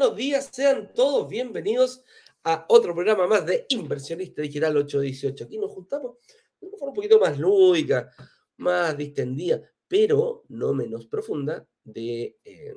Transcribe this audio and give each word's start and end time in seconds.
Buenos 0.00 0.16
días, 0.16 0.48
sean 0.50 0.94
todos 0.94 1.28
bienvenidos 1.28 2.02
a 2.44 2.64
otro 2.70 2.94
programa 2.94 3.26
más 3.26 3.44
de 3.44 3.66
Inversionista 3.68 4.40
Digital 4.40 4.74
818. 4.78 5.44
Aquí 5.44 5.58
nos 5.58 5.70
juntamos 5.72 6.16
de 6.58 6.68
una 6.68 6.78
forma 6.78 6.92
un 6.92 6.94
poquito 6.94 7.20
más 7.20 7.38
lúdica, 7.38 8.10
más 8.56 8.96
distendida, 8.96 9.60
pero 9.86 10.44
no 10.48 10.72
menos 10.72 11.06
profunda, 11.06 11.68
de, 11.84 12.38
eh, 12.42 12.74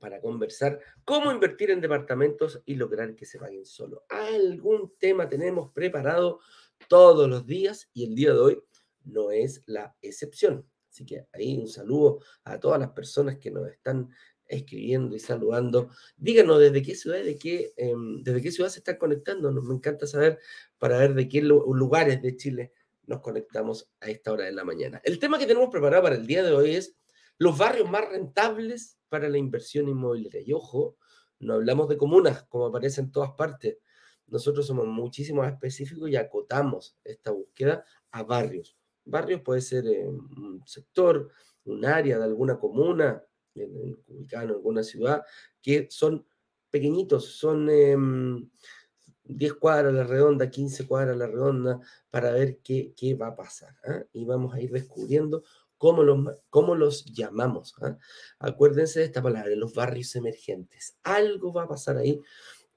para 0.00 0.20
conversar 0.20 0.80
cómo 1.04 1.30
invertir 1.30 1.70
en 1.70 1.80
departamentos 1.80 2.60
y 2.66 2.74
lograr 2.74 3.14
que 3.14 3.24
se 3.24 3.38
paguen 3.38 3.64
solo. 3.64 4.02
Algún 4.08 4.96
tema 4.98 5.28
tenemos 5.28 5.70
preparado 5.72 6.40
todos 6.88 7.28
los 7.28 7.46
días 7.46 7.88
y 7.94 8.06
el 8.06 8.16
día 8.16 8.32
de 8.32 8.40
hoy 8.40 8.62
no 9.04 9.30
es 9.30 9.62
la 9.66 9.94
excepción. 10.02 10.68
Así 10.90 11.06
que 11.06 11.28
ahí 11.32 11.56
un 11.56 11.68
saludo 11.68 12.18
a 12.42 12.58
todas 12.58 12.80
las 12.80 12.90
personas 12.90 13.38
que 13.38 13.52
nos 13.52 13.68
están 13.68 14.10
escribiendo 14.48 15.14
y 15.14 15.20
saludando. 15.20 15.90
Díganos 16.16 16.58
desde 16.58 16.82
qué 16.82 16.94
ciudad, 16.94 17.22
de 17.22 17.38
qué, 17.38 17.72
em, 17.76 18.22
desde 18.22 18.42
qué 18.42 18.50
ciudad 18.50 18.70
se 18.70 18.80
están 18.80 18.96
conectando. 18.96 19.50
Nos 19.50 19.64
me 19.64 19.74
encanta 19.74 20.06
saber 20.06 20.38
para 20.78 20.98
ver 20.98 21.14
de 21.14 21.28
qué 21.28 21.42
lugares 21.42 22.22
de 22.22 22.36
Chile 22.36 22.72
nos 23.06 23.20
conectamos 23.20 23.90
a 24.00 24.10
esta 24.10 24.32
hora 24.32 24.44
de 24.44 24.52
la 24.52 24.64
mañana. 24.64 25.00
El 25.04 25.18
tema 25.18 25.38
que 25.38 25.46
tenemos 25.46 25.70
preparado 25.70 26.02
para 26.02 26.16
el 26.16 26.26
día 26.26 26.42
de 26.42 26.52
hoy 26.52 26.74
es 26.74 26.96
los 27.38 27.56
barrios 27.56 27.90
más 27.90 28.08
rentables 28.08 28.98
para 29.08 29.28
la 29.28 29.38
inversión 29.38 29.88
inmobiliaria. 29.88 30.42
Y 30.44 30.52
ojo, 30.52 30.96
no 31.40 31.54
hablamos 31.54 31.88
de 31.88 31.96
comunas, 31.96 32.44
como 32.44 32.66
aparece 32.66 33.00
en 33.00 33.12
todas 33.12 33.32
partes. 33.32 33.78
Nosotros 34.26 34.66
somos 34.66 34.86
muchísimo 34.86 35.42
más 35.42 35.52
específicos 35.52 36.10
y 36.10 36.16
acotamos 36.16 36.98
esta 37.04 37.30
búsqueda 37.30 37.84
a 38.10 38.22
barrios. 38.24 38.76
Barrios 39.04 39.40
puede 39.40 39.62
ser 39.62 39.84
un 39.86 40.62
sector, 40.66 41.30
un 41.64 41.84
área 41.84 42.18
de 42.18 42.24
alguna 42.24 42.58
comuna, 42.58 43.22
ubicada 43.64 44.44
en 44.44 44.50
alguna 44.50 44.82
ciudad, 44.82 45.22
que 45.62 45.88
son 45.90 46.26
pequeñitos, 46.70 47.26
son 47.36 47.66
10 47.66 49.52
em, 49.52 49.58
cuadras 49.58 49.92
a 49.92 49.96
la 49.96 50.04
redonda, 50.04 50.50
15 50.50 50.86
cuadras 50.86 51.14
a 51.14 51.18
la 51.18 51.26
redonda, 51.26 51.80
para 52.10 52.32
ver 52.32 52.58
qué, 52.62 52.92
qué 52.96 53.14
va 53.14 53.28
a 53.28 53.36
pasar. 53.36 53.74
¿ah? 53.84 54.02
Y 54.12 54.24
vamos 54.24 54.54
a 54.54 54.60
ir 54.60 54.70
descubriendo 54.70 55.42
cómo 55.78 56.02
los, 56.02 56.36
cómo 56.50 56.74
los 56.74 57.04
llamamos. 57.06 57.74
¿ah? 57.80 57.96
Acuérdense 58.38 59.00
de 59.00 59.06
esta 59.06 59.22
palabra, 59.22 59.54
los 59.54 59.74
barrios 59.74 60.14
emergentes. 60.16 60.96
Algo 61.02 61.52
va 61.52 61.64
a 61.64 61.68
pasar 61.68 61.96
ahí, 61.96 62.20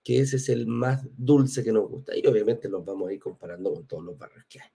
que 0.03 0.19
ese 0.19 0.37
es 0.37 0.49
el 0.49 0.67
más 0.67 1.05
dulce 1.17 1.63
que 1.63 1.71
nos 1.71 1.89
gusta. 1.89 2.15
Y 2.15 2.25
obviamente 2.27 2.69
los 2.69 2.85
vamos 2.85 3.09
a 3.09 3.13
ir 3.13 3.19
comparando 3.19 3.73
con 3.73 3.87
todos 3.87 4.03
los 4.03 4.17
barrios 4.17 4.45
que 4.47 4.61
hay. 4.61 4.69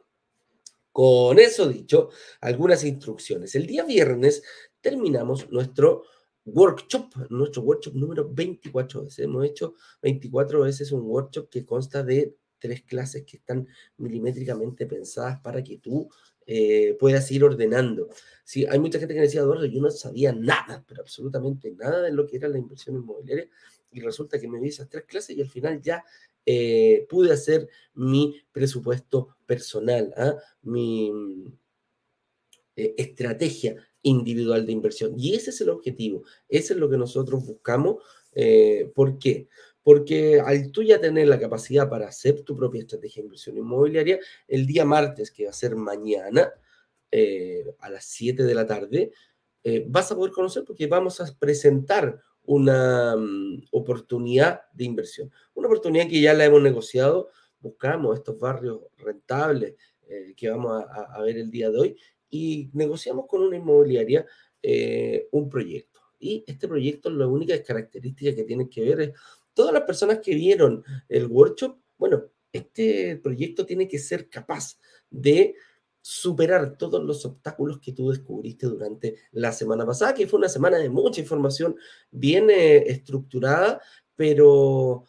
Con 0.92 1.38
eso 1.38 1.68
dicho, 1.68 2.08
algunas 2.40 2.82
instrucciones. 2.82 3.54
El 3.54 3.66
día 3.66 3.84
viernes 3.84 4.42
terminamos 4.86 5.50
nuestro 5.50 6.04
workshop, 6.44 7.28
nuestro 7.30 7.62
workshop 7.62 7.94
número 7.96 8.28
24 8.32 9.02
veces. 9.02 9.18
Hemos 9.18 9.44
hecho 9.44 9.74
24 10.00 10.60
veces 10.60 10.92
un 10.92 11.00
workshop 11.00 11.48
que 11.50 11.66
consta 11.66 12.04
de 12.04 12.36
tres 12.60 12.82
clases 12.84 13.24
que 13.24 13.38
están 13.38 13.66
milimétricamente 13.96 14.86
pensadas 14.86 15.40
para 15.40 15.64
que 15.64 15.78
tú 15.78 16.08
eh, 16.46 16.96
puedas 17.00 17.28
ir 17.32 17.42
ordenando. 17.42 18.10
Sí, 18.44 18.64
hay 18.64 18.78
mucha 18.78 19.00
gente 19.00 19.12
que 19.14 19.22
decía, 19.22 19.40
Eduardo, 19.40 19.64
yo 19.64 19.80
no 19.80 19.90
sabía 19.90 20.32
nada, 20.32 20.84
pero 20.86 21.00
absolutamente 21.00 21.72
nada 21.72 22.02
de 22.02 22.12
lo 22.12 22.24
que 22.24 22.36
era 22.36 22.46
la 22.46 22.58
inversión 22.58 22.94
inmobiliaria 22.94 23.48
y 23.90 24.00
resulta 24.00 24.38
que 24.38 24.46
me 24.46 24.60
vi 24.60 24.68
esas 24.68 24.88
tres 24.88 25.04
clases 25.04 25.36
y 25.36 25.40
al 25.40 25.50
final 25.50 25.82
ya 25.82 26.04
eh, 26.44 27.08
pude 27.10 27.32
hacer 27.32 27.68
mi 27.94 28.40
presupuesto 28.52 29.36
personal, 29.46 30.14
¿ah? 30.16 30.36
mi 30.62 31.10
eh, 32.76 32.94
estrategia 32.98 33.74
individual 34.02 34.66
de 34.66 34.72
inversión. 34.72 35.14
Y 35.18 35.34
ese 35.34 35.50
es 35.50 35.60
el 35.60 35.70
objetivo, 35.70 36.22
ese 36.48 36.74
es 36.74 36.78
lo 36.78 36.88
que 36.88 36.96
nosotros 36.96 37.44
buscamos. 37.44 37.96
Eh, 38.32 38.90
¿Por 38.94 39.18
qué? 39.18 39.48
Porque 39.82 40.40
al 40.40 40.70
tú 40.70 40.82
ya 40.82 41.00
tener 41.00 41.28
la 41.28 41.38
capacidad 41.38 41.88
para 41.88 42.08
hacer 42.08 42.42
tu 42.42 42.56
propia 42.56 42.80
estrategia 42.80 43.22
de 43.22 43.26
inversión 43.26 43.56
inmobiliaria, 43.56 44.18
el 44.46 44.66
día 44.66 44.84
martes, 44.84 45.30
que 45.30 45.44
va 45.44 45.50
a 45.50 45.54
ser 45.54 45.76
mañana, 45.76 46.52
eh, 47.10 47.64
a 47.80 47.90
las 47.90 48.04
7 48.04 48.42
de 48.42 48.54
la 48.54 48.66
tarde, 48.66 49.12
eh, 49.62 49.84
vas 49.88 50.10
a 50.10 50.16
poder 50.16 50.32
conocer 50.32 50.64
porque 50.64 50.86
vamos 50.86 51.20
a 51.20 51.34
presentar 51.38 52.20
una 52.42 53.16
mm, 53.16 53.64
oportunidad 53.72 54.62
de 54.72 54.84
inversión. 54.84 55.32
Una 55.54 55.68
oportunidad 55.68 56.08
que 56.08 56.20
ya 56.20 56.34
la 56.34 56.44
hemos 56.44 56.62
negociado, 56.62 57.30
buscamos 57.60 58.18
estos 58.18 58.38
barrios 58.38 58.80
rentables 58.98 59.74
que 60.36 60.48
vamos 60.48 60.84
a, 60.88 61.20
ver 61.22 61.36
el 61.36 61.50
día 61.50 61.68
de 61.68 61.78
hoy 61.78 61.96
y 62.30 62.70
negociamos 62.72 63.26
con 63.28 63.42
una 63.42 63.56
inmobiliaria 63.56 64.26
eh, 64.62 65.28
un 65.32 65.48
proyecto. 65.48 66.00
Y 66.18 66.44
este 66.46 66.66
proyecto, 66.66 67.10
la 67.10 67.26
única 67.26 67.62
característica 67.62 68.34
que 68.34 68.44
tiene 68.44 68.68
que 68.68 68.82
ver 68.82 69.00
es 69.00 69.10
todas 69.54 69.72
las 69.72 69.82
personas 69.82 70.18
que 70.18 70.34
vieron 70.34 70.82
el 71.08 71.26
workshop, 71.26 71.78
bueno, 71.98 72.24
este 72.52 73.16
proyecto 73.16 73.66
tiene 73.66 73.86
que 73.86 73.98
ser 73.98 74.28
capaz 74.28 74.78
de 75.10 75.54
superar 76.00 76.76
todos 76.78 77.02
los 77.02 77.24
obstáculos 77.26 77.80
que 77.80 77.92
tú 77.92 78.10
descubriste 78.10 78.66
durante 78.66 79.16
la 79.32 79.50
semana 79.50 79.84
pasada, 79.84 80.14
que 80.14 80.26
fue 80.26 80.38
una 80.38 80.48
semana 80.48 80.78
de 80.78 80.88
mucha 80.88 81.20
información 81.20 81.76
bien 82.10 82.48
eh, 82.48 82.84
estructurada, 82.86 83.80
pero 84.14 85.04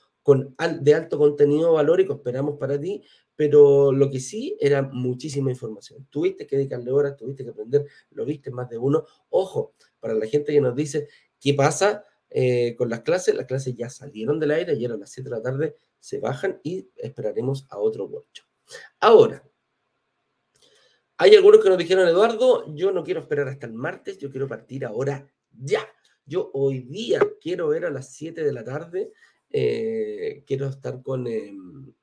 de 0.81 0.93
alto 0.93 1.17
contenido 1.17 1.73
valórico, 1.73 2.13
esperamos 2.13 2.57
para 2.57 2.79
ti, 2.79 3.03
pero 3.35 3.91
lo 3.91 4.09
que 4.09 4.19
sí 4.19 4.57
era 4.59 4.81
muchísima 4.81 5.51
información. 5.51 6.07
Tuviste 6.09 6.47
que 6.47 6.57
dedicarle 6.57 6.91
horas, 6.91 7.15
tuviste 7.15 7.43
que 7.43 7.51
aprender, 7.51 7.85
lo 8.11 8.25
viste 8.25 8.51
más 8.51 8.69
de 8.69 8.77
uno. 8.77 9.05
Ojo, 9.29 9.73
para 9.99 10.13
la 10.13 10.25
gente 10.25 10.51
que 10.51 10.61
nos 10.61 10.75
dice, 10.75 11.07
¿qué 11.39 11.53
pasa 11.53 12.03
eh, 12.29 12.75
con 12.77 12.89
las 12.89 13.01
clases? 13.01 13.35
Las 13.35 13.45
clases 13.45 13.75
ya 13.75 13.89
salieron 13.89 14.39
del 14.39 14.51
aire, 14.51 14.73
ayer 14.73 14.91
a 14.91 14.97
las 14.97 15.11
7 15.11 15.29
de 15.29 15.35
la 15.35 15.41
tarde 15.41 15.75
se 15.99 16.19
bajan 16.19 16.59
y 16.63 16.89
esperaremos 16.95 17.66
a 17.69 17.77
otro 17.77 18.05
workshop. 18.05 18.47
Ahora, 18.99 19.47
hay 21.17 21.35
algunos 21.35 21.63
que 21.63 21.69
nos 21.69 21.77
dijeron, 21.77 22.07
Eduardo, 22.07 22.75
yo 22.75 22.91
no 22.91 23.03
quiero 23.03 23.21
esperar 23.21 23.47
hasta 23.47 23.66
el 23.66 23.73
martes, 23.73 24.17
yo 24.17 24.29
quiero 24.29 24.47
partir 24.47 24.85
ahora 24.85 25.27
ya. 25.51 25.81
Yo 26.25 26.51
hoy 26.53 26.79
día 26.81 27.21
quiero 27.39 27.69
ver 27.69 27.85
a 27.85 27.89
las 27.89 28.13
7 28.13 28.43
de 28.43 28.51
la 28.51 28.63
tarde, 28.63 29.13
eh, 29.50 30.44
quiero 30.46 30.68
estar 30.68 31.02
con... 31.02 31.28
Em, 31.28 31.94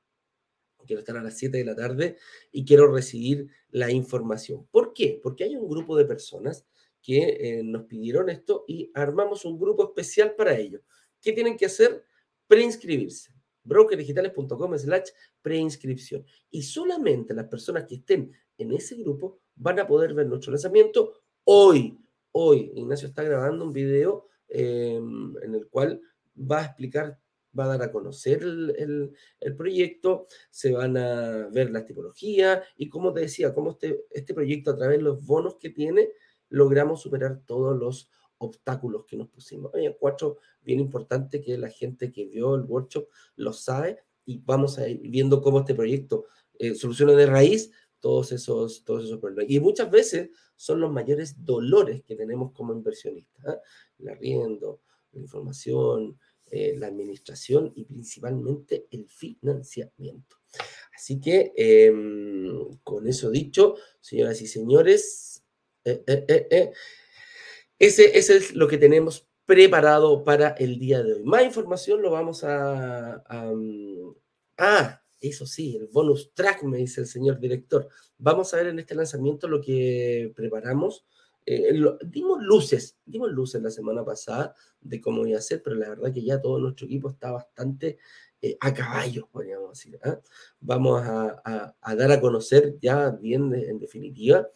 quiero 0.85 0.99
estar 0.99 1.17
a 1.17 1.23
las 1.23 1.37
7 1.37 1.57
de 1.57 1.65
la 1.65 1.75
tarde 1.75 2.17
y 2.51 2.63
quiero 2.63 2.91
recibir 2.91 3.49
la 3.71 3.91
información. 3.91 4.67
¿Por 4.71 4.93
qué? 4.93 5.19
Porque 5.21 5.43
hay 5.43 5.55
un 5.55 5.67
grupo 5.67 5.97
de 5.97 6.05
personas 6.05 6.65
que 7.01 7.37
eh, 7.39 7.63
nos 7.63 7.85
pidieron 7.85 8.29
esto 8.29 8.65
y 8.67 8.91
armamos 8.93 9.45
un 9.45 9.59
grupo 9.59 9.83
especial 9.83 10.33
para 10.35 10.57
ello. 10.57 10.81
¿Qué 11.21 11.33
tienen 11.33 11.57
que 11.57 11.65
hacer? 11.65 12.03
Preinscribirse. 12.47 13.31
brokerdigitales.com 13.63 14.77
slash 14.77 15.09
preinscripción. 15.41 16.25
Y 16.49 16.63
solamente 16.63 17.33
las 17.33 17.47
personas 17.47 17.85
que 17.85 17.95
estén 17.95 18.31
en 18.57 18.71
ese 18.71 18.95
grupo 18.95 19.39
van 19.55 19.79
a 19.79 19.87
poder 19.87 20.13
ver 20.13 20.27
nuestro 20.27 20.51
lanzamiento 20.51 21.13
hoy. 21.43 21.97
Hoy, 22.31 22.71
Ignacio 22.75 23.07
está 23.07 23.23
grabando 23.23 23.65
un 23.65 23.73
video 23.73 24.27
em, 24.49 25.35
en 25.41 25.55
el 25.55 25.67
cual 25.67 26.01
va 26.35 26.61
a 26.61 26.65
explicar 26.65 27.19
va 27.57 27.65
a 27.65 27.77
dar 27.77 27.83
a 27.83 27.91
conocer 27.91 28.41
el, 28.43 29.13
proyecto, 29.55 30.25
se 30.49 30.73
van 30.73 30.97
a 30.97 31.47
ver 31.49 31.71
las 31.71 31.85
tipologías 31.85 32.63
y 32.77 32.89
como 32.89 33.13
te 33.13 33.21
decía, 33.21 33.53
cómo 33.53 33.71
este, 33.71 34.05
este 34.11 34.33
proyecto 34.33 34.71
a 34.71 34.75
través 34.75 34.97
de 34.97 35.03
los 35.03 35.25
bonos 35.25 35.55
que 35.55 35.69
tiene, 35.69 36.09
logramos 36.49 37.01
superar 37.01 37.41
todos 37.45 37.77
los 37.77 38.09
obstáculos 38.37 39.05
que 39.05 39.17
nos 39.17 39.29
pusimos. 39.29 39.73
Hay 39.73 39.93
cuatro 39.99 40.37
bien 40.61 40.79
importante 40.79 41.41
que 41.41 41.57
la 41.57 41.69
gente 41.69 42.11
que 42.11 42.25
vio 42.25 42.55
el 42.55 42.63
workshop 42.63 43.07
lo 43.35 43.53
sabe 43.53 43.99
y 44.25 44.39
vamos 44.39 44.77
a 44.77 44.87
ir 44.87 44.99
viendo 45.09 45.41
cómo 45.41 45.59
este 45.59 45.75
proyecto 45.75 46.25
eh, 46.57 46.75
soluciona 46.75 47.13
de 47.13 47.25
raíz 47.25 47.71
todos 47.99 48.31
esos, 48.31 48.83
todos 48.83 49.05
esos 49.05 49.19
problemas. 49.19 49.49
Y 49.49 49.59
muchas 49.59 49.89
veces 49.89 50.29
son 50.55 50.79
los 50.79 50.91
mayores 50.91 51.43
dolores 51.43 52.03
que 52.03 52.15
tenemos 52.15 52.51
como 52.51 52.73
inversionistas. 52.73 53.55
¿eh? 53.55 53.59
El 53.99 54.09
arriendo, 54.09 54.81
la 55.11 55.21
información, 55.21 56.19
eh, 56.51 56.75
la 56.77 56.87
administración 56.87 57.73
y 57.75 57.85
principalmente 57.85 58.87
el 58.91 59.07
financiamiento. 59.09 60.37
Así 60.95 61.19
que, 61.19 61.53
em, 61.55 62.77
con 62.83 63.07
eso 63.07 63.29
dicho, 63.29 63.75
señoras 63.99 64.41
y 64.41 64.47
señores, 64.47 65.43
eh, 65.83 66.03
eh, 66.07 66.71
ese, 67.79 68.17
es 68.17 68.55
lo 68.55 68.67
que 68.67 68.77
tenemos 68.77 69.27
preparado 69.45 70.23
para 70.23 70.49
el 70.49 70.79
día 70.79 71.03
de 71.03 71.13
hoy. 71.13 71.23
Más 71.23 71.43
información 71.43 72.01
lo 72.01 72.11
vamos 72.11 72.43
a... 72.43 73.23
Mm, 73.53 74.13
ah, 74.57 75.01
eso 75.19 75.45
sí, 75.45 75.75
el 75.75 75.87
bonus 75.87 76.33
track, 76.33 76.63
me 76.63 76.77
dice 76.77 77.01
el 77.01 77.07
señor 77.07 77.39
director. 77.39 77.89
Vamos 78.17 78.53
a 78.53 78.57
ver 78.57 78.67
en 78.67 78.79
este 78.79 78.95
lanzamiento 78.95 79.47
lo 79.47 79.61
que 79.61 80.31
preparamos 80.35 81.05
eh, 81.45 81.73
dimos 82.05 82.41
luces, 82.41 82.97
dimos 83.05 83.31
luces 83.31 83.61
la 83.61 83.71
semana 83.71 84.03
pasada 84.03 84.53
de 84.81 84.99
cómo 84.99 85.25
iba 85.25 85.37
a 85.37 85.41
ser, 85.41 85.61
pero 85.63 85.75
la 85.75 85.89
verdad 85.89 86.13
que 86.13 86.23
ya 86.23 86.41
todo 86.41 86.59
nuestro 86.59 86.85
equipo 86.85 87.09
está 87.09 87.31
bastante 87.31 87.97
eh, 88.41 88.57
a 88.59 88.73
caballo, 88.73 89.27
podríamos 89.31 89.69
decir. 89.69 89.99
¿ah? 90.03 90.19
Vamos 90.59 91.01
a, 91.03 91.75
dar 91.95 92.11
a 92.11 92.21
conocer 92.21 92.77
ya 92.79 93.11
bien 93.11 93.53
en 93.53 93.79
definitiva 93.79 94.47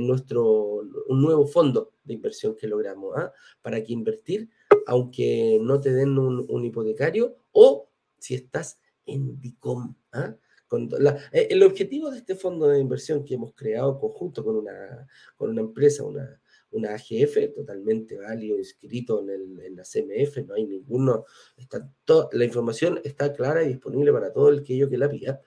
nuestro, 0.00 0.82
un 1.08 1.22
nuevo 1.22 1.46
fondo 1.46 1.92
de 2.04 2.14
inversión 2.14 2.56
que 2.56 2.66
logramos 2.66 3.16
¿ah? 3.16 3.32
para 3.62 3.82
que 3.82 3.92
invertir 3.92 4.48
aunque 4.86 5.58
no 5.60 5.80
te 5.80 5.92
den 5.92 6.18
un, 6.18 6.64
hipotecario, 6.64 7.36
o 7.52 7.88
si 8.18 8.34
estás 8.34 8.78
en 9.06 9.40
DICOM. 9.40 9.94
¿ah? 10.12 10.36
Eh, 10.76 11.48
el 11.50 11.62
objetivo 11.62 12.10
de 12.10 12.18
este 12.18 12.34
fondo 12.34 12.68
de 12.68 12.78
inversión 12.78 13.24
que 13.24 13.34
hemos 13.34 13.54
creado 13.54 13.98
conjunto 13.98 14.44
con 14.44 14.56
una, 14.56 15.06
con 15.36 15.50
una 15.50 15.60
empresa, 15.60 16.04
una, 16.04 16.40
una 16.74 16.94
AGF, 16.94 17.54
totalmente 17.54 18.18
válido, 18.18 18.58
inscrito 18.58 19.22
en, 19.22 19.30
el, 19.30 19.60
en, 19.60 19.76
la 19.76 19.84
CMF, 19.84 20.38
no 20.46 20.54
hay 20.54 20.66
ninguno, 20.66 21.24
está 21.56 21.88
la 22.32 22.44
información 22.44 23.00
está 23.04 23.32
clara 23.32 23.62
y 23.62 23.68
disponible 23.68 24.12
para 24.12 24.32
todo 24.32 24.48
el 24.48 24.62
que 24.62 24.76
yo 24.76 24.90
que 24.90 24.98
la 24.98 25.08
pida. 25.08 25.40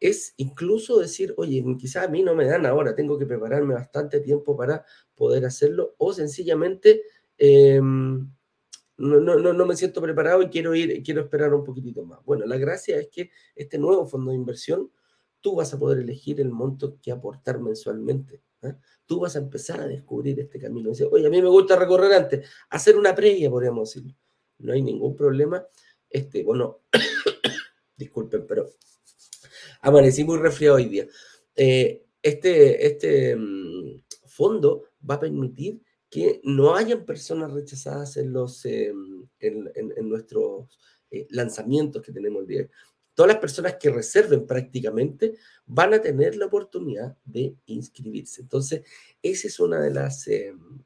Es 0.00 0.34
incluso 0.36 0.98
decir, 0.98 1.34
oye, 1.36 1.64
quizás 1.78 2.06
a 2.06 2.08
mí 2.08 2.22
no 2.22 2.34
me 2.34 2.46
dan 2.46 2.66
ahora, 2.66 2.94
tengo 2.94 3.18
que 3.18 3.26
prepararme 3.26 3.74
bastante 3.74 4.20
tiempo 4.20 4.56
para 4.56 4.84
poder 5.16 5.44
hacerlo, 5.44 5.94
o 5.98 6.12
sencillamente 6.12 7.02
em, 7.38 8.30
no, 8.98 9.20
no, 9.20 9.52
no, 9.52 9.66
me 9.66 9.76
siento 9.76 10.02
preparado 10.02 10.42
y 10.42 10.48
quiero 10.48 10.74
ir, 10.74 11.02
quiero 11.04 11.22
esperar 11.22 11.54
un 11.54 11.64
poquitito 11.64 12.04
más. 12.04 12.24
Bueno, 12.24 12.44
la 12.46 12.56
gracia 12.56 12.98
es 12.98 13.08
que 13.08 13.30
este 13.54 13.78
nuevo 13.78 14.06
fondo 14.06 14.32
de 14.32 14.36
inversión, 14.36 14.90
tú 15.40 15.54
vas 15.54 15.72
a 15.72 15.78
poder 15.78 15.98
elegir 16.00 16.40
el 16.40 16.50
monto 16.50 16.98
que 17.00 17.12
aportar 17.12 17.60
mensualmente. 17.60 18.42
¿eh? 18.62 18.74
Tú 19.06 19.20
vas 19.20 19.36
a 19.36 19.38
empezar 19.38 19.80
a 19.80 19.86
descubrir 19.86 20.40
este 20.40 20.58
camino. 20.58 20.90
Dice, 20.90 21.04
oye, 21.04 21.26
a 21.26 21.30
mí 21.30 21.40
me 21.40 21.48
gusta 21.48 21.76
recorrer 21.76 22.12
antes, 22.12 22.48
hacer 22.70 22.96
una 22.96 23.14
previa, 23.14 23.48
podríamos 23.48 23.88
decirlo. 23.88 24.16
No 24.58 24.72
hay 24.72 24.82
ningún 24.82 25.14
problema. 25.14 25.64
Este, 26.10 26.42
bueno, 26.42 26.80
disculpen, 27.96 28.46
pero 28.48 28.68
amanecí 29.82 30.24
muy 30.24 30.38
resfriado 30.38 30.76
hoy 30.76 30.86
día. 30.86 31.06
Eh, 31.54 32.04
este, 32.20 32.84
este 32.84 33.36
mm, 33.36 34.02
fondo 34.26 34.86
va 35.08 35.14
a 35.14 35.20
permitir 35.20 35.80
que 36.10 36.40
no 36.44 36.74
hayan 36.74 37.04
personas 37.04 37.52
rechazadas 37.52 38.16
en, 38.16 38.32
los, 38.32 38.64
em, 38.64 39.26
en, 39.40 40.08
nuestros 40.08 40.78
eh, 41.10 41.26
lanzamientos 41.30 42.02
que 42.02 42.12
tenemos 42.12 42.42
el 42.42 42.48
día. 42.48 42.68
Todas 43.14 43.32
las 43.32 43.40
personas 43.40 43.76
que 43.76 43.90
reserven 43.90 44.46
prácticamente 44.46 45.34
van 45.66 45.92
a 45.92 46.00
tener 46.00 46.36
la 46.36 46.46
oportunidad 46.46 47.16
de 47.24 47.56
inscribirse. 47.66 48.42
Entonces, 48.42 48.82
esa 49.22 49.48
es 49.48 49.60
una 49.60 49.80
de 49.80 49.90
las... 49.90 50.26
Em, 50.28 50.82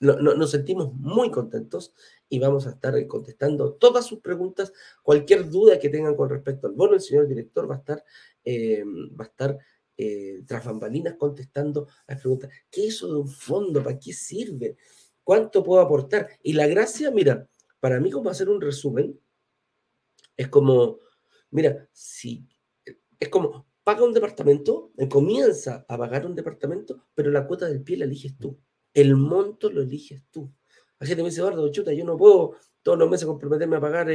nos 0.00 0.50
sentimos 0.50 0.92
muy 0.94 1.30
contentos 1.30 1.94
y 2.28 2.40
vamos 2.40 2.66
a 2.66 2.70
estar 2.70 3.06
contestando 3.06 3.74
todas 3.74 4.04
sus 4.04 4.20
preguntas, 4.20 4.72
cualquier 5.02 5.48
duda 5.48 5.78
que 5.78 5.90
tengan 5.90 6.16
con 6.16 6.28
respecto 6.28 6.66
al 6.66 6.72
bono, 6.72 6.94
el 6.94 7.00
señor 7.00 7.28
director 7.28 7.70
va 7.70 7.76
a 7.76 7.78
estar, 7.78 8.04
em, 8.42 9.10
va 9.10 9.24
a 9.24 9.28
estar 9.28 9.58
eh, 9.96 10.42
tras 10.46 10.64
bambalinas 10.64 11.14
contestando 11.14 11.88
las 12.06 12.20
preguntas. 12.20 12.50
¿Qué 12.70 12.86
es 12.86 12.94
eso 12.94 13.12
de 13.12 13.20
un 13.20 13.28
fondo? 13.28 13.82
¿Para 13.82 13.98
qué 13.98 14.12
sirve? 14.12 14.76
¿Cuánto 15.22 15.62
puedo 15.62 15.80
aportar? 15.80 16.28
Y 16.42 16.52
la 16.54 16.66
gracia, 16.66 17.10
mira, 17.10 17.48
para 17.80 18.00
mí 18.00 18.10
como 18.10 18.30
hacer 18.30 18.48
un 18.48 18.60
resumen, 18.60 19.18
es 20.36 20.48
como, 20.48 20.98
mira, 21.50 21.88
si 21.92 22.46
es 23.20 23.28
como, 23.28 23.66
paga 23.84 24.04
un 24.04 24.12
departamento, 24.12 24.92
eh, 24.96 25.08
comienza 25.08 25.84
a 25.88 25.96
pagar 25.96 26.26
un 26.26 26.34
departamento, 26.34 27.06
pero 27.14 27.30
la 27.30 27.46
cuota 27.46 27.66
del 27.66 27.82
pie 27.82 27.96
la 27.96 28.04
eliges 28.04 28.36
tú. 28.38 28.58
El 28.94 29.16
monto 29.16 29.70
lo 29.70 29.82
eliges 29.82 30.22
tú. 30.30 30.52
Gente 31.00 31.22
me 31.22 31.30
dice, 31.30 31.40
Eduardo, 31.40 31.70
chuta, 31.70 31.92
yo 31.92 32.04
no 32.04 32.16
puedo 32.16 32.56
todos 32.82 32.98
los 32.98 33.10
meses 33.10 33.26
comprometerme 33.26 33.76
a 33.76 33.80
pagar 33.80 34.08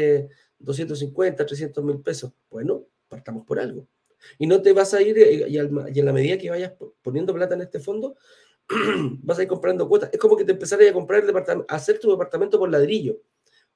250, 0.59 1.43
eh, 1.43 1.45
300 1.45 1.83
mil 1.83 2.01
pesos. 2.01 2.33
Bueno, 2.49 2.85
partamos 3.07 3.45
por 3.45 3.59
algo. 3.59 3.87
Y 4.37 4.47
no 4.47 4.61
te 4.61 4.73
vas 4.73 4.93
a 4.93 5.01
ir, 5.01 5.17
eh, 5.17 5.45
y, 5.47 5.57
en 5.57 6.05
la 6.05 6.13
medida 6.13 6.37
que 6.37 6.49
vayas 6.49 6.73
poniendo 7.01 7.33
plata 7.33 7.55
en 7.55 7.61
este 7.61 7.79
fondo, 7.79 8.15
vas 9.23 9.39
a 9.39 9.43
ir 9.43 9.47
comprando 9.47 9.87
cuotas. 9.87 10.09
Es 10.11 10.19
como 10.19 10.35
que 10.35 10.43
te 10.43 10.53
empezaras 10.53 10.89
a 10.89 10.93
comprar 10.93 11.21
el 11.21 11.27
departamento, 11.27 11.71
a 11.71 11.77
hacer 11.77 11.99
tu 11.99 12.11
departamento 12.11 12.59
por 12.59 12.69
ladrillo. 12.69 13.21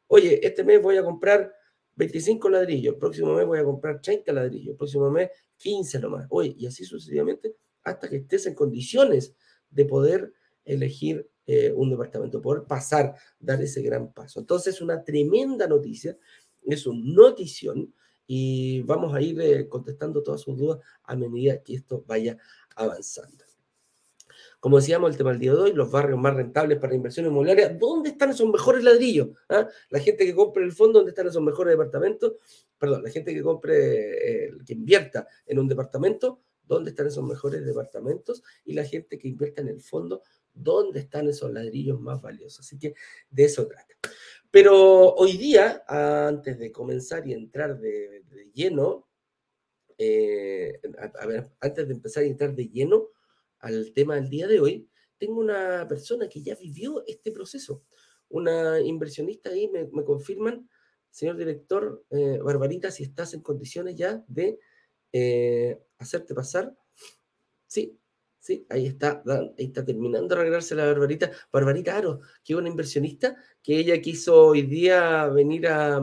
Oye, 0.08 0.46
este 0.46 0.64
mes 0.64 0.82
voy 0.82 0.98
a 0.98 1.04
comprar 1.04 1.54
25 1.96 2.50
ladrillos, 2.50 2.96
próximo 2.96 3.34
mes 3.34 3.46
voy 3.46 3.60
a 3.60 3.64
comprar 3.64 4.02
30 4.02 4.34
ladrillos, 4.34 4.76
próximo 4.78 5.10
mes 5.10 5.30
15 5.58 6.00
nomás. 6.00 6.28
Oye, 6.30 6.56
y 6.58 6.66
así 6.66 6.84
sucesivamente 6.84 7.56
hasta 7.84 8.10
que 8.10 8.18
estés 8.18 8.46
en 8.46 8.56
condiciones 8.56 9.36
de 9.70 9.86
poder 9.86 10.34
elegir 10.66 11.30
eh, 11.48 11.72
un 11.76 11.90
departamento, 11.90 12.42
poder 12.42 12.64
pasar, 12.64 13.16
dar 13.40 13.62
ese 13.62 13.82
gran 13.82 14.14
paso. 14.14 14.40
Entonces, 14.40 14.82
una 14.82 15.04
tremenda 15.04 15.68
noticia, 15.68 16.18
es 16.64 16.86
una 16.86 17.02
notición 17.04 17.94
y 18.34 18.82
vamos 18.84 19.14
a 19.14 19.20
ir 19.20 19.42
eh, 19.42 19.68
contestando 19.68 20.24
todas 20.24 20.40
sus 20.40 20.58
dudas 20.58 20.80
a 21.04 21.18
medida 21.18 21.62
que 21.62 21.76
esto 21.76 22.06
vaya 22.08 22.38
avanzando. 22.78 23.44
Como 24.62 24.78
decíamos, 24.78 25.12
el 25.12 25.18
tema 25.18 25.32
del 25.32 25.40
día 25.40 25.52
de 25.52 25.60
hoy, 25.60 25.74
los 25.74 25.92
barrios 25.92 26.18
más 26.18 26.34
rentables 26.34 26.80
para 26.80 26.96
inversión 26.96 27.26
inmobiliaria, 27.26 27.68
¿dónde 27.68 28.12
están 28.12 28.30
esos 28.30 28.50
mejores 28.50 28.86
ladrillos? 28.86 29.32
¿Ah? 29.50 29.68
La 29.90 30.00
gente 30.00 30.26
que 30.26 30.34
compre 30.34 30.64
el 30.64 30.72
fondo, 30.72 31.00
¿dónde 31.00 31.10
están 31.10 31.28
esos 31.28 31.42
mejores 31.44 31.74
departamentos? 31.74 32.36
Perdón, 32.78 33.04
la 33.04 33.10
gente 33.10 33.34
que 33.34 33.42
compre, 33.42 34.54
que 34.66 34.74
invierta 34.76 35.28
en 35.46 35.60
un 35.60 35.68
departamento, 35.68 36.42
¿dónde 36.66 36.92
están 36.92 37.08
esos 37.08 37.26
mejores 37.26 37.66
departamentos? 37.66 38.44
Y 38.64 38.72
la 38.72 38.86
gente 38.86 39.20
que 39.20 39.28
invierta 39.28 39.62
en 39.62 39.68
el 39.68 39.82
fondo, 39.82 40.22
¿dónde 40.54 41.02
están 41.02 41.28
esos 41.28 41.52
ladrillos 41.52 42.00
más 42.00 42.22
valiosos? 42.22 42.62
Así 42.62 42.80
que 42.80 42.94
de 43.30 43.44
eso 43.44 43.68
trata. 43.68 43.94
Pero 44.52 45.14
hoy 45.16 45.38
día, 45.38 45.82
antes 45.88 46.60
de 46.60 46.74
comenzar 46.74 47.26
y 47.26 47.32
entrar 47.32 47.80
de, 47.80 48.22
lleno, 48.54 49.08
eh, 49.98 50.78
a, 51.20 51.26
ver, 51.26 51.50
antes 51.62 51.88
de 51.88 51.94
empezar 51.94 52.24
a 52.24 52.28
entrar 52.28 52.54
de 52.54 52.68
lleno 52.68 53.08
al 53.60 53.94
tema 53.94 54.16
del 54.16 54.30
día 54.30 54.48
de 54.48 54.60
hoy, 54.60 54.90
tengo 55.18 55.40
una 55.40 55.88
persona 55.88 56.28
que 56.28 56.42
ya 56.42 56.56
vivió 56.56 57.06
este 57.08 57.32
proceso, 57.32 57.84
una 58.28 58.82
inversionista 58.82 59.52
ahí, 59.52 59.70
me, 59.70 60.04
confirman, 60.04 60.70
señor 61.10 61.38
director, 61.38 62.04
eh, 62.10 62.40
Barbarita, 62.44 62.92
si 62.92 63.04
estás 63.04 63.34
en 63.34 63.42
condiciones 63.42 63.96
ya 63.96 64.22
de 64.28 64.60
eh, 65.14 65.82
hacerte 65.98 66.34
pasar. 66.34 66.76
Sí, 67.68 68.01
Sí, 68.42 68.66
ahí 68.70 68.88
está, 68.88 69.22
ahí 69.28 69.66
está 69.66 69.86
terminando 69.86 70.34
de 70.34 70.42
arreglarse 70.42 70.74
la 70.74 70.88
Barbarita. 70.88 71.30
Barbarita 71.54 71.96
Aro, 71.96 72.22
que 72.44 72.54
es 72.54 72.60
una 72.60 72.70
inversionista 72.70 73.36
que 73.62 73.78
ella 73.78 74.02
quiso 74.02 74.48
hoy 74.48 74.64
día 74.64 75.28
venir 75.28 75.68
a, 75.68 76.02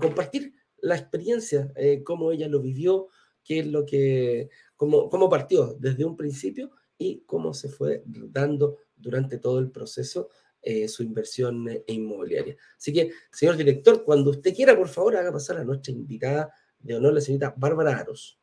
compartir 0.00 0.54
la 0.78 0.96
experiencia, 0.96 1.72
eh, 1.76 2.02
cómo 2.02 2.32
ella 2.32 2.48
lo 2.48 2.60
vivió, 2.60 3.06
qué 3.44 3.60
es 3.60 3.68
lo 3.68 3.86
que, 3.86 4.50
cómo, 4.74 5.08
cómo 5.08 5.30
partió 5.30 5.76
desde 5.78 6.04
un 6.04 6.16
principio 6.16 6.72
y 6.98 7.20
cómo 7.26 7.54
se 7.54 7.68
fue 7.68 8.02
dando 8.04 8.78
durante 8.96 9.38
todo 9.38 9.60
el 9.60 9.70
proceso 9.70 10.30
eh, 10.60 10.88
su 10.88 11.04
inversión 11.04 11.64
inmobiliaria. 11.86 12.56
Así 12.76 12.92
que, 12.92 13.12
señor 13.30 13.56
director, 13.56 14.02
cuando 14.02 14.30
usted 14.30 14.52
quiera, 14.52 14.76
por 14.76 14.88
favor, 14.88 15.14
haga 15.14 15.30
pasar 15.30 15.58
a 15.58 15.64
nuestra 15.64 15.92
invitada 15.92 16.52
de 16.80 16.96
honor, 16.96 17.14
la 17.14 17.20
señorita 17.20 17.54
Bárbara 17.56 17.96
Aros. 17.96 18.40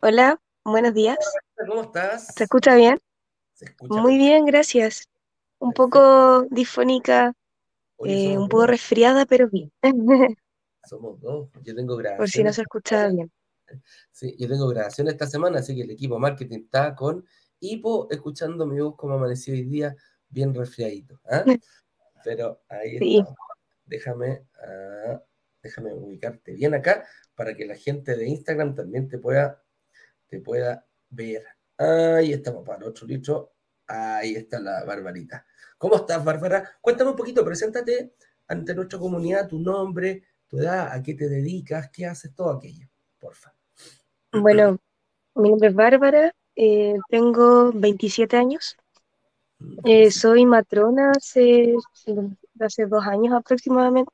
Hola, 0.00 0.40
buenos 0.64 0.94
días. 0.94 1.18
¿Cómo 1.56 1.82
estás? 1.82 2.28
¿Se 2.32 2.44
escucha 2.44 2.76
bien? 2.76 3.00
Muy 3.80 4.16
bien, 4.16 4.44
gracias. 4.44 5.08
Un 5.58 5.72
poco 5.72 6.42
difónica, 6.50 7.34
eh, 8.04 8.38
un 8.38 8.48
poco 8.48 8.68
resfriada, 8.68 9.26
pero 9.26 9.48
bien. 9.48 9.72
Somos 10.88 11.20
dos. 11.20 11.48
Yo 11.64 11.74
tengo 11.74 11.96
grabación. 11.96 12.18
Por 12.18 12.28
si 12.28 12.44
no 12.44 12.52
se 12.52 12.62
escucha 12.62 13.08
bien. 13.08 13.32
Sí, 14.12 14.36
yo 14.38 14.46
tengo 14.46 14.68
grabación 14.68 15.08
esta 15.08 15.26
semana, 15.26 15.58
así 15.58 15.74
que 15.74 15.82
el 15.82 15.90
equipo 15.90 16.16
marketing 16.20 16.60
está 16.60 16.94
con 16.94 17.26
hipo, 17.58 18.06
escuchando 18.08 18.66
mi 18.66 18.78
voz 18.78 18.94
como 18.94 19.14
amaneció 19.14 19.52
hoy 19.52 19.64
día, 19.64 19.96
bien 20.28 20.54
resfriadito. 20.54 21.20
¿ah? 21.28 21.42
Pero 22.24 22.62
ahí 22.68 22.98
está. 23.00 23.34
Déjame, 23.84 24.44
ah, 24.64 25.20
déjame 25.60 25.92
ubicarte 25.92 26.52
bien 26.52 26.74
acá 26.74 27.04
para 27.34 27.56
que 27.56 27.66
la 27.66 27.74
gente 27.74 28.16
de 28.16 28.28
Instagram 28.28 28.76
también 28.76 29.08
te 29.08 29.18
pueda 29.18 29.60
te 30.28 30.40
pueda 30.40 30.84
ver. 31.10 31.44
Ahí 31.76 32.32
estamos 32.32 32.66
para 32.66 32.86
otro 32.86 33.06
litro. 33.06 33.52
Ahí 33.86 34.34
está 34.34 34.60
la 34.60 34.84
Barbarita. 34.84 35.46
¿Cómo 35.78 35.96
estás, 35.96 36.22
Bárbara? 36.24 36.76
Cuéntame 36.80 37.10
un 37.10 37.16
poquito, 37.16 37.44
preséntate 37.44 38.14
ante 38.48 38.74
nuestra 38.74 38.98
comunidad, 38.98 39.46
tu 39.46 39.60
nombre, 39.60 40.24
tu 40.48 40.58
edad, 40.58 40.92
a 40.92 41.02
qué 41.02 41.14
te 41.14 41.28
dedicas, 41.28 41.90
qué 41.90 42.06
haces, 42.06 42.34
todo 42.34 42.50
aquello, 42.50 42.88
porfa. 43.18 43.54
Bueno, 44.32 44.78
mi 45.34 45.50
nombre 45.50 45.68
es 45.68 45.74
Bárbara, 45.74 46.34
eh, 46.56 46.96
tengo 47.08 47.72
27 47.72 48.36
años. 48.36 48.76
Eh, 49.84 50.10
soy 50.10 50.46
matrona 50.46 51.12
hace, 51.12 51.74
hace 52.60 52.86
dos 52.86 53.06
años 53.06 53.34
aproximadamente. 53.34 54.12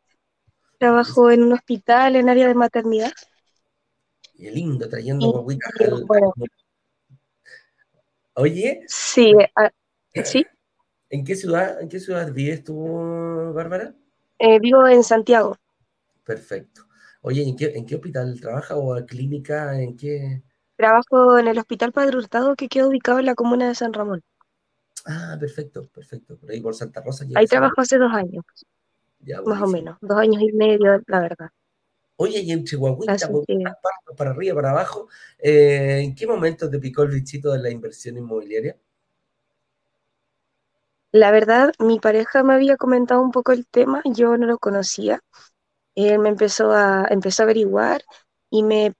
Trabajo 0.78 1.30
en 1.30 1.42
un 1.42 1.52
hospital 1.52 2.16
en 2.16 2.28
área 2.28 2.47
de 2.47 2.54
maternidad. 2.54 3.12
Qué 4.37 4.50
lindo, 4.50 4.88
trayendo 4.88 5.31
guaguitas. 5.31 5.73
Oye. 8.35 8.83
Sí, 8.88 9.35
sí. 10.25 10.45
¿En 11.11 11.25
qué 11.25 11.37
ciudad, 11.37 11.81
en 11.81 11.88
qué 11.88 12.00
ciudad 12.00 12.33
vives 12.33 12.64
tú, 12.64 13.53
Bárbara? 13.55 13.95
Eh, 14.38 14.59
vivo 14.59 14.87
en 14.88 15.05
Santiago. 15.05 15.57
Perfecto. 16.25 16.87
Oye, 17.23 17.43
¿en 17.43 17.57
qué, 17.57 17.67
en 17.76 17.87
qué 17.87 17.95
hospital 17.95 18.38
trabaja 18.41 18.76
o 18.76 18.95
clínica? 19.07 19.81
¿En 19.81 19.97
qué? 19.97 20.43
Trabajo 20.76 21.38
en 21.38 21.47
el 21.47 21.59
Hospital 21.59 21.93
Padre 21.93 22.17
Hurtado 22.17 22.57
que 22.57 22.69
queda 22.69 22.88
ubicado 22.88 23.21
en 23.21 23.26
la 23.26 23.37
comuna 23.37 23.69
de 23.69 23.76
San 23.76 23.93
Ramón. 23.93 24.23
Ah, 25.07 25.37
perfecto, 25.38 25.88
perfecto. 25.88 26.37
Por 26.37 26.50
ahí 26.50 26.61
por 26.61 26.75
Santa 26.75 27.00
Rosa. 27.00 27.25
Ahí 27.35 27.47
trabajo 27.47 27.81
hace 27.81 27.97
dos 27.99 28.12
años. 28.12 28.45
Ya, 29.21 29.41
más 29.43 29.62
o 29.62 29.67
menos, 29.69 29.97
dos 30.00 30.19
años 30.19 30.43
y 30.43 30.53
medio, 30.53 31.00
la 31.07 31.21
verdad. 31.21 31.50
Oye, 32.16 32.40
y 32.40 32.52
en 32.52 32.64
Chihuahua, 32.64 33.04
para, 34.16 34.30
arriba, 34.30 34.54
para 34.54 34.71
abajo, 34.71 35.09
eh, 35.38 36.00
¿en 36.04 36.14
qué 36.14 36.26
momento 36.26 36.71
te 36.71 36.78
picó 36.78 37.02
el 37.02 37.11
bichito 37.11 37.52
de 37.52 37.59
la 37.59 37.71
inversión 37.71 38.16
inmobiliaria? 38.16 38.76
La 41.11 41.30
verdad, 41.30 41.73
mi 41.78 42.00
pareja 42.00 42.42
me 42.42 42.54
había 42.54 42.76
comentado 42.76 43.23
un 43.23 43.30
poco 43.30 43.52
el 43.52 43.66
tema, 43.66 44.02
yo 44.04 44.37
no 44.37 44.47
lo 44.47 44.59
conocía. 44.59 45.21
Él 45.94 46.18
me 46.18 46.28
empezó 46.30 46.73
a, 46.73 47.06
empezó 47.11 47.42
a 47.42 47.47
averiguar 47.47 48.02
y 48.50 48.62
me, 48.64 48.94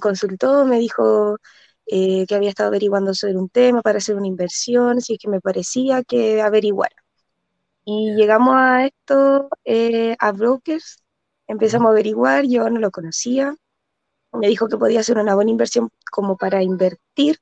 consultó, 0.00 0.64
me 0.64 0.78
dijo 0.78 1.38
eh, 1.86 2.26
que 2.26 2.34
había 2.34 2.50
estado 2.50 2.68
averiguando 2.68 3.14
sobre 3.14 3.36
un 3.36 3.48
tema 3.48 3.82
para 3.82 3.98
hacer 3.98 4.16
una 4.16 4.26
inversión, 4.28 5.00
si 5.00 5.14
es 5.14 5.18
que 5.20 5.28
me 5.28 5.40
parecía 5.40 6.04
que 6.04 6.42
averiguara. 6.42 6.96
Y 7.84 8.14
llegamos 8.14 8.54
a 8.56 8.86
esto, 8.86 9.48
eh, 9.64 10.16
a 10.18 10.32
brokers, 10.32 10.99
empezamos 11.50 11.88
a 11.88 11.92
averiguar, 11.92 12.44
yo 12.46 12.68
no 12.70 12.80
lo 12.80 12.90
conocía, 12.90 13.56
me 14.32 14.48
dijo 14.48 14.68
que 14.68 14.78
podía 14.78 15.02
ser 15.02 15.18
una 15.18 15.34
buena 15.34 15.50
inversión 15.52 15.90
como 16.10 16.36
para 16.36 16.62
invertir, 16.62 17.38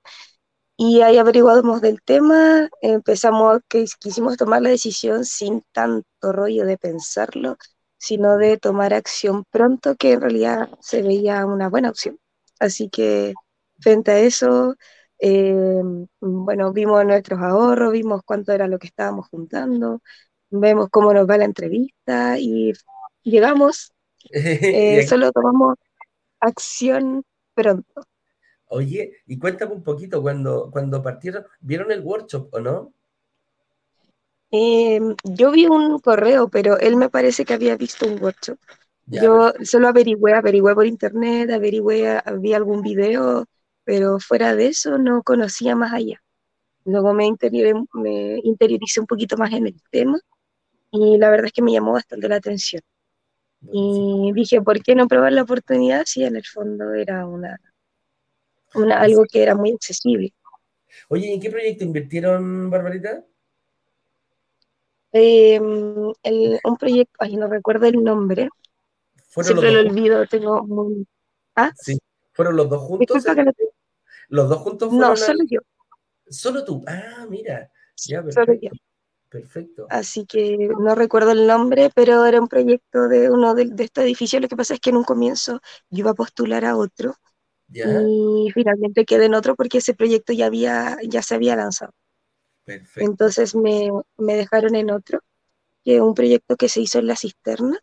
y 0.76 1.02
ahí 1.02 1.18
averiguamos 1.18 1.80
del 1.80 2.02
tema, 2.02 2.68
empezamos, 2.82 3.60
que 3.68 3.84
quisimos 4.00 4.36
tomar 4.36 4.62
la 4.62 4.70
decisión 4.70 5.24
sin 5.24 5.62
tanto 5.72 6.32
rollo 6.32 6.64
de 6.66 6.78
pensarlo, 6.78 7.56
sino 7.98 8.36
de 8.38 8.58
tomar 8.58 8.94
acción 8.94 9.44
pronto, 9.50 9.96
que 9.96 10.12
en 10.12 10.20
realidad 10.20 10.68
se 10.80 11.02
veía 11.02 11.44
una 11.46 11.68
buena 11.68 11.90
opción. 11.90 12.18
Así 12.60 12.88
que 12.90 13.34
frente 13.80 14.10
a 14.12 14.18
eso, 14.20 14.76
eh, 15.18 15.82
bueno, 16.20 16.72
vimos 16.72 17.04
nuestros 17.04 17.40
ahorros, 17.40 17.92
vimos 17.92 18.22
cuánto 18.24 18.52
era 18.52 18.68
lo 18.68 18.78
que 18.78 18.86
estábamos 18.88 19.28
juntando, 19.28 20.00
vemos 20.50 20.88
cómo 20.90 21.12
nos 21.12 21.28
va 21.28 21.38
la 21.38 21.44
entrevista 21.44 22.38
y 22.38 22.72
llegamos, 23.22 23.92
eh, 24.30 25.06
solo 25.06 25.32
tomamos 25.32 25.76
acción 26.40 27.24
pronto. 27.54 28.02
Oye, 28.70 29.12
y 29.26 29.38
cuéntame 29.38 29.72
un 29.72 29.82
poquito, 29.82 30.20
cuando, 30.20 30.70
cuando 30.70 31.02
partieron, 31.02 31.44
¿vieron 31.60 31.90
el 31.90 32.02
workshop 32.02 32.48
o 32.52 32.60
no? 32.60 32.92
Em, 34.50 35.14
yo 35.24 35.50
vi 35.50 35.66
un 35.66 35.98
correo, 36.00 36.48
pero 36.48 36.78
él 36.78 36.96
me 36.96 37.08
parece 37.08 37.44
que 37.44 37.54
había 37.54 37.76
visto 37.76 38.06
un 38.06 38.22
workshop. 38.22 38.58
yo 39.06 39.52
solo 39.62 39.88
averigüé, 39.88 40.34
averigüé 40.34 40.74
por 40.74 40.86
internet, 40.86 41.50
averigüé, 41.50 42.20
vi 42.38 42.52
algún 42.52 42.82
video, 42.82 43.46
pero 43.84 44.18
fuera 44.18 44.54
de 44.54 44.66
eso 44.68 44.98
no 44.98 45.22
conocía 45.22 45.74
más 45.74 45.92
allá. 45.92 46.22
Luego 46.84 47.14
me, 47.14 47.30
me 47.94 48.40
interioricé 48.42 49.00
un 49.00 49.06
poquito 49.06 49.36
más 49.36 49.52
en 49.52 49.66
el 49.66 49.82
tema 49.90 50.18
y 50.90 51.18
la 51.18 51.30
verdad 51.30 51.46
es 51.46 51.52
que 51.52 51.62
me 51.62 51.72
llamó 51.72 51.92
bastante 51.92 52.28
la 52.28 52.36
atención. 52.36 52.82
Y 53.60 54.32
dije, 54.34 54.62
¿por 54.62 54.82
qué 54.82 54.94
no 54.94 55.08
probar 55.08 55.32
la 55.32 55.42
oportunidad 55.42 56.04
si 56.06 56.24
en 56.24 56.36
el 56.36 56.44
fondo 56.44 56.94
era 56.94 57.26
una, 57.26 57.60
una 58.74 59.00
algo 59.00 59.24
que 59.30 59.42
era 59.42 59.54
muy 59.54 59.72
accesible? 59.72 60.32
Oye, 61.08 61.32
¿en 61.32 61.40
qué 61.40 61.50
proyecto 61.50 61.84
invirtieron, 61.84 62.70
Barbarita? 62.70 63.24
Em, 65.12 66.12
un 66.64 66.76
proyecto, 66.78 67.14
ay, 67.18 67.36
no 67.36 67.48
recuerdo 67.48 67.86
el 67.86 68.02
nombre. 68.02 68.48
Siempre 69.26 69.72
lo 69.72 69.80
olvido, 69.80 70.26
tengo 70.26 70.64
muy... 70.64 71.06
¿Ah? 71.54 71.72
Sí. 71.76 71.98
¿Fueron 72.32 72.56
los 72.56 72.68
dos 72.68 72.82
juntos? 72.82 73.24
¿Los 74.28 74.48
dos 74.48 74.58
juntos 74.58 74.90
fueron? 74.90 75.10
No, 75.10 75.16
solo 75.16 75.40
yo. 75.48 75.60
Solo 76.28 76.64
tú. 76.64 76.84
Ah, 76.86 77.26
mira. 77.28 77.70
Ya, 78.06 78.22
Solo 78.30 78.52
yo. 78.54 78.70
Perfecto. 79.28 79.86
Así 79.90 80.24
que 80.24 80.70
no 80.78 80.94
recuerdo 80.94 81.32
el 81.32 81.46
nombre, 81.46 81.90
pero 81.94 82.24
era 82.24 82.40
un 82.40 82.48
proyecto 82.48 83.08
de 83.08 83.30
uno 83.30 83.54
de, 83.54 83.70
estos 83.78 84.04
edificios. 84.04 84.40
Lo 84.40 84.48
que 84.48 84.56
pasa 84.56 84.74
es 84.74 84.80
que 84.80 84.90
en 84.90 84.96
un 84.96 85.04
comienzo 85.04 85.60
yo 85.90 86.00
iba 86.00 86.12
a 86.12 86.14
postular 86.14 86.64
a 86.64 86.76
otro 86.76 87.14
y 87.70 88.50
finalmente 88.54 89.04
quedé 89.04 89.26
en 89.26 89.34
otro 89.34 89.54
porque 89.54 89.78
ese 89.78 89.92
proyecto 89.92 90.32
ya, 90.32 90.46
había, 90.46 90.96
ya 91.06 91.20
se 91.22 91.34
había 91.34 91.54
lanzado. 91.56 91.92
Perfecto. 92.64 93.10
Entonces 93.10 93.54
me, 93.54 93.90
me 94.16 94.36
dejaron 94.36 94.74
en 94.74 94.90
otro, 94.90 95.20
que 95.84 95.96
es 95.96 96.00
un 96.00 96.14
proyecto 96.14 96.56
que 96.56 96.70
se 96.70 96.80
hizo 96.80 96.98
en 96.98 97.06
la 97.06 97.16
cisterna. 97.16 97.78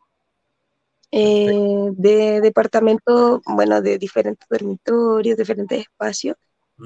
Eh, 1.12 1.92
de 1.94 2.42
departamento, 2.42 3.42
bueno, 3.46 3.82
de 3.82 3.98
diferentes 3.98 4.48
dormitorios, 4.50 5.38
diferentes 5.38 5.82
espacios. 5.82 6.36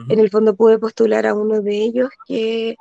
En 0.08 0.20
el 0.20 0.30
fondo 0.30 0.56
pude 0.56 0.78
postular 0.78 1.26
a 1.26 1.34
uno 1.34 1.62
de 1.62 1.78
ellos 1.78 2.10
que 2.28 2.76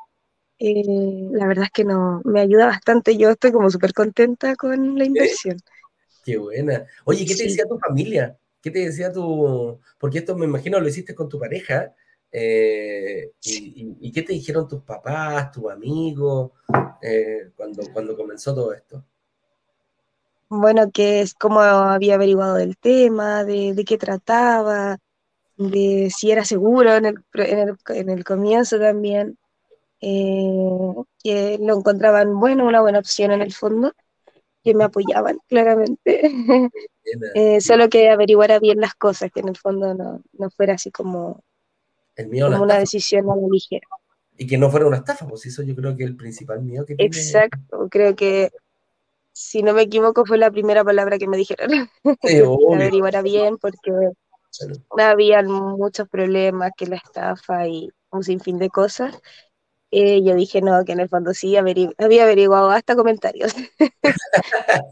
eh, 0.58 1.28
la 1.32 1.46
verdad 1.46 1.64
es 1.64 1.70
que 1.70 1.84
no, 1.84 2.20
me 2.24 2.40
ayuda 2.40 2.66
bastante. 2.66 3.16
Yo 3.16 3.30
estoy 3.30 3.52
como 3.52 3.70
súper 3.70 3.92
contenta 3.92 4.56
con 4.56 4.98
la 4.98 5.04
inversión. 5.04 5.58
Qué 6.24 6.36
buena. 6.36 6.86
Oye, 7.04 7.24
¿qué 7.24 7.34
te 7.34 7.44
decía 7.44 7.64
tu 7.66 7.78
familia? 7.78 8.36
¿Qué 8.60 8.70
te 8.70 8.80
decía 8.80 9.12
tu...? 9.12 9.80
Porque 9.98 10.18
esto 10.18 10.36
me 10.36 10.46
imagino 10.46 10.80
lo 10.80 10.88
hiciste 10.88 11.14
con 11.14 11.28
tu 11.28 11.38
pareja. 11.38 11.94
Eh, 12.30 13.32
y, 13.42 14.12
qué 14.12 14.22
te 14.22 14.32
dijeron 14.34 14.68
tus 14.68 14.82
papás, 14.82 15.50
tus 15.50 15.70
amigos, 15.70 16.52
eh, 17.00 17.50
cuando, 17.56 17.82
cuando 17.92 18.16
comenzó 18.16 18.54
todo 18.54 18.74
esto? 18.74 19.04
Bueno, 20.50 20.90
que 20.90 21.20
es 21.20 21.34
como 21.34 21.60
había 21.60 22.14
averiguado 22.14 22.56
del 22.56 22.76
tema, 22.76 23.44
de, 23.44 23.74
de 23.74 23.84
qué 23.84 23.98
trataba, 23.98 24.98
de 25.56 26.10
si 26.14 26.30
era 26.30 26.44
seguro 26.44 26.94
en 26.94 27.06
el, 27.06 27.14
en 27.34 27.58
el, 27.58 27.76
en 27.88 28.10
el 28.10 28.24
comienzo 28.24 28.78
también. 28.78 29.38
Eh, 30.00 30.94
que 31.22 31.58
lo 31.60 31.76
encontraban 31.78 32.38
bueno, 32.38 32.66
una 32.66 32.80
buena 32.80 33.00
opción 33.00 33.32
en 33.32 33.42
el 33.42 33.52
fondo, 33.52 33.92
que 34.62 34.74
me 34.74 34.84
apoyaban 34.84 35.38
claramente. 35.48 36.22
Eh, 37.34 37.60
solo 37.60 37.88
que 37.88 38.10
averiguara 38.10 38.58
bien 38.58 38.80
las 38.80 38.94
cosas, 38.94 39.30
que 39.32 39.40
en 39.40 39.48
el 39.48 39.56
fondo 39.56 39.94
no, 39.94 40.22
no 40.32 40.50
fuera 40.50 40.74
así 40.74 40.90
como, 40.90 41.42
el 42.16 42.28
mío 42.28 42.50
como 42.50 42.62
una 42.62 42.78
decisión 42.78 43.30
a 43.30 43.34
ligera. 43.50 43.86
Y 44.36 44.46
que 44.46 44.58
no 44.58 44.70
fuera 44.70 44.86
una 44.86 44.98
estafa, 44.98 45.26
pues 45.26 45.46
eso 45.46 45.62
yo 45.62 45.74
creo 45.74 45.96
que 45.96 46.04
es 46.04 46.10
el 46.10 46.16
principal 46.16 46.62
miedo 46.62 46.84
que 46.86 46.94
tiene. 46.94 47.16
Exacto, 47.16 47.88
creo 47.90 48.14
que 48.14 48.52
si 49.32 49.62
no 49.62 49.72
me 49.72 49.82
equivoco 49.82 50.24
fue 50.26 50.38
la 50.38 50.50
primera 50.50 50.84
palabra 50.84 51.18
que 51.18 51.28
me 51.28 51.36
dijeron. 51.36 51.70
Sí, 52.22 52.40
averiguara 52.72 53.22
bien 53.22 53.56
porque 53.58 53.92
había 54.96 55.42
muchos 55.42 56.08
problemas, 56.08 56.72
que 56.76 56.86
la 56.86 56.96
estafa 56.96 57.66
y 57.68 57.90
un 58.10 58.24
sinfín 58.24 58.58
de 58.58 58.68
cosas. 58.68 59.20
Eh, 59.90 60.22
yo 60.22 60.34
dije, 60.34 60.60
no, 60.60 60.84
que 60.84 60.92
en 60.92 61.00
el 61.00 61.08
fondo 61.08 61.32
sí, 61.32 61.56
había 61.56 62.22
averiguado 62.22 62.70
hasta 62.70 62.94
comentarios. 62.94 63.54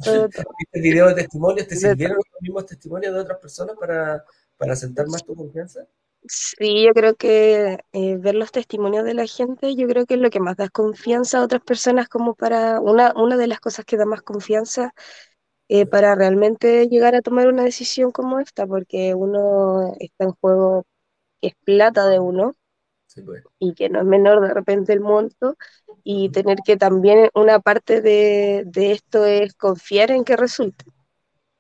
¿Viste 0.07 0.81
video 0.81 1.09
de 1.09 1.15
testimonios? 1.15 1.69
¿Te 1.69 1.77
sirvieron 1.77 2.17
los 2.17 2.27
mismos 2.41 2.67
testimonios 2.67 3.15
de 3.15 3.21
otras 3.21 3.39
personas 3.39 3.77
para, 3.79 4.25
para 4.57 4.75
sentar 4.75 5.07
más 5.09 5.25
tu 5.25 5.35
confianza? 5.35 5.87
Sí, 6.29 6.85
yo 6.85 6.93
creo 6.93 7.15
que 7.15 7.79
eh, 7.93 8.17
ver 8.17 8.35
los 8.35 8.51
testimonios 8.51 9.05
de 9.05 9.15
la 9.15 9.27
gente, 9.27 9.77
yo 9.77 9.87
creo 9.87 10.07
que 10.07 10.15
es 10.15 10.21
lo 10.21 10.31
que 10.31 10.41
más 10.41 10.57
da 10.57 10.69
confianza 10.69 11.39
a 11.39 11.45
otras 11.45 11.63
personas 11.63 12.09
como 12.09 12.35
para, 12.35 12.81
una, 12.81 13.13
una 13.15 13.37
de 13.37 13.47
las 13.47 13.61
cosas 13.61 13.85
que 13.85 13.97
da 13.97 14.07
más 14.07 14.23
confianza 14.23 14.93
eh, 15.69 15.87
para 15.87 16.15
realmente 16.15 16.89
llegar 16.89 17.15
a 17.15 17.23
tomar 17.23 17.49
una 17.49 17.65
decisión 17.65 18.11
como 18.13 18.41
esta, 18.41 18.67
porque 18.67 19.15
uno 19.15 19.95
está 20.01 20.25
en 20.25 20.33
juego 20.33 20.85
que 21.41 21.49
es 21.49 21.55
plata 21.65 22.09
de 22.09 22.19
uno, 22.21 22.55
pues. 23.23 23.43
y 23.59 23.75
que 23.75 23.89
no 23.89 24.01
es 24.01 24.07
menor 24.07 24.41
de 24.41 24.53
repente 24.55 24.93
el 24.93 25.01
monto, 25.01 25.57
y 26.03 26.31
tener 26.31 26.59
que 26.65 26.77
también 26.77 27.31
una 27.35 27.61
parte 27.61 28.01
de, 28.01 28.65
de, 28.67 28.93
esto 28.93 29.25
es 29.25 29.55
confiar 29.55 30.11
en 30.11 30.25
que 30.25 30.37
resulte. 30.37 30.85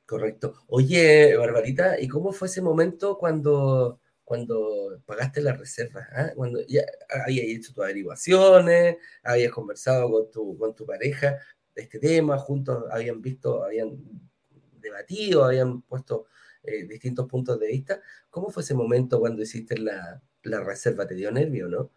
Correcto. 0.07 0.55
Oye, 0.69 1.37
Barbarita, 1.37 2.01
¿y 2.01 2.07
cómo 2.07 2.33
fue 2.33 2.47
ese 2.47 2.63
momento 2.63 3.19
cuando, 3.19 3.99
cuando 4.23 5.03
pagaste 5.05 5.41
las 5.41 5.59
reservas? 5.59 6.07
Ah? 6.13 6.31
Cuando 6.37 6.61
ya 6.69 6.83
habías 7.25 7.47
hecho 7.47 7.73
tus 7.75 7.83
averiguaciones, 7.83 8.99
habías 9.25 9.51
conversado 9.51 10.09
con 10.09 10.31
tu, 10.31 10.57
con 10.57 10.77
tu 10.77 10.87
pareja 10.87 11.39
de 11.75 11.83
este 11.83 11.99
tema, 11.99 12.39
juntos 12.39 12.85
habían 12.93 13.21
visto, 13.21 13.65
habían 13.65 13.99
debatido, 14.79 15.45
habían 15.45 15.83
puesto 15.83 16.27
eh, 16.63 16.87
distintos 16.87 17.27
puntos 17.27 17.59
de 17.59 17.67
vista. 17.67 18.01
¿Cómo 18.31 18.51
fue 18.51 18.63
ese 18.63 18.75
momento 18.75 19.19
cuando 19.19 19.43
hiciste 19.43 19.77
la, 19.77 20.23
la 20.47 20.61
reserva 20.61 21.07
te 21.07 21.15
dio 21.15 21.31
nervio, 21.31 21.69
¿no? 21.69 21.91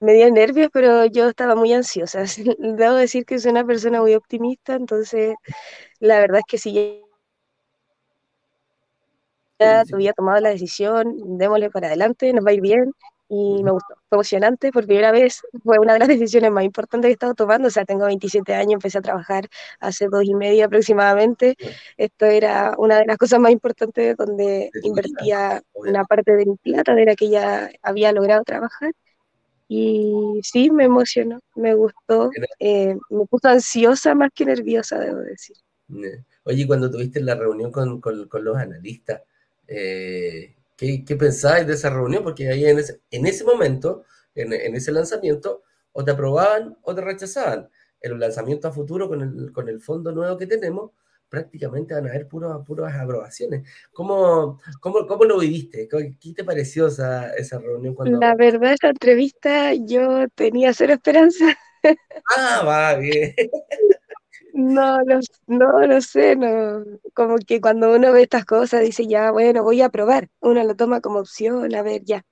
Me 0.00 0.14
dio 0.14 0.30
nervios, 0.30 0.68
pero 0.72 1.06
yo 1.06 1.28
estaba 1.28 1.54
muy 1.54 1.72
ansiosa. 1.72 2.24
Debo 2.58 2.94
decir 2.94 3.24
que 3.24 3.38
soy 3.38 3.52
una 3.52 3.64
persona 3.64 4.00
muy 4.00 4.14
optimista, 4.14 4.74
entonces 4.74 5.34
la 6.00 6.18
verdad 6.20 6.40
es 6.40 6.44
que 6.48 6.58
si 6.58 6.72
ya 9.58 9.84
había 9.92 10.12
tomado 10.12 10.40
la 10.40 10.50
decisión, 10.50 11.38
démosle 11.38 11.70
para 11.70 11.86
adelante, 11.88 12.32
nos 12.32 12.44
va 12.44 12.50
a 12.50 12.54
ir 12.54 12.60
bien. 12.60 12.92
Y 13.34 13.62
me 13.64 13.70
gustó. 13.70 13.94
Fue 14.10 14.16
emocionante 14.16 14.70
por 14.70 14.84
primera 14.84 15.10
vez, 15.10 15.40
fue 15.64 15.78
una 15.78 15.94
de 15.94 16.00
las 16.00 16.08
decisiones 16.08 16.52
más 16.52 16.64
importantes 16.64 17.08
que 17.08 17.12
he 17.12 17.14
estado 17.14 17.32
tomando, 17.34 17.68
o 17.68 17.70
sea, 17.70 17.86
tengo 17.86 18.04
27 18.04 18.52
años, 18.52 18.74
empecé 18.74 18.98
a 18.98 19.00
trabajar 19.00 19.48
hace 19.80 20.06
dos 20.08 20.22
y 20.24 20.34
media 20.34 20.66
aproximadamente, 20.66 21.56
esto 21.96 22.26
era 22.26 22.74
una 22.76 22.98
de 22.98 23.06
las 23.06 23.16
cosas 23.16 23.40
más 23.40 23.50
importantes 23.50 24.18
donde 24.18 24.70
invertía 24.82 25.62
una 25.72 26.04
parte 26.04 26.36
de 26.36 26.44
mi 26.44 26.56
plata, 26.56 26.94
de 26.94 27.06
la 27.06 27.16
que 27.16 27.30
ya 27.30 27.70
había 27.80 28.12
logrado 28.12 28.44
trabajar, 28.44 28.92
y 29.66 30.40
sí, 30.42 30.70
me 30.70 30.84
emocionó, 30.84 31.40
me 31.54 31.72
gustó, 31.72 32.30
eh, 32.58 32.96
me 33.08 33.24
puso 33.24 33.48
ansiosa 33.48 34.14
más 34.14 34.28
que 34.34 34.44
nerviosa, 34.44 34.98
debo 34.98 35.20
decir. 35.20 35.56
Oye, 36.44 36.66
cuando 36.66 36.90
tuviste 36.90 37.22
la 37.22 37.34
reunión 37.34 37.72
con, 37.72 37.98
con, 37.98 38.28
con 38.28 38.44
los 38.44 38.58
analistas, 38.58 39.22
eh, 39.66 40.54
¿Qué, 40.76 41.04
qué 41.04 41.16
pensáis 41.16 41.66
de 41.66 41.74
esa 41.74 41.90
reunión? 41.90 42.22
Porque 42.22 42.48
ahí 42.48 42.64
en 42.64 42.78
ese, 42.78 43.00
en 43.10 43.26
ese 43.26 43.44
momento, 43.44 44.04
en, 44.34 44.52
en, 44.52 44.74
ese 44.74 44.92
lanzamiento, 44.92 45.62
o 45.92 46.04
te 46.04 46.10
aprobaban 46.10 46.76
o 46.82 46.94
te 46.94 47.00
rechazaban. 47.00 47.68
En 48.00 48.12
el 48.12 48.18
lanzamiento 48.18 48.68
a 48.68 48.72
futuro 48.72 49.08
con 49.08 49.20
el, 49.22 49.52
con 49.52 49.68
el 49.68 49.80
fondo 49.80 50.12
nuevo 50.12 50.36
que 50.36 50.46
tenemos, 50.46 50.90
prácticamente 51.28 51.94
van 51.94 52.06
a 52.06 52.10
haber 52.10 52.28
puras, 52.28 52.58
puras 52.66 52.94
aprobaciones. 52.94 53.66
¿Cómo, 53.92 54.60
cómo, 54.80 55.06
¿Cómo, 55.06 55.24
lo 55.24 55.38
viviste? 55.38 55.88
¿Qué 55.88 56.34
te 56.34 56.44
pareció 56.44 56.88
esa, 56.88 57.32
esa 57.34 57.58
reunión? 57.58 57.94
Cuando... 57.94 58.18
La 58.20 58.34
verdad, 58.34 58.74
esa 58.74 58.90
entrevista 58.90 59.72
yo 59.72 60.28
tenía 60.34 60.74
cero 60.74 60.92
esperanza. 60.92 61.56
Ah, 62.36 62.62
va, 62.64 62.94
bien. 62.96 63.34
No, 64.54 65.00
no, 65.04 65.20
no, 65.46 65.86
no 65.86 66.00
sé, 66.02 66.36
no. 66.36 66.84
Como 67.14 67.36
que 67.38 67.60
cuando 67.60 67.94
uno 67.94 68.12
ve 68.12 68.22
estas 68.22 68.44
cosas 68.44 68.82
dice, 68.82 69.06
ya, 69.06 69.30
bueno, 69.30 69.62
voy 69.62 69.80
a 69.80 69.88
probar. 69.88 70.28
Uno 70.40 70.62
lo 70.62 70.76
toma 70.76 71.00
como 71.00 71.20
opción, 71.20 71.74
a 71.74 71.82
ver, 71.82 72.02
ya. 72.04 72.22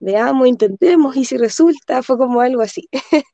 Veamos, 0.00 0.48
intentemos, 0.48 1.16
y 1.16 1.24
si 1.24 1.38
resulta, 1.38 2.02
fue 2.02 2.18
como 2.18 2.40
algo 2.42 2.62
así. 2.62 2.88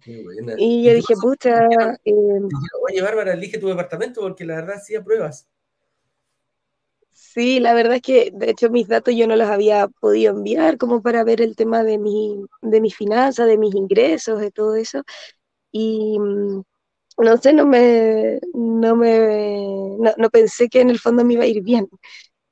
Qué 0.00 0.22
buena. 0.22 0.54
Y 0.58 0.84
yo 0.84 0.94
dije, 0.94 1.14
pucha. 1.20 1.66
Eh, 2.04 2.12
Oye, 2.88 3.02
Bárbara, 3.02 3.32
elige 3.34 3.58
tu 3.58 3.68
departamento 3.68 4.20
porque 4.20 4.44
la 4.44 4.56
verdad 4.56 4.82
sí 4.84 4.94
apruebas. 4.94 5.48
Sí, 7.12 7.60
la 7.60 7.74
verdad 7.74 7.96
es 7.96 8.02
que 8.02 8.30
de 8.32 8.50
hecho 8.50 8.70
mis 8.70 8.88
datos 8.88 9.14
yo 9.14 9.26
no 9.26 9.36
los 9.36 9.48
había 9.48 9.88
podido 9.88 10.32
enviar 10.32 10.78
como 10.78 11.02
para 11.02 11.24
ver 11.24 11.40
el 11.42 11.56
tema 11.56 11.82
de 11.84 11.98
mi, 11.98 12.44
de 12.62 12.80
mis 12.80 12.96
finanzas, 12.96 13.46
de 13.46 13.58
mis 13.58 13.74
ingresos, 13.74 14.40
de 14.40 14.50
todo 14.50 14.76
eso. 14.76 15.02
Y 15.72 16.18
mm, 16.20 16.62
no 17.18 17.36
sé, 17.38 17.52
no 17.52 17.66
me, 17.66 18.38
no 18.54 18.96
me, 18.96 19.96
no, 20.16 20.30
pensé 20.30 20.68
que 20.68 20.80
en 20.80 20.90
el 20.90 20.98
fondo 20.98 21.24
me 21.24 21.34
iba 21.34 21.44
a 21.44 21.46
ir 21.46 21.62
bien. 21.62 21.88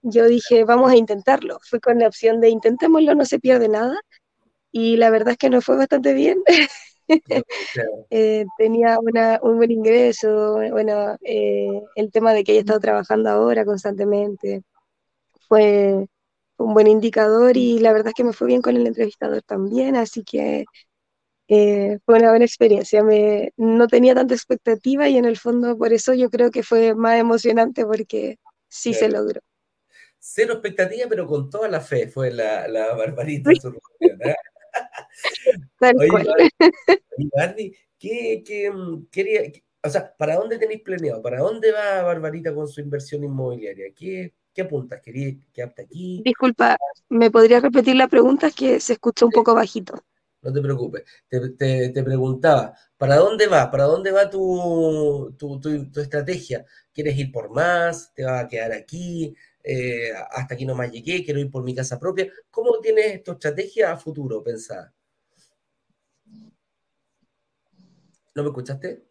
Yo 0.03 0.27
dije, 0.27 0.65
vamos 0.65 0.93
a 0.93 0.97
intentarlo. 0.97 1.59
Fui 1.69 1.81
con 1.81 1.99
la 2.01 2.09
opción 2.09 2.41
de 2.41 2.51
intentémoslo, 2.51 3.15
no 3.15 3.25
se 3.27 3.41
pierde 3.41 3.69
nada. 3.69 4.01
Y 4.73 4.97
la 4.99 5.11
verdad 5.11 5.33
es 5.33 5.39
que 5.39 5.51
no 5.51 5.63
fue 5.63 5.77
bastante 5.77 6.15
bien. 6.15 6.43
Eh, 8.11 8.45
tenía 8.59 8.99
una, 9.01 9.39
un 9.43 9.59
buen 9.59 9.71
ingreso, 9.71 10.55
bueno, 10.73 11.17
eh, 11.23 11.83
el 11.97 12.11
tema 12.13 12.33
de 12.35 12.45
que 12.45 12.53
haya 12.53 12.61
estado 12.61 12.81
trabajando 12.81 13.31
ahora 13.31 13.65
constantemente 13.65 14.63
fue 15.49 16.07
un 16.59 16.75
buen 16.75 16.87
indicador 16.89 17.57
y 17.57 17.79
la 17.81 17.93
verdad 17.93 18.09
es 18.09 18.15
que 18.15 18.25
me 18.25 18.33
fue 18.33 18.49
bien 18.49 18.63
con 18.63 18.77
el 18.77 18.87
entrevistador 18.87 19.43
también, 19.43 19.97
así 19.97 20.25
que 20.25 20.65
eh, 21.49 21.99
fue 22.05 22.19
una 22.19 22.31
buena 22.31 22.45
experiencia. 22.45 23.03
Me, 23.03 23.53
no 23.57 23.87
tenía 23.87 24.15
tanta 24.15 24.35
expectativa 24.35 25.09
y 25.09 25.17
en 25.17 25.25
el 25.25 25.37
fondo 25.37 25.77
por 25.77 25.93
eso 25.93 26.15
yo 26.15 26.31
creo 26.31 26.51
que 26.51 26.63
fue 26.63 26.95
más 26.95 27.19
emocionante 27.19 27.85
porque 27.85 28.39
sí 28.69 28.95
se 28.95 29.09
logró. 29.09 29.41
Cero 30.19 30.55
expectativa, 30.55 31.07
pero 31.09 31.27
con 31.27 31.49
toda 31.49 31.69
la 31.69 31.81
fe 31.81 32.09
fue 32.09 32.33
la, 32.33 32.67
la 32.67 32.95
barbarita. 32.95 33.51
¿eh? 33.53 34.35
Oye, 35.81 37.73
¿qué, 37.99 38.43
qué, 38.45 38.71
mm, 38.71 39.07
quería, 39.11 39.43
o 39.83 39.89
sea, 39.89 40.15
¿para 40.17 40.35
dónde 40.37 40.59
tenéis 40.59 40.83
planeado? 40.83 41.23
¿Para 41.23 41.39
dónde 41.39 41.71
va 41.71 42.03
Barbarita 42.03 42.53
con 42.53 42.67
su 42.67 42.81
inversión 42.81 43.23
inmobiliaria? 43.23 43.87
¿Qué, 43.95 44.35
qué 44.53 44.63
apuntas? 44.63 45.01
¿Querías 45.01 45.37
quedarte 45.53 45.83
aquí? 45.83 46.23
Disculpa, 46.25 46.77
¿me 47.09 47.31
podría 47.31 47.61
repetir 47.61 47.95
la 47.95 48.09
pregunta? 48.09 48.49
Es 48.49 48.55
que 48.55 48.81
se 48.81 48.95
escucha 48.95 49.25
un 49.25 49.31
poco 49.31 49.55
bajito 49.55 50.03
no 50.47 50.53
te 50.53 50.61
preocupes. 50.61 51.03
Te, 51.29 51.91
te, 51.91 52.03
preguntaba, 52.05 52.73
¿para 52.97 53.17
dónde 53.17 53.49
va? 53.49 53.71
¿Para 53.71 53.85
dónde 53.85 54.13
va 54.13 54.31
tu, 54.31 55.35
tu, 55.37 55.61
tu, 55.61 56.01
estrategia? 56.01 56.65
¿Quieres 56.95 57.17
ir 57.19 57.33
por 57.33 57.51
más? 57.51 58.13
¿Te 58.15 58.25
vas 58.25 58.45
a 58.45 58.49
quedar 58.49 58.73
aquí? 58.73 59.35
Eh, 59.65 60.13
hasta 60.31 60.55
aquí 60.55 60.65
nomás 60.65 60.93
llegué, 60.93 61.25
quiero 61.25 61.41
ir 61.41 61.51
por 61.51 61.65
mi 61.65 61.75
casa 61.75 61.99
propia. 61.99 62.29
¿Cómo 62.51 62.79
tienes 62.81 63.25
tu 63.25 63.33
estrategia 63.33 63.93
a 63.93 63.97
futuro 63.97 64.43
pensada? 64.43 64.95
¿No 68.35 68.43
me 68.43 68.49
escuchaste? 68.49 69.03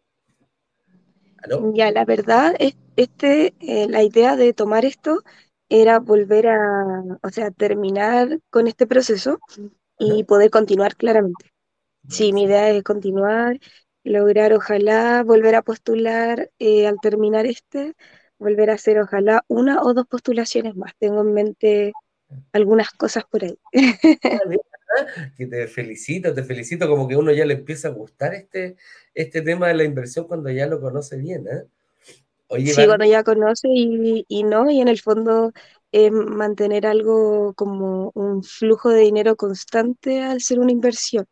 Ya, 1.74 1.90
la 1.92 2.04
verdad, 2.04 2.54
es, 2.58 2.76
este, 2.96 3.54
eh, 3.60 3.86
la 3.88 4.02
idea 4.02 4.36
de 4.36 4.52
tomar 4.52 4.84
esto 4.84 5.22
era 5.68 5.98
volver 5.98 6.46
a, 6.48 7.18
o 7.22 7.28
sea, 7.30 7.50
terminar 7.50 8.40
con 8.50 8.68
este 8.68 8.86
proceso 8.86 9.38
y 9.98 10.24
poder 10.24 10.50
continuar 10.50 10.96
claramente. 10.96 11.52
Sí, 12.08 12.32
mi 12.32 12.44
idea 12.44 12.70
es 12.70 12.82
continuar, 12.82 13.58
lograr 14.04 14.52
ojalá 14.52 15.22
volver 15.24 15.56
a 15.56 15.62
postular 15.62 16.50
eh, 16.58 16.86
al 16.86 16.98
terminar 17.00 17.46
este, 17.46 17.94
volver 18.38 18.70
a 18.70 18.74
hacer 18.74 19.00
ojalá 19.00 19.44
una 19.48 19.82
o 19.82 19.92
dos 19.94 20.06
postulaciones 20.06 20.76
más. 20.76 20.92
Tengo 20.98 21.22
en 21.22 21.32
mente 21.32 21.92
algunas 22.52 22.90
cosas 22.90 23.24
por 23.30 23.44
ahí. 23.44 23.58
Ah, 24.98 25.28
que 25.36 25.46
te 25.46 25.66
felicito, 25.66 26.32
te 26.32 26.44
felicito 26.44 26.88
como 26.88 27.08
que 27.08 27.16
uno 27.16 27.32
ya 27.32 27.44
le 27.44 27.54
empieza 27.54 27.88
a 27.88 27.90
gustar 27.90 28.34
este, 28.34 28.76
este 29.14 29.42
tema 29.42 29.68
de 29.68 29.74
la 29.74 29.84
inversión 29.84 30.26
cuando 30.26 30.48
ya 30.50 30.66
lo 30.66 30.80
conoce 30.80 31.16
bien. 31.16 31.46
¿eh? 31.48 31.64
sí, 32.64 32.86
cuando 32.86 33.04
ya 33.04 33.24
conoce 33.24 33.68
y, 33.68 34.24
y, 34.28 34.42
no, 34.44 34.70
y 34.70 34.80
en 34.80 34.88
el 34.88 35.00
fondo 35.00 35.52
mantener 36.12 36.86
algo 36.86 37.54
como 37.54 38.10
un 38.14 38.42
flujo 38.44 38.90
de 38.90 39.00
dinero 39.02 39.36
constante 39.36 40.22
al 40.22 40.40
ser 40.42 40.60
una 40.60 40.72
inversión. 40.72 41.26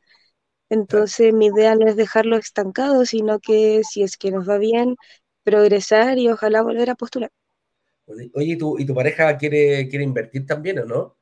Entonces 0.71 1.35
mi 1.35 1.47
idea 1.49 1.77
no 1.77 1.87
es 1.89 1.97
dejarlo 1.97 2.37
estancado, 2.37 3.07
sino 3.07 3.41
que 3.41 3.83
si 3.85 4.03
es 4.03 4.17
que 4.19 4.31
nos 4.33 4.49
va 4.49 4.59
bien, 4.59 4.97
progresar 5.45 6.19
y 6.19 6.29
ojalá 6.31 6.63
volver 6.63 6.91
a 6.91 6.97
postular. 6.97 7.31
Oye, 8.07 8.53
¿y 8.53 8.57
tu, 8.59 8.79
y 8.79 8.87
tu 8.87 8.95
pareja 8.95 9.37
quiere, 9.37 9.87
quiere 9.89 10.05
invertir 10.05 10.47
también 10.47 10.79
o 10.79 10.85
no? 10.87 11.17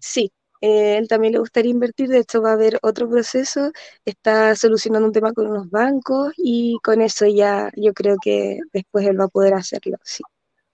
Sí, 0.00 0.32
eh, 0.60 0.96
él 0.98 1.08
también 1.08 1.32
le 1.34 1.38
gustaría 1.40 1.70
invertir, 1.70 2.08
de 2.08 2.18
hecho 2.20 2.40
va 2.42 2.50
a 2.50 2.52
haber 2.54 2.78
otro 2.82 3.08
proceso, 3.08 3.72
está 4.04 4.54
solucionando 4.56 5.06
un 5.08 5.12
tema 5.12 5.32
con 5.32 5.46
unos 5.48 5.70
bancos 5.70 6.32
y 6.36 6.78
con 6.82 7.00
eso 7.02 7.26
ya 7.26 7.70
yo 7.76 7.92
creo 7.94 8.16
que 8.20 8.58
después 8.72 9.06
él 9.06 9.20
va 9.20 9.24
a 9.24 9.28
poder 9.28 9.54
hacerlo, 9.54 9.96
sí. 10.04 10.22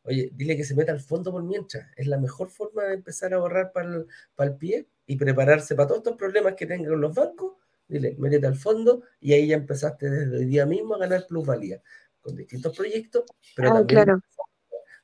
Oye, 0.04 0.30
dile 0.34 0.56
que 0.56 0.64
se 0.64 0.74
meta 0.74 0.92
al 0.92 1.00
fondo 1.00 1.30
por 1.30 1.42
mientras. 1.42 1.86
Es 1.96 2.06
la 2.06 2.18
mejor 2.18 2.50
forma 2.50 2.84
de 2.84 2.94
empezar 2.94 3.32
a 3.32 3.36
ahorrar 3.36 3.72
para 3.72 3.88
el, 3.88 4.06
para 4.34 4.50
el 4.50 4.56
pie 4.56 4.86
y 5.06 5.16
prepararse 5.16 5.74
para 5.74 5.88
todos 5.88 5.98
estos 5.98 6.16
problemas 6.16 6.54
que 6.54 6.66
tengan 6.66 7.00
los 7.00 7.14
bancos. 7.14 7.54
Dile, 7.88 8.16
métete 8.18 8.46
al 8.46 8.56
fondo 8.56 9.02
y 9.20 9.32
ahí 9.32 9.48
ya 9.48 9.56
empezaste 9.56 10.10
desde 10.10 10.38
hoy 10.38 10.46
día 10.46 10.66
mismo 10.66 10.94
a 10.94 10.98
ganar 10.98 11.26
plusvalía 11.26 11.82
con 12.22 12.36
distintos 12.36 12.76
proyectos, 12.76 13.24
pero 13.54 13.70
ah, 13.70 13.74
también. 13.74 14.04
Claro. 14.04 14.22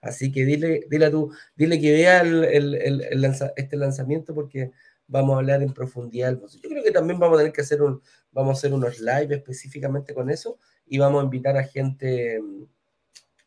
Así 0.00 0.30
que 0.30 0.44
dile, 0.44 0.86
dile 0.88 1.06
a 1.06 1.10
tú, 1.10 1.32
dile 1.56 1.80
que 1.80 1.92
vea 1.92 2.20
el, 2.20 2.44
el, 2.44 3.36
este 3.56 3.76
lanzamiento 3.76 4.32
porque 4.32 4.70
vamos 5.08 5.34
a 5.34 5.38
hablar 5.38 5.62
en 5.62 5.72
profundidad. 5.72 6.38
Yo 6.38 6.68
creo 6.68 6.84
que 6.84 6.92
también 6.92 7.18
vamos 7.18 7.36
a 7.36 7.40
tener 7.40 7.52
que 7.52 7.62
hacer 7.62 7.82
un, 7.82 8.00
vamos 8.30 8.50
a 8.50 8.58
hacer 8.58 8.72
unos 8.72 9.00
live 9.00 9.34
específicamente 9.34 10.14
con 10.14 10.30
eso 10.30 10.58
y 10.86 10.98
vamos 10.98 11.20
a 11.20 11.24
invitar 11.24 11.56
a 11.56 11.64
gente, 11.64 12.40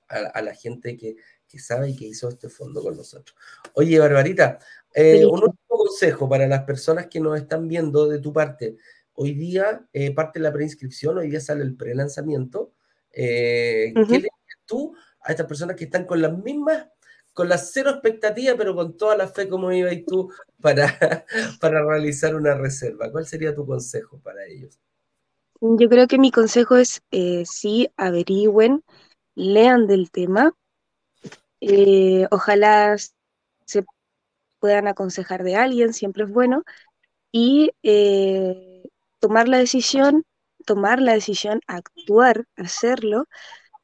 a 0.10 0.42
la 0.42 0.54
gente 0.54 0.98
que, 0.98 1.16
que 1.52 1.60
sabe 1.60 1.90
y 1.90 1.96
que 1.96 2.06
hizo 2.06 2.30
este 2.30 2.48
fondo 2.48 2.82
con 2.82 2.96
nosotros. 2.96 3.36
Oye, 3.74 4.00
Barbarita, 4.00 4.60
eh, 4.94 5.26
un 5.26 5.44
último 5.44 5.58
consejo 5.68 6.30
para 6.30 6.48
las 6.48 6.64
personas 6.64 7.08
que 7.08 7.20
nos 7.20 7.38
están 7.38 7.68
viendo 7.68 8.08
de 8.08 8.20
tu 8.20 8.32
parte. 8.32 8.78
Hoy 9.14 9.34
día 9.34 9.86
eh, 9.92 10.14
parte 10.14 10.40
la 10.40 10.54
preinscripción, 10.54 11.18
hoy 11.18 11.30
día 11.30 11.42
sale 11.42 11.64
el 11.64 11.76
pre-lanzamiento. 11.76 12.74
Eh, 13.12 13.94
¿Qué 13.94 14.14
le 14.14 14.18
dices 14.18 14.60
tú 14.66 14.96
a 15.22 15.32
estas 15.32 15.46
personas 15.46 15.76
que 15.76 15.84
están 15.84 16.06
con 16.06 16.22
las 16.22 16.38
mismas, 16.38 16.88
con 17.34 17.50
la 17.50 17.58
cero 17.58 17.92
expectativa, 17.92 18.56
pero 18.58 18.74
con 18.74 18.96
toda 18.96 19.18
la 19.18 19.28
fe 19.28 19.50
como 19.50 19.72
ibas 19.72 19.98
tú 20.08 20.32
para, 20.62 21.26
para 21.60 21.84
realizar 21.84 22.36
una 22.36 22.56
reserva? 22.56 23.12
¿Cuál 23.12 23.26
sería 23.26 23.54
tu 23.54 23.66
consejo 23.66 24.20
para 24.20 24.46
ellos? 24.46 24.80
Yo 25.60 25.90
creo 25.90 26.08
que 26.08 26.18
mi 26.18 26.32
consejo 26.32 26.78
es, 26.78 27.04
eh, 27.12 27.44
sí, 27.46 27.92
averigüen, 27.96 28.84
lean 29.36 29.86
del 29.86 30.10
tema, 30.10 30.54
eh, 31.62 32.28
ojalá 32.32 32.98
se 33.66 33.86
puedan 34.60 34.88
aconsejar 34.88 35.44
de 35.44 35.56
alguien, 35.56 35.94
siempre 35.94 36.26
es 36.26 36.32
bueno, 36.32 36.64
y 37.32 37.72
eh, 37.84 38.84
tomar 39.20 39.48
la 39.50 39.58
decisión, 39.60 40.26
tomar 40.66 41.02
la 41.02 41.14
decisión, 41.14 41.62
actuar, 41.68 42.46
hacerlo 42.58 43.26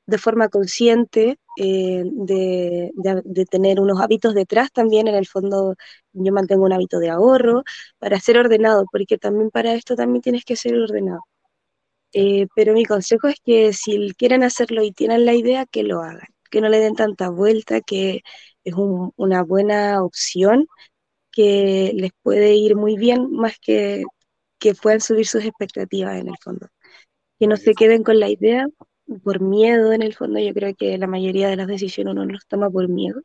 de 0.08 0.18
forma 0.18 0.50
consciente, 0.50 1.40
eh, 1.58 2.04
de, 2.06 2.92
de, 3.26 3.46
tener 3.46 3.80
unos 3.80 4.00
hábitos 4.02 4.34
detrás 4.36 4.72
también. 4.72 5.08
En 5.08 5.16
el 5.16 5.28
fondo, 5.28 5.76
yo 6.14 6.34
mantengo 6.34 6.66
un 6.66 6.74
hábito 6.74 7.00
de 7.00 7.10
ahorro 7.10 7.64
para 8.00 8.20
ser 8.20 8.38
ordenado, 8.38 8.86
porque 8.92 9.18
también 9.18 9.50
para 9.52 9.74
esto 9.74 9.96
también 9.96 10.22
tienes 10.22 10.46
que 10.46 10.56
ser 10.56 10.76
ordenado. 10.80 11.22
Eh, 12.14 12.48
pero 12.56 12.74
mi 12.74 12.86
consejo 12.86 13.28
es 13.28 13.38
que 13.44 13.74
si 13.74 14.14
quieren 14.18 14.44
hacerlo 14.44 14.84
y 14.84 14.92
tienen 14.92 15.26
la 15.26 15.34
idea, 15.36 15.66
que 15.66 15.84
lo 15.84 16.02
hagan, 16.02 16.28
que 16.50 16.62
no 16.62 16.70
le 16.70 16.80
den 16.80 16.96
tanta 16.96 17.30
vuelta, 17.30 17.82
que 17.82 18.22
es 18.64 18.74
una 18.76 19.44
buena 19.44 20.04
opción, 20.04 20.68
que 21.32 21.92
les 21.96 22.12
puede 22.24 22.56
ir 22.56 22.76
muy 22.76 22.98
bien, 22.98 23.32
más 23.32 23.58
que 23.60 24.04
que 24.60 24.76
puedan 24.76 25.02
subir 25.02 25.28
sus 25.28 25.46
expectativas 25.46 26.18
en 26.20 26.30
el 26.30 26.36
fondo. 26.44 26.68
Que 27.40 27.48
no 27.48 27.58
se 27.58 27.74
queden 27.76 28.04
con 28.04 28.20
la 28.20 28.30
idea 28.30 28.68
por 29.24 29.42
miedo 29.42 29.94
en 29.94 30.02
el 30.04 30.16
fondo. 30.16 30.40
Yo 30.40 30.54
creo 30.54 30.76
que 30.76 30.98
la 30.98 31.08
mayoría 31.08 31.50
de 31.50 31.58
las 31.58 31.68
decisiones 31.68 32.14
uno 32.14 32.26
los 32.26 32.48
toma 32.48 32.70
por 32.70 32.88
miedo. 32.90 33.22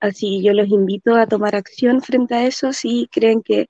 Así 0.00 0.42
yo 0.42 0.52
los 0.54 0.68
invito 0.68 1.14
a 1.16 1.26
tomar 1.26 1.56
acción 1.56 2.02
frente 2.02 2.34
a 2.34 2.46
eso 2.46 2.72
si 2.72 3.08
creen 3.10 3.42
que 3.42 3.68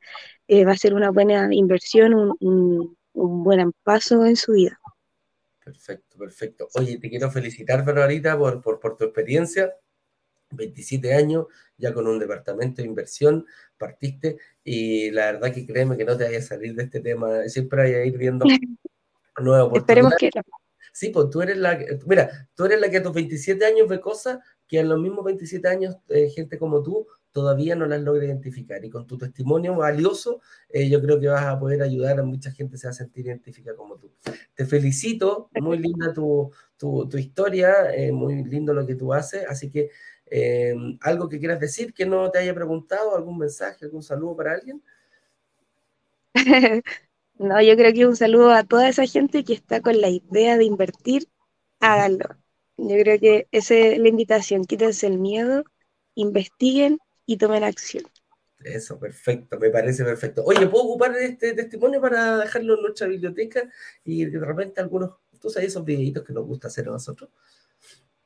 eh, 0.48 0.64
va 0.64 0.72
a 0.72 0.76
ser 0.76 0.94
una 0.94 1.10
buena 1.10 1.48
inversión, 1.54 2.14
un, 2.40 2.96
un 3.12 3.44
buen 3.44 3.72
paso 3.84 4.24
en 4.26 4.36
su 4.36 4.52
vida. 4.52 4.78
Perfecto, 5.68 6.16
perfecto. 6.16 6.68
Oye, 6.76 6.98
te 6.98 7.10
quiero 7.10 7.30
felicitar, 7.30 7.84
Barbarita, 7.84 8.38
por, 8.38 8.62
por, 8.62 8.80
por 8.80 8.96
tu 8.96 9.04
experiencia. 9.04 9.74
27 10.50 11.12
años, 11.12 11.44
ya 11.76 11.92
con 11.92 12.06
un 12.06 12.18
departamento 12.18 12.80
de 12.80 12.88
inversión, 12.88 13.44
partiste 13.76 14.38
y 14.64 15.10
la 15.10 15.32
verdad 15.32 15.52
que 15.52 15.66
créeme 15.66 15.98
que 15.98 16.06
no 16.06 16.16
te 16.16 16.24
vayas 16.24 16.46
a 16.46 16.54
salir 16.54 16.74
de 16.74 16.84
este 16.84 17.00
tema, 17.00 17.46
siempre 17.48 17.82
hay 17.82 17.92
a 17.92 18.04
ir 18.06 18.16
viendo 18.16 18.46
nuevas 19.38 19.66
oportunidades. 19.66 19.76
Esperemos 19.76 20.14
que 20.18 20.30
Sí, 20.90 21.10
pues 21.10 21.28
tú 21.28 21.42
eres 21.42 21.58
la 21.58 21.78
mira, 22.06 22.48
tú 22.54 22.64
eres 22.64 22.80
la 22.80 22.90
que 22.90 22.96
a 22.96 23.02
tus 23.02 23.12
27 23.12 23.62
años 23.66 23.86
ve 23.88 24.00
cosas 24.00 24.38
que 24.68 24.78
a 24.78 24.84
los 24.84 25.00
mismos 25.00 25.24
27 25.24 25.66
años 25.66 25.96
eh, 26.08 26.28
gente 26.28 26.58
como 26.58 26.82
tú 26.82 27.06
todavía 27.32 27.74
no 27.74 27.86
las 27.86 28.00
logra 28.02 28.24
identificar. 28.24 28.84
Y 28.84 28.90
con 28.90 29.06
tu 29.06 29.16
testimonio 29.16 29.74
valioso, 29.76 30.40
eh, 30.68 30.88
yo 30.88 31.00
creo 31.00 31.18
que 31.18 31.28
vas 31.28 31.44
a 31.44 31.58
poder 31.58 31.82
ayudar 31.82 32.20
a 32.20 32.22
mucha 32.22 32.50
gente 32.50 32.76
se 32.76 32.86
va 32.86 32.90
a 32.90 32.94
sentir 32.94 33.26
identificada 33.26 33.76
como 33.76 33.96
tú. 33.96 34.10
Te 34.54 34.66
felicito, 34.66 35.48
muy 35.60 35.78
linda 35.78 36.12
tu, 36.12 36.50
tu, 36.76 37.08
historia, 37.16 37.94
eh, 37.94 38.12
muy 38.12 38.44
lindo 38.44 38.74
lo 38.74 38.86
que 38.86 38.94
tú 38.94 39.12
haces, 39.12 39.44
así 39.48 39.70
que 39.70 39.90
algo 41.00 41.26
que 41.26 41.38
quieras 41.38 41.58
decir 41.58 41.94
que 41.94 42.04
no 42.04 42.30
te 42.30 42.38
haya 42.38 42.54
preguntado, 42.54 43.16
algún 43.16 43.38
mensaje, 43.38 43.86
algún 43.86 44.02
saludo 44.02 44.36
para 44.36 44.52
alguien. 44.52 44.82
no, 47.38 47.62
yo 47.62 47.76
creo 47.76 47.92
que 47.94 48.06
un 48.06 48.16
saludo 48.16 48.50
a 48.50 48.64
toda 48.64 48.88
esa 48.90 49.06
gente 49.06 49.42
que 49.44 49.54
está 49.54 49.80
con 49.80 50.00
la 50.00 50.10
idea 50.10 50.58
de 50.58 50.64
invertir, 50.64 51.28
háganlo. 51.80 52.36
Yo 52.78 52.96
creo 52.96 53.18
que 53.18 53.48
esa 53.50 53.74
es 53.74 53.98
la 53.98 54.08
invitación, 54.08 54.64
quítense 54.64 55.08
el 55.08 55.18
miedo, 55.18 55.64
investiguen 56.14 56.98
y 57.26 57.36
tomen 57.36 57.64
acción. 57.64 58.04
Eso, 58.60 58.98
perfecto, 58.98 59.58
me 59.58 59.70
parece 59.70 60.04
perfecto. 60.04 60.44
Oye, 60.44 60.66
¿puedo 60.68 60.84
ocupar 60.84 61.16
este 61.16 61.54
testimonio 61.54 62.00
para 62.00 62.38
dejarlo 62.38 62.76
en 62.76 62.82
nuestra 62.82 63.08
biblioteca 63.08 63.68
y 64.04 64.24
de 64.24 64.38
repente 64.38 64.80
algunos, 64.80 65.16
tú 65.40 65.50
sabes, 65.50 65.68
esos 65.68 65.84
videitos 65.84 66.24
que 66.24 66.32
nos 66.32 66.46
gusta 66.46 66.68
hacer 66.68 66.88
a 66.88 66.92
nosotros? 66.92 67.30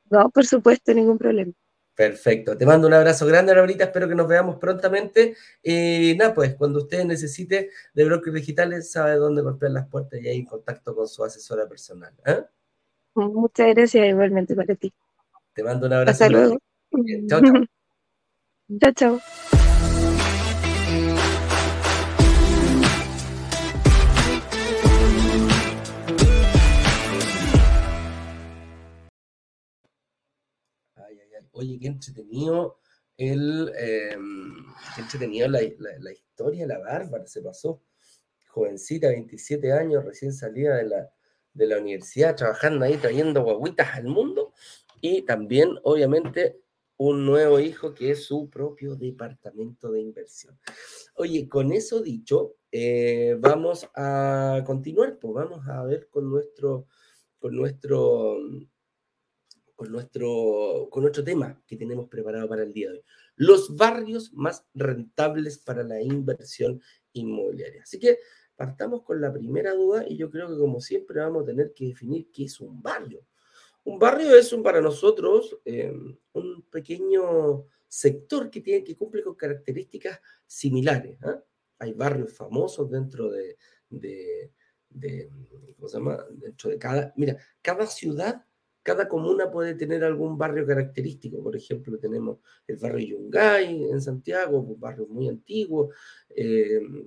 No, 0.09 0.29
por 0.29 0.45
supuesto, 0.45 0.93
ningún 0.93 1.17
problema. 1.17 1.51
Perfecto, 1.95 2.57
te 2.57 2.65
mando 2.65 2.87
un 2.87 2.93
abrazo 2.93 3.25
grande, 3.25 3.53
Laurita, 3.53 3.85
espero 3.85 4.07
que 4.07 4.15
nos 4.15 4.27
veamos 4.27 4.57
prontamente. 4.57 5.35
Y 5.61 6.15
nada, 6.17 6.33
pues 6.33 6.55
cuando 6.55 6.79
usted 6.79 7.05
necesite 7.05 7.69
de 7.93 8.05
brokers 8.05 8.35
digitales, 8.35 8.91
sabe 8.91 9.15
dónde 9.15 9.41
golpear 9.41 9.71
las 9.71 9.87
puertas 9.87 10.19
y 10.21 10.27
hay 10.27 10.37
en 10.37 10.45
contacto 10.45 10.95
con 10.95 11.07
su 11.07 11.23
asesora 11.23 11.67
personal. 11.67 12.13
¿eh? 12.25 12.43
Muchas 13.15 13.75
gracias 13.75 14.07
igualmente 14.07 14.55
para 14.55 14.73
ti. 14.73 14.91
Te 15.53 15.63
mando 15.63 15.85
un 15.85 15.93
abrazo. 15.93 16.11
Hasta 16.11 16.29
luego. 16.29 16.57
Chao, 17.27 17.41
chao. 17.41 17.63
Chao, 18.79 18.91
chao. 18.93 19.19
Ay, 30.95 31.19
ay, 31.19 31.33
ay. 31.39 31.47
Oye, 31.51 31.79
qué 31.79 31.87
entretenido 31.87 32.79
el, 33.17 33.71
em, 33.77 34.65
qué 34.95 35.01
entretenido 35.01 35.47
la, 35.49 35.59
la, 35.99 36.11
historia, 36.11 36.65
la 36.65 36.79
bárbara 36.79 37.27
se 37.27 37.43
pasó. 37.43 37.83
Jovencita, 38.47 39.09
27 39.09 39.71
años, 39.71 40.03
recién 40.03 40.33
salida 40.33 40.77
de 40.77 40.85
la, 40.85 41.13
de 41.53 41.67
la 41.67 41.77
universidad, 41.79 42.35
trabajando 42.35 42.85
ahí, 42.85 42.97
trayendo 42.97 43.43
guaguitas 43.43 43.95
al 43.95 44.05
mundo. 44.05 44.53
Y 45.01 45.23
también, 45.23 45.77
obviamente, 45.83 46.63
un 46.97 47.25
nuevo 47.25 47.59
hijo 47.59 47.93
que 47.93 48.11
es 48.11 48.25
su 48.25 48.49
propio 48.49 48.95
departamento 48.95 49.91
de 49.91 50.01
inversión. 50.01 50.57
Oye, 51.15 51.47
con 51.49 51.73
eso 51.73 52.01
dicho, 52.01 52.55
eh, 52.71 53.35
vamos 53.39 53.89
a 53.95 54.63
continuar, 54.65 55.19
pues 55.19 55.33
vamos 55.33 55.67
a 55.67 55.83
ver 55.83 56.07
con 56.09 56.29
nuestro, 56.29 56.87
con 57.39 57.55
nuestro, 57.55 58.37
con 59.75 59.91
nuestro, 59.91 60.87
con 60.89 61.03
nuestro 61.03 61.23
tema 61.23 61.61
que 61.67 61.75
tenemos 61.75 62.07
preparado 62.07 62.47
para 62.47 62.63
el 62.63 62.73
día 62.73 62.89
de 62.89 62.97
hoy. 62.97 63.03
Los 63.35 63.75
barrios 63.75 64.31
más 64.33 64.65
rentables 64.73 65.57
para 65.57 65.83
la 65.83 66.01
inversión 66.01 66.81
inmobiliaria. 67.13 67.83
Así 67.83 67.99
que 67.99 68.19
partamos 68.55 69.03
con 69.03 69.19
la 69.19 69.33
primera 69.33 69.73
duda 69.73 70.05
y 70.07 70.17
yo 70.17 70.29
creo 70.29 70.47
que 70.47 70.57
como 70.57 70.79
siempre 70.79 71.19
vamos 71.19 71.43
a 71.43 71.45
tener 71.47 71.73
que 71.73 71.87
definir 71.87 72.29
qué 72.31 72.45
es 72.45 72.59
un 72.59 72.81
barrio. 72.81 73.25
Un 73.85 73.99
barrio 73.99 74.35
es 74.35 74.53
un, 74.53 74.63
para 74.63 74.79
nosotros 74.79 75.59
em, 75.65 76.15
un 76.33 76.61
pequeño 76.69 77.65
sector 77.87 78.49
que, 78.49 78.61
tiene, 78.61 78.83
que 78.83 78.95
cumple 78.95 79.21
con 79.23 79.35
características 79.35 80.19
similares. 80.45 81.17
¿ah? 81.23 81.43
Hay 81.79 81.93
barrios 81.93 82.33
famosos 82.33 82.89
dentro 82.89 83.29
de, 83.29 83.57
¿cómo 85.75 85.87
se 85.89 85.97
llama? 85.97 86.25
Dentro 86.31 86.69
de 86.69 86.79
cada, 86.79 87.13
mira, 87.17 87.37
cada 87.61 87.85
ciudad, 87.85 88.45
cada 88.83 89.07
comuna 89.07 89.51
puede 89.51 89.75
tener 89.75 90.03
algún 90.03 90.37
barrio 90.37 90.65
característico. 90.65 91.43
Por 91.43 91.55
ejemplo, 91.55 91.97
tenemos 91.97 92.39
el 92.67 92.77
barrio 92.77 93.17
Yungay 93.17 93.91
en 93.91 94.01
Santiago, 94.01 94.59
un 94.59 94.79
barrio 94.79 95.07
muy 95.07 95.27
antiguo, 95.27 95.89
em, 96.29 97.03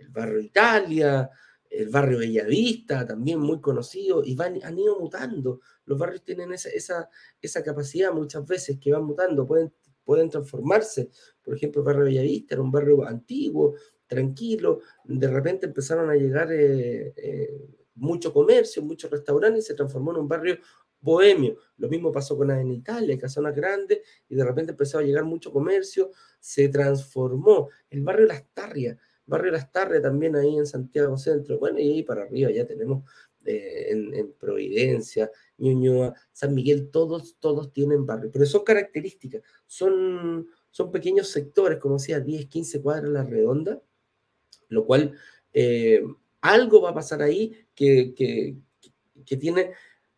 el 0.00 0.08
barrio 0.08 0.40
Italia, 0.40 1.30
el 1.70 1.88
barrio 1.88 2.18
Bellavista, 2.18 3.06
también 3.06 3.38
muy 3.38 3.60
conocido, 3.60 4.22
y 4.24 4.34
van, 4.34 4.58
han 4.64 4.78
ido 4.78 4.98
mutando. 4.98 5.60
Los 5.84 5.98
barrios 5.98 6.24
tienen 6.24 6.52
esa, 6.52 6.68
esa, 6.70 7.08
esa 7.40 7.62
capacidad 7.62 8.12
muchas 8.12 8.44
veces 8.46 8.78
que 8.80 8.92
van 8.92 9.04
mutando, 9.04 9.46
pueden, 9.46 9.72
pueden 10.04 10.28
transformarse. 10.28 11.10
Por 11.42 11.54
ejemplo, 11.54 11.80
el 11.80 11.86
barrio 11.86 12.04
Bellavista 12.04 12.54
era 12.54 12.62
un 12.62 12.72
barrio 12.72 13.06
antiguo, 13.06 13.74
tranquilo, 14.06 14.80
de 15.04 15.28
repente 15.28 15.66
empezaron 15.66 16.10
a 16.10 16.16
llegar 16.16 16.52
eh, 16.52 17.14
eh, 17.16 17.68
mucho 17.94 18.32
comercio, 18.32 18.82
muchos 18.82 19.08
restaurantes 19.08 19.64
y 19.64 19.66
se 19.68 19.74
transformó 19.74 20.10
en 20.10 20.16
un 20.18 20.28
barrio 20.28 20.58
bohemio. 21.00 21.56
Lo 21.76 21.88
mismo 21.88 22.10
pasó 22.10 22.36
con 22.36 22.50
en 22.50 22.72
Italia, 22.72 23.16
casonas 23.16 23.54
grandes, 23.54 24.00
y 24.28 24.34
de 24.34 24.44
repente 24.44 24.72
empezó 24.72 24.98
a 24.98 25.02
llegar 25.02 25.24
mucho 25.24 25.52
comercio, 25.52 26.10
se 26.40 26.68
transformó. 26.68 27.68
El 27.88 28.02
barrio 28.02 28.26
Las 28.26 28.44
Tarrias 28.52 28.98
Barrio 29.30 29.52
Las 29.52 29.72
Tarrias 29.72 30.02
también 30.02 30.36
ahí 30.36 30.56
en 30.56 30.66
Santiago 30.66 31.16
Centro. 31.16 31.58
Bueno, 31.58 31.78
y 31.78 31.92
ahí 31.92 32.02
para 32.02 32.22
arriba 32.24 32.50
ya 32.50 32.66
tenemos 32.66 33.04
eh, 33.46 33.86
en, 33.90 34.32
Providencia, 34.38 35.30
Ñuñoa, 35.56 36.14
San 36.32 36.54
Miguel, 36.54 36.90
todos, 36.90 37.36
todos 37.38 37.72
tienen 37.72 38.04
barrio, 38.04 38.30
pero 38.32 38.44
son 38.44 38.64
características, 38.64 39.42
son, 39.66 40.48
son 40.70 40.90
pequeños 40.90 41.28
sectores, 41.28 41.78
como 41.78 41.96
decía, 41.96 42.20
10, 42.20 42.46
15 42.46 42.82
cuadras 42.82 43.08
a 43.08 43.12
la 43.12 43.24
redonda, 43.24 43.82
lo 44.68 44.84
cual 44.84 45.14
eh, 45.54 46.02
algo 46.42 46.82
va 46.82 46.90
a 46.90 46.94
pasar 46.94 47.22
ahí 47.22 47.66
que, 47.74 48.14
que, 48.14 49.36
tiene, 49.36 49.72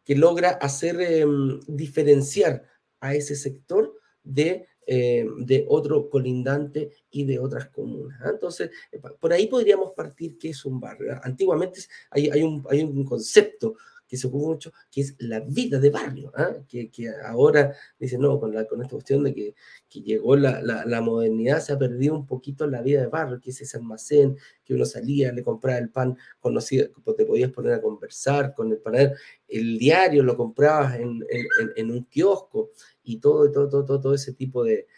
que 0.05 0.17
logra 0.17 0.51
hacer 0.51 1.01
em, 1.01 1.61
diferenciar 1.69 2.65
a 3.01 3.15
ese 3.15 3.37
sector 3.37 3.95
de 4.25 4.67
eh, 4.87 5.27
de 5.39 5.65
otro 5.69 6.11
colindante 6.11 6.91
y 7.11 7.25
de 7.25 7.39
otras 7.39 7.69
comunas. 7.69 8.21
¿ah? 8.23 8.31
Entonces, 8.31 8.71
eh, 8.91 9.01
por 9.21 9.33
ahí 9.33 9.47
podríamos 9.47 9.93
partir 9.93 10.37
que 10.39 10.51
es 10.51 10.65
un 10.65 10.81
barrio. 10.81 11.13
¿ah? 11.13 11.21
Antiguamente 11.25 11.81
hay, 12.11 12.31
hay, 12.31 12.43
un, 12.43 12.65
hay 12.69 12.83
un 12.83 13.05
concepto 13.05 13.77
que 14.13 14.19
se 14.19 14.27
ocupa 14.27 14.49
mucho, 14.49 14.73
que 14.91 15.01
es 15.01 15.17
la 15.21 15.41
vida 15.41 15.81
de 15.81 15.89
barrio, 15.89 16.31
¿ah? 16.37 16.55
que, 16.69 16.91
que, 16.91 17.09
ahora 17.25 17.75
dice, 17.99 18.19
no, 18.19 18.39
con, 18.39 18.55
la, 18.55 18.67
con 18.67 18.83
esta 18.83 18.93
cuestión 18.93 19.25
de 19.25 19.33
que, 19.33 19.55
que 19.89 20.03
llegó 20.03 20.37
la, 20.37 20.61
la, 20.61 21.01
modernidad, 21.01 21.61
se 21.61 21.73
ha 21.73 21.79
perdido 21.79 22.15
un 22.15 22.27
poquito 22.27 22.67
la 22.67 22.83
vida 22.83 23.01
de 23.01 23.07
barrio, 23.07 23.41
que 23.41 23.49
es 23.49 23.63
ese 23.63 23.79
almacén, 23.79 24.37
que 24.63 24.75
uno 24.75 24.85
salía, 24.85 25.33
le 25.33 25.43
compraba 25.43 25.79
el 25.79 25.89
pan, 25.89 26.19
conocido, 26.41 26.91
te 27.17 27.25
podías 27.25 27.51
poner 27.53 27.73
a 27.73 27.81
conversar 27.81 28.53
con 28.55 28.71
el 28.71 28.77
panadero, 28.77 29.15
el 29.49 29.79
diario 29.79 30.23
lo 30.23 30.37
comprabas 30.37 30.97
en, 30.97 31.25
en, 31.31 31.47
en 31.75 31.91
un 31.91 32.05
kiosco 32.05 32.73
y 33.03 33.17
todo, 33.17 33.51
todo, 33.51 33.83
todo, 33.83 33.99
todo 33.99 34.13
ese 34.13 34.35
tipo 34.35 34.63
de, 34.63 34.89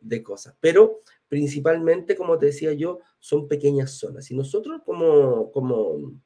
de 0.00 0.22
cosas. 0.24 0.56
Pero 0.58 0.98
principalmente, 1.28 2.16
como 2.16 2.38
te 2.38 2.46
decía 2.46 2.72
yo, 2.72 2.98
son 3.20 3.46
pequeñas 3.46 3.92
zonas. 3.92 4.32
Y 4.32 4.34
nosotros 4.34 4.82
como, 4.84 5.52
como, 5.52 6.20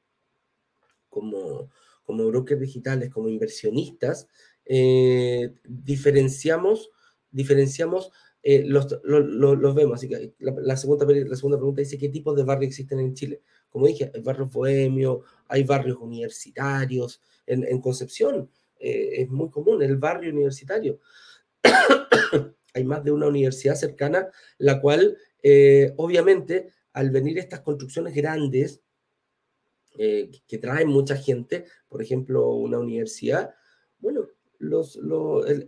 como 1.10 1.68
como 2.08 2.26
brokers 2.26 2.58
digitales, 2.58 3.10
como 3.10 3.28
inversionistas, 3.28 4.28
eh, 4.64 5.52
diferenciamos, 5.62 6.90
diferenciamos 7.30 8.10
eh, 8.42 8.64
los, 8.64 8.98
los, 9.04 9.74
vemos. 9.74 9.96
Así 9.96 10.08
que 10.08 10.32
la, 10.38 10.78
segunda, 10.78 11.04
la 11.04 11.36
segunda 11.36 11.58
pregunta 11.58 11.82
dice, 11.82 11.98
¿qué 11.98 12.08
tipos 12.08 12.34
de 12.34 12.44
barrios 12.44 12.68
existen 12.68 13.00
en 13.00 13.12
Chile? 13.12 13.42
Como 13.68 13.88
dije, 13.88 14.10
hay 14.14 14.22
barrios 14.22 14.50
bohemios, 14.50 15.18
hay 15.48 15.64
barrios 15.64 15.98
universitarios. 16.00 17.20
En, 17.44 17.78
Concepción 17.82 18.48
eh, 18.80 19.10
es 19.16 19.28
muy 19.28 19.50
común 19.50 19.82
el 19.82 19.98
barrio 19.98 20.32
universitario. 20.32 21.00
hay 22.72 22.84
más 22.84 23.04
de 23.04 23.12
una 23.12 23.26
universidad 23.26 23.74
cercana, 23.74 24.30
la 24.56 24.80
cual, 24.80 25.18
obviamente, 25.96 26.70
al 26.94 27.10
venir 27.10 27.38
estas 27.38 27.60
construcciones 27.60 28.14
grandes, 28.14 28.80
que 29.98 30.58
traen 30.58 30.88
mucha 30.88 31.16
gente, 31.16 31.64
por 31.88 32.00
ejemplo, 32.00 32.50
una 32.54 32.78
universidad, 32.78 33.54
bueno, 33.98 34.28
los, 34.58 34.98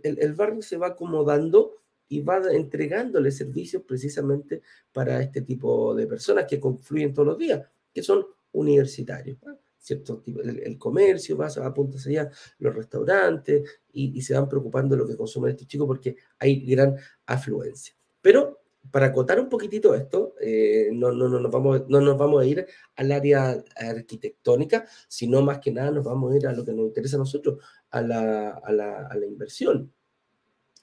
el, 0.03 0.33
barrio 0.33 0.61
se 0.61 0.77
va 0.77 0.87
acomodando 0.87 1.81
y 2.07 2.21
va 2.21 2.41
entregándole 2.51 3.31
servicios 3.31 3.83
precisamente 3.83 4.61
para 4.91 5.21
este 5.21 5.41
tipo 5.41 5.95
de 5.95 6.07
personas 6.07 6.45
que 6.45 6.59
confluyen 6.59 7.13
todos 7.13 7.27
los 7.27 7.37
días, 7.37 7.61
que 7.93 8.03
son 8.03 8.25
universitarios. 8.51 9.37
Cierto 9.77 10.23
el, 10.27 10.77
comercio, 10.77 11.37
va 11.37 11.47
a 11.47 11.73
puntos 11.73 12.05
allá, 12.05 12.29
los 12.59 12.75
restaurantes, 12.75 13.81
y, 13.91 14.17
y, 14.17 14.21
se 14.21 14.33
van 14.33 14.47
preocupando 14.47 14.95
de 14.95 15.01
lo 15.01 15.07
que 15.07 15.17
consumen 15.17 15.51
estos 15.51 15.67
chicos 15.67 15.87
porque 15.87 16.15
hay 16.37 16.65
gran 16.65 16.95
afluencia. 17.25 17.95
Pero 18.21 18.60
para 18.89 19.07
acotar 19.07 19.39
un 19.39 19.49
poquitito 19.49 19.93
esto, 19.93 20.35
eh, 20.41 20.89
no, 20.91 21.11
no, 21.11 21.29
no, 21.29 21.39
nos 21.39 21.51
vamos, 21.51 21.83
no 21.87 22.01
nos 22.01 22.17
vamos 22.17 22.41
a 22.41 22.45
ir 22.45 22.65
al 22.95 23.11
área 23.11 23.63
arquitectónica, 23.75 24.87
sino 25.07 25.41
más 25.41 25.59
que 25.59 25.71
nada 25.71 25.91
nos 25.91 26.03
vamos 26.03 26.33
a 26.33 26.37
ir 26.37 26.47
a 26.47 26.53
lo 26.53 26.65
que 26.65 26.73
nos 26.73 26.87
interesa 26.87 27.17
a 27.17 27.19
nosotros, 27.19 27.59
a 27.91 28.01
la, 28.01 28.49
a 28.49 28.71
la, 28.71 29.07
a 29.07 29.15
la 29.15 29.25
inversión. 29.25 29.93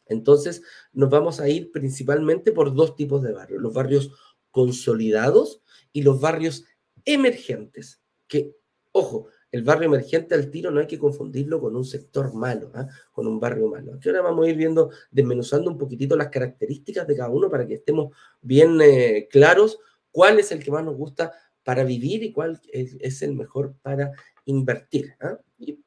Entonces, 0.06 0.62
nos 0.92 1.10
vamos 1.10 1.40
a 1.40 1.48
ir 1.48 1.70
principalmente 1.70 2.52
por 2.52 2.74
dos 2.74 2.96
tipos 2.96 3.22
de 3.22 3.32
barrios, 3.32 3.60
los 3.60 3.74
barrios 3.74 4.12
consolidados 4.50 5.62
y 5.92 6.02
los 6.02 6.20
barrios 6.20 6.64
emergentes, 7.04 8.00
que, 8.26 8.56
ojo, 8.92 9.28
el 9.50 9.62
barrio 9.62 9.86
emergente 9.86 10.34
al 10.34 10.50
tiro 10.50 10.70
no 10.70 10.80
hay 10.80 10.86
que 10.86 10.98
confundirlo 10.98 11.60
con 11.60 11.74
un 11.74 11.84
sector 11.84 12.34
malo, 12.34 12.70
¿ah? 12.74 12.86
con 13.12 13.26
un 13.26 13.40
barrio 13.40 13.68
malo. 13.68 13.94
Aquí 13.94 14.08
ahora 14.08 14.22
vamos 14.22 14.46
a 14.46 14.50
ir 14.50 14.56
viendo, 14.56 14.90
desmenuzando 15.10 15.70
un 15.70 15.78
poquitito 15.78 16.16
las 16.16 16.28
características 16.28 17.06
de 17.06 17.16
cada 17.16 17.30
uno 17.30 17.50
para 17.50 17.66
que 17.66 17.74
estemos 17.74 18.14
bien 18.42 18.78
eh, 18.82 19.26
claros 19.30 19.78
cuál 20.10 20.38
es 20.38 20.52
el 20.52 20.62
que 20.62 20.70
más 20.70 20.84
nos 20.84 20.96
gusta 20.96 21.32
para 21.62 21.84
vivir 21.84 22.22
y 22.22 22.32
cuál 22.32 22.60
es, 22.72 23.22
el 23.22 23.34
mejor 23.34 23.74
para 23.82 24.12
invertir. 24.44 25.14
¿ah? 25.20 25.38
Y 25.58 25.78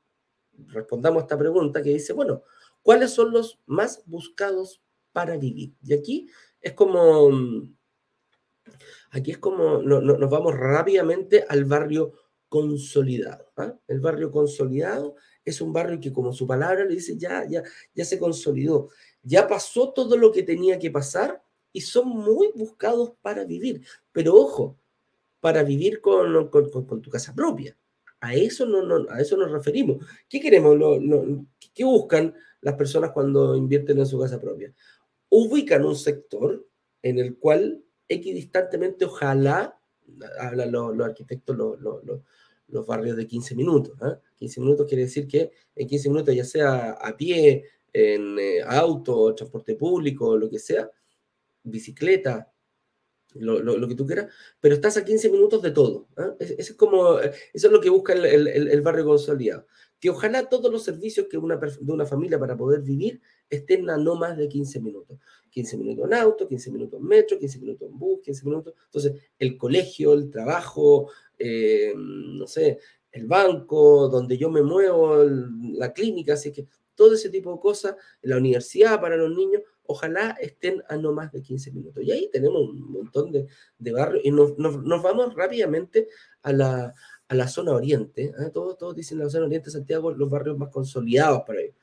respondamos 0.68 1.22
a 1.22 1.26
esta 1.26 1.38
pregunta 1.38 1.84
que 1.84 1.92
dice, 1.92 2.14
bueno, 2.14 2.44
¿cuáles 2.82 3.12
son 3.12 3.32
los 3.32 3.60
más 3.68 4.04
buscados 4.06 4.82
para 5.12 5.38
vivir? 5.38 5.76
Y 5.84 5.94
aquí 5.94 6.30
es 6.62 6.74
como, 6.74 7.30
aquí 9.12 9.32
es 9.32 9.38
como, 9.38 9.80
nos 9.82 10.30
vamos 10.30 10.56
rápidamente 10.56 11.46
al 11.48 11.66
barrio 11.66 12.14
consolidado. 12.52 13.50
¿ah? 13.56 13.74
El 13.88 14.02
barrio 14.02 14.30
consolidado 14.30 15.16
es 15.46 15.62
un 15.62 15.72
barrio 15.72 16.02
que, 16.02 16.12
como 16.12 16.34
su 16.34 16.46
palabra 16.46 16.84
le 16.84 16.96
dice, 16.96 17.18
ya, 17.18 17.48
ya, 17.48 17.64
ya 17.96 18.04
se 18.04 18.20
consolidó, 18.20 18.90
ya 19.24 19.48
pasó 19.48 19.94
todo 19.94 20.18
lo 20.18 20.34
que 20.34 20.44
tenía 20.44 20.78
que 20.78 20.92
pasar 20.92 21.42
y 21.72 21.80
son 21.80 22.10
muy 22.10 22.52
buscados 22.54 23.14
para 23.22 23.46
vivir. 23.46 23.86
Pero 24.12 24.36
ojo, 24.36 24.78
para 25.40 25.64
vivir 25.64 26.02
con, 26.02 26.50
con, 26.50 27.02
tu 27.02 27.10
casa 27.10 27.34
propia. 27.34 27.78
A 28.20 28.36
eso, 28.36 28.66
no, 28.66 28.82
no, 28.82 29.10
a 29.10 29.22
eso 29.22 29.38
nos 29.38 29.50
referimos. 29.50 30.06
¿Qué 30.28 30.42
queremos? 30.42 30.78
¿Qué 31.74 31.86
buscan 31.86 32.36
las 32.60 32.76
personas 32.76 33.12
cuando 33.12 33.56
invierten 33.56 33.98
en 33.98 34.06
su 34.06 34.20
casa 34.20 34.42
propia? 34.42 34.74
Ubican 35.30 35.86
un 35.86 35.96
sector 35.96 36.68
en 37.02 37.18
el 37.18 37.38
cual 37.38 37.82
equidistantemente, 38.10 39.06
ojalá, 39.06 39.80
hablan 40.38 40.74
los, 40.74 41.00
arquitectos, 41.00 41.56
los, 41.56 41.80
los 41.80 42.20
barrios 42.86 43.18
de 43.18 43.28
15 43.28 43.56
minutos. 43.56 43.98
15 44.38 44.60
¿ah? 44.60 44.64
minutos 44.64 44.88
quiere 44.88 45.04
decir 45.04 45.28
que 45.28 45.52
en 45.76 45.88
15 45.88 46.10
minutos, 46.10 46.36
ya 46.36 46.46
sea 46.46 46.92
a 46.92 47.16
pie, 47.16 47.66
en 47.94 48.40
eh, 48.40 48.62
auto, 48.66 49.36
transporte 49.36 49.76
público, 49.76 50.38
lo 50.38 50.50
que 50.50 50.60
sea, 50.60 50.90
bicicleta, 51.64 52.52
lo, 53.36 53.88
que 53.88 53.96
tú 53.96 54.06
quieras, 54.06 54.34
pero 54.60 54.76
estás 54.76 54.98
a 54.98 55.06
15 55.06 55.30
minutos 55.30 55.62
de 55.62 55.72
todo. 55.72 56.08
¿ah? 56.18 56.34
es 56.40 56.74
como, 56.74 57.20
eso 57.20 57.68
es 57.68 57.72
lo 57.72 57.82
que 57.82 57.90
busca 57.90 58.14
el, 58.14 58.82
barrio 58.82 59.06
consolidado. 59.06 59.68
Que 60.02 60.10
ojalá 60.10 60.50
todos 60.50 60.70
los 60.70 60.84
servicios 60.84 61.28
que 61.30 61.38
una, 61.38 61.56
de 61.56 61.94
una 61.94 62.06
familia 62.06 62.38
para 62.38 62.58
poder 62.58 62.82
vivir 62.82 63.22
estén 63.50 63.90
a 63.90 63.96
no 63.96 64.16
más 64.16 64.36
de 64.36 64.50
15 64.50 64.82
minutos. 64.82 65.18
15 65.52 65.78
minutos 65.78 66.06
en 66.06 66.14
auto, 66.16 66.48
15 66.48 66.72
minutos 66.72 67.00
en 67.00 67.06
metro, 67.06 67.38
15 67.38 67.60
minutos 67.60 67.90
en 67.90 67.98
bus, 67.98 68.20
15 68.22 68.46
minutos. 68.46 68.74
Entonces, 68.86 69.14
el 69.40 69.58
colegio, 69.58 70.14
el 70.14 70.30
trabajo, 70.30 71.10
eh, 71.38 71.94
no 71.96 72.48
sé, 72.48 72.80
el 73.12 73.28
banco, 73.28 74.10
donde 74.10 74.38
yo 74.38 74.50
me 74.50 74.62
muevo, 74.62 75.24
la 75.24 75.94
clínica, 75.94 76.34
así 76.34 76.52
que 76.52 76.68
todo 76.96 77.14
ese 77.16 77.30
tipo 77.30 77.54
de 77.54 77.60
cosas, 77.60 77.96
la 78.22 78.38
universidad 78.38 79.00
para 79.02 79.18
los 79.18 79.36
niños, 79.36 79.64
ojalá 79.86 80.38
estén 80.40 80.82
a 80.88 80.96
no 80.98 81.12
más 81.12 81.32
de 81.32 81.42
15 81.42 81.72
minutos. 81.72 82.04
Y 82.04 82.12
ahí 82.12 82.30
tenemos 82.32 82.62
un 82.62 82.92
montón 82.92 83.32
de, 83.32 83.48
barrios 83.92 84.24
y 84.24 84.32
nos, 84.32 84.56
vamos 84.58 85.34
rápidamente 85.36 86.08
a 86.44 86.54
la, 86.54 86.94
a 87.32 87.36
la 87.36 87.48
zona 87.48 87.72
oriente. 87.72 88.26
¿eh? 88.26 88.50
Todos, 88.54 88.78
todos 88.78 88.94
dicen 88.94 89.18
la 89.18 89.30
zona 89.30 89.46
oriente 89.46 89.68
de 89.68 89.72
Santiago, 89.72 90.12
los 90.12 90.30
barrios 90.30 90.58
más 90.58 90.70
consolidados 90.70 91.44
para 91.48 91.62
ellos. 91.62 91.76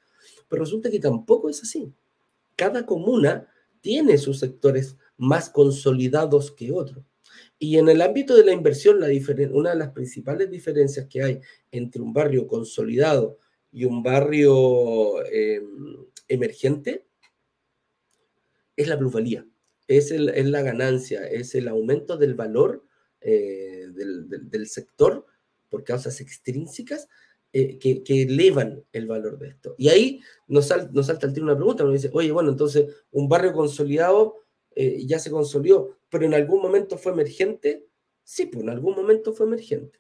Pero 0.47 0.63
resulta 0.63 0.91
que 0.91 1.01
tampoco 1.01 1.49
es 1.49 1.63
así. 1.63 1.91
Cada 2.55 2.85
comuna 2.85 3.49
tiene 3.81 4.19
sus 4.19 4.41
sectores 4.41 4.99
más 5.17 5.49
consolidados 5.49 6.51
que 6.53 6.71
otros. 6.71 7.03
Y 7.59 7.79
en 7.79 7.89
el 7.89 8.03
ámbito 8.03 8.37
de 8.37 8.45
la 8.45 8.53
inversión, 8.53 9.01
la 9.01 9.09
una 9.51 9.71
de 9.71 9.77
las 9.77 9.93
principales 9.93 10.51
diferencias 10.51 11.07
que 11.07 11.23
hay 11.23 11.41
entre 11.71 12.03
un 12.03 12.13
barrio 12.13 12.47
consolidado 12.47 13.39
y 13.73 13.87
un 13.87 14.03
barrio 14.03 15.25
em, 15.25 16.05
emergente 16.29 17.07
es 18.77 18.87
la 18.87 18.99
plusvalía, 18.99 19.47
es, 19.87 20.11
la 20.11 20.63
ganancia, 20.63 21.27
es 21.27 21.55
el 21.55 21.69
aumento 21.69 22.19
del 22.19 22.35
valor 22.35 22.85
eh, 23.21 23.89
del, 23.95 24.67
sector 24.67 25.27
por 25.69 25.85
causas 25.85 26.21
extrínsecas 26.21 27.09
eh, 27.51 27.79
que, 27.79 28.03
elevan 28.09 28.85
el 28.93 29.07
valor 29.07 29.39
de 29.39 29.49
esto. 29.49 29.75
Y 29.79 29.89
ahí 29.89 30.21
nos, 30.49 30.67
salta 30.67 31.27
al 31.27 31.33
tiro 31.33 31.47
una 31.47 31.57
pregunta, 31.57 31.83
nos 31.83 31.95
dice, 31.95 32.11
oye, 32.13 32.31
bueno, 32.31 32.51
entonces 32.51 32.95
un 33.11 33.27
barrio 33.27 33.55
consolidado 33.55 34.45
eh, 34.75 35.07
ya 35.07 35.19
se 35.19 35.31
consolidó, 35.31 35.97
pero 36.11 36.27
en 36.27 36.35
algún 36.35 36.61
momento 36.61 36.99
fue 36.99 37.13
emergente. 37.13 37.87
Sí, 38.23 38.47
pues 38.47 38.63
en 38.63 38.69
algún 38.69 38.95
momento 38.95 39.33
fue 39.33 39.47
emergente. 39.47 39.99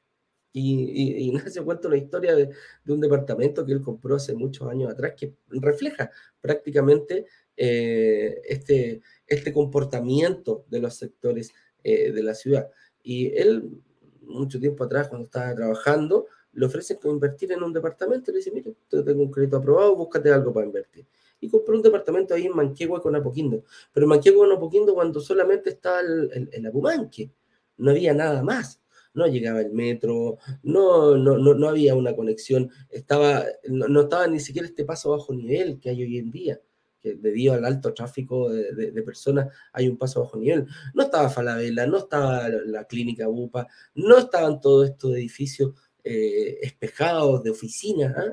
Y, 0.52 0.90
y, 0.92 1.31
y 1.31 1.38
se 1.50 1.62
cuenta 1.62 1.88
una 1.88 1.96
historia 1.96 2.37
de, 2.37 2.50
un 2.87 3.00
departamento 3.00 3.64
que 3.64 3.72
él 3.72 3.81
compró 3.81 4.16
hace 4.16 4.35
muchos 4.35 4.68
años 4.68 4.92
atrás 4.92 5.14
que 5.16 5.35
refleja 5.46 6.11
prácticamente 6.42 7.24
eh, 7.57 8.42
este, 8.44 9.00
este 9.26 9.54
comportamiento 9.54 10.66
de 10.68 10.81
los 10.81 10.96
sectores 10.96 11.52
de 11.83 12.22
la 12.22 12.35
ciudad. 12.35 12.68
Y 13.02 13.35
él, 13.35 13.81
mucho 14.29 14.61
tiempo 14.61 14.85
atrás, 14.85 15.09
cuando 15.09 15.25
estaba 15.25 15.55
trabajando, 15.55 16.27
le 16.53 16.67
ofrecen 16.67 16.99
invertir 17.05 17.53
en 17.53 17.62
un 17.62 17.73
departamento 17.73 18.31
le 18.33 18.38
dice, 18.38 18.51
mire, 18.51 18.75
tengo 18.88 19.23
un 19.23 19.31
crédito 19.31 19.57
aprobado, 19.57 19.97
búscate 19.97 20.33
algo 20.33 20.53
para 20.53 20.67
invertir 20.67 21.07
y 21.41 21.49
compré 21.49 21.77
un 21.77 21.83
departamento 21.83 22.35
ahí 22.35 22.47
en 22.47 22.55
Manquehue 22.55 23.01
con 23.01 23.14
Apoquindo. 23.14 23.64
Pero 23.93 24.05
en 24.05 24.11
Manquehue 24.11 24.38
con 24.38 24.53
Apoquindo 24.53 24.95
cuando 24.95 25.21
solamente 25.21 25.71
estaba 25.71 26.01
el, 26.01 26.49
el, 26.53 26.67
Apumanque, 26.67 27.31
no 27.77 27.91
había 27.91 28.14
nada 28.14 28.43
más. 28.43 28.81
No 29.14 29.27
llegaba 29.27 29.61
el 29.61 29.73
metro, 29.73 30.38
no, 30.62 31.17
no, 31.17 31.38
no, 31.38 31.55
no 31.55 31.69
había 31.69 31.95
una 31.97 32.14
conexión, 32.14 32.71
estaba, 32.88 33.45
no, 33.67 34.03
estaba 34.03 34.27
ni 34.29 34.38
siquiera 34.38 34.69
este 34.69 34.85
paso 34.85 35.11
bajo 35.11 35.35
nivel 35.35 35.81
que 35.81 35.91
hay 35.91 36.03
hoy 36.03 36.19
en 36.19 36.31
día 36.31 36.61
que 37.09 37.14
debido 37.21 37.55
al 37.55 37.64
alto 37.64 37.94
tráfico 37.94 38.51
de, 38.51 39.03
personas 39.03 39.49
hay 39.73 39.88
un 39.88 39.97
paso 39.97 40.21
bajo 40.23 40.37
nivel. 40.37 40.66
No 40.94 41.05
estaba 41.05 41.29
Falabella, 41.29 41.87
no 41.87 41.99
estaba 41.99 42.49
la 42.49 42.85
clínica 42.85 43.29
UPA, 43.29 43.66
no 43.94 44.18
estaban 44.18 44.61
todos 44.61 44.90
estos 44.90 45.14
edificios 45.14 45.75
eh, 46.05 46.59
espejados 46.62 47.42
de 47.42 47.51
oficinas, 47.51 48.14
¿ah? 48.16 48.25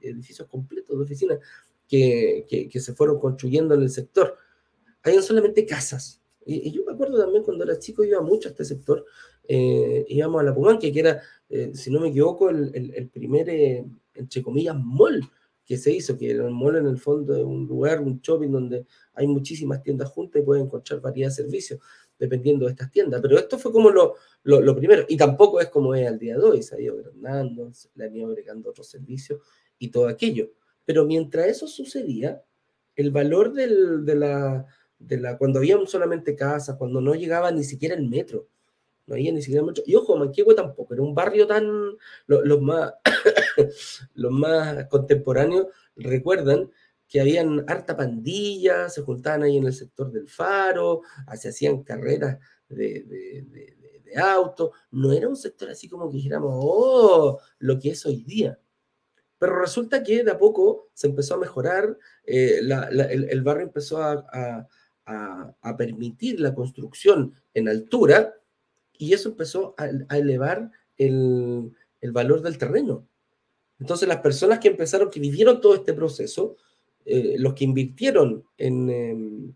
edificios 0.00 0.48
completos 0.48 0.96
de 0.96 1.04
oficinas 1.04 1.38
que, 1.88 2.68
que, 2.70 2.80
se 2.80 2.94
fueron 2.94 3.18
construyendo 3.18 3.74
en 3.74 3.82
el 3.82 3.90
sector. 3.90 4.36
Habían 5.02 5.22
solamente 5.22 5.66
casas. 5.66 6.20
Y, 6.46 6.70
yo 6.72 6.84
me 6.84 6.92
acuerdo 6.92 7.18
también 7.18 7.42
cuando 7.42 7.64
era 7.64 7.78
chico, 7.78 8.04
iba 8.04 8.20
mucho 8.20 8.48
a 8.48 8.52
este 8.52 8.64
sector. 8.64 9.04
Eh, 9.46 10.04
íbamos 10.08 10.40
a 10.40 10.44
la 10.44 10.54
Pumanque, 10.54 10.92
que 10.92 11.00
era, 11.00 11.20
eh, 11.48 11.72
si 11.74 11.90
no 11.90 12.00
me 12.00 12.08
equivoco, 12.08 12.50
el, 12.50 12.92
el, 12.94 13.08
primer, 13.08 13.48
eh, 13.48 13.84
entre 14.14 14.42
comillas, 14.42 14.76
mall 14.76 15.20
que 15.64 15.76
se 15.76 15.92
hizo, 15.92 16.16
que 16.16 16.38
un 16.38 16.52
mall 16.52 16.76
en 16.76 16.86
el 16.86 16.98
fondo 16.98 17.34
de 17.34 17.42
un 17.42 17.66
lugar, 17.66 18.00
un 18.00 18.20
shopping 18.20 18.50
donde 18.50 18.86
hay 19.14 19.26
muchísimas 19.26 19.82
tiendas 19.82 20.10
juntas 20.10 20.42
y 20.42 20.44
pueden 20.44 20.64
encontrar 20.64 21.00
variedad 21.00 21.30
servicios 21.30 21.80
dependiendo 22.18 22.66
de 22.66 22.72
estas 22.72 22.90
tiendas. 22.90 23.20
Pero 23.20 23.38
esto 23.38 23.58
fue 23.58 23.72
como 23.72 23.90
lo, 23.90 24.14
lo, 24.42 24.60
lo, 24.60 24.76
primero, 24.76 25.04
y 25.08 25.16
tampoco 25.16 25.60
es 25.60 25.68
como 25.68 25.94
es 25.94 26.06
al 26.06 26.18
día 26.18 26.36
de 26.36 26.44
hoy, 26.44 26.62
se 26.62 26.76
ha 26.76 26.80
ido 26.80 26.94
agrandando, 26.94 27.72
le 27.94 28.04
han 28.04 28.16
ido 28.16 28.28
agregando 28.28 28.70
otros 28.70 28.88
servicios 28.88 29.40
y 29.78 29.88
todo 29.88 30.08
aquello. 30.08 30.52
Pero 30.84 31.06
mientras 31.06 31.46
eso 31.46 31.66
sucedía, 31.66 32.42
el 32.94 33.10
valor 33.10 33.52
de, 33.52 33.66
la, 34.14 34.66
de 34.98 35.16
la, 35.18 35.38
cuando 35.38 35.58
había 35.58 35.78
solamente 35.86 36.36
casas, 36.36 36.76
cuando 36.76 37.00
no 37.00 37.14
llegaba 37.14 37.50
ni 37.50 37.64
siquiera 37.64 37.94
el 37.94 38.08
metro, 38.08 38.48
no 39.06 39.14
había 39.14 39.32
ni 39.32 39.42
siquiera 39.42 39.64
metro. 39.64 39.84
Y 39.86 39.94
ojo, 39.94 40.16
Manquehue 40.16 40.54
tampoco, 40.54 40.94
era 40.94 41.02
un 41.02 41.14
barrio 41.14 41.46
tan, 41.46 41.66
los, 42.26 42.60
más, 42.62 42.94
los 44.14 44.32
más 44.32 44.86
contemporáneos 44.86 45.66
recuerdan 45.96 46.70
que 47.08 47.20
habían 47.20 47.64
harta 47.68 47.96
pandilla, 47.96 48.88
se 48.88 49.02
juntaban 49.02 49.42
ahí 49.42 49.56
en 49.56 49.66
el 49.66 49.74
sector 49.74 50.10
del 50.10 50.28
faro, 50.28 51.02
se 51.36 51.50
hacían 51.50 51.82
carreras 51.82 52.38
de, 52.68 53.04
de, 53.04 53.76
auto, 54.16 54.72
no 54.92 55.12
era 55.12 55.28
un 55.28 55.36
sector 55.36 55.70
así 55.70 55.88
como 55.88 56.08
que 56.08 56.18
dijéramos, 56.18 56.52
oh, 56.54 57.40
lo 57.58 57.78
que 57.80 57.90
es 57.90 58.06
hoy 58.06 58.22
día. 58.22 58.58
Pero 59.38 59.60
resulta 59.60 60.02
que 60.02 60.22
de 60.22 60.30
a 60.30 60.38
poco 60.38 60.88
se 60.94 61.08
empezó 61.08 61.34
a 61.34 61.38
mejorar, 61.38 61.98
eh, 62.24 62.60
el, 62.60 63.42
barrio 63.42 63.66
empezó 63.66 64.02
a, 64.02 64.68
permitir 65.76 66.40
la 66.40 66.54
construcción 66.54 67.34
en 67.52 67.68
altura 67.68 68.34
y 68.98 69.12
eso 69.12 69.30
empezó 69.30 69.74
a, 69.76 70.16
elevar 70.16 70.70
el, 70.96 71.72
valor 72.12 72.42
del 72.42 72.58
terreno. 72.58 73.06
Entonces 73.80 74.08
las 74.08 74.18
personas 74.18 74.58
que 74.58 74.68
empezaron, 74.68 75.10
que 75.10 75.20
vivieron 75.20 75.60
todo 75.60 75.74
este 75.74 75.94
proceso, 75.94 76.56
eh, 77.04 77.36
los 77.38 77.54
que 77.54 77.64
invirtieron 77.64 78.44
en, 78.56 78.90
em, 78.90 79.54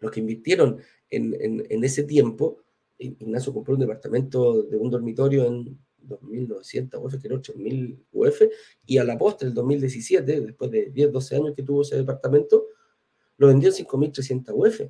los 0.00 0.10
que 0.10 0.20
invirtieron 0.20 0.78
en, 1.10 1.84
ese 1.84 2.04
tiempo, 2.04 2.58
Ignacio 2.98 3.52
compró 3.52 3.74
un 3.74 3.80
departamento 3.80 4.62
de 4.62 4.76
un 4.76 4.90
dormitorio 4.90 5.46
en 5.46 5.78
2.900 6.06 6.98
UF, 7.02 7.20
que 7.20 7.28
era 7.28 7.36
8.000 7.36 7.98
UF, 8.12 8.42
y 8.86 8.98
a 8.98 9.04
la 9.04 9.18
postre, 9.18 9.48
el 9.48 9.54
2017, 9.54 10.40
después 10.40 10.70
de 10.70 10.90
10, 10.90 11.12
12 11.12 11.36
años 11.36 11.52
que 11.54 11.62
tuvo 11.62 11.82
ese 11.82 11.96
departamento, 11.96 12.66
lo 13.36 13.48
vendió 13.48 13.68
en 13.68 13.74
5.300 13.74 14.52
UF. 14.54 14.80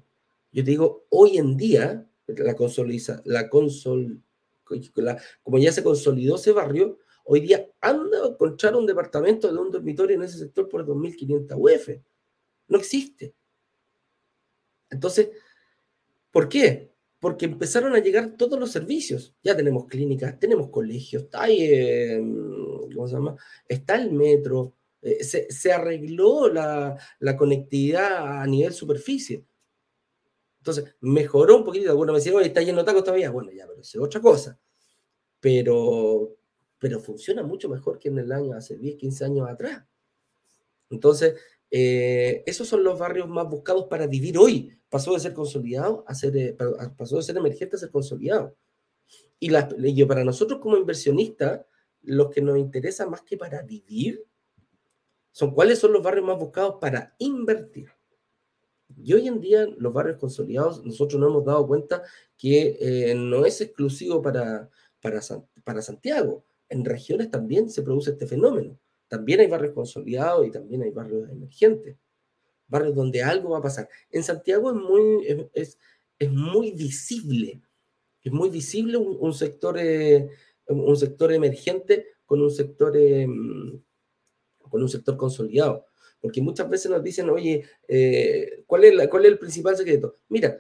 Yo 0.52 0.64
te 0.64 0.70
digo, 0.70 1.06
hoy 1.08 1.38
en 1.38 1.56
día, 1.56 2.06
la 2.38 2.54
consoliza, 2.54 3.22
la 3.24 3.48
consol, 3.48 4.22
como 5.42 5.58
ya 5.58 5.72
se 5.72 5.82
consolidó 5.82 6.36
ese 6.36 6.52
barrio, 6.52 6.98
hoy 7.24 7.40
día 7.40 7.68
anda 7.80 8.24
a 8.24 8.28
encontrar 8.28 8.74
un 8.76 8.86
departamento 8.86 9.52
de 9.52 9.58
un 9.58 9.70
dormitorio 9.70 10.16
en 10.16 10.22
ese 10.22 10.38
sector 10.38 10.68
por 10.68 10.86
2.500 10.86 11.56
UF. 11.56 11.88
No 12.68 12.78
existe. 12.78 13.34
Entonces, 14.90 15.30
¿por 16.30 16.48
qué? 16.48 16.92
porque 17.22 17.44
empezaron 17.44 17.94
a 17.94 18.00
llegar 18.00 18.36
todos 18.36 18.58
los 18.58 18.72
servicios. 18.72 19.32
Ya 19.44 19.56
tenemos 19.56 19.86
clínicas, 19.86 20.40
tenemos 20.40 20.70
colegios, 20.70 21.22
está, 21.22 21.48
em, 21.48 22.34
¿cómo 22.92 23.06
se 23.06 23.14
llama? 23.14 23.36
está 23.68 23.94
el 23.94 24.10
metro, 24.10 24.74
eh, 25.00 25.22
se, 25.22 25.72
arregló 25.72 26.48
la, 26.48 26.96
conectividad 27.38 28.42
a 28.42 28.46
nivel 28.48 28.72
superficie. 28.72 29.44
Entonces, 30.62 30.94
mejoró 31.00 31.56
un 31.56 31.64
poquito. 31.64 31.90
Algunos 31.90 32.12
me 32.12 32.18
decían, 32.20 32.36
oye, 32.36 32.46
está 32.46 32.62
lleno 32.62 32.78
de 32.78 32.84
tacos 32.84 33.02
todavía. 33.02 33.30
Bueno, 33.30 33.50
ya, 33.50 33.66
pero 33.66 33.80
es 33.80 33.96
otra 33.96 34.20
cosa. 34.20 34.60
Pero, 35.40 36.36
pero 36.78 37.00
funciona 37.00 37.42
mucho 37.42 37.68
mejor 37.68 37.98
que 37.98 38.10
en 38.10 38.18
el 38.20 38.30
año, 38.30 38.54
hace 38.54 38.76
10, 38.76 38.94
15 38.94 39.24
años 39.24 39.48
atrás. 39.50 39.84
Entonces, 40.88 41.34
eh, 41.68 42.44
esos 42.46 42.68
son 42.68 42.84
los 42.84 42.96
barrios 42.96 43.28
más 43.28 43.48
buscados 43.48 43.86
para 43.90 44.06
vivir 44.06 44.38
hoy. 44.38 44.78
Pasó 44.88 45.14
de 45.14 45.18
ser 45.18 45.32
consolidado 45.32 46.04
a 46.06 46.14
ser, 46.14 46.36
eh, 46.36 46.56
pasó 46.96 47.16
de 47.16 47.22
ser 47.24 47.36
emergente 47.36 47.74
a 47.74 47.80
ser 47.80 47.90
consolidado. 47.90 48.56
Y, 49.40 50.04
para 50.04 50.22
nosotros 50.22 50.60
como 50.60 50.76
inversionistas, 50.76 51.66
lo 52.02 52.30
que 52.30 52.40
nos 52.40 52.56
interesa 52.56 53.04
más 53.06 53.22
que 53.22 53.36
para 53.36 53.62
vivir 53.62 54.24
son 55.32 55.52
cuáles 55.52 55.80
son 55.80 55.92
los 55.92 56.04
barrios 56.04 56.24
más 56.24 56.38
buscados 56.38 56.76
para 56.80 57.16
invertir. 57.18 57.90
Y 59.02 59.12
hoy 59.12 59.28
en 59.28 59.40
día 59.40 59.66
los 59.78 59.92
barrios 59.92 60.16
consolidados, 60.16 60.84
nosotros 60.84 61.20
nos 61.20 61.30
hemos 61.30 61.44
dado 61.44 61.66
cuenta 61.66 62.02
que 62.36 62.76
eh, 62.80 63.14
no 63.14 63.44
es 63.44 63.60
exclusivo 63.60 64.20
para, 64.20 64.68
para, 65.00 65.20
para 65.64 65.82
Santiago. 65.82 66.44
En 66.68 66.84
regiones 66.84 67.30
también 67.30 67.68
se 67.70 67.82
produce 67.82 68.12
este 68.12 68.26
fenómeno. 68.26 68.78
También 69.12 69.40
hay 69.40 69.46
barrios 69.46 69.74
consolidados 69.74 70.46
y 70.46 70.50
también 70.50 70.82
hay 70.82 70.90
barrios 70.90 71.28
emergentes, 71.28 71.98
barrios 72.66 72.94
donde 72.94 73.22
algo 73.22 73.50
va 73.50 73.58
a 73.58 73.62
pasar. 73.62 73.86
En 74.10 74.22
Santiago 74.22 74.70
es 74.70 74.76
muy, 74.76 75.50
es, 75.52 75.78
es, 76.18 76.32
muy 76.32 76.70
visible, 76.70 77.60
es 78.22 78.32
muy 78.32 78.48
visible 78.48 78.96
un, 78.96 79.34
sector, 79.34 79.76
eh, 79.78 80.30
un 80.66 80.96
sector 80.96 81.30
emergente 81.30 82.06
con 82.24 82.40
un 82.40 82.50
sector, 82.50 82.96
eh, 82.96 83.26
con 84.70 84.82
un 84.82 84.88
sector 84.88 85.18
consolidado. 85.18 85.84
Porque 86.22 86.40
muchas 86.40 86.70
veces 86.70 86.90
nos 86.90 87.02
dicen, 87.02 87.28
oye, 87.28 87.64
eh, 87.88 88.62
¿cuál, 88.66 88.84
es 88.84 89.08
¿cuál 89.08 89.26
es 89.26 89.32
el 89.32 89.38
principal 89.38 89.76
secreto? 89.76 90.16
Mira, 90.28 90.56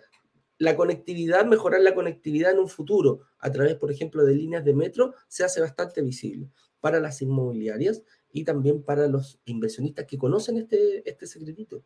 la 0.58 0.76
conectividad, 0.76 1.46
mejorar 1.46 1.80
la 1.80 1.94
conectividad 1.94 2.52
en 2.52 2.58
un 2.58 2.68
futuro 2.68 3.22
a 3.38 3.50
través, 3.50 3.76
por 3.76 3.90
ejemplo, 3.90 4.24
de 4.24 4.34
líneas 4.34 4.64
de 4.64 4.74
metro, 4.74 5.14
se 5.28 5.44
hace 5.44 5.60
bastante 5.60 6.02
visible. 6.02 6.50
Para 6.80 7.00
las 7.00 7.22
inmobiliarias 7.22 8.02
y 8.32 8.44
también 8.44 8.82
para 8.82 9.06
los 9.06 9.40
inversionistas 9.44 10.04
que 10.06 10.18
conocen 10.18 10.58
este, 10.58 11.08
este 11.08 11.26
secretito. 11.26 11.84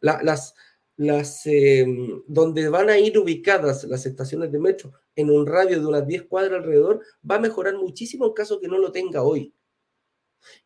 las, 0.00 0.54
las, 0.96 1.46
em, 1.46 2.22
donde 2.26 2.68
van 2.68 2.90
a 2.90 2.98
ir 2.98 3.18
ubicadas 3.18 3.84
las 3.84 4.06
estaciones 4.06 4.52
de 4.52 4.58
metro 4.58 4.92
en 5.16 5.30
un 5.30 5.46
radio 5.46 5.80
de 5.80 5.86
unas 5.86 6.06
10 6.06 6.24
cuadras 6.24 6.60
alrededor, 6.60 7.00
va 7.28 7.36
a 7.36 7.40
mejorar 7.40 7.74
muchísimo 7.76 8.26
en 8.26 8.32
caso 8.32 8.60
que 8.60 8.68
no 8.68 8.78
lo 8.78 8.92
tenga 8.92 9.22
hoy. 9.22 9.54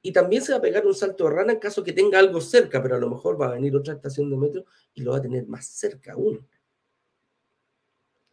Y 0.02 0.12
también 0.12 0.42
se 0.42 0.52
va 0.52 0.58
a 0.58 0.62
pegar 0.62 0.86
un 0.86 0.94
salto 0.94 1.24
de 1.24 1.30
rana 1.30 1.52
en 1.52 1.58
caso 1.58 1.82
que 1.82 1.92
tenga 1.92 2.18
algo 2.18 2.40
cerca, 2.40 2.82
pero 2.82 2.96
a 2.96 2.98
lo 2.98 3.10
mejor 3.10 3.40
va 3.40 3.48
a 3.48 3.54
venir 3.54 3.74
otra 3.76 3.94
estación 3.94 4.30
de 4.30 4.36
metro 4.36 4.64
y 4.94 5.02
lo 5.02 5.12
va 5.12 5.18
a 5.18 5.22
tener 5.22 5.46
más 5.46 5.66
cerca 5.66 6.12
aún. 6.12 6.46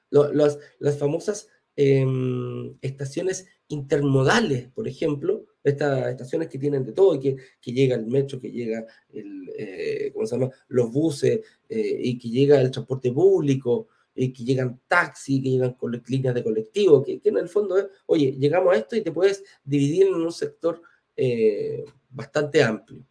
las, 0.10 0.60
las 0.80 0.98
famosas 0.98 1.48
em, 1.76 2.78
estaciones 2.82 3.48
intermodales, 3.70 4.68
por 4.70 4.88
ejemplo, 4.88 5.46
estas 5.64 6.10
estaciones 6.10 6.50
que 6.50 6.58
tienen 6.58 6.84
de 6.84 6.92
todo, 6.92 7.20
que, 7.20 7.38
que 7.62 7.72
llega 7.72 7.96
el 7.96 8.08
metro, 8.08 8.40
que 8.40 8.52
llega 8.52 8.86
eh, 9.14 10.12
¿cómo 10.14 10.26
se 10.26 10.36
llama? 10.38 10.52
los 10.68 10.92
buses, 10.92 11.40
eh, 11.70 12.00
y 12.02 12.18
que 12.18 12.30
llega 12.30 12.60
el 12.60 12.72
transporte 12.72 13.12
público, 13.12 13.88
y 14.16 14.34
que 14.34 14.44
llegan 14.44 14.80
taxis, 14.88 15.42
que 15.42 15.50
llegan 15.50 15.76
líneas 16.08 16.36
de 16.36 16.44
colectivo, 16.44 17.04
que, 17.04 17.22
en 17.24 17.38
el 17.38 17.50
fondo 17.50 17.78
es, 17.78 17.88
oye, 18.06 18.36
llegamos 18.38 18.74
a 18.74 18.78
esto 18.78 18.96
y 18.96 19.02
te 19.02 19.12
puedes 19.12 19.44
dividir 19.64 20.08
en 20.08 20.16
un 20.16 20.32
sector 20.32 20.82
eh, 21.16 21.86
bastante 22.10 22.64
amplio. 22.64 23.04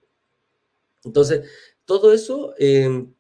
Entonces, 1.04 1.48
todo 1.84 2.12
eso 2.12 2.54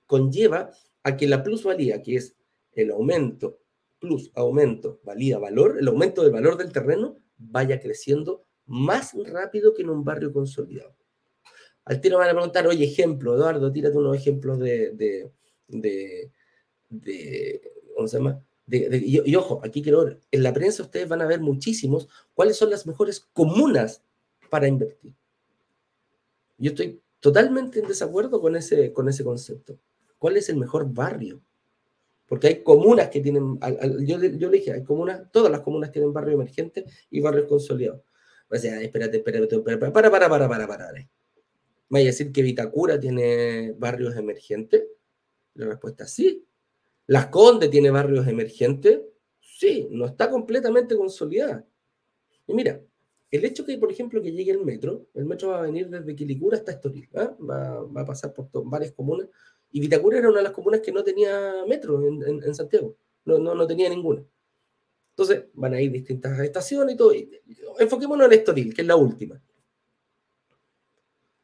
conlleva 0.06 0.70
a 1.02 1.16
que 1.16 1.26
la 1.26 1.42
plusvalía, 1.42 2.02
que 2.02 2.16
es 2.16 2.36
el 2.72 2.90
aumento, 2.90 3.58
plus 3.98 4.30
aumento, 4.34 5.00
valía, 5.04 5.38
valor, 5.38 5.76
el 5.78 5.88
aumento 5.88 6.22
del 6.22 6.32
valor 6.32 6.56
del 6.56 6.72
terreno, 6.72 7.18
vaya 7.36 7.80
creciendo 7.80 8.44
más 8.66 9.12
rápido 9.26 9.74
que 9.74 9.82
en 9.82 9.90
un 9.90 10.04
barrio 10.04 10.32
consolidado. 10.32 10.94
Al 11.84 12.00
tiro 12.00 12.18
van 12.18 12.28
a 12.28 12.32
preguntar, 12.32 12.66
oye, 12.66 12.84
ejemplo, 12.84 13.34
Eduardo, 13.34 13.72
tírate 13.72 13.96
unos 13.96 14.16
ejemplos 14.16 14.58
de, 14.58 14.92
de, 14.92 16.30
de, 16.88 17.60
¿cómo 17.94 18.08
se 18.08 18.18
llama? 18.18 18.44
y, 18.72 19.34
ojo, 19.34 19.60
aquí 19.64 19.82
quiero 19.82 20.06
en 20.30 20.42
la 20.44 20.52
prensa 20.52 20.84
ustedes 20.84 21.08
van 21.08 21.22
a 21.22 21.26
ver 21.26 21.40
muchísimos 21.40 22.08
cuáles 22.34 22.56
son 22.56 22.70
las 22.70 22.86
mejores 22.86 23.28
comunas 23.32 24.04
para 24.50 24.68
invertir. 24.68 25.14
Yo 26.58 26.70
estoy 26.70 27.00
totalmente 27.20 27.80
en 27.80 27.88
desacuerdo 27.88 28.40
con 28.40 28.56
ese, 28.56 28.92
con 28.92 29.08
ese 29.08 29.24
concepto. 29.24 29.78
¿Cuál 30.18 30.36
es 30.36 30.48
el 30.50 30.56
mejor 30.56 30.92
barrio? 30.92 31.40
Porque 32.26 32.46
hay 32.48 32.62
comunas 32.62 33.08
que 33.08 33.20
tienen, 33.20 33.58
yo, 34.06 34.18
le 34.18 34.28
dije, 34.28 34.72
hay 34.72 34.84
comunas, 34.84 35.32
todas 35.32 35.50
las 35.50 35.62
comunas 35.62 35.90
tienen 35.90 36.12
barrios 36.12 36.34
emergentes 36.34 36.84
y 37.10 37.20
barrios 37.20 37.46
consolidados. 37.46 38.02
O 38.48 38.56
sea, 38.56 38.80
espérate, 38.82 39.16
espérate, 39.16 39.56
espérate, 39.56 39.78
para, 39.90 40.10
para, 40.10 40.28
para, 40.28 40.48
para, 40.48 40.66
para. 40.68 40.92
¿Vaya 41.88 42.04
a 42.04 42.06
decir 42.06 42.30
que 42.30 42.42
Vitacura 42.42 43.00
tiene 43.00 43.74
barrios 43.78 44.16
emergentes? 44.16 44.84
La 45.54 45.66
respuesta 45.66 46.04
es 46.04 46.10
sí. 46.10 46.46
¿Las 47.06 47.26
Conde 47.26 47.68
tiene 47.68 47.90
barrios 47.90 48.28
emergentes? 48.28 49.00
Sí, 49.40 49.88
no 49.90 50.06
está 50.06 50.30
completamente 50.30 50.96
consolidada. 50.96 51.66
Y 52.46 52.54
mira, 52.54 52.80
el 53.30 53.44
hecho 53.44 53.64
que, 53.64 53.78
por 53.78 53.90
ejemplo, 53.92 54.20
que 54.22 54.32
llegue 54.32 54.50
el 54.50 54.64
metro, 54.64 55.06
el 55.14 55.24
metro 55.24 55.50
va 55.50 55.60
a 55.60 55.62
venir 55.62 55.88
desde 55.88 56.16
Quilicura 56.16 56.56
hasta 56.56 56.72
Estoril, 56.72 57.08
¿ah? 57.14 57.36
va, 57.38 57.82
va, 57.82 58.00
a 58.02 58.06
pasar 58.06 58.32
por 58.32 58.48
varias 58.64 58.92
comunas, 58.92 59.28
y 59.72 59.80
Vitacura 59.80 60.18
era 60.18 60.28
una 60.28 60.38
de 60.38 60.44
las 60.44 60.52
comunas 60.52 60.80
que 60.80 60.92
no 60.92 61.04
tenía 61.04 61.64
metro 61.68 62.04
en, 62.04 62.54
Santiago, 62.54 62.96
no, 63.24 63.38
no, 63.38 63.54
no 63.54 63.66
tenía 63.66 63.88
ninguna. 63.88 64.24
Entonces 65.10 65.44
van 65.54 65.74
a 65.74 65.80
ir 65.80 65.92
distintas 65.92 66.38
estaciones 66.40 66.94
y 66.94 66.98
todo. 66.98 67.12
Enfoquémonos 67.78 68.26
en 68.26 68.32
Estoril, 68.32 68.74
que 68.74 68.80
es 68.82 68.86
la 68.86 68.96
última. 68.96 69.40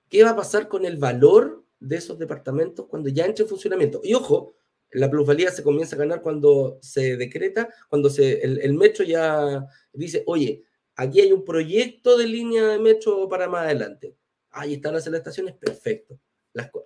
¿Qué 0.09 0.23
va 0.23 0.31
a 0.31 0.37
pasar 0.37 0.69
con 0.69 0.85
el 0.85 0.97
valor 0.97 1.65
de 1.79 1.97
esos 1.97 2.19
departamentos 2.19 2.87
cuando 2.87 3.09
ya 3.11 3.27
entre 3.27 3.43
en 3.45 3.49
funcionamiento? 3.49 4.01
Y 4.03 4.15
ojo, 4.15 4.55
la 4.93 5.11
plusvalía 5.11 5.51
se 5.51 5.63
comienza 5.63 5.97
a 5.97 5.99
ganar 5.99 6.23
cuando 6.23 6.79
se 6.81 7.17
decreta, 7.17 7.69
cuando 7.89 8.09
se, 8.09 8.41
el, 8.41 8.75
metro 8.75 9.05
ya 9.05 9.67
dice, 9.93 10.23
oye, 10.27 10.63
aquí 10.97 11.21
hay 11.21 11.33
un 11.33 11.45
proyecto 11.45 12.17
de 12.17 12.27
línea 12.27 12.67
de 12.69 12.79
metro 12.79 13.29
para 13.29 13.49
más 13.49 13.63
adelante. 13.65 14.17
ahí 14.51 14.75
están 14.75 14.95
las 14.95 15.07
estaciones, 15.07 15.55
perfecto. 15.55 16.19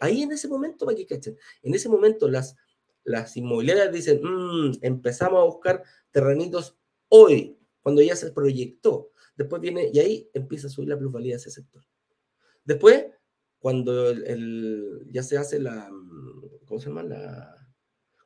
ahí 0.00 0.22
en 0.22 0.32
ese 0.32 0.48
momento, 0.48 0.84
para 0.84 0.96
que 0.96 1.06
cachen, 1.06 1.38
en 1.62 1.74
ese 1.74 1.88
momento 1.88 2.28
las, 2.28 2.56
las 3.04 3.36
inmobiliarias 3.36 3.92
dicen, 3.92 4.20
mm, 4.22 4.78
empezamos 4.82 5.40
a 5.40 5.44
buscar 5.44 5.84
terrenitos 6.10 6.76
hoy, 7.08 7.56
cuando 7.80 8.02
ya 8.02 8.16
se 8.16 8.32
proyectó. 8.32 9.12
Después 9.36 9.62
viene, 9.62 9.90
y 9.92 9.98
ahí 10.00 10.30
empieza 10.34 10.66
a 10.66 10.70
subir 10.70 10.88
la 10.88 10.98
plusvalía 10.98 11.32
de 11.32 11.36
ese 11.36 11.50
sector. 11.50 11.82
Después, 12.64 13.06
cuando 13.58 14.10
el, 14.10 15.06
ya 15.10 15.22
se 15.22 15.38
hace 15.38 15.60
la, 15.60 15.90
¿cómo 16.66 16.80
se 16.80 16.88
llama? 16.88 17.02
La, 17.04 17.68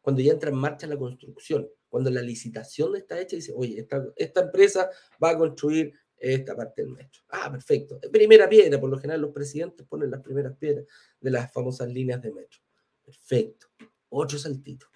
cuando 0.01 0.23
ya 0.23 0.33
entra 0.33 0.51
en 0.51 0.57
marcha 0.57 0.87
la 0.87 0.97
construcción, 0.97 1.69
cuando 1.95 2.11
la 2.11 2.23
licitación 2.23 2.97
está 2.97 3.21
hecha 3.21 3.37
dice, 3.37 3.53
oye, 3.55 3.79
esta, 3.79 4.05
esta 4.17 4.41
empresa 4.41 4.91
va 5.23 5.31
a 5.31 5.39
construir 5.39 5.95
esta 6.17 6.57
parte 6.57 6.83
del 6.83 6.91
metro. 6.91 7.23
Ah, 7.29 7.49
perfecto. 7.53 8.01
Primera 8.11 8.49
piedra, 8.49 8.81
por 8.81 8.91
lo 8.91 8.99
general 8.99 9.21
los 9.21 9.31
presidentes 9.31 9.87
ponen 9.87 10.11
las 10.11 10.21
primeras 10.21 10.57
piedras 10.57 10.87
de 11.21 11.31
las 11.31 11.53
famosas 11.53 11.89
líneas 11.89 12.21
de 12.21 12.33
metro. 12.33 12.59
Perfecto. 13.01 13.69
Otro 14.09 14.41
saltito. 14.41 14.89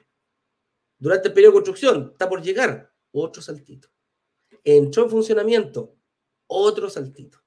Durante 0.98 1.28
el 1.28 1.34
periodo 1.34 1.52
de 1.52 1.54
construcción, 1.58 2.08
está 2.10 2.28
por 2.28 2.42
llegar, 2.42 2.92
otro 3.12 3.42
saltito. 3.42 3.86
Entró 4.64 5.04
en 5.04 5.10
funcionamiento, 5.10 5.94
otro 6.48 6.90
saltito. 6.90 7.38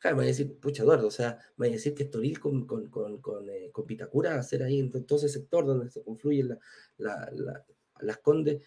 Claro, 0.00 0.16
me 0.16 0.22
voy 0.22 0.28
a 0.28 0.34
decir, 0.34 0.58
pucha 0.58 0.82
Eduardo, 0.82 1.08
o 1.08 1.10
sea, 1.10 1.36
me 1.58 1.66
voy 1.66 1.68
a 1.68 1.76
decir 1.76 1.94
que 1.94 2.04
Estoril 2.04 2.40
con, 2.40 2.66
con, 2.66 2.88
con, 2.88 3.20
con, 3.20 3.50
eh, 3.50 3.70
con 3.70 3.84
Pitacura, 3.84 4.38
hacer 4.38 4.62
ahí 4.62 4.78
en 4.78 4.90
todo 5.04 5.18
ese 5.18 5.28
sector 5.28 5.66
donde 5.66 5.90
se 5.90 6.02
confluyen 6.02 6.58
la, 6.96 7.30
las 8.02 8.18
condes, 8.18 8.62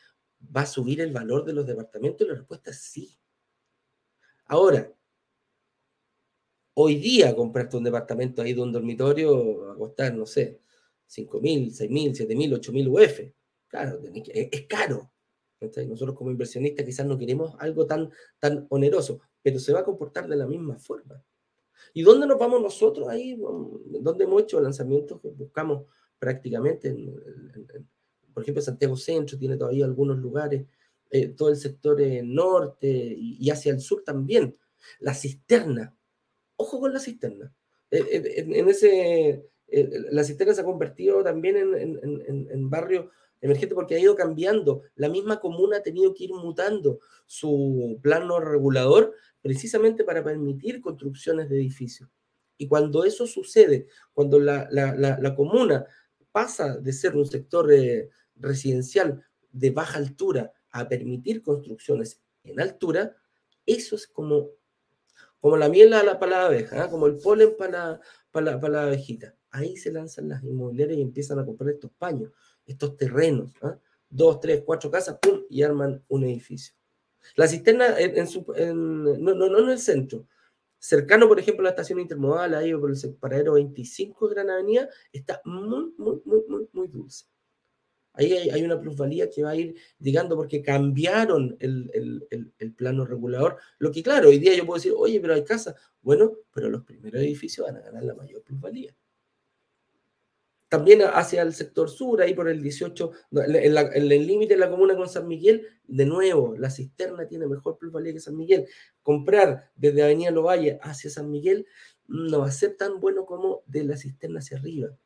va 0.56 0.62
a 0.62 0.66
subir 0.66 1.02
el 1.02 1.12
valor 1.12 1.46
de 1.46 1.54
los 1.54 1.66
departamentos 1.66 2.26
y 2.26 2.30
la 2.30 2.36
respuesta 2.36 2.72
es 2.72 2.78
sí. 2.78 3.18
Ahora, 4.46 4.92
hoy 6.76 6.96
día 6.96 7.36
comprarte 7.36 7.78
un 7.78 7.84
departamento 7.84 8.42
ahí 8.42 8.54
de 8.54 8.62
un 8.62 8.72
dormitorio 8.72 9.68
va 9.68 9.74
a 9.74 9.78
costar, 9.78 10.14
no 10.14 10.26
sé, 10.26 10.62
5 11.08 11.42
mil, 11.42 11.74
6 11.74 11.92
mil, 11.92 12.16
7 12.16 12.36
mil, 12.36 12.54
8 12.54 12.72
mil 12.72 12.88
UF. 12.90 13.20
Claro, 13.68 14.00
es 14.04 14.68
caro. 14.68 15.12
Nosotros 15.88 16.16
como 16.18 16.32
inversionistas 16.32 16.86
quizás 16.86 17.06
no 17.06 17.18
queremos 17.18 17.56
algo 17.60 17.86
tan, 17.86 18.12
tan 18.40 18.68
oneroso, 18.70 19.22
pero 19.42 19.60
se 19.60 19.72
va 19.72 19.80
a 19.80 19.86
comportar 19.86 20.28
de 20.28 20.36
la 20.36 20.46
misma 20.46 20.78
forma. 20.78 21.24
¿Y 21.94 22.02
dónde 22.02 22.28
nos 22.28 22.38
vamos 22.38 22.62
nosotros 22.62 23.08
ahí? 23.08 23.38
¿Dónde 23.38 24.24
hemos 24.24 24.44
hecho 24.44 24.60
lanzamientos 24.60 25.22
que 25.22 25.30
buscamos 25.30 25.86
prácticamente? 26.20 26.96
Por 28.34 28.44
ejemplo, 28.44 28.62
Santiago 28.62 28.98
Centro 28.98 29.38
tiene 29.38 29.58
todavía 29.58 29.86
algunos 29.86 30.18
lugares, 30.18 30.66
eh, 31.10 31.28
todo 31.28 31.50
el 31.50 31.58
sector 31.58 32.02
eh, 32.02 32.24
norte 32.24 32.88
y, 32.90 33.48
hacia 33.52 33.72
el 33.72 33.80
sur 33.80 34.04
también. 34.04 34.58
La 35.00 35.14
cisterna. 35.14 35.96
Ojo 36.56 36.80
con 36.80 36.92
la 36.92 37.00
cisterna. 37.00 37.54
Eh, 37.92 38.46
en, 38.52 38.68
ese, 38.68 39.48
la 40.12 40.24
cisterna 40.24 40.56
se 40.56 40.62
ha 40.62 40.66
convertido 40.66 41.24
también 41.24 41.56
en, 41.58 42.70
barrio 42.70 43.12
emergente 43.42 43.76
porque 43.76 43.94
ha 43.94 44.00
ido 44.00 44.16
cambiando. 44.16 44.82
La 44.96 45.08
misma 45.08 45.40
comuna 45.40 45.78
ha 45.78 45.84
tenido 45.84 46.16
que 46.16 46.24
ir 46.24 46.34
mutando 46.34 47.00
su 47.28 48.00
plano 48.02 48.40
regulador 48.40 49.14
precisamente 49.40 50.04
para 50.04 50.24
permitir 50.24 50.82
construcciones 50.82 51.48
de 51.48 51.58
edificios. 51.58 52.10
Y 52.58 52.68
cuando 52.68 53.04
eso 53.04 53.28
sucede, 53.28 53.86
cuando 54.14 54.40
la, 54.40 54.68
la, 54.72 55.36
comuna 55.36 55.86
pasa 56.32 56.78
de 56.78 56.92
ser 56.92 57.16
un 57.16 57.28
sector 57.28 57.70
residencial 58.44 59.24
de 59.52 59.72
baja 59.72 59.98
altura 59.98 60.54
a 60.72 60.88
permitir 60.88 61.42
construcciones 61.42 62.22
en 62.44 62.60
altura, 62.60 63.16
eso 63.66 63.96
es 63.96 64.08
como, 64.08 64.50
como 65.40 65.58
la 65.58 65.70
miel 65.70 65.94
a 65.94 66.04
la, 66.04 66.20
para 66.20 66.40
la 66.40 66.46
abeja, 66.46 66.84
¿ah? 66.84 66.90
como 66.90 67.08
el 67.08 67.18
polen 67.18 67.56
para, 67.58 68.00
para, 68.32 68.60
para 68.60 68.74
la 68.74 68.84
abejita. 68.84 69.36
Ahí 69.52 69.78
se 69.78 69.92
lanzan 69.92 70.30
las 70.30 70.44
inmobiliarias 70.44 70.98
y 70.98 71.02
empiezan 71.02 71.40
a 71.40 71.46
comprar 71.46 71.72
estos 71.72 71.92
paños 71.92 72.32
estos 72.66 72.98
terrenos, 72.98 73.52
¿ah? 73.62 73.78
dos, 74.10 74.40
tres, 74.40 74.64
cuatro 74.66 74.90
casas, 74.90 75.18
¡pum! 75.22 75.44
y 75.50 75.64
arman 75.64 76.04
un 76.08 76.24
edificio. 76.24 76.74
La 77.36 77.48
cisterna 77.48 77.98
en, 78.00 78.28
su, 78.28 78.46
no, 78.48 79.34
no, 79.34 79.50
no 79.50 79.60
en 79.60 79.70
el 79.70 79.80
centro, 79.80 80.28
cercano, 80.78 81.28
por 81.28 81.40
ejemplo, 81.40 81.62
a 81.62 81.66
la 81.66 81.70
estación 81.70 82.00
intermodal, 82.00 82.54
ahí 82.56 82.74
por 82.74 82.92
el 82.92 83.16
paradero 83.16 83.54
25 83.54 84.28
de 84.28 84.36
Gran 84.36 84.50
Avenida, 84.50 84.90
está 85.12 85.42
muy, 85.46 85.94
muy, 85.98 86.22
muy, 86.26 86.44
muy, 86.48 86.70
muy 86.74 86.88
dulce. 86.88 87.26
Ahí 88.14 88.32
hay, 88.32 88.64
una 88.64 88.80
plusvalía 88.80 89.30
que 89.30 89.44
va 89.44 89.52
a 89.52 89.56
ir 89.56 89.76
llegando 90.00 90.36
porque 90.36 90.62
cambiaron 90.62 91.58
el, 91.60 91.90
el, 92.30 92.54
el, 92.60 92.74
plano 92.74 93.06
regulador. 93.06 93.58
Lo 93.80 93.92
que, 93.92 94.04
claro, 94.04 94.30
hoy 94.30 94.38
día 94.38 94.54
yo 94.56 94.66
puedo 94.66 94.78
decir, 94.78 94.94
oye, 94.96 95.20
pero 95.20 95.34
hay 95.34 95.44
casas. 95.44 95.76
Bueno, 96.02 96.34
pero 96.54 96.70
los 96.70 96.84
primeros 96.84 97.22
edificios 97.22 97.66
van 97.66 97.78
a 97.78 97.82
ganar 97.82 98.04
la 98.04 98.14
mayor 98.14 98.44
plusvalía. 98.44 98.96
También 100.74 101.02
hacia 101.04 101.44
el 101.44 101.54
sector 101.54 101.88
sur, 101.88 102.20
ahí 102.22 102.34
por 102.34 102.50
el 102.50 102.62
18, 102.62 103.12
en, 103.32 103.78
el 103.94 104.28
límite 104.28 104.56
de 104.56 104.60
la 104.60 104.72
comuna 104.72 104.96
con 104.96 105.08
San 105.08 105.28
Miguel, 105.28 105.68
de 105.84 106.06
nuevo, 106.08 106.56
la 106.58 106.72
cisterna 106.72 107.28
tiene 107.28 107.46
mejor 107.46 107.78
plusvalía 107.78 108.12
que 108.12 108.20
San 108.20 108.36
Miguel. 108.36 108.66
Comprar 109.04 109.72
desde 109.76 110.02
Avenida 110.02 110.32
Lovalle 110.32 110.80
hacia 110.82 111.12
San 111.12 111.30
Miguel 111.30 111.68
no 112.08 112.40
va 112.40 112.48
a 112.48 112.52
ser 112.52 112.76
tan 112.76 113.00
bueno 113.00 113.26
como 113.26 113.62
de 113.68 113.84
la 113.84 113.98
cisterna 113.98 114.40
hacia 114.40 114.58
arriba. 114.58 114.98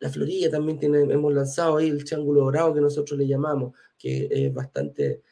La 0.00 0.10
Florilla 0.10 0.50
también 0.50 0.78
tiene, 0.78 1.00
hemos 1.00 1.32
lanzado 1.32 1.78
ahí 1.78 1.88
el 1.88 2.04
triángulo 2.04 2.42
dorado 2.42 2.74
que 2.74 2.80
nosotros 2.80 3.18
le 3.18 3.26
llamamos, 3.26 3.76
que 3.98 4.28
es 4.30 4.52
bastante, 4.52 5.22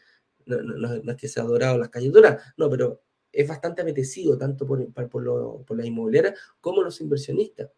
no, 0.47 0.95
es 0.95 1.17
que 1.17 1.29
sea 1.29 1.45
dorado 1.45 1.79
las 1.79 1.89
calles 1.89 2.13
doradas, 2.13 2.55
no, 2.57 2.69
pero 2.69 3.03
es 3.33 3.47
bastante 3.47 3.83
apetecido 3.83 4.37
tanto 4.39 4.67
por, 4.67 4.93
por, 4.93 5.65
por 5.65 5.77
la 5.77 5.87
inmobiliaria 5.87 6.35
como 6.61 6.83
los 6.83 7.01
inversionistas. 7.01 7.71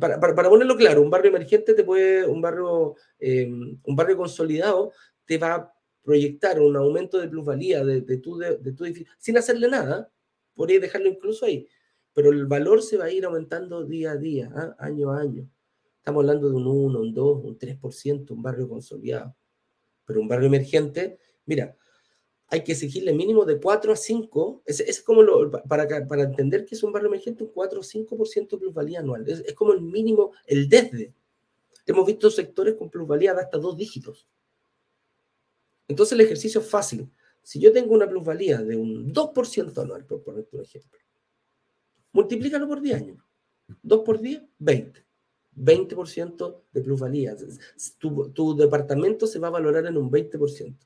Para, 0.00 0.18
ponerlo 0.20 0.76
claro, 0.76 1.02
un 1.02 1.10
barrio 1.10 1.30
emergente 1.30 1.74
te 1.74 1.84
puede, 1.84 2.26
un 2.26 2.40
barrio, 2.40 2.96
em, 3.18 3.78
un 3.84 3.96
barrio 3.96 4.16
consolidado 4.16 4.92
te 5.24 5.38
va 5.38 5.54
a 5.54 5.74
proyectar 6.02 6.60
un 6.60 6.76
aumento 6.76 7.18
de 7.18 7.28
plusvalía 7.28 7.84
de, 7.84 8.00
de, 8.00 8.16
tu, 8.18 8.38
de, 8.38 8.72
tu 8.72 8.84
edificio 8.84 9.12
sin 9.18 9.36
hacerle 9.38 9.68
nada, 9.68 10.10
podría 10.54 10.80
dejarlo 10.80 11.08
incluso 11.08 11.44
ahí, 11.44 11.68
pero 12.12 12.30
el 12.30 12.46
valor 12.46 12.82
se 12.82 12.96
va 12.96 13.06
a 13.06 13.10
ir 13.10 13.24
aumentando 13.24 13.84
día 13.84 14.12
a 14.12 14.16
día, 14.16 14.50
¿ah? 14.54 14.76
año 14.78 15.10
a 15.10 15.20
año. 15.20 15.48
Estamos 15.98 16.22
hablando 16.22 16.48
de 16.48 16.56
un 16.56 16.66
1, 16.66 17.00
un 17.00 17.14
2, 17.14 17.44
un 17.44 17.58
3%, 17.58 18.30
un 18.30 18.42
barrio 18.42 18.68
consolidado. 18.68 19.36
Pero 20.04 20.20
un 20.20 20.28
barrio 20.28 20.46
emergente, 20.46 21.18
mira, 21.46 21.76
hay 22.48 22.64
que 22.64 22.72
exigirle 22.72 23.12
mínimo 23.12 23.44
de 23.44 23.60
4 23.60 23.92
a 23.92 23.96
5, 23.96 24.62
es, 24.66 24.80
es 24.80 25.02
como 25.02 25.22
para, 25.68 26.06
para 26.06 26.22
entender 26.22 26.64
que 26.64 26.74
es 26.74 26.82
un 26.82 26.92
barrio 26.92 27.08
emergente, 27.08 27.44
un 27.44 27.50
4 27.50 27.80
o 27.80 27.82
5% 27.82 28.50
de 28.50 28.58
plusvalía 28.58 29.00
anual. 29.00 29.28
Es, 29.28 29.40
es, 29.40 29.54
como 29.54 29.72
el 29.72 29.82
mínimo, 29.82 30.32
el 30.46 30.68
desde. 30.68 31.14
Hemos 31.86 32.06
visto 32.06 32.30
sectores 32.30 32.74
con 32.74 32.90
plusvalía 32.90 33.34
de 33.34 33.40
hasta 33.42 33.58
dos 33.58 33.76
dígitos. 33.76 34.26
Entonces 35.86 36.12
el 36.12 36.20
ejercicio 36.22 36.60
es 36.60 36.66
fácil. 36.68 37.08
Si 37.42 37.60
yo 37.60 37.72
tengo 37.72 37.94
una 37.94 38.08
plusvalía 38.08 38.58
de 38.58 38.76
un 38.76 39.12
2% 39.12 39.82
anual, 39.82 40.04
por 40.04 40.22
ponerte 40.22 40.56
un 40.56 40.62
ejemplo, 40.62 40.98
multiplícalo 42.12 42.68
por 42.68 42.80
10 42.80 42.96
años. 42.96 43.18
2 43.82 44.00
por 44.04 44.20
10, 44.20 44.42
20. 44.58 45.04
20% 45.56 46.62
de 46.72 46.80
plusvalía. 46.80 47.36
Tu, 47.98 48.30
tu 48.30 48.56
departamento 48.56 49.26
se 49.26 49.38
va 49.38 49.48
a 49.48 49.52
valorar 49.52 49.86
en 49.86 49.96
un 49.96 50.10
20%. 50.10 50.76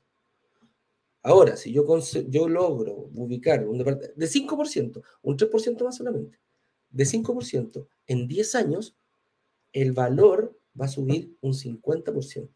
Ahora, 1.21 1.57
si 1.57 1.71
yo, 1.71 1.85
yo 2.29 2.47
logro 2.47 3.09
ubicar 3.15 3.67
un 3.67 3.79
departamento 3.79 4.19
de 4.19 4.27
5%, 4.27 5.01
un 5.23 5.37
3% 5.37 5.83
más 5.83 5.95
solamente, 5.95 6.39
de 6.91 7.03
5%, 7.03 7.87
en 8.05 8.27
10 8.27 8.55
años, 8.55 8.95
el 9.73 9.91
valor 9.91 10.55
va 10.79 10.85
a 10.85 10.89
subir 10.89 11.35
un 11.41 11.53
50%. 11.53 12.49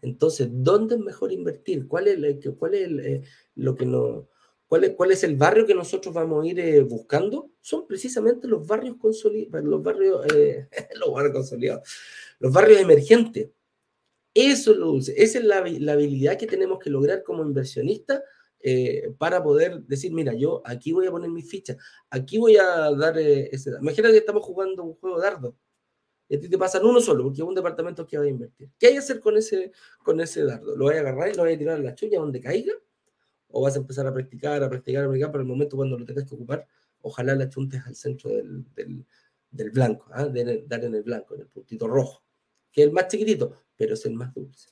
Entonces, 0.00 0.48
¿dónde 0.52 0.94
es 0.94 1.00
mejor 1.00 1.32
invertir? 1.32 1.88
¿Cuál 1.88 2.06
es, 2.06 2.46
cuál 2.56 2.74
es 2.74 2.88
eh, 3.04 3.22
lo 3.56 3.74
que 3.74 3.86
no, 3.86 4.28
cuál, 4.66 4.84
es, 4.84 4.90
cuál 4.94 5.10
es 5.12 5.24
el 5.24 5.36
barrio 5.36 5.66
que 5.66 5.74
nosotros 5.74 6.14
vamos 6.14 6.44
a 6.44 6.48
ir 6.48 6.60
eh, 6.60 6.82
buscando? 6.82 7.50
Son 7.60 7.86
precisamente 7.86 8.48
los 8.48 8.66
barrios 8.66 8.96
consolidados, 8.96 9.64
los 9.64 9.82
barrios, 9.82 10.26
eh, 10.34 10.68
los 11.00 11.12
barrios 11.12 11.34
consolidados, 11.34 11.88
los 12.38 12.52
barrios 12.52 12.80
emergentes. 12.80 13.50
Eso 14.34 14.72
es 14.72 14.78
lo 14.78 14.86
dulce, 14.86 15.14
esa 15.16 15.38
es 15.38 15.44
la, 15.44 15.58
habilidad 15.58 16.36
que 16.36 16.48
tenemos 16.48 16.80
que 16.80 16.90
lograr 16.90 17.22
como 17.22 17.44
inversionista 17.44 18.20
eh, 18.58 19.14
para 19.16 19.40
poder 19.44 19.84
decir, 19.84 20.12
mira, 20.12 20.34
yo 20.34 20.60
aquí 20.64 20.90
voy 20.92 21.06
a 21.06 21.12
poner 21.12 21.30
mi 21.30 21.42
ficha, 21.42 21.76
aquí 22.10 22.38
voy 22.38 22.56
a 22.56 22.90
dar 22.92 23.16
eh, 23.16 23.48
ese... 23.52 23.70
Imagínate 23.80 24.14
que 24.14 24.18
estamos 24.18 24.42
jugando 24.42 24.82
un 24.82 24.94
juego 24.94 25.20
de 25.20 25.22
dardo 25.22 25.56
y 26.28 26.34
a 26.34 26.40
ti 26.40 26.48
te 26.48 26.58
pasan 26.58 26.84
uno 26.84 27.00
solo, 27.00 27.22
porque 27.22 27.42
es 27.42 27.46
un 27.46 27.54
departamento 27.54 28.04
que 28.06 28.18
va 28.18 28.24
a 28.24 28.28
invertir. 28.28 28.70
¿Qué 28.76 28.88
hay 28.88 28.92
que 28.94 28.98
hacer 28.98 29.20
con 29.20 29.36
ese, 29.36 29.70
con 30.02 30.20
ese 30.20 30.42
dardo? 30.44 30.74
¿Lo 30.76 30.86
voy 30.86 30.96
a 30.96 31.00
agarrar 31.00 31.28
y 31.30 31.34
lo 31.34 31.44
voy 31.44 31.52
a 31.52 31.58
tirar 31.58 31.78
a 31.78 31.82
la 31.82 31.94
chulla 31.94 32.18
donde 32.18 32.40
caiga? 32.40 32.72
¿O 33.56 33.62
vas 33.62 33.76
a 33.76 33.78
empezar 33.78 34.04
a 34.04 34.12
practicar, 34.12 34.64
a 34.64 34.68
practicar, 34.68 35.04
a 35.04 35.06
practicar 35.06 35.30
para 35.30 35.42
el 35.42 35.48
momento 35.48 35.76
cuando 35.76 35.96
lo 35.96 36.04
tengas 36.04 36.24
que 36.24 36.34
ocupar? 36.34 36.66
Ojalá 37.02 37.36
la 37.36 37.48
chuntes 37.48 37.80
al 37.86 37.94
centro 37.94 38.30
del, 38.30 38.64
del, 39.52 39.70
blanco, 39.70 40.08
¿ah? 40.12 40.24
de, 40.24 40.64
dar 40.66 40.84
en 40.84 40.96
el 40.96 41.04
blanco, 41.04 41.36
en 41.36 41.42
el 41.42 41.46
puntito 41.46 41.86
rojo, 41.86 42.24
que 42.72 42.82
es 42.82 42.88
el 42.88 42.92
más 42.92 43.06
chiquitito, 43.06 43.54
pero 43.76 43.94
es 43.94 44.04
el 44.06 44.14
más 44.14 44.34
dulce. 44.34 44.70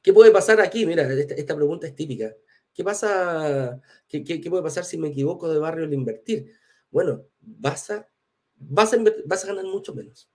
¿Qué 0.00 0.12
puede 0.14 0.30
pasar 0.30 0.58
aquí? 0.62 0.86
Mira, 0.86 1.02
esta, 1.12 1.54
pregunta 1.54 1.86
es 1.86 1.94
típica. 1.94 2.34
¿Qué 2.72 2.82
pasa? 2.82 3.82
¿Qué, 4.08 4.22
puede 4.48 4.62
pasar 4.62 4.86
si 4.86 4.96
me 4.96 5.08
equivoco 5.08 5.52
de 5.52 5.58
barrio 5.58 5.84
al 5.84 5.92
invertir? 5.92 6.50
Bueno, 6.90 7.26
vas 7.40 7.90
a, 7.90 8.08
vas 8.54 8.94
a, 8.94 8.96
vas 9.26 9.44
a 9.44 9.48
ganar 9.48 9.66
mucho 9.66 9.94
menos. 9.94 10.30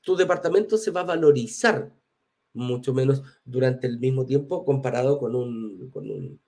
Tu 0.00 0.14
departamento 0.14 0.78
se 0.78 0.92
va 0.92 1.00
a 1.00 1.04
valorizar 1.04 1.92
mucho 2.52 2.92
menos 2.92 3.22
durante 3.44 3.86
el 3.86 3.98
mismo 3.98 4.26
tiempo 4.26 4.64
comparado 4.64 5.18
con 5.18 5.34
un, 5.34 5.90
con 5.90 6.10
un, 6.10 6.40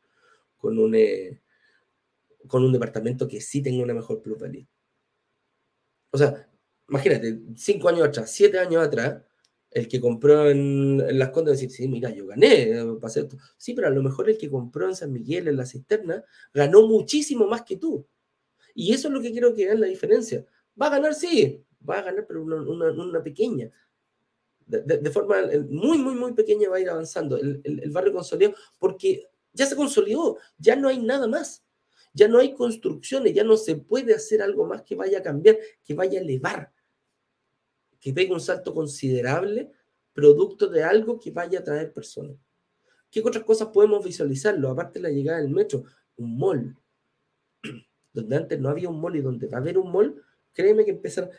con 0.56 0.78
un, 0.78 0.94
eh, 0.94 1.40
con 2.46 2.64
un 2.64 2.72
departamento 2.72 3.28
que 3.28 3.40
sí 3.40 3.62
tenga 3.62 3.82
una 3.82 3.94
mejor 3.94 4.22
plusvalía. 4.22 4.66
O 6.10 6.18
sea, 6.18 6.48
imagínate, 6.88 7.40
cinco 7.56 7.88
años 7.88 8.06
atrás, 8.08 8.30
siete 8.30 8.58
años 8.58 8.84
atrás, 8.84 9.22
el 9.70 9.88
que 9.88 10.00
compró 10.00 10.50
en, 10.50 11.18
Las 11.18 11.30
Condes 11.30 11.54
decir, 11.54 11.70
sí, 11.70 11.88
mira, 11.88 12.10
yo 12.10 12.26
gané, 12.26 12.70
eh, 12.70 12.84
pasé 13.00 13.20
esto. 13.20 13.38
Sí, 13.56 13.74
pero 13.74 13.88
a 13.88 13.90
lo 13.90 14.02
mejor 14.02 14.28
el 14.28 14.36
que 14.38 14.50
compró 14.50 14.88
en 14.88 14.94
San 14.94 15.12
Miguel, 15.12 15.48
en 15.48 15.56
la 15.56 15.66
cisterna, 15.66 16.22
ganó 16.52 16.86
muchísimo 16.86 17.46
más 17.46 17.62
que 17.62 17.76
tú. 17.78 18.06
Y 18.74 18.92
eso 18.92 19.08
es 19.08 19.14
lo 19.14 19.20
que 19.20 19.32
quiero 19.32 19.54
que 19.54 19.66
vean 19.66 19.80
la 19.80 19.86
diferencia. 19.86 20.44
Va 20.80 20.86
a 20.86 20.90
ganar, 20.90 21.14
sí, 21.14 21.64
va 21.88 21.98
a 21.98 22.02
ganar, 22.02 22.26
pero 22.26 22.42
una, 22.42 23.22
pequeña. 23.22 23.70
De, 24.80 25.10
forma 25.10 25.40
eh, 25.40 25.60
muy, 25.60 25.98
muy, 25.98 26.14
muy 26.14 26.32
pequeña 26.32 26.70
va 26.70 26.76
a 26.76 26.80
ir 26.80 26.88
avanzando 26.88 27.36
el, 27.36 27.90
barrio 27.90 28.12
consolidado, 28.12 28.54
porque 28.78 29.28
ya 29.52 29.66
se 29.66 29.76
consolidó, 29.76 30.38
ya 30.58 30.76
no 30.76 30.88
hay 30.88 30.98
nada 30.98 31.26
más. 31.26 31.64
Ya 32.14 32.28
no 32.28 32.38
hay 32.38 32.52
construcciones, 32.54 33.32
ya 33.32 33.42
no 33.42 33.56
se 33.56 33.74
puede 33.74 34.14
hacer 34.14 34.42
algo 34.42 34.66
más 34.66 34.82
que 34.82 34.94
vaya 34.94 35.20
a 35.20 35.22
cambiar, 35.22 35.56
que 35.82 35.94
vaya 35.94 36.18
a 36.18 36.22
elevar 36.22 36.72
que 38.02 38.12
pegue 38.12 38.32
un 38.32 38.40
salto 38.40 38.74
considerable 38.74 39.70
producto 40.12 40.66
de 40.66 40.82
algo 40.82 41.20
que 41.20 41.30
vaya 41.30 41.60
a 41.60 41.64
traer 41.64 41.92
personas. 41.92 42.36
¿Qué 43.08 43.20
otras 43.20 43.44
cosas 43.44 43.68
podemos 43.68 44.04
visualizarlo? 44.04 44.70
Aparte 44.70 44.98
de 44.98 45.04
la 45.04 45.14
llegada 45.14 45.38
del 45.40 45.50
metro, 45.50 45.84
un 46.16 46.36
mall. 46.36 46.76
Donde 48.12 48.36
antes 48.36 48.58
no 48.58 48.68
había 48.68 48.88
un 48.88 49.00
mall 49.00 49.16
y 49.16 49.22
donde 49.22 49.46
va 49.46 49.58
a 49.58 49.60
haber 49.60 49.78
un 49.78 49.90
mall, 49.90 50.20
créeme 50.52 50.84
que 50.84 50.90
empezar. 50.90 51.30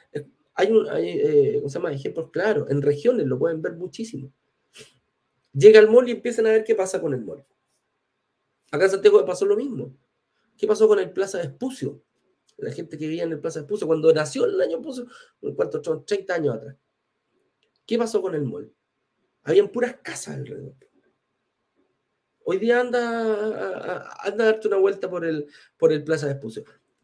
Hay, 0.55 0.71
un, 0.71 0.87
hay 0.89 1.09
eh, 1.09 1.63
ejemplos 1.91 2.29
claros. 2.31 2.69
En 2.69 2.81
regiones 2.81 3.25
lo 3.25 3.39
pueden 3.39 3.61
ver 3.61 3.73
muchísimo. 3.73 4.31
Llega 5.53 5.79
el 5.79 5.89
mall 5.89 6.09
y 6.09 6.13
empiezan 6.13 6.47
a 6.47 6.51
ver 6.51 6.63
qué 6.63 6.75
pasa 6.75 7.01
con 7.01 7.13
el 7.13 7.21
mall. 7.21 7.45
Acá 8.71 8.85
en 8.85 8.91
Santiago 8.91 9.23
pasó 9.25 9.45
lo 9.45 9.55
mismo. 9.55 9.95
¿Qué 10.57 10.67
pasó 10.67 10.87
con 10.87 10.99
el 10.99 11.11
Plaza 11.11 11.37
de 11.39 11.45
Espucio? 11.45 12.03
la 12.57 12.71
gente 12.71 12.97
que 12.97 13.07
vivía 13.07 13.23
en 13.23 13.31
el 13.31 13.39
Plaza 13.39 13.61
Espucio, 13.61 13.87
cuando 13.87 14.13
nació 14.13 14.45
el 14.45 14.59
año 14.61 14.77
Espucio, 14.77 15.07
¿cuántos? 15.55 16.05
30 16.05 16.33
años 16.33 16.55
atrás. 16.55 16.77
¿Qué 17.85 17.97
pasó 17.97 18.21
con 18.21 18.35
el 18.35 18.43
mall? 18.43 18.73
Habían 19.43 19.69
puras 19.69 19.97
casas 20.01 20.37
alrededor. 20.37 20.75
Hoy 22.45 22.57
día 22.59 22.79
anda, 22.79 24.09
anda 24.19 24.43
a 24.43 24.47
darte 24.47 24.67
una 24.67 24.77
vuelta 24.77 25.09
por 25.09 25.25
el, 25.25 25.47
por 25.77 25.91
el 25.91 26.03
Plaza. 26.03 26.39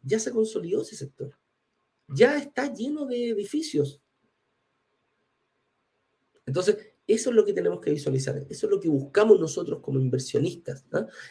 Ya 0.02 0.18
se 0.18 0.30
consolidó 0.30 0.82
ese 0.82 0.96
sector. 0.96 1.36
Ya 2.12 2.36
está 2.36 2.72
lleno 2.72 3.06
de 3.06 3.30
edificios. 3.30 4.00
Entonces, 6.46 6.76
eso 7.06 7.30
es 7.30 7.36
lo 7.36 7.44
que 7.44 7.52
tenemos 7.52 7.80
que 7.80 7.90
visualizar, 7.90 8.36
eso 8.48 8.66
es 8.66 8.70
lo 8.70 8.80
que 8.80 8.88
buscamos 8.88 9.40
nosotros 9.40 9.80
como 9.80 9.98
inversionistas. 9.98 10.84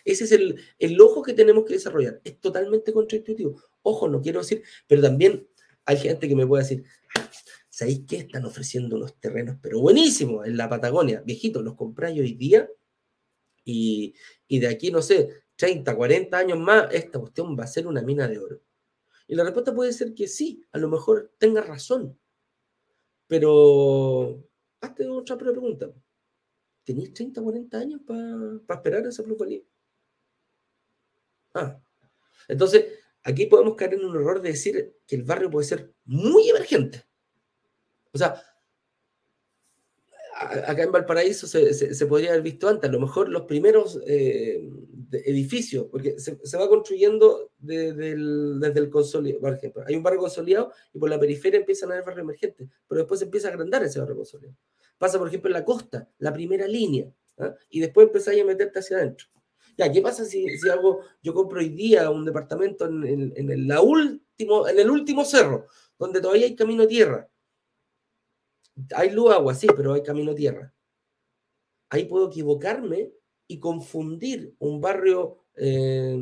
Ese 0.04 0.26
es 0.26 0.32
el, 0.34 0.60
el, 0.78 1.00
ojo 1.00 1.22
que 1.22 1.34
tenemos 1.34 1.66
que 1.66 1.74
desarrollar. 1.74 2.20
Es 2.24 2.40
totalmente 2.40 2.92
contraintuitivo. 2.92 3.62
Ojo, 3.82 4.10
no 4.10 4.22
quiero 4.22 4.40
decir, 4.40 4.62
pero 4.88 5.02
también 5.02 5.48
hay 5.86 5.98
gente 5.98 6.28
que 6.28 6.36
me 6.36 6.46
puede 6.46 6.64
decir, 6.64 6.84
¿sabéis 7.70 8.02
qué? 8.08 8.18
Están 8.18 8.46
ofreciendo 8.46 8.98
unos 8.98 9.20
terrenos, 9.20 9.58
pero 9.62 9.80
buenísimos 9.80 10.46
en 10.46 10.58
la 10.58 10.68
Patagonia. 10.68 11.22
Viejitos, 11.26 11.64
los 11.64 11.76
compráis 11.76 12.20
hoy 12.20 12.34
día 12.34 12.70
y, 13.64 14.14
y 14.48 14.60
de 14.60 14.68
aquí, 14.68 14.92
no 14.92 15.02
sé, 15.02 15.30
30, 15.56 15.96
40 15.96 16.38
años 16.38 16.60
más, 16.60 16.94
esta 16.94 17.20
cuestión 17.20 17.58
va 17.58 17.64
a 17.64 17.68
ser 17.68 17.88
una 17.88 18.02
mina 18.02 18.28
de 18.28 18.40
oro. 18.40 18.62
Y 19.30 19.36
la 19.36 19.44
respuesta 19.44 19.76
puede 19.76 19.94
ser 19.94 20.16
que 20.16 20.28
sí, 20.28 20.66
a 20.72 20.80
lo 20.80 20.90
mejor 20.90 21.32
tenga 21.38 21.62
razón, 21.62 22.18
pero 23.28 24.44
hazte 24.82 25.08
otra 25.08 25.38
pregunta. 25.38 25.94
¿Tenéis 26.84 27.14
30, 27.14 27.40
40 27.40 27.78
años 27.78 28.02
para 28.08 28.76
esperar 28.76 29.06
esa 29.06 29.22
plusvalía? 29.22 29.62
Ah, 31.54 31.80
entonces 32.48 32.86
aquí 33.22 33.46
podemos 33.46 33.76
caer 33.76 33.94
en 33.94 34.06
un 34.06 34.16
error 34.16 34.42
de 34.42 34.50
decir 34.50 34.96
que 35.06 35.16
el 35.16 35.22
barrio 35.22 35.52
puede 35.52 35.68
ser 35.68 35.94
muy 36.06 36.50
emergente. 36.50 37.06
O 38.12 38.18
sea, 38.18 38.42
acá 40.34 40.82
en 40.82 40.92
Valparaíso 40.92 41.46
se, 41.46 42.06
podría 42.08 42.32
haber 42.32 42.42
visto 42.42 42.68
antes, 42.68 42.90
a 42.90 42.94
lo 42.94 43.00
mejor 43.00 43.30
los 43.30 43.44
primeros 43.44 44.02
eh, 44.08 44.68
edificios, 45.12 45.88
porque 45.92 46.20
se, 46.20 46.58
va 46.58 46.70
construyendo 46.70 47.52
desde 47.58 48.12
el, 48.12 48.90
consolidado, 48.92 49.42
por 49.42 49.54
ejemplo, 49.54 49.84
hay 49.88 49.96
un 49.96 50.04
barrio 50.04 50.20
consolidado 50.20 50.72
y 50.94 51.00
por 51.00 51.10
la 51.10 51.20
periferia 51.20 51.60
empiezan 51.60 51.90
a 51.90 51.94
haber 51.94 52.06
barrios 52.06 52.24
emergentes, 52.24 52.68
pero 52.88 53.02
después 53.02 53.20
se 53.20 53.26
empieza 53.26 53.48
a 53.48 53.52
agrandar 53.52 53.84
ese 53.84 54.00
barrio 54.00 54.18
consolidado. 54.18 54.58
Pasa, 54.98 55.18
por 55.18 55.28
ejemplo, 55.28 55.50
en 55.50 55.54
la 55.54 55.66
costa, 55.66 56.10
la 56.20 56.34
primera 56.34 56.68
línea, 56.68 57.12
¿ah? 57.40 57.56
y 57.70 57.80
después 57.80 58.08
empezáis 58.08 58.42
a 58.42 58.46
meterte 58.46 58.80
hacia 58.80 58.98
adentro. 58.98 59.28
¿qué 59.88 60.02
pasa 60.02 60.26
si, 60.26 60.58
si 60.58 60.70
hago, 60.70 61.02
yo 61.24 61.34
compro 61.34 61.60
hoy 61.60 61.70
día 61.70 62.10
un 62.10 62.26
departamento 62.26 62.86
en, 62.86 63.32
en, 63.36 63.68
la 63.68 63.82
último, 63.82 64.68
en 64.68 64.78
el 64.78 64.90
último 64.90 65.24
cerro, 65.24 65.68
donde 65.98 66.20
todavía 66.20 66.46
hay 66.46 66.56
camino 66.56 66.86
tierra? 66.86 67.30
Hay 68.94 69.12
luz, 69.12 69.32
agua, 69.32 69.56
sí, 69.56 69.68
pero 69.76 69.94
hay 69.94 70.04
camino 70.04 70.36
tierra. 70.36 70.74
Ahí 71.90 72.06
puedo 72.06 72.28
equivocarme 72.28 73.14
y 73.50 73.60
confundir 73.60 74.56
un 74.60 74.80
barrio 74.80 75.40
eh, 75.56 76.16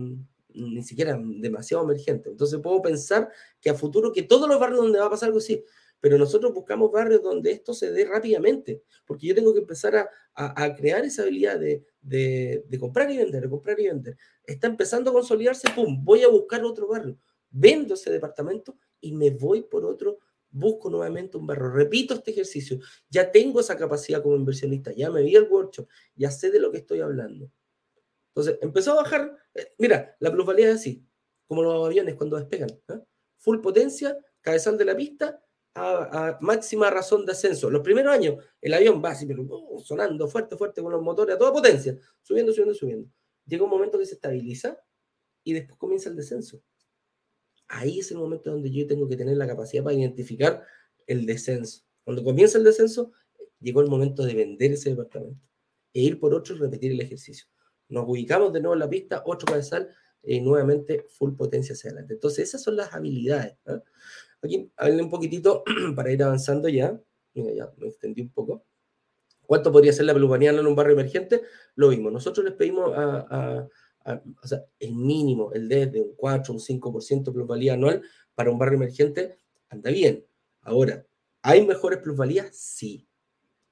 ni 0.54 0.82
siquiera 0.82 1.20
demasiado 1.22 1.84
emergente. 1.84 2.30
Entonces 2.30 2.58
puedo 2.64 2.82
pensar 2.82 3.30
que 3.60 3.70
a 3.70 3.74
futuro 3.74 4.14
que 4.14 4.24
todos 4.24 4.48
los 4.50 4.58
barrios 4.58 4.82
donde 4.82 4.98
va 5.00 5.08
a 5.08 5.10
pasar 5.10 5.28
algo 5.28 5.40
así, 5.40 5.62
pero 6.00 6.18
nosotros 6.18 6.54
buscamos 6.54 6.90
barrios 6.90 7.22
donde 7.22 7.52
esto 7.52 7.74
se 7.74 7.92
dé 7.92 8.06
rápidamente, 8.06 8.82
porque 9.06 9.28
yo 9.28 9.36
tengo 9.36 9.54
que 9.54 9.60
empezar 9.60 9.96
a, 9.98 10.10
a, 10.36 10.74
crear 10.74 11.04
esa 11.04 11.24
habilidad 11.24 11.60
de, 11.60 11.84
de, 12.02 12.64
de, 12.66 12.80
comprar 12.80 13.12
y 13.12 13.18
vender, 13.18 13.44
de 13.44 13.50
comprar 13.50 13.78
y 13.78 13.88
vender. 13.88 14.18
Está 14.46 14.68
empezando 14.68 15.10
a 15.10 15.14
consolidarse, 15.14 15.68
¡pum! 15.76 16.04
Voy 16.06 16.24
a 16.24 16.30
buscar 16.30 16.64
otro 16.64 16.88
barrio, 16.88 17.18
vendo 17.50 17.96
ese 17.96 18.10
departamento 18.10 18.78
y 19.02 19.12
me 19.12 19.32
voy 19.32 19.64
por 19.64 19.84
otro 19.84 20.20
busco 20.58 20.90
nuevamente 20.90 21.38
un 21.38 21.48
barrio. 21.48 21.70
Repito 21.70 22.14
este 22.14 22.32
ejercicio. 22.32 22.80
Ya 23.10 23.32
tengo 23.32 23.60
esa 23.60 23.78
capacidad 23.78 24.22
como 24.22 24.36
inversionista, 24.36 24.92
ya 24.92 25.10
me 25.10 25.22
vi 25.22 25.36
el 25.36 25.44
workshop, 25.44 25.88
ya 26.16 26.32
sé 26.32 26.52
de 26.52 26.60
lo 26.60 26.72
que 26.72 26.80
estoy 26.80 27.02
hablando. 27.02 27.52
Entonces, 28.30 28.60
empezó 28.62 28.92
a 28.94 29.04
bajar. 29.04 29.36
Eh, 29.54 29.74
mira, 29.78 30.16
la 30.20 30.32
plusvalía 30.32 30.70
es 30.70 30.76
así, 30.76 31.06
como 31.48 31.64
los 31.64 31.86
aviones 31.86 32.16
cuando 32.16 32.38
despegan. 32.38 32.70
¿eh? 32.70 33.00
Full 33.38 33.60
potencia, 33.62 34.18
cabezal 34.42 34.78
de 34.78 34.86
la 34.86 34.96
pista, 34.96 35.42
a, 35.74 36.38
máxima 36.42 36.90
razón 36.90 37.26
de 37.26 37.32
ascenso. 37.32 37.70
Los 37.70 37.82
primeros 37.82 38.14
años, 38.14 38.44
el 38.62 38.74
avión 38.74 39.02
va 39.04 39.12
así, 39.12 39.26
pero, 39.26 39.44
uh, 39.44 39.80
sonando 39.80 40.28
fuerte, 40.28 40.58
fuerte, 40.58 40.82
con 40.82 40.92
los 40.92 41.02
motores 41.02 41.36
a 41.36 41.38
toda 41.38 41.54
potencia, 41.54 41.98
subiendo, 42.22 42.52
subiendo, 42.52 42.74
subiendo. 42.74 43.10
Llega 43.46 43.64
un 43.64 43.70
momento 43.70 43.98
que 43.98 44.06
se 44.06 44.16
estabiliza 44.16 44.78
y 45.44 45.54
después 45.54 45.78
comienza 45.78 46.10
el 46.10 46.16
descenso 46.16 46.62
ahí 47.68 48.00
es 48.00 48.12
el 48.12 48.18
momento 48.18 48.52
donde 48.52 48.72
yo 48.72 48.88
tengo 48.88 49.08
que 49.08 49.16
tener 49.16 49.38
la 49.38 49.48
capacidad 49.48 49.84
para 49.84 49.96
identificar 49.96 50.64
el 51.06 51.26
descenso. 51.26 51.84
Cuando 52.04 52.24
comienza 52.24 52.58
el 52.58 52.64
descenso, 52.64 53.12
llegó 53.60 53.82
el 53.82 53.88
momento 53.88 54.24
de 54.24 54.34
vender 54.34 54.72
ese 54.72 54.92
departamento 54.92 55.42
e 55.94 56.02
ir 56.02 56.20
por 56.20 56.34
otro 56.34 56.56
y 56.56 56.60
repetir 56.60 56.92
el 56.92 57.02
ejercicio. 57.02 57.48
Nos 57.90 58.08
ubicamos 58.08 58.54
de 58.54 58.60
nuevo 58.60 58.74
en 58.74 58.80
la 58.80 58.90
pista, 58.90 59.24
otro 59.26 59.46
cabezal, 59.46 59.90
y 60.24 60.42
nuevamente 60.42 61.06
full 61.10 61.36
potencia 61.36 61.74
hacia 61.74 61.90
adelante. 61.90 62.16
Entonces, 62.16 62.50
esas 62.50 62.62
son 62.62 62.76
las 62.76 62.94
habilidades. 62.94 63.58
¿ah? 63.66 63.82
Aquí 64.42 64.72
hablé 64.76 65.02
un 65.02 65.10
poquitito 65.10 65.64
para 65.96 66.12
ir 66.12 66.22
avanzando 66.22 66.68
ya. 66.68 67.00
Mira, 67.34 67.54
ya 67.54 67.72
me 67.78 67.88
extendí 67.88 68.22
un 68.22 68.30
poco. 68.30 68.66
¿Cuánto 69.46 69.72
podría 69.72 69.94
ser 69.94 70.06
la 70.06 70.14
plusvalía 70.14 70.50
en 70.50 70.68
un 70.68 70.76
barrio 70.76 70.94
emergente? 70.94 71.44
Lo 71.76 71.90
mismo. 71.90 72.12
Nosotros 72.12 72.44
les 72.46 72.54
pedimos 72.56 72.92
a 72.96 73.68
o 74.42 74.48
sea, 74.48 74.66
el 74.80 74.94
mínimo, 74.96 75.52
el 75.54 75.68
D 75.68 75.88
de 75.88 76.02
un 76.02 76.14
4, 76.16 76.54
un 76.54 76.60
5% 76.60 77.24
de 77.26 77.32
plusvalía 77.32 77.74
anual 77.74 78.02
para 78.36 78.52
un 78.52 78.58
barrio 78.58 78.78
emergente, 78.78 79.38
anda 79.70 79.92
bien. 79.92 80.26
Ahora, 80.62 81.06
¿hay 81.42 81.66
mejores 81.66 82.00
plusvalías? 82.00 82.56
Sí. 82.56 83.08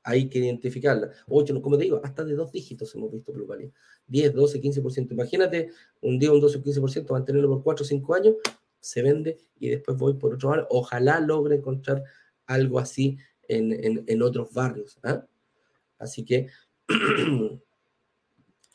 Hay 0.03 0.29
que 0.29 0.39
identificarla. 0.39 1.09
Ocho, 1.27 1.59
como 1.61 1.77
te 1.77 1.85
digo, 1.85 1.99
hasta 2.03 2.23
de 2.23 2.35
dos 2.35 2.51
dígitos 2.51 2.93
hemos 2.93 3.11
visto 3.11 3.33
plusvalía. 3.33 3.71
10, 4.07 4.33
12, 4.33 4.61
15%. 4.61 5.11
Imagínate 5.11 5.71
un 6.01 6.19
día 6.19 6.31
un 6.31 6.39
12 6.39 6.59
o 6.59 6.61
15%, 6.61 7.11
mantenerlo 7.11 7.49
por 7.49 7.63
4 7.63 7.83
o 7.83 7.87
5 7.87 8.13
años, 8.13 8.35
se 8.79 9.01
vende 9.01 9.39
y 9.59 9.69
después 9.69 9.97
voy 9.97 10.13
por 10.13 10.35
otro 10.35 10.49
barrio. 10.49 10.67
Ojalá 10.69 11.19
logre 11.19 11.55
encontrar 11.55 12.03
algo 12.45 12.77
así 12.77 13.17
en, 13.47 14.03
en, 14.07 14.21
otros 14.21 14.53
barrios. 14.53 14.99
¿ah? 15.03 15.25
Así 15.97 16.23
que 16.23 16.47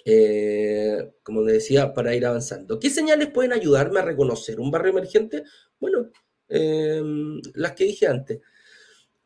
Eh, 0.05 1.13
como 1.23 1.43
decía, 1.43 1.93
para 1.93 2.15
ir 2.15 2.25
avanzando. 2.27 2.79
¿Qué 2.79 2.91
señales 2.91 3.29
pueden 3.29 3.53
ayudarme 3.53 4.01
a 4.01 4.05
reconocer 4.05 4.61
un 4.61 4.71
barrio 4.71 4.93
emergente? 4.93 5.45
Bueno, 5.79 6.11
em, 6.49 7.41
las 7.55 7.73
que 7.73 7.85
dije 7.85 8.07
antes. 8.07 8.41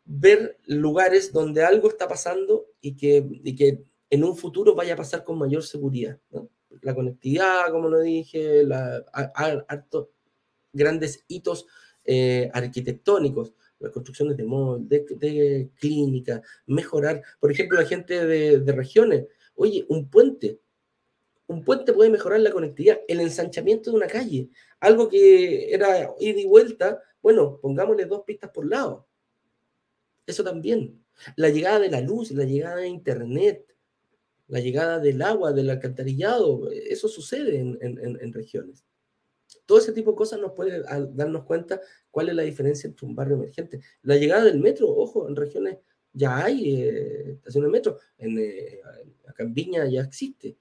Ver 0.05 0.59
lugares 0.67 1.33
donde 1.33 1.65
algo 1.65 1.89
está 1.89 2.09
pasando 2.09 2.67
y 2.81 2.97
que, 2.97 3.25
que 3.57 3.85
en 4.11 4.25
un 4.25 4.37
futuro 4.37 4.75
vaya 4.75 4.95
a 4.95 4.97
pasar 4.97 5.25
con 5.25 5.39
mayor 5.39 5.63
seguridad. 5.63 6.19
la 6.83 6.95
conectividad, 6.95 7.71
como 7.71 7.89
lo 7.89 8.01
dije, 8.01 8.65
la, 8.65 9.05
grandes 10.73 11.25
hitos 11.29 11.67
eh, 12.05 12.51
arquitectónicos, 12.53 13.55
las 13.79 13.93
construcciones 13.93 14.37
de, 14.37 15.07
de, 15.17 15.71
clínicas, 15.77 16.43
mejorar, 16.67 17.23
por 17.41 17.51
ejemplo, 17.53 17.79
la 17.81 17.87
gente 17.87 18.27
de 18.27 18.73
regiones, 18.73 19.27
oye, 19.55 19.87
un 19.89 20.11
puente, 20.11 20.61
un 21.47 21.63
puente 21.63 21.93
puede 21.93 22.11
mejorar 22.11 22.41
la 22.41 22.51
conectividad, 22.51 23.01
el 23.09 23.21
ensanchamiento 23.21 23.91
de 23.91 23.97
una 23.97 24.07
calle, 24.07 24.49
algo 24.81 25.09
que 25.09 25.73
era 25.73 26.15
ida 26.19 26.41
y 26.41 26.47
vuelta, 26.47 27.03
bueno, 27.23 27.59
pongámosle 27.61 28.07
dos 28.07 28.23
pistas 28.25 28.51
por 28.51 28.67
lado. 28.67 29.07
Eso 30.27 30.43
también. 30.43 31.05
La 31.37 31.49
llegada 31.49 31.81
de 31.81 31.91
la 31.91 32.01
luz, 32.01 32.31
la 32.31 32.45
llegada 32.45 32.77
de 32.77 32.89
Internet, 32.89 33.67
la 34.49 34.61
llegada 34.61 34.99
del 34.99 35.23
agua, 35.23 35.53
del 35.53 35.71
alcantarillado, 35.71 36.71
eso 36.71 37.09
sucede 37.09 37.59
en, 37.59 38.33
regiones. 38.33 38.85
Todo 39.67 39.79
ese 39.79 39.93
tipo 39.93 40.11
de 40.11 40.17
cosas 40.17 40.41
nos 40.41 40.53
puede 40.53 40.83
darnos 40.83 41.45
cuenta 41.45 41.81
cuál 42.11 42.29
es 42.29 42.35
la 42.35 42.43
diferencia 42.43 42.89
entre 42.89 43.07
un 43.07 43.15
barrio 43.15 43.37
emergente. 43.37 43.81
La 44.03 44.17
llegada 44.17 44.45
del 44.45 44.59
metro, 44.59 44.89
ojo, 44.89 45.29
en 45.29 45.37
regiones 45.37 45.79
ya 46.13 46.45
hay 46.45 46.83
eh, 46.83 47.33
estaciones 47.33 47.69
de 47.69 47.73
metro, 47.73 47.99
en, 48.19 48.39
eh, 48.39 48.81
acá 49.27 49.43
en 49.43 49.55
Viña 49.55 49.87
ya 49.87 50.03
existe. 50.03 50.57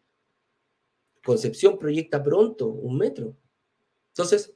Concepción 1.23 1.79
proyecta 1.79 2.21
pronto 2.21 2.67
un 2.67 2.97
metro. 2.97 3.37
Entonces, 4.09 4.53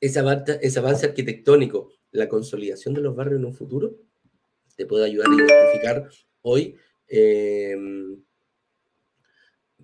ese 0.00 0.18
avance, 0.18 0.78
avance 0.78 1.06
arquitectónico, 1.06 1.90
la 2.10 2.28
consolidación 2.28 2.94
de 2.94 3.00
los 3.00 3.16
barrios 3.16 3.40
en 3.40 3.46
un 3.46 3.54
futuro, 3.54 3.96
te 4.76 4.86
puede 4.86 5.06
ayudar 5.06 5.28
a 5.30 5.34
identificar 5.34 6.08
hoy 6.42 6.76
eh, 7.08 7.76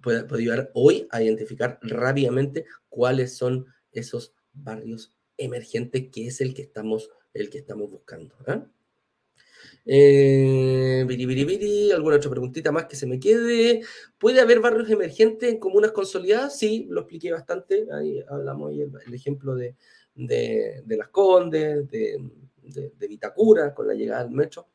puede, 0.00 0.26
ayudar 0.34 0.70
hoy 0.74 1.06
a 1.10 1.22
identificar 1.22 1.78
rápidamente 1.82 2.66
cuáles 2.88 3.36
son 3.36 3.66
esos 3.92 4.34
barrios 4.52 5.16
emergentes 5.36 6.08
que 6.10 6.26
es 6.26 6.40
el 6.40 6.54
que 6.54 6.62
estamos, 6.62 7.10
el 7.34 7.50
que 7.50 7.58
estamos 7.58 7.90
buscando. 7.90 8.34
¿ah? 8.46 8.66
Eh, 9.86 11.06
alguna 11.94 12.16
otra 12.16 12.30
preguntita 12.30 12.72
más 12.72 12.86
que 12.86 12.96
se 12.96 13.06
me 13.06 13.18
quede. 13.18 13.82
¿Puede 14.18 14.40
haber 14.40 14.60
barrios 14.60 14.90
emergentes 14.90 15.50
en 15.52 15.58
comunas 15.58 15.92
consolidadas? 15.92 16.58
Sí, 16.58 16.86
lo 16.90 17.02
expliqué 17.02 17.32
bastante. 17.32 17.86
Ahí 17.92 18.22
hablamos 18.28 18.72
el, 18.72 18.92
el 19.06 19.14
ejemplo 19.14 19.54
de, 19.54 19.76
de, 20.14 20.96
Las 20.96 21.08
Condes, 21.08 21.88
de, 21.90 23.08
Vitacura, 23.08 23.74
con 23.74 23.86
la 23.86 23.94
llegada 23.94 24.24
del 24.24 24.32
metro 24.32 24.68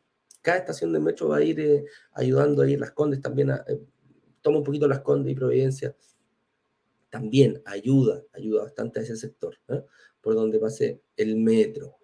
cada 0.46 0.60
estación 0.60 0.94
de 0.94 1.00
metro 1.00 1.28
va 1.28 1.38
a 1.38 1.42
ir 1.44 1.60
eh, 1.60 1.86
ayudando 2.14 2.62
a 2.62 2.70
ir 2.70 2.80
Las 2.80 2.92
Condes 2.92 3.20
también, 3.20 3.50
eh, 3.50 3.80
toma 4.42 4.60
un 4.60 4.64
poquito 4.64 4.88
Las 4.88 5.00
Condes 5.02 5.32
y 5.32 5.36
Providencia, 5.36 5.96
también 7.10 7.62
ayuda, 7.66 8.22
ayuda 8.32 8.64
bastante 8.64 9.00
a 9.00 9.04
ese 9.04 9.18
sector, 9.18 9.58
¿eh? 9.70 9.84
por 10.22 10.36
donde 10.36 10.60
pase 10.60 11.02
el 11.18 11.38
metro. 11.38 11.98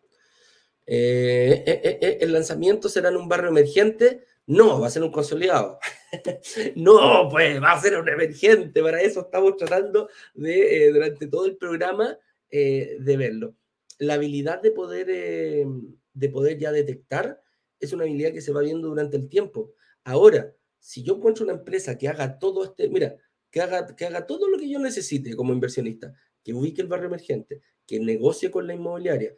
¿El 0.94 2.34
lanzamiento 2.34 2.90
será 2.90 3.10
en 3.10 3.18
un 3.18 3.30
barrio 3.30 3.50
emergente? 3.50 4.26
No, 4.48 4.82
va 4.82 4.88
a 4.88 4.90
ser 4.90 5.04
un 5.04 5.12
consolidado. 5.12 5.80
no, 6.76 7.30
pues 7.30 7.62
va 7.62 7.72
a 7.72 7.82
ser 7.82 7.98
un 7.98 8.10
emergente. 8.10 8.82
Para 8.82 9.02
eso 9.02 9.22
estamos 9.22 9.56
tratando 9.56 10.10
de, 10.34 10.92
durante 10.92 11.28
todo 11.28 11.46
el 11.46 11.56
programa, 11.56 12.18
de 12.50 13.16
verlo. 13.18 13.56
La 14.00 14.16
habilidad 14.16 14.62
de 14.62 14.72
poder, 14.72 15.08
de 15.08 16.30
poder 16.30 16.58
ya 16.58 16.72
detectar 16.72 17.42
es 17.80 17.94
una 17.94 18.04
habilidad 18.04 18.34
que 18.34 18.42
se 18.42 18.52
va 18.52 18.62
viendo 18.62 18.90
durante 18.90 19.18
el 19.18 19.30
tiempo. 19.30 19.74
Ahora, 20.04 20.54
si 20.80 21.04
yo 21.04 21.16
encuentro 21.16 21.44
una 21.44 21.54
empresa 21.54 21.98
que 21.98 22.08
haga 22.08 22.38
todo 22.38 22.64
este, 22.64 22.90
mira, 22.90 23.16
que 23.50 23.62
haga, 23.62 23.96
que 23.96 24.06
haga 24.06 24.26
todo 24.26 24.50
lo 24.50 24.58
que 24.58 24.70
yo 24.70 24.80
necesite 24.80 25.36
como 25.36 25.54
inversionista, 25.54 26.14
que 26.44 26.54
ubique 26.54 26.82
el 26.82 26.88
barrio 26.88 27.08
emergente, 27.08 27.62
que 27.86 28.00
negocie 28.00 28.50
con 28.50 28.68
la 28.68 28.74
inmobiliaria, 28.74 29.34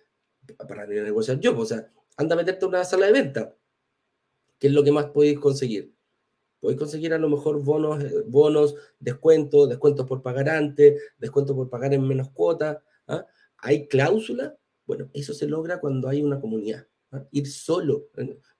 para 0.67 0.85
negociar 0.85 1.39
yo, 1.39 1.55
pues, 1.55 1.71
o 1.71 1.75
sea, 1.75 1.91
anda 2.17 2.35
a 2.35 2.37
meterte 2.37 2.65
a 2.65 2.67
una 2.67 2.83
sala 2.83 3.07
de 3.07 3.13
venta, 3.13 3.55
¿qué 4.59 4.67
es 4.67 4.73
lo 4.73 4.83
que 4.83 4.91
más 4.91 5.05
podéis 5.05 5.39
conseguir? 5.39 5.93
Podéis 6.59 6.79
conseguir 6.79 7.13
a 7.13 7.17
lo 7.17 7.29
mejor 7.29 7.61
bonos, 7.61 8.01
eh, 8.03 8.23
bonos, 8.25 8.75
descuentos, 8.99 9.67
descuentos 9.67 10.07
por 10.07 10.21
pagar 10.21 10.49
antes, 10.49 11.01
descuentos 11.17 11.55
por 11.55 11.69
pagar 11.69 11.93
en 11.93 12.07
menos 12.07 12.29
cuotas. 12.29 12.77
¿ah? 13.07 13.25
¿Hay 13.57 13.87
cláusula? 13.87 14.57
Bueno, 14.85 15.09
eso 15.13 15.33
se 15.33 15.47
logra 15.47 15.79
cuando 15.79 16.07
hay 16.07 16.21
una 16.21 16.39
comunidad. 16.39 16.87
¿ah? 17.11 17.25
ir 17.31 17.47
solo. 17.47 18.07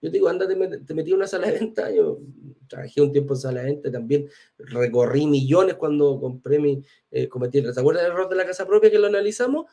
Yo 0.01 0.09
digo, 0.09 0.27
anda, 0.27 0.47
te, 0.47 0.55
metí 0.93 1.11
en 1.11 1.15
una 1.15 1.27
sala 1.27 1.47
de 1.47 1.59
venta, 1.59 1.91
yo 1.91 2.19
trabajé 2.67 3.01
un 3.01 3.11
tiempo 3.11 3.33
en 3.33 3.39
sala 3.39 3.61
de 3.61 3.67
venta, 3.67 3.91
también 3.91 4.29
recorrí 4.57 5.25
millones 5.25 5.75
cuando 5.75 6.19
compré 6.19 6.59
mi, 6.59 6.83
eh, 7.11 7.27
cometí, 7.27 7.61
¿se 7.61 7.79
acuerdan 7.79 8.03
del 8.03 8.13
error 8.13 8.29
de 8.29 8.35
la 8.35 8.45
casa 8.45 8.65
propia 8.67 8.91
que 8.91 8.99
lo 8.99 9.07
analizamos? 9.07 9.65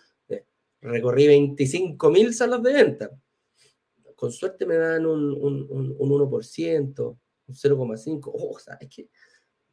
Eh, 0.81 0.89
recorrí 0.89 1.27
25 1.27 2.11
mil 2.11 2.35
salas 2.35 2.63
de 2.63 2.73
venta. 2.73 3.11
Con 4.15 4.33
suerte 4.33 4.67
me 4.67 4.77
dan 4.77 5.07
un, 5.07 5.33
un, 5.33 5.67
un, 5.71 5.97
un 5.99 6.11
1%, 6.11 6.99
un 7.01 7.55
0,5%. 7.55 8.31
Oh, 8.33 8.59
¿sabes 8.59 8.89
qué? 8.95 9.09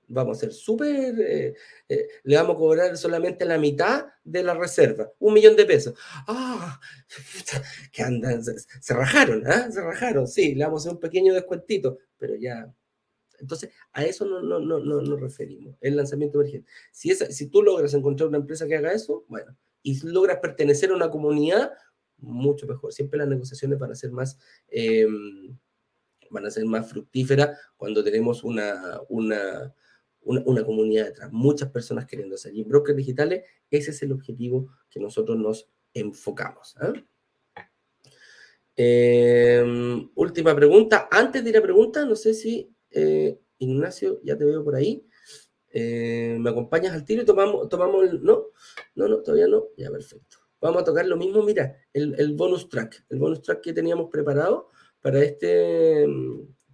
vamos 0.08 0.38
a 0.38 0.40
ser 0.42 0.54
súper, 0.54 1.20
eh, 1.20 1.54
eh, 1.90 2.08
le 2.24 2.36
vamos 2.36 2.56
a 2.56 2.60
cobrar 2.60 2.98
solamente 2.98 3.46
la 3.46 3.58
mitad 3.58 4.08
de 4.24 4.44
la 4.44 4.54
reserva, 4.54 5.12
un 5.20 5.34
millón 5.34 5.56
de 5.56 5.66
pesos. 5.66 5.94
¡Ah! 6.28 6.80
que 7.92 8.04
andan, 8.04 8.44
se, 8.44 8.94
rajaron, 8.94 9.46
¿ah? 9.48 9.70
Se 9.72 9.82
rajaron, 9.82 10.28
sí, 10.28 10.56
le 10.56 10.64
vamos 10.64 10.82
a 10.82 10.90
hacer 10.90 10.96
un 10.96 11.02
pequeño 11.02 11.34
descuentito, 11.34 12.00
pero 12.18 12.36
ya. 12.36 12.74
Entonces, 13.40 13.70
a 13.94 14.04
eso 14.04 14.26
no, 14.26 14.42
no, 14.42 14.60
no, 14.60 14.80
no 14.80 15.02
nos 15.02 15.22
referimos, 15.22 15.76
el 15.82 15.96
lanzamiento 15.96 16.40
emergente. 16.40 16.70
Si, 16.92 17.14
si 17.14 17.48
tú 17.48 17.62
logras 17.62 17.94
encontrar 17.94 18.30
una 18.30 18.40
empresa 18.40 18.68
que 18.68 18.76
haga 18.76 18.94
eso, 18.94 19.26
bueno, 19.28 19.56
y 19.88 19.98
logras 20.06 20.40
pertenecer 20.42 20.92
a 20.92 20.96
una 20.96 21.10
comunidad, 21.10 21.72
mucho 22.18 22.68
mejor. 22.68 22.92
Siempre 22.92 23.18
las 23.18 23.30
negociaciones 23.30 23.80
van 23.80 23.92
a 23.92 23.96
ser 23.96 24.12
más... 24.12 24.38
Em, 24.68 25.58
van 26.30 26.46
a 26.46 26.52
ser 26.52 26.66
más 26.66 26.90
fructíferas 26.90 27.58
cuando 27.78 28.04
tenemos 28.04 28.44
una, 28.44 29.00
una, 29.08 29.74
una, 30.20 30.66
comunidad 30.66 31.06
detrás, 31.06 31.32
muchas 31.32 31.72
personas 31.72 32.06
queriendo 32.06 32.36
hacer. 32.36 32.54
Y 32.54 32.66
brokers 32.66 32.98
digitales, 32.98 33.46
ese 33.72 33.92
es 33.92 34.02
el 34.02 34.12
objetivo 34.12 34.70
que 34.90 35.00
nosotros 35.00 35.38
nos 35.38 35.70
enfocamos. 35.94 36.76
¿ah? 36.82 36.92
Em, 38.76 40.10
última 40.16 40.54
pregunta. 40.54 41.08
Antes 41.10 41.42
de 41.46 41.50
ir 41.50 41.58
a 41.58 41.62
pregunta, 41.62 42.04
no 42.04 42.18
sé 42.18 42.34
si 42.34 42.70
eh, 42.92 43.40
Ignacio, 43.60 44.20
ya 44.22 44.38
te 44.38 44.44
veo 44.44 44.66
por 44.66 44.76
ahí. 44.76 45.08
Eh, 45.72 46.38
¿Me 46.40 46.50
acompañas 46.50 46.94
al 46.94 47.06
tiro 47.06 47.22
y 47.22 47.26
tomamos, 47.26 47.68
tomamos 47.70 48.06
el... 48.06 48.24
No, 48.24 48.46
no, 48.96 49.08
no, 49.08 49.18
todavía 49.18 49.48
no. 49.48 49.68
Ya, 49.78 49.90
perfecto. 49.92 50.38
Vamos 50.62 50.82
a 50.82 50.86
tocar 50.86 51.06
lo 51.06 51.18
mismo. 51.18 51.44
Mira, 51.44 51.78
el, 51.94 52.16
el 52.20 52.34
bonus 52.34 52.70
track. 52.70 53.06
El 53.10 53.20
bonus 53.20 53.42
track 53.42 53.62
que 53.62 53.74
teníamos 53.74 54.10
preparado 54.10 54.70
para 55.02 55.22
este, 55.24 56.06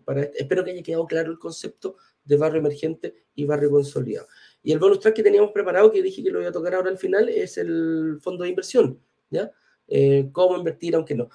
para 0.06 0.22
este, 0.24 0.42
Espero 0.42 0.64
que 0.64 0.72
haya 0.72 0.84
quedado 0.84 1.06
claro 1.06 1.32
el 1.32 1.40
concepto 1.40 1.98
de 2.24 2.38
barrio 2.38 2.60
emergente 2.60 3.26
y 3.36 3.46
barrio 3.46 3.72
consolidado. 3.72 4.28
Y 4.62 4.72
el 4.72 4.80
bonus 4.80 5.00
track 5.00 5.16
que 5.16 5.24
teníamos 5.24 5.52
preparado, 5.52 5.92
que 5.92 6.02
dije 6.02 6.24
que 6.24 6.32
lo 6.32 6.40
voy 6.40 6.48
a 6.48 6.52
tocar 6.52 6.76
ahora 6.76 6.90
al 6.90 6.98
final, 6.98 7.28
es 7.30 7.58
el 7.58 8.20
fondo 8.22 8.44
de 8.44 8.50
inversión, 8.50 9.00
¿ya? 9.30 9.52
Eh, 9.88 10.30
cómo 10.32 10.58
invertir, 10.58 10.96
aunque 10.96 11.16
no. 11.16 11.30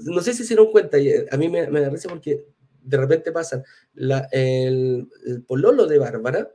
No 0.00 0.20
sé 0.20 0.32
si 0.32 0.44
se 0.44 0.54
dieron 0.54 0.70
cuenta, 0.70 0.98
eh, 0.98 1.26
a 1.30 1.36
mí 1.36 1.48
me, 1.48 1.68
me 1.68 1.80
da 1.80 1.90
risa 1.90 2.08
porque 2.08 2.46
de 2.88 2.96
repente 2.96 3.32
pasa, 3.32 3.62
la, 3.94 4.28
el, 4.32 5.08
pololo 5.46 5.86
de 5.86 5.98
Bárbara 5.98 6.50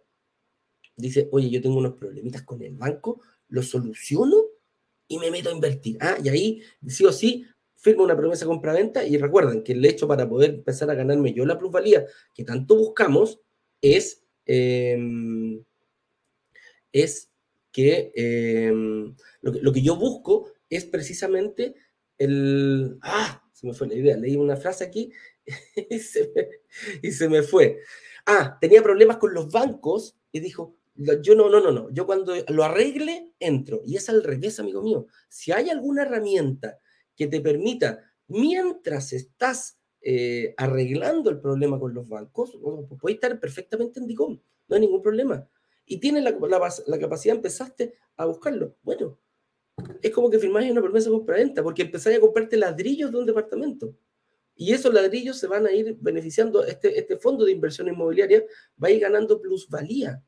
dice, 0.95 1.29
oye, 1.31 1.49
yo 1.49 1.61
tengo 1.61 1.77
unos 1.77 1.93
problemitas 1.93 2.43
con 2.43 2.61
el 2.61 2.75
banco, 2.75 3.21
lo 3.49 3.63
soluciono 3.63 4.37
y 5.07 5.19
me 5.19 5.31
meto 5.31 5.49
a 5.49 5.53
invertir. 5.53 5.97
Ah, 5.99 6.17
y 6.23 6.29
ahí, 6.29 6.61
sí 6.87 7.05
o 7.05 7.11
sí, 7.11 7.45
firmo 7.75 8.03
una 8.03 8.15
promesa 8.15 8.45
compra-venta 8.45 9.05
y 9.05 9.17
recuerden 9.17 9.63
que 9.63 9.73
el 9.73 9.85
hecho 9.85 10.07
para 10.07 10.27
poder 10.27 10.51
empezar 10.51 10.89
a 10.89 10.95
ganarme 10.95 11.33
yo 11.33 11.45
la 11.45 11.57
plusvalía 11.57 12.05
que 12.33 12.45
tanto 12.45 12.77
buscamos 12.77 13.41
es, 13.81 14.23
em, 14.45 15.61
es 16.93 17.29
que 17.71 18.13
em, 18.15 19.13
lo, 19.41 19.73
que 19.73 19.81
yo 19.81 19.97
busco 19.97 20.51
es 20.69 20.85
precisamente 20.85 21.75
el... 22.17 22.97
Ah, 23.01 23.43
se 23.51 23.67
me 23.67 23.73
fue 23.73 23.87
la 23.87 23.95
idea, 23.95 24.17
leí 24.17 24.37
una 24.37 24.55
frase 24.55 24.85
aquí 24.85 25.11
y 27.01 27.11
se 27.11 27.27
me 27.27 27.43
fue. 27.43 27.79
Ah, 28.25 28.57
tenía 28.61 28.81
problemas 28.81 29.17
con 29.17 29.33
los 29.33 29.51
bancos 29.51 30.15
y 30.31 30.39
dijo, 30.39 30.77
yo 30.95 31.35
no, 31.35 31.49
no, 31.49 31.59
no, 31.59 31.71
no, 31.71 31.89
yo 31.91 32.05
cuando 32.05 32.33
lo 32.49 32.63
arregle, 32.63 33.33
entro. 33.39 33.81
Y 33.85 33.95
es 33.95 34.09
al 34.09 34.23
revés, 34.23 34.59
amigo 34.59 34.81
mío. 34.81 35.07
Si 35.29 35.51
hay 35.51 35.69
alguna 35.69 36.03
herramienta 36.03 36.79
que 37.15 37.27
te 37.27 37.41
permita, 37.41 37.99
mientras 38.27 39.13
estás 39.13 39.79
eh, 40.01 40.53
arreglando 40.57 41.29
el 41.29 41.39
problema 41.39 41.79
con 41.79 41.93
los 41.93 42.09
bancos, 42.09 42.57
puedes 42.99 43.15
estar 43.15 43.39
perfectamente 43.39 43.99
en 43.99 44.07
DICOM, 44.07 44.39
no 44.67 44.75
hay 44.75 44.81
ningún 44.81 45.01
problema. 45.01 45.47
Y 45.85 45.99
tienes 45.99 46.23
la, 46.23 46.37
la, 46.87 46.99
capacidad, 46.99 47.35
empezaste 47.35 47.95
a 48.17 48.25
buscarlo. 48.25 48.75
Bueno, 48.83 49.19
es 50.01 50.11
como 50.11 50.29
que 50.29 50.39
firmáis 50.39 50.71
una 50.71 50.81
promesa 50.81 51.09
de 51.09 51.15
compra-venta, 51.15 51.63
porque 51.63 51.83
empezáis 51.83 52.17
a 52.17 52.21
comprarte 52.21 52.57
ladrillos 52.57 53.11
de 53.11 53.17
un 53.17 53.25
departamento. 53.25 53.95
Y 54.55 54.73
esos 54.73 54.93
ladrillos 54.93 55.37
se 55.39 55.47
van 55.47 55.65
a 55.65 55.71
ir 55.71 55.97
beneficiando, 55.99 56.63
este, 56.63 56.99
este 56.99 57.17
fondo 57.17 57.43
de 57.43 57.51
inversión 57.51 57.87
inmobiliaria 57.87 58.43
va 58.81 58.89
a 58.89 58.91
ir 58.91 59.01
ganando 59.01 59.41
plusvalía. 59.41 60.23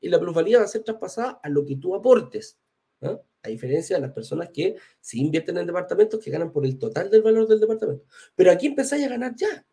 Y 0.00 0.08
la 0.08 0.18
plusvalía 0.18 0.58
va 0.58 0.64
a 0.64 0.68
ser 0.68 0.82
traspasada 0.82 1.40
a 1.42 1.48
lo 1.48 1.64
que 1.64 1.76
tú 1.76 1.94
aportes. 1.94 2.58
A 3.00 3.48
diferencia 3.48 3.96
de 3.96 4.02
las 4.02 4.12
personas 4.12 4.50
que 4.52 4.76
sí 5.00 5.20
invierten 5.20 5.56
en 5.56 5.66
departamentos 5.66 6.22
que 6.22 6.30
ganan 6.30 6.52
por 6.52 6.66
el 6.66 6.78
total 6.78 7.10
del 7.10 7.22
valor 7.22 7.48
del 7.48 7.60
departamento. 7.60 8.04
Pero 8.34 8.50
aquí 8.50 8.66
empezáis 8.66 9.06
a 9.06 9.08
ganar 9.08 9.34
ya. 9.34 9.66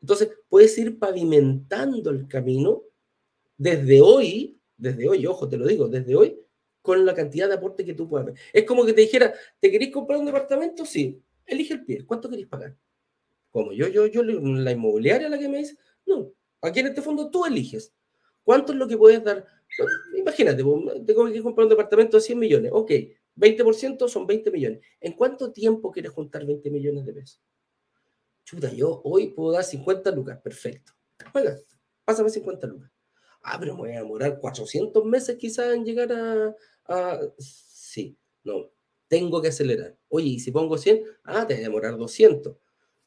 Entonces, 0.00 0.30
puedes 0.48 0.76
ir 0.78 0.98
pavimentando 0.98 2.10
el 2.10 2.28
camino 2.28 2.82
desde 3.56 4.00
hoy, 4.00 4.60
desde 4.76 5.08
hoy, 5.08 5.26
ojo, 5.26 5.48
te 5.48 5.56
lo 5.56 5.66
digo, 5.66 5.88
desde 5.88 6.14
hoy, 6.14 6.38
con 6.82 7.04
la 7.04 7.14
cantidad 7.14 7.48
de 7.48 7.54
aporte 7.54 7.84
que 7.84 7.94
tú 7.94 8.08
puedas 8.08 8.26
ver. 8.26 8.34
Es 8.52 8.64
como 8.64 8.86
que 8.86 8.92
te 8.92 9.00
dijera, 9.00 9.34
¿te 9.58 9.70
queréis 9.70 9.92
comprar 9.92 10.18
un 10.18 10.26
departamento? 10.26 10.86
Sí, 10.86 11.22
elige 11.44 11.74
el 11.74 11.84
pie. 11.84 12.06
¿Cuánto 12.06 12.28
queréis 12.28 12.48
pagar? 12.48 12.76
Como 13.50 13.72
yo, 13.72 13.88
yo, 13.88 14.06
yo, 14.06 14.22
la 14.22 14.72
inmobiliaria 14.72 15.28
la 15.28 15.38
que 15.38 15.48
me 15.48 15.58
dice, 15.58 15.76
no, 16.06 16.32
aquí 16.62 16.80
en 16.80 16.88
este 16.88 17.02
fondo 17.02 17.30
tú 17.30 17.44
eliges. 17.44 17.92
¿Cuánto 18.48 18.72
es 18.72 18.78
lo 18.78 18.88
que 18.88 18.96
puedes 18.96 19.22
dar? 19.22 19.46
Imagínate, 20.16 20.64
tengo 21.04 21.30
que 21.30 21.42
comprar 21.42 21.64
un 21.66 21.68
departamento 21.68 22.16
de 22.16 22.22
100 22.22 22.38
millones. 22.38 22.70
Ok, 22.72 22.92
20% 23.36 24.08
son 24.08 24.26
20 24.26 24.50
millones. 24.50 24.80
¿En 25.02 25.12
cuánto 25.12 25.52
tiempo 25.52 25.92
quieres 25.92 26.12
juntar 26.12 26.46
20 26.46 26.70
millones 26.70 27.04
de 27.04 27.12
pesos? 27.12 27.42
Chuta, 28.44 28.72
yo 28.72 29.02
hoy 29.04 29.34
puedo 29.34 29.52
dar 29.52 29.64
50 29.64 30.10
lucas, 30.12 30.40
perfecto. 30.40 30.94
Oiga, 31.34 31.58
pásame 32.06 32.30
50 32.30 32.66
lucas. 32.68 32.90
Ah, 33.42 33.58
pero 33.60 33.74
me 33.74 33.80
voy 33.80 33.90
a 33.90 33.98
demorar 33.98 34.40
400 34.40 35.04
meses 35.04 35.36
quizás 35.36 35.74
en 35.74 35.84
llegar 35.84 36.10
a, 36.10 36.56
a... 36.86 37.20
Sí, 37.36 38.16
no, 38.44 38.70
tengo 39.08 39.42
que 39.42 39.48
acelerar. 39.48 39.94
Oye, 40.08 40.28
y 40.28 40.40
si 40.40 40.52
pongo 40.52 40.78
100, 40.78 41.04
ah, 41.24 41.46
te 41.46 41.52
va 41.52 41.60
a 41.60 41.62
demorar 41.64 41.98
200. 41.98 42.56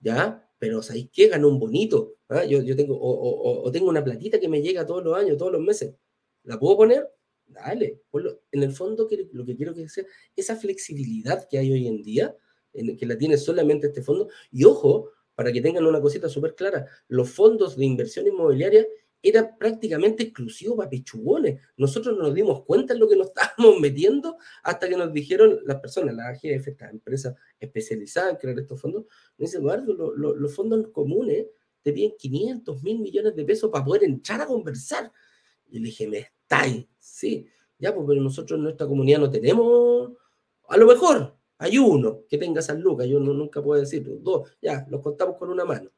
¿Ya? 0.01 0.47
Pero 0.61 0.83
¿sabéis 0.83 1.09
qué? 1.11 1.27
Gano 1.27 1.47
un 1.47 1.57
bonito. 1.57 2.17
¿ah? 2.29 2.45
Yo, 2.45 2.61
yo 2.61 2.75
tengo, 2.75 2.95
o, 2.95 3.63
o, 3.63 3.71
tengo 3.71 3.89
una 3.89 4.03
platita 4.03 4.39
que 4.39 4.47
me 4.47 4.61
llega 4.61 4.85
todos 4.85 5.03
los 5.03 5.17
años, 5.17 5.35
todos 5.35 5.51
los 5.51 5.61
meses. 5.61 5.95
¿La 6.43 6.59
puedo 6.59 6.77
poner? 6.77 7.09
Dale. 7.47 8.03
En 8.51 8.61
el 8.61 8.71
fondo, 8.71 9.09
lo 9.31 9.43
que 9.43 9.57
quiero 9.57 9.73
que 9.73 9.89
sea 9.89 10.05
esa 10.35 10.55
flexibilidad 10.55 11.47
que 11.49 11.57
hay 11.57 11.71
hoy 11.71 11.87
en 11.87 12.03
día, 12.03 12.35
en, 12.73 12.95
que 12.95 13.07
la 13.07 13.17
tiene 13.17 13.37
solamente 13.37 13.87
este 13.87 14.03
fondo. 14.03 14.29
Y 14.51 14.63
ojo, 14.65 15.09
para 15.33 15.51
que 15.51 15.61
tengan 15.61 15.87
una 15.87 15.99
cosita 15.99 16.29
súper 16.29 16.53
clara, 16.53 16.85
los 17.07 17.31
fondos 17.31 17.75
de 17.75 17.85
inversión 17.85 18.27
inmobiliaria 18.27 18.85
era 19.21 19.55
prácticamente 19.57 20.23
exclusivo 20.23 20.75
para 20.75 20.89
pechugones. 20.89 21.61
Nosotros 21.77 22.17
no 22.17 22.23
nos 22.23 22.33
dimos 22.33 22.63
cuenta 22.63 22.93
en 22.93 22.99
lo 22.99 23.07
que 23.07 23.15
nos 23.15 23.27
estábamos 23.35 23.79
metiendo 23.79 24.37
hasta 24.63 24.89
que 24.89 24.97
nos 24.97 25.13
dijeron 25.13 25.59
las 25.65 25.79
personas, 25.79 26.15
las 26.15 26.37
AGF, 26.37 26.67
estas 26.67 26.91
empresas 26.91 27.35
especializadas 27.59 28.31
en 28.31 28.37
crear 28.37 28.59
estos 28.59 28.81
fondos, 28.81 29.05
me 29.37 29.45
dice, 29.45 29.57
Eduardo, 29.57 30.13
los 30.15 30.55
fondos 30.55 30.87
comunes 30.91 31.47
te 31.81 31.93
piden 31.93 32.13
500 32.17 32.83
mil 32.83 32.99
millones 32.99 33.35
de 33.35 33.43
pesos 33.43 33.69
para 33.71 33.85
poder 33.85 34.03
entrar 34.03 34.41
a 34.41 34.47
conversar. 34.47 35.11
Y 35.69 35.79
le 35.79 35.85
dije, 35.85 36.07
me 36.07 36.17
estáis, 36.19 36.87
sí, 36.99 37.47
ya, 37.79 37.93
pues, 37.93 38.05
pero 38.07 38.21
nosotros 38.21 38.57
en 38.57 38.63
nuestra 38.63 38.87
comunidad 38.87 39.19
no 39.19 39.29
tenemos, 39.29 40.11
a 40.67 40.77
lo 40.77 40.85
mejor 40.85 41.35
hay 41.57 41.77
uno 41.77 42.23
que 42.27 42.37
tenga 42.37 42.61
San 42.61 42.81
Lucas, 42.81 43.07
yo 43.07 43.19
no, 43.19 43.33
nunca 43.33 43.61
puedo 43.61 43.79
decir, 43.79 44.03
dos, 44.21 44.51
ya, 44.61 44.85
los 44.89 45.01
contamos 45.01 45.37
con 45.37 45.49
una 45.49 45.65
mano 45.65 45.91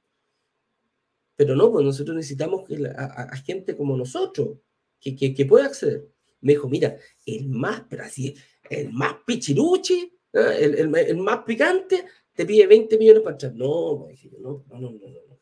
pero 1.36 1.56
no, 1.56 1.72
pues 1.72 1.86
nosotros 1.86 2.16
necesitamos 2.16 2.64
a, 2.96 3.36
gente 3.38 3.76
como 3.76 3.98
nosotros 3.98 4.60
que, 5.00 5.16
que, 5.16 5.46
pueda 5.46 5.66
acceder. 5.66 6.08
Me 6.42 6.54
dijo, 6.54 6.70
mira, 6.70 6.98
el 7.26 7.48
más, 7.50 7.84
pero 7.90 8.04
así, 8.04 8.36
el 8.70 8.92
más 8.92 9.16
pichiruchi, 9.26 10.14
¿eh? 10.34 10.58
el, 10.60 10.96
el, 10.96 11.18
más 11.18 11.44
picante, 11.44 12.06
te 12.34 12.46
pide 12.46 12.68
20 12.68 12.98
millones 12.98 13.24
para 13.24 13.34
entrar. 13.36 13.56
No, 13.56 14.08
dije 14.10 14.30
no, 14.40 14.64
no, 14.70 14.80
no, 14.80 14.92
no, 14.92 15.10
no. 15.10 15.34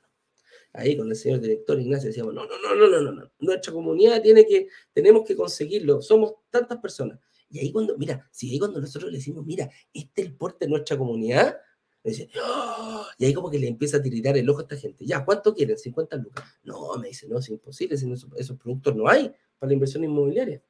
Ahí 0.73 0.95
con 0.95 1.09
el 1.09 1.15
señor 1.15 1.41
director 1.41 1.79
Ignacio 1.79 2.07
decíamos, 2.07 2.33
no, 2.33 2.45
no, 2.45 2.57
no, 2.57 2.75
no, 2.75 2.87
no, 2.87 3.01
no, 3.01 3.11
no. 3.11 3.31
Nuestra 3.39 3.73
comunidad 3.73 4.21
tiene 4.21 4.45
que, 4.45 4.67
tenemos 4.93 5.25
que 5.25 5.35
conseguirlo. 5.35 6.01
Somos 6.01 6.35
tantas 6.49 6.79
personas. 6.79 7.19
Y 7.49 7.59
ahí 7.59 7.71
cuando, 7.73 7.97
mira, 7.97 8.29
si 8.31 8.49
ahí 8.49 8.59
cuando 8.59 8.79
nosotros 8.79 9.11
le 9.11 9.17
decimos, 9.17 9.45
mira, 9.45 9.69
este 9.93 10.21
es 10.21 10.27
el 10.27 10.35
porte 10.35 10.65
de 10.65 10.69
nuestra 10.69 10.97
comunidad, 10.97 11.57
¡Oh! 12.03 13.05
y 13.17 13.25
ahí 13.25 13.33
como 13.33 13.49
que 13.49 13.59
le 13.59 13.67
empieza 13.67 13.97
a 13.97 14.01
tiritar 14.01 14.35
el 14.37 14.49
ojo 14.49 14.59
a 14.59 14.61
esta 14.63 14.75
gente. 14.75 15.05
Ya, 15.05 15.23
¿cuánto 15.23 15.53
quieren? 15.53 15.77
50 15.77 16.17
lucas. 16.17 16.45
No, 16.63 16.95
me 16.97 17.09
dice, 17.09 17.27
no, 17.27 17.37
es 17.39 17.49
imposible, 17.49 17.95
esos, 17.95 18.57
productos 18.57 18.95
no 18.95 19.07
hay 19.07 19.31
para 19.59 19.69
la 19.69 19.73
inversión 19.73 20.03
inmobiliaria. 20.03 20.61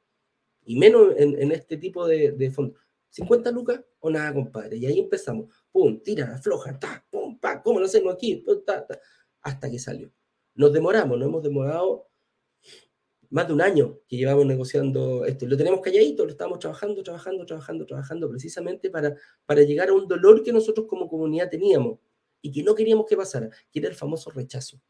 Y 0.64 0.78
menos 0.78 1.14
en, 1.16 1.50
este 1.50 1.76
tipo 1.76 2.06
de, 2.06 2.32
de 2.32 2.50
fondos. 2.50 2.78
50 3.10 3.50
lucas 3.50 3.80
o 4.00 4.10
nada, 4.10 4.32
compadre. 4.32 4.76
Y 4.76 4.86
ahí 4.86 4.98
empezamos. 4.98 5.52
Pum, 5.70 6.00
tira, 6.02 6.34
afloja, 6.34 6.78
ta, 6.78 7.04
pum, 7.10 7.38
pa, 7.38 7.62
¿cómo 7.62 7.78
lo 7.78 7.86
hacemos 7.86 8.14
aquí? 8.14 8.44
hasta 9.42 9.70
que 9.70 9.78
salió. 9.78 10.10
Nos 10.54 10.72
demoramos, 10.72 11.18
nos 11.18 11.28
hemos 11.28 11.42
demorado 11.42 12.08
más 13.32 13.48
de 13.48 13.54
un 13.54 13.62
año 13.62 13.98
que 14.06 14.18
llevamos 14.18 14.44
negociando 14.44 15.24
esto. 15.24 15.46
Lo 15.46 15.56
tenemos 15.56 15.80
calladito, 15.80 16.24
lo 16.24 16.30
estamos 16.30 16.58
trabajando, 16.58 17.02
trabajando, 17.02 17.46
trabajando, 17.46 17.86
trabajando, 17.86 18.28
precisamente 18.28 18.90
para, 18.90 19.16
para 19.46 19.62
llegar 19.62 19.88
a 19.88 19.94
un 19.94 20.06
dolor 20.06 20.42
que 20.42 20.52
nosotros 20.52 20.86
como 20.86 21.08
comunidad 21.08 21.48
teníamos 21.48 21.98
y 22.42 22.52
que 22.52 22.62
no 22.62 22.74
queríamos 22.74 23.06
que 23.06 23.16
pasara, 23.16 23.48
que 23.70 23.78
era 23.78 23.88
el 23.88 23.94
famoso 23.94 24.30
rechazo. 24.30 24.80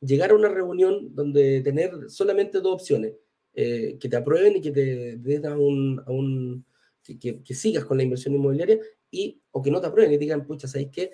Llegar 0.00 0.30
a 0.30 0.36
una 0.36 0.48
reunión 0.48 1.12
donde 1.14 1.60
tener 1.60 2.08
solamente 2.08 2.60
dos 2.60 2.74
opciones, 2.74 3.14
eh, 3.52 3.98
que 3.98 4.08
te 4.08 4.16
aprueben 4.16 4.56
y 4.56 4.60
que 4.60 4.70
te 4.70 5.16
den 5.16 5.44
a 5.44 5.58
un, 5.58 6.00
a 6.06 6.10
un 6.12 6.64
que, 7.02 7.42
sigas 7.52 7.84
con 7.84 7.96
la 7.96 8.04
inversión 8.04 8.32
inmobiliaria 8.32 8.78
y 9.10 9.42
o 9.50 9.60
que 9.60 9.72
no 9.72 9.80
te 9.80 9.88
aprueben 9.88 10.12
y 10.12 10.18
digan, 10.18 10.46
pucha, 10.46 10.68
¿sabéis 10.68 10.90
qué? 10.92 11.12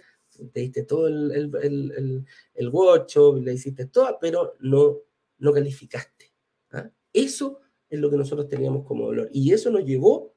Te 0.52 0.60
diste 0.60 0.82
todo 0.82 1.08
el, 1.08 1.32
el, 1.32 1.50
el, 1.62 1.92
el, 1.92 2.70
el 2.70 3.42
le 3.42 3.54
hiciste 3.54 3.86
todo, 3.86 4.18
pero 4.20 4.54
no 4.60 4.98
no 5.38 5.52
calificaste. 5.52 6.25
¿Ah? 6.72 6.90
Eso 7.12 7.60
es 7.88 7.98
lo 7.98 8.10
que 8.10 8.16
nosotros 8.16 8.48
teníamos 8.48 8.84
como 8.84 9.06
dolor. 9.06 9.28
Y 9.32 9.52
eso 9.52 9.70
nos 9.70 9.84
llevó 9.84 10.34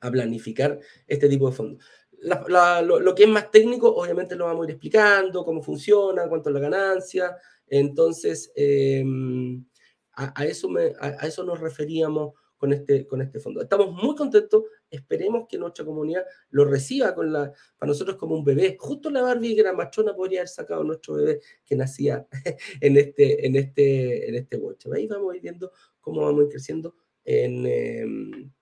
a 0.00 0.10
planificar 0.10 0.78
este 1.06 1.28
tipo 1.28 1.48
de 1.48 1.56
fondos. 1.56 1.84
lo, 2.20 3.14
que 3.14 3.24
es 3.24 3.28
más 3.28 3.50
técnico, 3.50 3.94
obviamente 3.94 4.36
lo 4.36 4.46
vamos 4.46 4.62
a 4.62 4.68
ir 4.68 4.70
explicando, 4.72 5.44
cómo 5.44 5.62
funciona, 5.62 6.28
cuánto 6.28 6.50
es 6.50 6.54
la 6.54 6.60
ganancia. 6.60 7.36
Entonces, 7.66 8.52
em, 8.54 9.64
a, 10.12 10.44
eso 10.44 10.68
a, 11.00 11.26
eso 11.26 11.44
nos 11.44 11.60
referíamos 11.60 12.34
con 12.58 12.72
este, 12.72 13.06
con 13.06 13.22
este 13.22 13.38
fondo. 13.38 13.62
Estamos 13.62 13.92
muy 13.92 14.14
contentos, 14.14 14.64
esperemos 14.90 15.46
que 15.48 15.56
nuestra 15.56 15.84
comunidad 15.84 16.24
lo 16.50 16.64
reciba 16.64 17.14
con 17.14 17.32
la, 17.32 17.52
para 17.78 17.88
nosotros 17.88 18.16
como 18.16 18.34
un 18.34 18.44
bebé. 18.44 18.76
Justo 18.78 19.10
la 19.10 19.22
Barbie 19.22 19.54
que 19.54 19.60
era 19.60 19.72
machona 19.72 20.14
podría 20.14 20.40
haber 20.40 20.48
sacado 20.48 20.84
nuestro 20.84 21.14
bebé 21.14 21.40
que 21.64 21.76
nacía 21.76 22.26
en 22.80 22.96
este, 22.96 23.46
en 23.46 23.56
este, 23.56 24.28
en 24.28 24.34
este. 24.34 24.60
Ahí 24.94 25.06
vamos 25.06 25.32
a 25.32 25.36
ir 25.36 25.42
viendo 25.42 25.72
cómo 26.00 26.22
vamos 26.22 26.40
a 26.40 26.44
ir 26.44 26.50
creciendo 26.50 26.96
en, 27.24 27.66
em, 27.66 28.52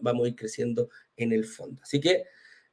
vamos 0.00 0.24
a 0.24 0.28
ir 0.28 0.36
creciendo 0.36 0.90
en 1.16 1.32
el 1.32 1.44
fondo. 1.44 1.82
Así 1.82 1.98
que, 1.98 2.24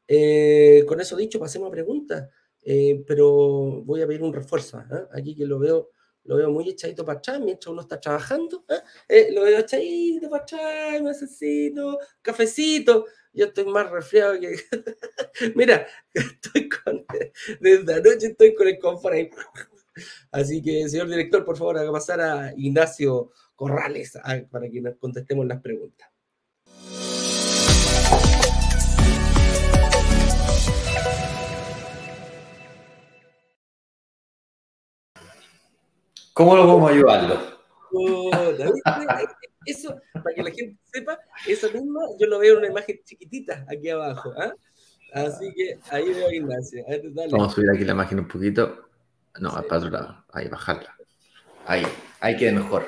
eh, 0.08 0.84
con 0.86 1.00
eso 1.00 1.16
dicho, 1.16 1.40
pasemos 1.40 1.70
a 1.70 1.72
preguntas, 1.72 2.30
eh, 2.62 3.04
pero 3.08 3.82
voy 3.84 4.02
a 4.02 4.08
pedir 4.08 4.22
un 4.22 4.34
refuerzo. 4.34 4.80
¿eh? 4.80 5.08
Aquí 5.14 5.36
que 5.36 5.46
lo 5.46 5.60
veo 5.60 5.92
lo 6.26 6.38
veo 6.38 6.50
muy 6.52 6.70
echadito 6.70 7.06
para 7.06 7.20
atrás 7.20 7.40
mientras 7.40 7.68
uno 7.68 7.82
está 7.82 8.00
trabajando. 8.00 8.64
¿eh? 8.70 8.82
Eh, 9.08 9.30
lo 9.34 9.42
veo 9.44 9.60
echadito 9.60 10.30
para 10.30 10.44
atrás, 10.44 11.02
necesito 11.02 12.00
cafecito. 12.22 13.06
Yo 13.34 13.46
estoy 13.46 13.66
más 13.66 13.90
resfriado 13.90 14.40
que. 14.40 14.56
Mira, 15.56 15.88
estoy 16.14 16.70
con. 16.70 17.06
Desde 17.60 17.94
anoche 17.94 18.28
estoy 18.28 18.54
con 18.54 18.68
el 18.68 18.80
confort. 18.80 19.34
Así 20.32 20.62
que, 20.62 20.88
señor 20.90 21.08
director, 21.08 21.44
por 21.46 21.58
favor, 21.58 21.78
haga 21.78 21.92
pasar 21.92 22.22
a 22.22 22.54
Ignacio 22.56 23.32
Corrales 23.56 24.16
ah, 24.24 24.42
para 24.50 24.70
que 24.70 24.82
nos 24.82 24.96
contestemos 24.98 25.46
las 25.46 25.62
preguntas. 25.62 26.13
¿Cómo 36.34 36.56
lo 36.56 36.66
podemos 36.66 36.92
ayudarlo? 36.92 37.54
eso, 39.66 39.96
para 40.12 40.36
que 40.36 40.44
la 40.44 40.52
gente 40.52 40.78
sepa, 40.86 41.20
eso 41.48 41.72
mismo 41.72 42.18
yo 42.20 42.28
lo 42.28 42.40
veo 42.40 42.54
en 42.54 42.60
una 42.60 42.68
imagen 42.68 43.00
chiquitita 43.06 43.66
aquí 43.70 43.90
abajo. 43.90 44.34
¿ah? 44.38 44.52
Así 45.14 45.54
que 45.54 45.78
ahí 45.92 46.12
veo 46.12 46.28
a 46.28 46.34
Ignacio. 46.34 46.84
Vamos 47.32 47.52
a 47.52 47.56
subir 47.56 47.70
aquí 47.70 47.86
la 47.86 47.92
imagen 47.92 48.20
un 48.20 48.28
poquito. 48.28 48.90
No, 49.40 49.52
para 49.52 49.78
otro 49.78 49.90
lado. 49.90 50.26
Ahí, 50.34 50.48
bajarla. 50.48 50.96
Ahí, 51.68 51.84
ahí 52.20 52.36
queda 52.36 52.52
mejor. 52.54 52.86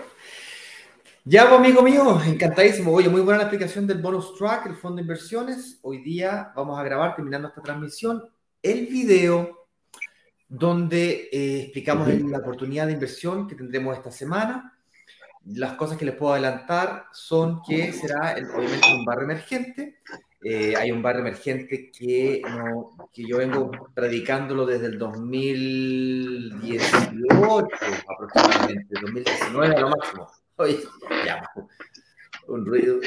Ya, 1.24 1.48
pues, 1.48 1.60
amigo 1.60 1.82
mío, 1.84 2.20
encantadísimo. 2.26 2.92
Oye, 2.92 3.10
muy 3.10 3.22
buena 3.22 3.40
la 3.40 3.44
explicación 3.46 3.86
del 3.86 4.00
bonus 4.00 4.36
track, 4.36 4.66
el 4.68 4.76
fondo 4.76 4.98
de 4.98 5.02
inversiones. 5.04 5.80
Hoy 5.84 6.04
día 6.04 6.52
vamos 6.56 6.80
a 6.80 6.84
grabar, 6.84 7.16
terminando 7.16 7.48
esta 7.48 7.62
transmisión, 7.62 8.24
el 8.62 8.88
video 8.88 9.65
donde 10.58 11.30
eh, 11.32 11.62
explicamos 11.64 12.08
la 12.08 12.38
oportunidad 12.40 12.88
de 12.88 12.94
inversión 12.94 13.48
que 13.48 13.56
tendremos 13.56 13.96
esta 13.98 14.12
semana. 14.12 14.78
Las 15.46 15.74
cosas 15.74 15.98
que 15.98 16.06
les 16.06 16.16
puedo 16.16 16.34
adelantar 16.34 17.06
son 17.12 17.62
que 17.62 17.92
será 17.94 18.36
obviamente 18.56 18.88
un 18.94 19.06
barrio 19.06 19.26
emergente. 19.26 20.00
eh, 20.44 20.76
hay 20.78 20.92
un 20.92 21.02
barrio 21.02 21.22
emergente 21.22 21.92
que, 21.92 22.42
que 23.14 23.28
yo 23.28 23.38
vengo 23.40 23.72
predicándolo 23.94 24.66
desde 24.66 24.88
el 24.88 24.98
2018 24.98 27.68
aproximadamente, 28.08 28.88
2019 29.02 29.76
a 29.76 29.80
lo 29.80 29.90
máximo. 29.90 30.28
Oye, 30.58 30.80
ya, 31.26 31.42
un 32.48 32.66
ruido. 32.66 33.00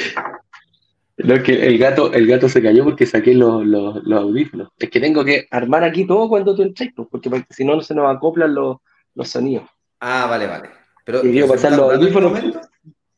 No, 1.19 1.43
que 1.43 1.67
el 1.67 1.79
gato, 1.79 2.13
el 2.13 2.27
gato 2.27 2.49
se 2.49 2.63
cayó 2.63 2.85
porque 2.85 3.05
saqué 3.05 3.35
los, 3.35 3.67
los, 3.67 4.03
los 4.05 4.21
audífonos. 4.21 4.69
Es 4.79 4.89
que 4.89 5.01
tengo 5.01 5.25
que 5.25 5.49
armar 5.51 5.83
aquí 5.83 6.07
todo 6.07 6.29
cuando 6.29 6.55
tú 6.55 6.63
entres, 6.63 6.91
pues, 6.95 7.09
porque 7.11 7.31
si 7.51 7.65
no, 7.65 7.75
no 7.77 7.83
se 7.83 7.95
nos 7.95 8.15
acoplan 8.15 8.55
los, 8.55 8.77
los 9.15 9.29
sonidos. 9.29 9.69
Ah, 10.01 10.27
vale, 10.31 10.47
vale. 10.47 10.71
Pero, 11.05 11.25
y 11.27 11.33
quiero 11.33 11.49
pasar 11.49 11.73
los 11.73 11.93
audífonos. 11.93 12.39
Este 12.39 12.61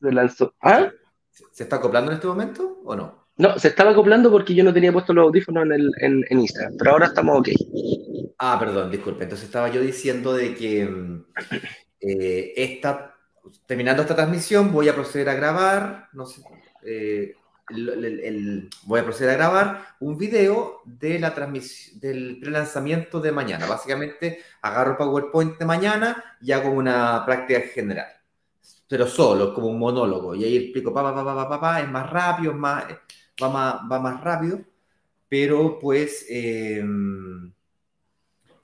se 0.01 0.13
lanzó. 0.13 0.55
¿Ah? 0.63 0.89
¿Se 1.53 1.63
está 1.63 1.77
acoplando 1.77 2.11
en 2.11 2.17
este 2.17 2.27
momento 2.27 2.81
o 2.85 2.97
no? 2.97 3.27
No, 3.37 3.59
se 3.59 3.69
estaba 3.69 3.91
acoplando 3.91 4.31
porque 4.31 4.55
yo 4.55 4.65
no 4.65 4.73
tenía 4.73 4.93
puesto 4.93 5.13
los 5.13 5.25
audífonos 5.25 5.65
en, 5.65 5.73
el, 5.73 5.93
en, 5.99 6.25
en 6.29 6.41
Instagram, 6.41 6.75
pero 6.79 6.91
ahora 6.93 7.07
estamos 7.07 7.39
ok. 7.39 7.49
Ah, 8.39 8.57
perdón, 8.59 8.91
disculpe. 8.91 9.25
Entonces 9.25 9.47
estaba 9.47 9.71
yo 9.71 9.81
diciendo 9.81 10.35
de 10.35 10.55
que 10.55 10.85
mm, 10.85 11.25
eh, 12.01 12.53
esta, 12.57 13.15
terminando 13.67 14.03
esta 14.03 14.17
transmisión 14.17 14.73
voy 14.73 14.89
a 14.89 14.95
proceder 14.95 15.29
a 15.29 15.35
grabar, 15.35 16.09
no 16.13 16.27
sé, 16.27 16.43
eh, 16.85 17.35
voy 18.85 19.01
a 19.01 19.05
proceder 19.05 19.31
a 19.31 19.37
grabar 19.37 19.97
un 20.01 20.17
video 20.17 20.83
de 20.85 21.19
la 21.19 21.35
transmisión 21.35 22.01
del 22.01 22.39
pre-lanzamiento 22.41 23.21
de 23.21 23.33
mañana. 23.33 23.67
Básicamente 23.67 24.41
agarro 24.63 24.97
PowerPoint 24.97 25.59
de 25.59 25.65
mañana 25.65 26.37
y 26.41 26.53
hago 26.53 26.71
una 26.71 27.25
práctica 27.25 27.61
general, 27.61 28.09
pero 28.89 29.07
solo, 29.07 29.55
como 29.55 29.69
un 29.69 29.79
monólogo. 29.79 30.35
Y 30.35 30.45
ahí 30.45 30.57
explico, 30.57 30.93
pa, 30.93 31.03
pa, 31.03 31.25
pa, 31.25 31.49
pa, 31.49 31.61
pa, 31.61 31.81
es 31.81 31.89
más 31.89 32.09
rápido, 32.11 32.53
más, 32.55 32.85
va, 33.43 33.49
más, 33.49 33.75
va 33.91 34.01
más 34.01 34.23
rápido, 34.23 34.61
pero 35.29 35.79
pues 35.79 36.27
eh, 36.29 36.85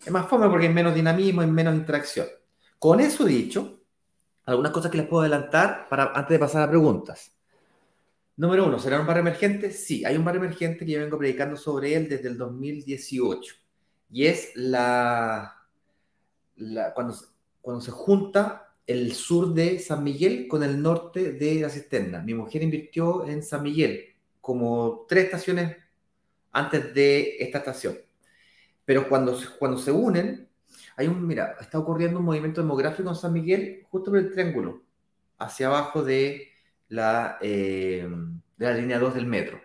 es 0.05 0.13
más 0.13 0.27
fome 0.29 0.49
porque 0.49 0.67
hay 0.67 0.73
menos 0.73 0.95
dinamismo, 0.95 1.41
hay 1.41 1.49
menos 1.49 1.75
interacción. 1.75 2.27
Con 2.79 3.01
eso 3.01 3.25
dicho, 3.25 3.81
algunas 4.45 4.73
cosas 4.73 4.91
que 4.91 4.99
les 4.99 5.07
puedo 5.07 5.23
adelantar 5.23 5.89
para, 5.89 6.13
antes 6.15 6.31
de 6.31 6.39
pasar 6.39 6.63
a 6.63 6.71
preguntas. 6.71 7.36
Número 8.37 8.67
uno, 8.67 8.79
¿será 8.79 9.01
un 9.01 9.07
barrio 9.07 9.23
emergente? 9.23 9.71
Sí, 9.71 10.05
hay 10.05 10.17
un 10.17 10.25
barrio 10.25 10.43
emergente 10.43 10.85
que 10.85 10.93
yo 10.93 11.01
vengo 11.01 11.17
predicando 11.17 11.57
sobre 11.57 11.95
él 11.95 12.07
desde 12.09 12.29
el 12.29 12.37
2018. 12.37 13.55
Y 14.11 14.27
es 14.27 14.53
la, 14.55 15.67
cuando, 16.95 17.15
cuando 17.63 17.81
se 17.81 17.91
junta 17.91 18.75
el 18.87 19.13
sur 19.13 19.55
de 19.55 19.79
San 19.79 20.05
Miguel 20.05 20.47
con 20.49 20.63
el 20.63 20.81
norte 20.81 21.33
de 21.33 21.61
la 21.63 21.71
cisterna. 21.71 22.21
Mi 22.21 22.35
mujer 22.35 22.63
invirtió 22.63 23.27
en 23.27 23.43
San 23.43 23.63
Miguel 23.63 24.15
como 24.43 25.07
tres 25.09 25.25
estaciones 25.25 25.77
antes 26.53 26.93
de 26.95 27.37
esta 27.39 27.59
estación. 27.59 27.97
Pero 28.85 29.09
cuando, 29.09 29.37
cuando 29.59 29.79
se 29.79 29.91
unen, 29.91 30.49
hay 30.97 31.09
un, 31.09 31.27
mira, 31.27 31.57
está 31.61 31.79
ocurriendo 31.79 32.21
un 32.21 32.27
movimiento 32.27 32.61
demográfico 32.61 33.09
en 33.09 33.17
San 33.17 33.33
Miguel 33.33 33.87
justo 33.91 34.11
por 34.11 34.19
el 34.19 34.31
triángulo, 34.31 34.83
hacia 35.39 35.67
abajo 35.67 36.05
de 36.05 36.49
la, 36.89 37.39
eh, 37.41 38.09
de 38.57 38.67
la 38.67 38.75
línea 38.75 38.99
2 38.99 39.15
del 39.15 39.27
metro. 39.27 39.61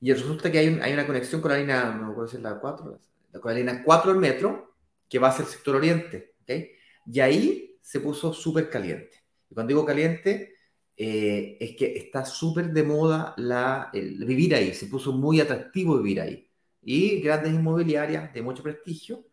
Y 0.00 0.12
resulta 0.12 0.50
que 0.50 0.58
hay, 0.58 0.78
hay 0.82 0.92
una 0.92 1.06
conexión 1.06 1.40
con 1.40 1.50
la 1.50 1.58
línea, 1.58 1.92
no 1.92 2.14
puedo 2.14 2.26
decir 2.26 2.40
la 2.40 2.58
4, 2.58 3.00
con 3.40 3.52
la 3.52 3.58
línea 3.58 3.82
4 3.84 4.12
del 4.12 4.20
metro, 4.20 4.76
que 5.08 5.18
va 5.18 5.28
hacia 5.28 5.44
el 5.44 5.50
sector 5.50 5.76
oriente. 5.76 6.34
¿okay? 6.42 6.70
Y 7.06 7.20
ahí 7.20 7.78
se 7.82 8.00
puso 8.00 8.32
súper 8.32 8.70
caliente. 8.70 9.24
Y 9.50 9.54
cuando 9.54 9.68
digo 9.68 9.84
caliente, 9.84 10.54
eh, 10.96 11.56
es 11.60 11.76
que 11.76 11.96
está 11.96 12.24
súper 12.24 12.72
de 12.72 12.82
moda 12.82 13.34
la, 13.36 13.90
vivir 13.92 14.54
ahí, 14.54 14.74
se 14.74 14.86
puso 14.86 15.12
muy 15.12 15.40
atractivo 15.40 15.96
vivir 15.96 16.20
ahí. 16.20 16.48
Y 16.82 17.20
grandes 17.20 17.52
inmobiliarias 17.52 18.32
de 18.32 18.42
mucho 18.42 18.62
prestigio 18.62 19.24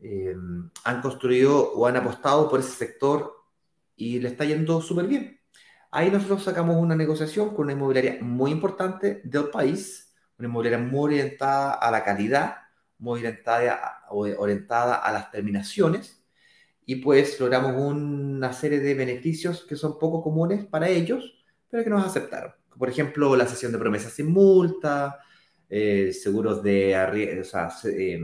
eh, 0.00 0.34
han 0.84 1.02
construido 1.02 1.72
o 1.72 1.86
han 1.86 1.96
apostado 1.96 2.48
por 2.48 2.60
ese 2.60 2.70
sector 2.70 3.32
y 3.96 4.18
le 4.20 4.28
está 4.28 4.44
yendo 4.44 4.80
súper 4.80 5.06
bien. 5.06 5.40
Ahí 5.96 6.10
nosotros 6.10 6.42
sacamos 6.42 6.74
una 6.76 6.96
negociación 6.96 7.50
con 7.54 7.66
una 7.66 7.72
inmobiliaria 7.72 8.18
muy 8.20 8.50
importante 8.50 9.20
del 9.22 9.44
país, 9.50 10.12
una 10.36 10.48
inmobiliaria 10.48 10.84
muy 10.84 11.04
orientada 11.04 11.74
a 11.74 11.88
la 11.88 12.02
calidad, 12.02 12.56
muy 12.98 13.20
orientada, 13.20 14.00
orientada 14.10 14.96
a 14.96 15.12
las 15.12 15.30
terminaciones, 15.30 16.20
y 16.84 16.96
pues 16.96 17.38
logramos 17.38 17.80
una 17.80 18.52
serie 18.52 18.80
de 18.80 18.94
beneficios 18.94 19.64
que 19.68 19.76
son 19.76 19.96
poco 19.96 20.20
comunes 20.20 20.66
para 20.66 20.88
ellos, 20.88 21.32
pero 21.70 21.84
que 21.84 21.90
nos 21.90 22.04
aceptaron. 22.04 22.52
Por 22.76 22.88
ejemplo, 22.88 23.36
la 23.36 23.46
sesión 23.46 23.70
de 23.70 23.78
promesas 23.78 24.14
sin 24.14 24.32
multa, 24.32 25.20
eh, 25.68 26.12
seguros 26.12 26.60
de 26.60 27.38
o 27.40 27.44
sea, 27.44 27.68
eh, 27.84 28.20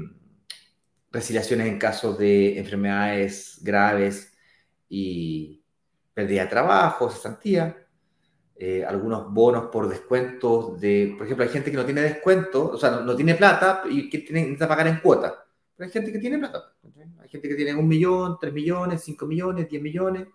resiliaciones 1.13 1.69
en 1.69 1.79
casos 1.79 2.19
de 2.19 2.59
enfermedades 2.59 3.61
graves 3.63 4.33
y 4.89 5.60
pérdida 6.21 6.43
de 6.43 6.51
trabajo, 6.51 7.11
cesantía, 7.11 7.77
eh, 8.55 8.85
algunos 8.85 9.33
bonos 9.33 9.71
por 9.73 9.89
descuentos 9.89 10.79
de, 10.79 11.15
por 11.17 11.25
ejemplo, 11.25 11.45
hay 11.45 11.51
gente 11.51 11.71
que 11.71 11.77
no 11.79 11.85
tiene 11.87 12.03
descuento, 12.03 12.73
o 12.73 12.77
sea, 12.77 12.91
no, 12.91 13.17
tiene 13.17 13.35
plata 13.35 13.85
y 13.89 14.11
que 14.11 14.19
tiene, 14.19 14.43
necesita 14.43 14.69
pagar 14.69 14.87
en 14.89 15.01
cuota, 15.01 15.47
pero 15.75 15.87
hay 15.87 15.93
gente 15.93 16.13
que 16.13 16.19
tiene 16.19 16.39
plata, 16.39 16.75
hay 17.23 17.29
gente 17.31 17.49
que 17.49 17.55
tiene 17.55 17.75
un 17.75 17.89
millón, 17.89 18.37
tres 18.39 18.53
millones, 18.53 19.03
cinco 19.03 19.25
millones, 19.25 19.67
diez 19.71 19.83
millones, 19.83 20.29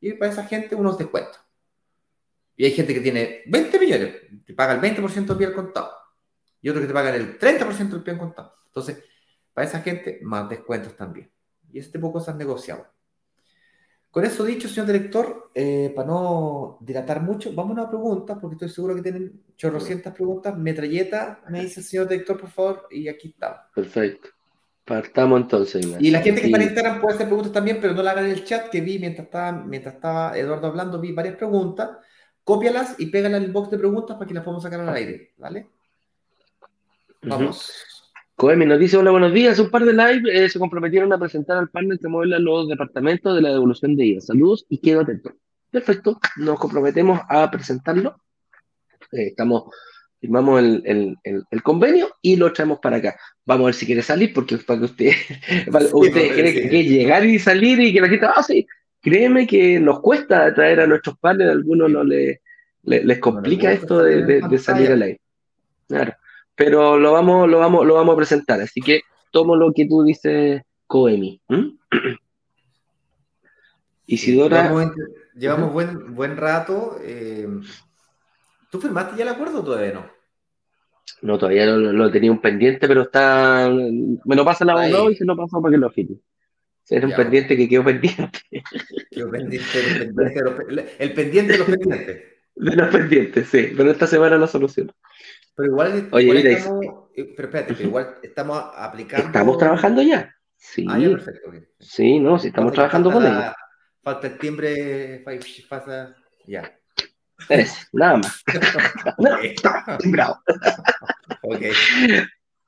y 0.00 0.12
para 0.12 0.30
esa 0.30 0.44
gente 0.44 0.76
unos 0.76 0.96
descuentos. 0.96 1.40
Y 2.54 2.66
hay 2.66 2.72
gente 2.72 2.94
que 2.94 3.00
tiene 3.00 3.42
20 3.46 3.80
millones, 3.80 4.14
te 4.46 4.54
paga 4.54 4.74
el 4.74 4.80
20% 4.80 5.26
del 5.26 5.36
pie 5.36 5.52
contado, 5.52 5.90
y 6.60 6.68
otro 6.68 6.80
que 6.80 6.86
te 6.86 6.94
paga 6.94 7.12
el 7.16 7.36
30% 7.36 7.88
del 7.88 8.04
pie 8.04 8.16
contado. 8.16 8.54
Entonces, 8.66 9.02
para 9.52 9.66
esa 9.66 9.80
gente, 9.80 10.20
más 10.22 10.48
descuentos 10.48 10.96
también. 10.96 11.32
Y 11.72 11.80
este 11.80 11.98
tipo 11.98 12.06
de 12.06 12.12
cosas 12.12 12.36
negociamos. 12.36 12.86
Con 14.12 14.26
eso 14.26 14.44
dicho, 14.44 14.68
señor 14.68 14.88
director, 14.88 15.50
eh, 15.54 15.90
para 15.96 16.06
no 16.06 16.76
dilatar 16.80 17.22
mucho, 17.22 17.50
vamos 17.54 17.70
a 17.70 17.80
una 17.80 17.88
pregunta, 17.88 18.38
porque 18.38 18.56
estoy 18.56 18.68
seguro 18.68 18.94
que 18.94 19.00
tienen 19.00 19.42
chorrocientas 19.56 20.12
preguntas. 20.12 20.54
Metralleta, 20.54 21.40
me 21.48 21.62
dice 21.62 21.80
el 21.80 21.86
señor 21.86 22.08
director, 22.08 22.38
por 22.38 22.50
favor, 22.50 22.88
y 22.90 23.08
aquí 23.08 23.28
está. 23.28 23.70
Perfecto. 23.74 24.28
Partamos 24.84 25.40
entonces. 25.40 25.86
Y 25.98 26.10
la 26.10 26.20
gente 26.20 26.42
que 26.42 26.48
está 26.48 26.58
en 26.58 26.64
Instagram 26.64 27.00
puede 27.00 27.14
hacer 27.14 27.26
preguntas 27.26 27.52
también, 27.54 27.78
pero 27.80 27.94
no 27.94 28.02
la 28.02 28.10
hagan 28.10 28.26
en 28.26 28.32
el 28.32 28.44
chat, 28.44 28.68
que 28.68 28.82
vi 28.82 28.98
mientras 28.98 29.24
estaba, 29.24 29.52
mientras 29.52 29.94
estaba 29.94 30.36
Eduardo 30.36 30.66
hablando, 30.66 31.00
vi 31.00 31.12
varias 31.12 31.36
preguntas. 31.36 31.88
Cópialas 32.44 32.96
y 32.98 33.06
pégalas 33.06 33.38
en 33.38 33.44
el 33.46 33.52
box 33.52 33.70
de 33.70 33.78
preguntas 33.78 34.18
para 34.18 34.28
que 34.28 34.34
las 34.34 34.44
podamos 34.44 34.62
sacar 34.62 34.80
al 34.80 34.94
aire, 34.94 35.32
¿vale? 35.38 35.70
Vamos. 37.22 38.01
Coemi 38.42 38.66
nos 38.66 38.80
dice, 38.80 38.96
hola, 38.96 39.12
buenos 39.12 39.32
días. 39.32 39.56
Un 39.60 39.70
par 39.70 39.84
de 39.84 39.92
live 39.92 40.28
eh, 40.32 40.48
se 40.48 40.58
comprometieron 40.58 41.12
a 41.12 41.18
presentar 41.20 41.58
al 41.58 41.68
panel 41.68 42.00
que 42.00 42.08
modela 42.08 42.40
los 42.40 42.68
departamentos 42.68 43.36
de 43.36 43.40
la 43.40 43.50
devolución 43.50 43.94
de 43.94 44.04
IVA. 44.04 44.20
Saludos 44.20 44.66
y 44.68 44.78
quedo 44.78 45.02
atento. 45.02 45.32
Perfecto, 45.70 46.18
nos 46.38 46.58
comprometemos 46.58 47.20
a 47.28 47.48
presentarlo. 47.52 48.16
Eh, 49.12 49.28
estamos, 49.28 49.72
firmamos 50.20 50.60
el, 50.60 51.16
convenio 51.62 52.16
y 52.20 52.34
lo 52.34 52.52
traemos 52.52 52.80
para 52.80 52.96
acá. 52.96 53.16
Vamos 53.46 53.62
a 53.62 53.66
ver 53.66 53.74
si 53.74 53.86
quiere 53.86 54.02
salir, 54.02 54.32
porque 54.34 54.58
para 54.58 54.80
que 54.80 54.84
usted, 54.86 55.12
usted 55.92 56.34
quiere 56.34 56.68
que, 56.68 56.82
llegar 56.82 57.24
y 57.24 57.38
salir 57.38 57.78
y 57.78 57.92
que 57.92 58.00
la 58.00 58.08
gente, 58.08 58.26
ah, 58.26 58.42
sí, 58.42 58.66
créeme 59.00 59.46
que 59.46 59.78
nos 59.78 60.00
cuesta 60.00 60.52
traer 60.52 60.80
a 60.80 60.88
nuestros 60.88 61.16
paneles, 61.18 61.46
a 61.46 61.52
algunos 61.52 61.88
no 61.88 62.02
les 62.02 63.18
complica 63.20 63.70
esto 63.70 64.02
de, 64.02 64.40
de 64.40 64.58
salir 64.58 64.90
al 64.90 65.02
aire. 65.02 65.20
Claro 65.86 66.12
pero 66.54 66.98
lo 66.98 67.12
vamos, 67.12 67.48
lo 67.48 67.58
vamos, 67.58 67.86
lo 67.86 67.94
vamos 67.94 68.14
a 68.14 68.16
presentar. 68.16 68.60
Así 68.60 68.80
que 68.80 69.02
tomo 69.30 69.56
lo 69.56 69.72
que 69.72 69.86
tú 69.86 70.02
dices, 70.02 70.62
Coemi. 70.86 71.40
Isidora. 74.06 74.70
Llevamos, 75.34 75.72
buen, 75.72 76.14
buen 76.14 76.36
rato. 76.36 76.98
Eh, 77.02 77.48
¿Tú 78.70 78.80
firmaste 78.80 79.16
ya 79.16 79.22
el 79.22 79.30
acuerdo 79.30 79.60
o 79.60 79.64
todavía 79.64 79.92
no? 79.92 80.10
No, 81.22 81.38
todavía 81.38 81.66
lo, 81.66 82.10
tenía 82.10 82.30
un 82.30 82.40
pendiente, 82.40 82.86
pero 82.86 83.02
está. 83.02 83.70
Me 83.70 84.36
lo 84.36 84.44
pasa 84.44 84.64
el 84.64 84.70
abogado 84.70 85.10
y 85.10 85.16
se 85.16 85.24
lo 85.24 85.36
pasó 85.36 85.62
para 85.62 85.72
que 85.72 85.78
lo 85.78 85.90
firme. 85.90 86.16
Es 86.88 87.04
un 87.04 87.12
pendiente 87.12 87.56
que 87.56 87.68
quedó 87.68 87.84
pendiente. 87.84 88.40
Quedó 89.10 89.30
pendiente, 89.30 89.78
el, 89.78 90.14
pendiente 90.14 90.96
el 90.98 91.14
pendiente 91.14 91.52
de 91.52 91.58
los 91.58 91.68
pendientes. 91.68 92.22
De 92.54 92.76
los 92.76 92.90
pendientes, 92.90 93.48
sí, 93.48 93.72
pero 93.74 93.90
esta 93.90 94.06
semana 94.06 94.36
lo 94.36 94.46
soluciono. 94.46 94.92
Pero 95.54 95.68
igual, 95.68 96.08
Oye, 96.12 96.52
estamos, 96.52 96.84
eh, 97.14 97.32
pero 97.36 97.48
espérate, 97.48 97.82
igual 97.82 98.14
estamos 98.22 98.64
aplicando. 98.74 99.26
Estamos 99.26 99.58
trabajando 99.58 100.02
ya. 100.02 100.34
Sí. 100.56 100.86
Ah, 100.88 100.98
perfecto. 100.98 101.52
Sí, 101.78 102.18
no, 102.18 102.38
sí, 102.38 102.48
estamos 102.48 102.72
trabajando 102.72 103.10
con 103.10 103.24
ella. 103.24 103.54
Falta 104.02 104.26
el 104.28 104.38
timbre, 104.38 105.24
pasa, 105.68 106.16
ya. 106.46 106.78
Nada 107.92 108.18
más. 108.18 108.42
Bravo. 110.04 110.38
ok. 111.42 111.62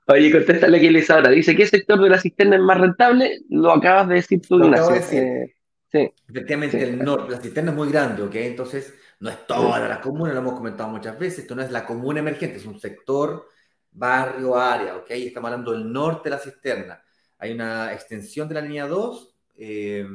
Oye, 0.06 0.32
contéstale 0.32 0.76
aquí 0.76 0.86
Elisa 0.88 1.14
ahora. 1.14 1.30
Dice, 1.30 1.56
¿qué 1.56 1.66
sector 1.66 2.00
de 2.02 2.10
la 2.10 2.20
cisterna 2.20 2.56
es 2.56 2.62
más 2.62 2.78
rentable? 2.78 3.40
Lo 3.48 3.72
acabas 3.72 4.08
de 4.08 4.16
decir 4.16 4.42
tú, 4.42 4.58
Lo 4.58 4.66
Ignacio. 4.66 4.94
Decir. 4.94 5.22
Eh, 5.22 5.54
Sí. 5.94 6.12
Efectivamente, 6.28 6.82
el 6.82 6.98
norte, 6.98 7.30
la 7.30 7.40
cisterna 7.40 7.70
es 7.70 7.76
muy 7.76 7.88
grande, 7.88 8.22
¿ok? 8.24 8.34
Entonces, 8.34 8.92
no 9.20 9.30
es 9.30 9.46
toda 9.46 9.78
la 9.88 10.00
comuna, 10.00 10.32
lo 10.32 10.40
hemos 10.40 10.54
comentado 10.54 10.88
muchas 10.90 11.18
veces, 11.18 11.40
esto 11.40 11.54
no 11.54 11.62
es 11.62 11.70
la 11.70 11.86
comuna 11.86 12.20
emergente, 12.20 12.56
es 12.56 12.66
un 12.66 12.78
sector, 12.78 13.48
barrio, 13.92 14.56
área, 14.56 14.96
¿ok? 14.96 15.10
Estamos 15.10 15.48
hablando 15.48 15.72
del 15.72 15.90
norte 15.90 16.28
de 16.28 16.36
la 16.36 16.42
cisterna. 16.42 17.02
Hay 17.38 17.52
una 17.52 17.92
extensión 17.92 18.48
de 18.48 18.54
la 18.54 18.60
línea 18.60 18.86
2, 18.86 19.34
eh, 19.56 20.06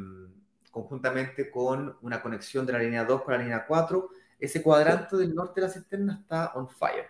conjuntamente 0.72 1.50
con 1.50 1.98
una 2.02 2.22
conexión 2.22 2.66
de 2.66 2.74
la 2.74 2.80
línea 2.80 3.06
2 3.06 3.24
con 3.24 3.34
la 3.34 3.40
línea 3.40 3.66
4. 3.66 4.10
Ese 4.40 4.62
cuadrante 4.62 5.18
del 5.18 5.34
norte 5.34 5.62
de 5.62 5.68
la 5.68 5.74
cisterna 5.74 6.20
está 6.22 6.52
on 6.56 6.70
fire. 6.70 7.08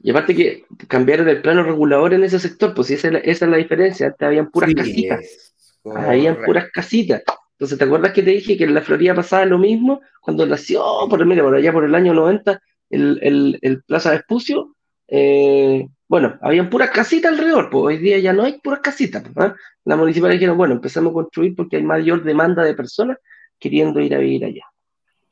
Y 0.00 0.10
aparte 0.10 0.34
que 0.34 0.66
cambiaron 0.88 1.28
el 1.28 1.42
plano 1.42 1.62
regulador 1.62 2.14
en 2.14 2.24
ese 2.24 2.38
sector, 2.38 2.74
pues 2.74 2.90
esa 2.90 3.08
es 3.08 3.40
la, 3.40 3.56
diferencia. 3.56 4.06
Antes 4.06 4.26
habían 4.26 4.50
puras 4.50 4.74
casitas. 4.74 5.54
Habían 5.84 6.42
puras 6.44 6.70
casitas. 6.72 7.22
Entonces, 7.62 7.78
¿te 7.78 7.84
acuerdas 7.84 8.12
que 8.12 8.24
te 8.24 8.32
dije 8.32 8.56
que 8.56 8.64
en 8.64 8.74
la 8.74 8.80
Florida 8.80 9.14
pasaba 9.14 9.44
lo 9.44 9.56
mismo? 9.56 10.00
Cuando 10.20 10.44
nació, 10.44 10.82
por, 11.08 11.24
por 11.24 11.54
allá 11.54 11.72
por 11.72 11.84
el 11.84 11.94
año 11.94 12.12
90, 12.12 12.60
el, 12.90 13.56
el, 13.62 13.82
Plaza 13.84 14.10
de 14.10 14.16
Espucio, 14.16 14.74
eh, 15.06 15.86
bueno, 16.08 16.36
habían 16.42 16.68
puras 16.68 16.90
casitas 16.90 17.30
alrededor, 17.30 17.70
pues 17.70 17.84
hoy 17.84 18.02
día 18.02 18.18
ya 18.18 18.32
no 18.32 18.42
hay 18.42 18.58
puras 18.58 18.80
casitas. 18.80 19.22
¿ah? 19.36 19.54
La 19.84 19.94
municipalidad 19.94 20.40
dijeron, 20.40 20.56
bueno, 20.56 20.74
empezamos 20.74 21.12
a 21.12 21.14
construir 21.14 21.54
porque 21.54 21.76
hay 21.76 21.84
mayor 21.84 22.24
demanda 22.24 22.64
de 22.64 22.74
personas 22.74 23.18
queriendo 23.60 24.00
ir 24.00 24.12
a 24.16 24.18
vivir 24.18 24.44
allá. 24.44 24.64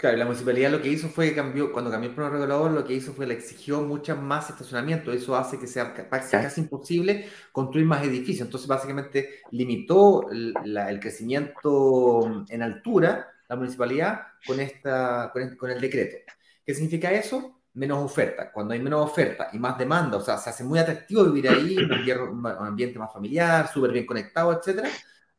Claro, 0.01 0.17
la 0.17 0.25
municipalidad 0.25 0.71
lo 0.71 0.81
que 0.81 0.89
hizo 0.89 1.11
fue 1.11 1.29
que 1.29 1.35
cambió, 1.35 1.73
cuando 1.73 1.91
cambió 1.91 2.09
el 2.09 2.17
plano 2.17 2.31
regulador, 2.31 2.71
lo 2.71 2.87
que 2.87 2.95
hizo 2.95 3.13
fue 3.13 3.27
le 3.27 3.35
exigió 3.35 3.83
mucha 3.83 4.15
más 4.15 4.49
estacionamiento. 4.49 5.13
Eso 5.13 5.37
hace 5.37 5.59
que 5.59 5.67
sea 5.67 5.93
casi 5.93 6.63
imposible 6.63 7.29
construir 7.53 7.87
más 7.87 8.03
edificios. 8.03 8.47
Entonces, 8.47 8.67
básicamente, 8.67 9.43
limitó 9.51 10.31
el, 10.31 10.55
crecimiento 11.01 12.47
en 12.49 12.63
altura 12.63 13.29
la 13.47 13.57
municipalidad 13.57 14.23
con, 14.47 14.59
esta, 14.61 15.31
con, 15.35 15.71
el, 15.71 15.81
decreto. 15.83 16.17
¿Qué 16.65 16.73
significa 16.73 17.13
eso? 17.13 17.61
Menos 17.75 18.03
oferta. 18.03 18.51
Cuando 18.53 18.73
hay 18.73 18.81
menos 18.81 19.05
oferta 19.05 19.51
y 19.53 19.59
más 19.59 19.77
demanda, 19.77 20.17
o 20.17 20.23
sea, 20.23 20.39
se 20.39 20.49
hace 20.49 20.65
muy 20.65 20.79
atractivo 20.79 21.25
vivir 21.25 21.51
ahí, 21.51 21.77
un 21.77 22.47
ambiente 22.47 22.99
más 22.99 23.13
familiar, 23.13 23.69
súper 23.71 23.93
bien 23.93 24.07
conectado, 24.07 24.51
etcétera 24.59 24.89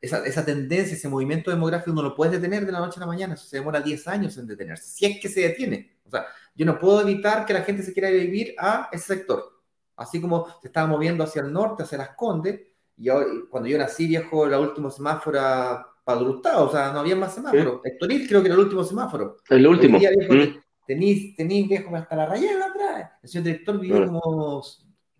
esa, 0.02 0.26
esa, 0.26 0.43
tendencia, 0.43 0.95
ese 0.95 1.08
movimiento 1.08 1.52
demográfico 1.52 1.93
no 1.93 2.02
lo 2.02 2.16
puedes 2.16 2.34
detener 2.34 2.66
de 2.66 2.72
la 2.72 2.80
noche 2.80 2.97
a 2.97 3.02
la 3.02 3.06
mañana, 3.06 3.36
eso 3.36 3.45
se 3.45 3.58
demora 3.58 3.80
10 3.80 4.08
años 4.08 4.38
en 4.38 4.47
detenerse, 4.47 4.89
si 4.89 5.06
es 5.06 5.22
que 5.22 5.30
se 5.30 5.41
detiene. 5.41 5.97
O 6.06 6.10
sea, 6.10 6.26
yo 6.56 6.66
no 6.66 6.80
puedo 6.80 7.02
evitar 7.02 7.45
que 7.45 7.54
la 7.54 7.62
gente 7.62 7.84
se 7.84 7.93
quiera 7.93 8.10
vivir 8.10 8.56
a 8.58 8.89
ese 8.91 9.16
sector. 9.16 9.62
Así 9.95 10.20
como 10.20 10.47
se 10.60 10.68
estaba 10.68 10.88
moviendo 10.88 11.24
hacia 11.24 11.43
el 11.43 11.54
norte, 11.54 11.84
hacia 11.84 11.99
las 11.99 12.16
Condes, 12.16 12.60
y 12.97 13.08
cuando 13.49 13.70
yo 13.70 13.78
nací, 13.78 14.08
viejo, 14.08 14.47
la 14.47 14.60
última 14.60 14.89
semáforo 14.89 15.39
padrutado, 16.04 16.68
o 16.68 16.72
sea, 16.72 16.91
no 16.91 16.99
había 16.99 17.16
más 17.16 17.36
semáforos. 17.36 17.82
Estoril 17.84 18.28
creo 18.28 18.41
que 18.41 18.47
era 18.47 18.56
el 18.56 18.62
último 18.62 18.84
semáforo. 18.84 19.38
El 19.49 19.66
último. 19.68 19.99
Tenís, 20.86 21.36
tenís, 21.36 21.70
viejo, 21.70 21.95
hasta 21.95 22.16
la 22.16 22.26
Rayán 22.26 22.62
atrás. 22.62 23.12
El 23.22 23.30
señor 23.30 23.45
director 23.45 23.80
vivió 23.80 24.06
como 24.08 24.64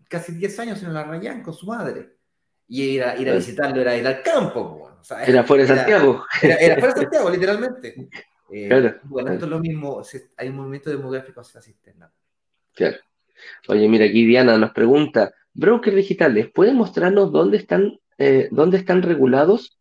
casi 0.08 0.32
10 0.32 0.58
años 0.58 0.82
en 0.82 0.92
la 0.92 1.04
Rayán 1.04 1.42
con 1.42 1.54
su 1.54 1.66
madre 1.66 2.21
y 2.68 2.82
ir 2.82 3.04
a, 3.04 3.16
ir 3.16 3.28
a 3.28 3.34
visitarlo 3.34 3.80
era 3.80 3.96
ir 3.96 4.06
al 4.06 4.22
campo. 4.22 4.90
era 5.26 5.44
fuera 5.44 5.64
de 5.64 5.76
Santiago. 5.76 6.24
Era, 6.42 6.78
fuera 6.78 6.94
de 6.94 7.00
Santiago, 7.02 7.30
literalmente. 7.30 8.08
Eh, 8.50 8.94
bueno, 9.04 9.32
esto 9.32 9.46
es 9.46 9.50
lo 9.50 9.60
mismo, 9.60 10.02
hay 10.36 10.48
un 10.48 10.56
movimiento 10.56 10.90
demográfico 10.90 11.40
hacia 11.40 11.58
la 11.60 11.64
cisterna. 11.64 12.12
Claro. 12.74 12.96
Oye, 13.68 13.88
mira, 13.88 14.04
aquí 14.04 14.26
Diana 14.26 14.58
nos 14.58 14.72
pregunta, 14.72 15.32
brokers 15.54 15.96
digitales, 15.96 16.50
¿pueden 16.52 16.76
mostrarnos 16.76 17.32
dónde 17.32 17.56
están, 17.56 17.98
eh, 18.18 18.48
dónde 18.50 18.76
están 18.78 19.02
regulados? 19.02 19.78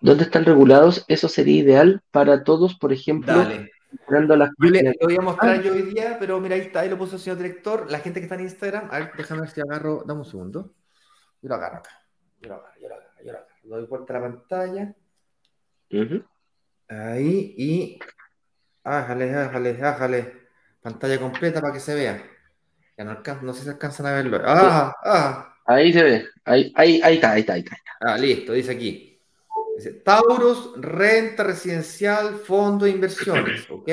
¿Dónde 0.00 0.24
están 0.24 0.44
regulados? 0.44 1.04
Eso 1.08 1.28
sería 1.28 1.62
ideal 1.62 2.02
para 2.10 2.44
todos, 2.44 2.76
por 2.76 2.92
ejemplo. 2.92 3.34
Dale. 3.34 3.70
Las 4.10 4.50
yo 4.58 4.70
le, 4.70 4.94
voy 5.00 5.16
a 5.16 5.22
mostrar 5.22 5.62
yo 5.62 5.72
hoy 5.72 5.82
día, 5.82 6.18
pero 6.20 6.38
mira, 6.40 6.56
ahí 6.56 6.62
está, 6.62 6.80
ahí 6.80 6.90
lo 6.90 6.98
puso 6.98 7.16
el 7.16 7.22
señor 7.22 7.38
director. 7.38 7.90
La 7.90 8.00
gente 8.00 8.20
que 8.20 8.24
está 8.24 8.34
en 8.34 8.42
Instagram, 8.42 8.88
a 8.90 8.98
ver, 8.98 9.12
déjame 9.16 9.40
ver 9.40 9.50
si 9.50 9.60
agarro, 9.60 10.04
dame 10.06 10.20
un 10.20 10.26
segundo. 10.26 10.74
Yo 11.40 11.48
lo 11.48 11.54
agarro 11.54 11.78
acá. 11.78 11.90
Yo 12.40 12.48
lo 12.48 12.54
agarro, 12.56 12.80
yo 12.80 12.88
lo 12.88 12.94
agarro, 12.94 13.12
yo 13.24 13.32
lo 13.32 13.38
agarro. 13.38 13.54
Doy 13.64 13.86
vuelta 13.86 14.12
a 14.12 14.20
la 14.20 14.22
pantalla. 14.22 14.94
Ahí 16.88 17.54
y. 17.56 17.98
Ájale, 18.84 19.34
ájale, 19.34 19.82
ájale. 19.82 20.32
Pantalla 20.80 21.18
completa 21.18 21.60
para 21.60 21.72
que 21.72 21.80
se 21.80 21.94
vea. 21.94 22.22
Ya 22.96 23.04
no, 23.04 23.10
alcanza, 23.10 23.42
no 23.42 23.52
sé 23.52 23.62
si 23.62 23.68
alcanzan 23.68 24.06
a 24.06 24.12
verlo. 24.12 24.40
¡Ah! 24.44 24.94
¡Ah! 25.04 25.54
Ahí 25.66 25.92
se 25.92 26.02
ve. 26.02 26.26
Ahí, 26.44 26.72
ahí, 26.74 27.00
ahí 27.02 27.14
está, 27.16 27.32
ahí 27.32 27.40
está, 27.40 27.52
ahí 27.54 27.60
está. 27.60 27.76
Ah, 28.00 28.16
listo, 28.16 28.52
dice 28.52 28.72
aquí. 28.72 29.20
Dice 29.76 29.92
Taurus, 29.92 30.72
renta 30.76 31.44
residencial, 31.44 32.36
fondo 32.36 32.86
de 32.86 32.92
inversiones. 32.92 33.66
¿Ok? 33.70 33.90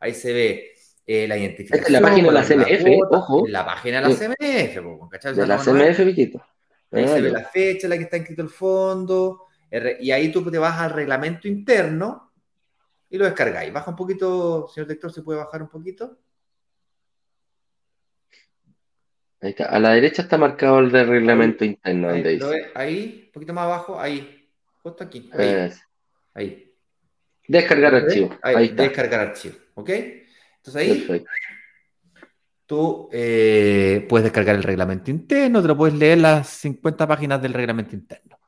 Ahí 0.00 0.14
se 0.14 0.32
ve 0.32 0.72
eh, 1.06 1.28
la 1.28 1.36
identificación. 1.36 1.78
Esta 1.78 1.88
es 1.88 1.92
la 1.92 2.08
página 2.08 2.28
de 2.28 2.34
la 2.34 2.42
CMF, 2.42 3.12
ojo. 3.12 3.44
La 3.46 3.64
página 3.64 4.00
de 4.00 4.08
la 4.08 4.14
CMF, 4.16 5.10
¿cachai? 5.10 5.34
De 5.34 5.46
la 5.46 5.58
CMF, 5.58 6.04
Viquito. 6.04 6.42
Ahí 6.92 7.08
se 7.08 7.20
ve 7.20 7.30
la 7.30 7.44
fecha 7.44 7.86
en 7.86 7.90
la 7.90 7.96
que 7.96 8.04
está 8.04 8.18
inscrito 8.18 8.42
el 8.42 8.50
fondo, 8.50 9.46
y 10.00 10.10
ahí 10.10 10.30
tú 10.30 10.48
te 10.50 10.58
vas 10.58 10.78
al 10.78 10.90
reglamento 10.90 11.48
interno 11.48 12.32
y 13.08 13.18
lo 13.18 13.24
descargáis. 13.24 13.72
Baja 13.72 13.90
un 13.90 13.96
poquito, 13.96 14.68
señor 14.68 14.88
director, 14.88 15.12
¿se 15.12 15.22
puede 15.22 15.38
bajar 15.38 15.62
un 15.62 15.68
poquito? 15.68 16.18
Ahí 19.40 19.50
está. 19.50 19.66
A 19.66 19.78
la 19.78 19.92
derecha 19.92 20.22
está 20.22 20.38
marcado 20.38 20.78
el 20.78 20.92
de 20.92 21.04
reglamento 21.04 21.64
interno. 21.64 22.10
Ahí, 22.10 22.38
ahí, 22.74 23.22
un 23.26 23.32
poquito 23.32 23.52
más 23.52 23.64
abajo, 23.64 23.98
ahí. 23.98 24.48
Justo 24.82 25.04
aquí. 25.04 25.30
Ahí. 26.34 26.72
Descargar 27.48 27.94
archivo. 27.94 28.38
Ahí, 28.42 28.66
está. 28.66 28.82
Descargar 28.84 29.20
archivo. 29.20 29.56
¿Ok? 29.74 29.90
Entonces 29.90 30.76
ahí 30.76 31.24
tú 32.72 33.10
eh, 33.12 34.06
puedes 34.08 34.24
descargar 34.24 34.56
el 34.56 34.62
reglamento 34.62 35.10
interno, 35.10 35.60
te 35.60 35.68
lo 35.68 35.76
puedes 35.76 35.94
leer 35.94 36.16
las 36.16 36.48
50 36.48 37.06
páginas 37.06 37.42
del 37.42 37.52
reglamento 37.52 37.94
interno. 37.94 38.38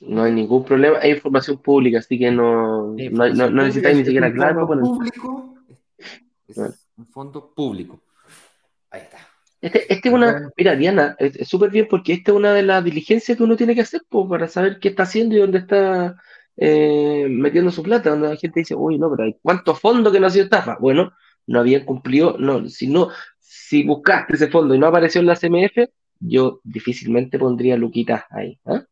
No 0.00 0.24
hay 0.24 0.32
ningún 0.32 0.64
problema, 0.64 0.98
hay 1.00 1.12
información 1.12 1.58
pública, 1.58 2.00
así 2.00 2.18
que 2.18 2.32
no, 2.32 2.88
no, 2.88 3.50
necesitáis 3.50 3.98
ni 3.98 4.04
siquiera 4.04 4.32
claro. 4.32 4.66
Público, 4.66 5.54
es 6.48 6.58
un 6.96 7.06
fondo 7.06 7.52
público. 7.54 8.02
Ahí 8.90 9.02
está. 9.02 9.18
Este, 9.60 9.92
este 9.92 10.08
es 10.08 10.12
una, 10.12 10.50
mira, 10.56 10.74
Diana, 10.74 11.14
es 11.20 11.46
súper 11.46 11.70
bien 11.70 11.86
porque 11.88 12.14
esta 12.14 12.32
es 12.32 12.36
una 12.36 12.52
de 12.52 12.64
las 12.64 12.82
diligencias 12.82 13.38
que 13.38 13.44
uno 13.44 13.54
tiene 13.54 13.76
que 13.76 13.82
hacer 13.82 14.02
para 14.28 14.48
saber 14.48 14.80
qué 14.80 14.88
está 14.88 15.04
haciendo 15.04 15.36
y 15.36 15.38
dónde 15.38 15.58
está 15.58 16.16
eh, 16.56 17.28
metiendo 17.30 17.70
su 17.70 17.84
plata. 17.84 18.10
Donde 18.10 18.28
la 18.28 18.36
gente 18.36 18.58
dice, 18.58 18.74
uy, 18.74 18.98
no, 18.98 19.08
pero 19.08 19.22
hay 19.22 19.36
cuántos 19.40 19.78
fondos 19.78 20.12
que 20.12 20.18
no 20.18 20.26
ha 20.26 20.30
sido 20.30 20.46
estafa. 20.46 20.78
Bueno, 20.80 21.12
no 21.46 21.60
habían 21.60 21.84
cumplido, 21.84 22.36
no, 22.38 22.68
si 22.68 22.88
no, 22.88 23.08
si 23.72 23.84
buscaste 23.84 24.34
ese 24.34 24.48
fondo 24.48 24.74
y 24.74 24.78
no 24.78 24.86
apareció 24.86 25.22
en 25.22 25.26
la 25.26 25.34
CMF, 25.34 25.88
yo 26.20 26.60
difícilmente 26.62 27.38
pondría 27.38 27.74
Luquitas 27.74 28.24
ahí. 28.28 28.58
¿ah? 28.66 28.84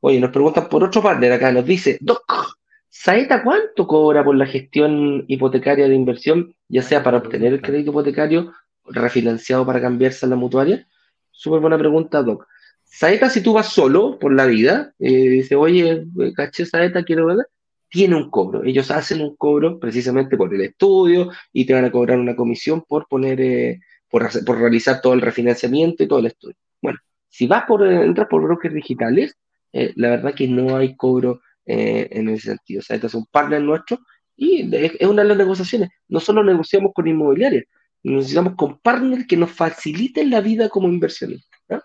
Oye, 0.00 0.18
nos 0.18 0.30
preguntan 0.30 0.70
por 0.70 0.82
otro 0.82 1.02
partner 1.02 1.32
acá, 1.32 1.52
nos 1.52 1.66
dice, 1.66 1.98
Doc, 2.00 2.56
¿Saeta 2.88 3.42
cuánto 3.42 3.86
cobra 3.86 4.24
por 4.24 4.34
la 4.34 4.46
gestión 4.46 5.26
hipotecaria 5.28 5.86
de 5.88 5.94
inversión, 5.94 6.54
ya 6.68 6.80
sea 6.80 7.02
para 7.02 7.18
obtener 7.18 7.52
el 7.52 7.60
crédito 7.60 7.90
hipotecario, 7.90 8.54
refinanciado 8.86 9.66
para 9.66 9.82
cambiarse 9.82 10.24
a 10.24 10.30
la 10.30 10.36
mutuaria? 10.36 10.88
Súper 11.30 11.60
buena 11.60 11.76
pregunta, 11.76 12.22
Doc. 12.22 12.46
Saeta, 12.82 13.28
si 13.28 13.42
tú 13.42 13.52
vas 13.52 13.68
solo 13.68 14.18
por 14.18 14.32
la 14.32 14.46
vida, 14.46 14.94
eh, 14.98 15.10
dice, 15.10 15.54
oye, 15.54 16.06
caché 16.34 16.64
Saeta, 16.64 17.04
quiero 17.04 17.26
ver, 17.26 17.46
tiene 17.88 18.16
un 18.16 18.30
cobro. 18.30 18.64
Ellos 18.64 18.90
hacen 18.90 19.20
un 19.20 19.36
cobro 19.36 19.78
precisamente 19.78 20.36
por 20.36 20.52
el 20.54 20.62
estudio 20.62 21.30
y 21.52 21.64
te 21.66 21.74
van 21.74 21.84
a 21.84 21.92
cobrar 21.92 22.18
una 22.18 22.36
comisión 22.36 22.82
por 22.86 23.06
poner, 23.08 23.40
eh, 23.40 23.80
por, 24.10 24.30
realizar 24.58 25.00
todo 25.00 25.14
el 25.14 25.20
refinanciamiento 25.20 26.02
y 26.02 26.08
todo 26.08 26.18
el 26.20 26.26
estudio. 26.26 26.56
Bueno, 26.82 26.98
si 27.28 27.46
vas 27.46 27.64
por, 27.66 27.86
eh, 27.86 28.04
entras 28.04 28.28
por 28.28 28.42
brokers 28.42 28.74
digitales, 28.74 29.36
eh, 29.72 29.92
la 29.96 30.10
verdad 30.10 30.34
que 30.34 30.48
no 30.48 30.76
hay 30.76 30.96
cobro 30.96 31.40
en 31.68 32.28
ese 32.28 32.50
sentido. 32.50 32.78
O 32.78 32.82
sea, 32.82 32.94
este 32.94 33.08
es 33.08 33.14
un 33.14 33.26
partner 33.26 33.60
nuestro 33.60 33.98
y 34.36 34.72
es 34.72 34.92
una 35.08 35.22
de 35.22 35.28
las 35.28 35.36
negociaciones. 35.36 35.90
No 36.06 36.20
solo 36.20 36.44
negociamos 36.44 36.92
con 36.94 37.08
inmobiliarias, 37.08 37.64
necesitamos 38.04 38.54
con 38.54 38.78
partners 38.78 39.26
que 39.26 39.36
nos 39.36 39.50
faciliten 39.50 40.30
la 40.30 40.40
vida 40.40 40.68
como 40.68 40.86
inversionistas. 40.88 41.82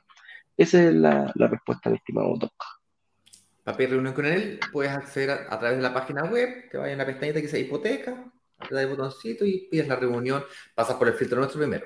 Esa 0.56 0.84
es 0.84 0.94
la, 0.94 1.32
la 1.34 1.48
respuesta, 1.48 1.90
mi 1.90 1.96
estimado 1.96 2.36
Doc 2.38 2.81
pedir 3.76 3.92
reunión 3.92 4.14
con 4.14 4.26
él, 4.26 4.60
puedes 4.72 4.92
acceder 4.92 5.32
a, 5.50 5.60
través 5.60 5.78
de 5.78 5.84
la 5.84 5.94
página 5.94 6.24
web, 6.24 6.70
te 6.70 6.78
vayas 6.78 6.96
a 6.96 6.98
la 6.98 7.06
pestañita 7.06 7.40
que 7.40 7.48
dice 7.48 7.60
hipoteca, 7.60 8.12
le 8.12 8.76
das 8.76 8.84
el 8.84 8.90
botoncito 8.90 9.46
y 9.46 9.68
pides 9.70 9.88
la 9.88 9.96
reunión, 9.96 10.44
pasas 10.76 10.96
por 10.96 11.08
el 11.08 11.14
filtro 11.14 11.40
nuestro 11.40 11.60
primero. 11.60 11.86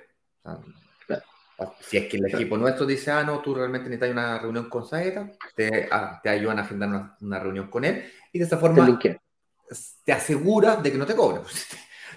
Si 1.80 1.98
es 1.98 2.10
que 2.10 2.18
el 2.18 2.26
equipo 2.26 2.58
nuestro 2.58 2.86
dice, 2.86 3.12
ah, 3.12 3.24
no, 3.24 3.40
tú 3.40 3.56
realmente 3.56 3.90
necesitas 3.90 4.12
una 4.12 4.40
reunión 4.40 4.70
con 4.70 4.86
Saeta, 4.86 5.32
te, 5.56 5.88
ah, 5.90 6.20
te 6.22 6.30
ayudan 6.30 6.60
a 6.60 6.64
agendar 6.64 7.16
una, 7.22 7.40
reunión 7.40 7.70
con 7.70 7.86
él 7.86 8.06
y 8.34 8.40
de 8.40 8.46
esa 8.46 8.58
forma 8.58 9.00
te, 9.00 10.12
aseguras 10.12 10.84
de 10.84 10.92
que 10.92 10.98
no 10.98 11.06
te 11.06 11.16
cobren. 11.16 11.44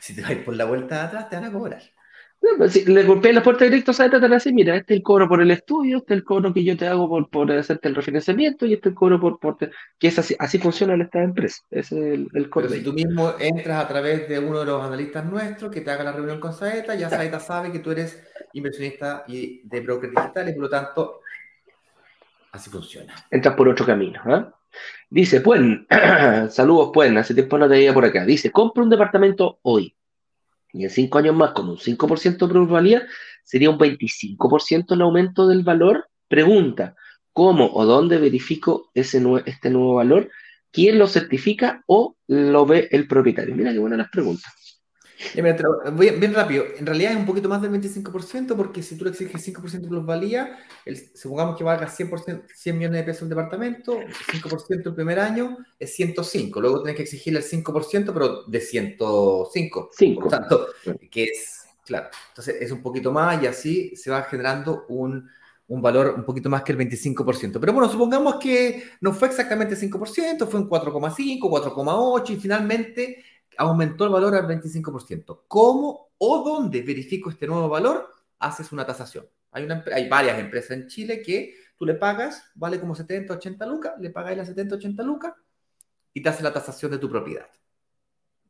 Si 0.00 0.14
te 0.14 0.22
vas 0.22 0.32
por 0.44 0.54
la 0.54 0.64
vuelta 0.64 0.94
de 0.94 1.00
atrás, 1.00 1.28
te 1.28 1.34
van 1.34 1.46
a 1.46 1.52
cobrar. 1.52 1.82
Pues, 2.56 2.72
si 2.72 2.84
le 2.84 3.02
golpeé 3.02 3.32
la 3.32 3.42
puerta 3.42 3.64
directa 3.64 3.90
a 3.90 3.94
Saeta, 3.94 4.16
te 4.16 4.22
van 4.22 4.32
a 4.32 4.36
decir, 4.36 4.54
mira, 4.54 4.76
este 4.76 4.94
es 4.94 4.98
el 4.98 5.02
cobro 5.02 5.28
por 5.28 5.40
el 5.40 5.50
estudio, 5.50 5.98
este 5.98 6.14
es 6.14 6.18
el 6.18 6.24
cobro 6.24 6.52
que 6.52 6.64
yo 6.64 6.76
te 6.76 6.86
hago 6.86 7.08
por, 7.08 7.28
por 7.28 7.50
hacerte 7.52 7.88
el 7.88 7.94
refinanciamiento 7.94 8.64
y 8.66 8.74
este 8.74 8.88
es 8.88 8.92
el 8.92 8.94
cobro 8.96 9.20
por... 9.20 9.38
por 9.38 9.56
que 9.58 10.08
es 10.08 10.18
así, 10.18 10.36
así 10.38 10.58
funcionan 10.58 11.00
estas 11.00 11.24
empresas. 11.24 11.64
Ese 11.70 11.98
es 11.98 12.14
el, 12.14 12.28
el 12.34 12.48
cobro. 12.48 12.68
Pero 12.68 12.78
si 12.78 12.84
tú 12.84 12.92
mismo 12.92 13.34
entras 13.38 13.84
a 13.84 13.88
través 13.88 14.28
de 14.28 14.38
uno 14.38 14.60
de 14.60 14.66
los 14.66 14.82
analistas 14.82 15.24
nuestros 15.24 15.72
que 15.72 15.80
te 15.80 15.90
haga 15.90 16.04
la 16.04 16.12
reunión 16.12 16.40
con 16.40 16.52
Saeta, 16.52 16.94
ya 16.94 17.10
Saeta 17.10 17.40
sabe 17.40 17.72
que 17.72 17.80
tú 17.80 17.90
eres 17.90 18.22
inversionista 18.52 19.24
y 19.26 19.60
de 19.64 19.80
broker 19.80 20.10
digital 20.10 20.48
y 20.48 20.52
por 20.52 20.62
lo 20.62 20.68
tanto 20.68 21.20
así 22.52 22.70
funciona. 22.70 23.14
Entras 23.30 23.54
por 23.54 23.68
otro 23.68 23.84
camino. 23.84 24.20
¿ah? 24.24 24.52
Dice, 25.10 25.40
Puen, 25.40 25.86
saludos 26.50 26.90
Puen, 26.92 27.16
hace 27.18 27.34
tiempo 27.34 27.58
no 27.58 27.66
te 27.66 27.74
veía 27.74 27.92
por 27.92 28.04
acá. 28.04 28.24
Dice, 28.24 28.50
compra 28.50 28.82
un 28.84 28.90
departamento 28.90 29.58
hoy 29.62 29.94
y 30.78 30.84
en 30.84 30.90
cinco 30.90 31.18
años 31.18 31.34
más 31.34 31.50
con 31.50 31.68
un 31.68 31.76
5% 31.76 32.46
de 32.46 32.52
plusvalía, 32.52 33.06
sería 33.42 33.68
un 33.68 33.78
25% 33.78 34.94
el 34.94 35.02
aumento 35.02 35.48
del 35.48 35.64
valor. 35.64 36.08
Pregunta, 36.28 36.94
¿cómo 37.32 37.68
o 37.74 37.84
dónde 37.84 38.18
verifico 38.18 38.88
ese 38.94 39.20
este 39.46 39.70
nuevo 39.70 39.96
valor? 39.96 40.30
¿Quién 40.70 41.00
lo 41.00 41.08
certifica 41.08 41.82
o 41.88 42.16
lo 42.28 42.64
ve 42.64 42.88
el 42.92 43.08
propietario? 43.08 43.56
Mira 43.56 43.72
qué 43.72 43.80
buenas 43.80 43.98
las 43.98 44.10
preguntas. 44.10 44.67
Voy 45.92 46.10
bien 46.10 46.34
rápido. 46.34 46.64
En 46.76 46.86
realidad 46.86 47.12
es 47.12 47.18
un 47.18 47.26
poquito 47.26 47.48
más 47.48 47.60
del 47.60 47.72
25% 47.72 48.56
porque 48.56 48.82
si 48.82 48.96
tú 48.96 49.04
le 49.04 49.10
exiges 49.10 49.46
5% 49.48 49.80
de 49.80 49.88
plusvalía, 49.88 50.58
el, 50.84 50.96
supongamos 51.16 51.56
que 51.56 51.64
valga 51.64 51.88
100%, 51.88 52.44
100 52.54 52.78
millones 52.78 53.00
de 53.00 53.04
pesos 53.04 53.22
el 53.22 53.30
departamento, 53.30 53.98
5% 53.98 54.86
el 54.86 54.94
primer 54.94 55.18
año 55.18 55.58
es 55.78 55.94
105. 55.94 56.60
Luego 56.60 56.82
tienes 56.82 56.96
que 56.96 57.02
exigirle 57.02 57.40
el 57.40 57.44
5%, 57.44 58.12
pero 58.12 58.44
de 58.44 58.60
105. 58.60 59.90
5. 59.92 60.20
Por 60.20 60.30
tanto, 60.30 60.66
que 61.10 61.24
es, 61.24 61.64
claro, 61.84 62.08
entonces 62.28 62.56
es 62.60 62.70
un 62.70 62.82
poquito 62.82 63.12
más 63.12 63.42
y 63.42 63.46
así 63.46 63.96
se 63.96 64.10
va 64.10 64.22
generando 64.22 64.84
un, 64.88 65.28
un 65.68 65.82
valor 65.82 66.14
un 66.16 66.24
poquito 66.24 66.48
más 66.48 66.62
que 66.62 66.72
el 66.72 66.78
25%. 66.78 67.58
Pero 67.60 67.72
bueno, 67.72 67.88
supongamos 67.88 68.36
que 68.36 68.84
no 69.00 69.12
fue 69.12 69.28
exactamente 69.28 69.76
5%, 69.76 70.46
fue 70.46 70.60
un 70.60 70.68
4,5, 70.68 71.40
4,8 71.40 72.30
y 72.30 72.36
finalmente 72.36 73.24
aumentó 73.58 74.04
el 74.04 74.10
valor 74.10 74.34
al 74.34 74.46
25%. 74.46 75.42
¿Cómo 75.48 76.12
o 76.16 76.42
dónde 76.42 76.80
verifico 76.82 77.28
este 77.28 77.46
nuevo 77.46 77.68
valor? 77.68 78.08
Haces 78.38 78.72
una 78.72 78.86
tasación. 78.86 79.26
Hay, 79.50 79.64
una, 79.64 79.84
hay 79.92 80.08
varias 80.08 80.38
empresas 80.38 80.70
en 80.72 80.86
Chile 80.86 81.22
que 81.22 81.54
tú 81.76 81.84
le 81.84 81.94
pagas, 81.94 82.50
vale 82.54 82.78
como 82.78 82.94
70, 82.94 83.34
80 83.34 83.66
lucas, 83.66 83.94
le 83.98 84.10
pagáis 84.10 84.38
las 84.38 84.48
70, 84.48 84.76
80 84.76 85.02
lucas 85.02 85.34
y 86.14 86.22
te 86.22 86.28
hace 86.28 86.42
la 86.42 86.52
tasación 86.52 86.92
de 86.92 86.98
tu 86.98 87.10
propiedad. 87.10 87.48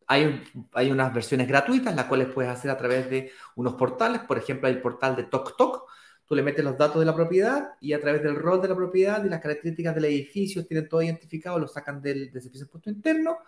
Hay, 0.07 0.43
hay 0.73 0.91
unas 0.91 1.13
versiones 1.13 1.49
gratuitas, 1.49 1.95
las 1.95 2.07
cuales 2.07 2.29
puedes 2.29 2.51
hacer 2.51 2.71
a 2.71 2.77
través 2.77 3.09
de 3.09 3.31
unos 3.57 3.75
portales. 3.75 4.23
Por 4.23 4.39
ejemplo, 4.39 4.69
hay 4.69 4.75
el 4.75 4.83
portal 4.83 5.17
de 5.17 5.25
TokTok. 5.25 5.89
Tú 6.27 6.35
le 6.35 6.43
metes 6.43 6.65
los 6.65 6.77
datos 6.77 7.01
de 7.01 7.07
la 7.07 7.15
propiedad 7.15 7.73
y 7.81 7.95
a 7.95 8.01
través 8.01 8.23
del 8.23 8.37
rol 8.37 8.61
de 8.61 8.69
la 8.69 8.77
propiedad 8.77 9.25
y 9.25 9.29
las 9.29 9.41
características 9.41 9.95
del 9.95 10.07
edificio, 10.07 10.67
tienen 10.67 10.89
todo 10.89 11.03
identificado, 11.03 11.59
lo 11.59 11.69
sacan 11.69 12.03
del, 12.03 12.31
del 12.31 12.43
servicio 12.43 12.61
de 12.61 12.69
impuesto 12.69 12.91
interno 12.91 13.39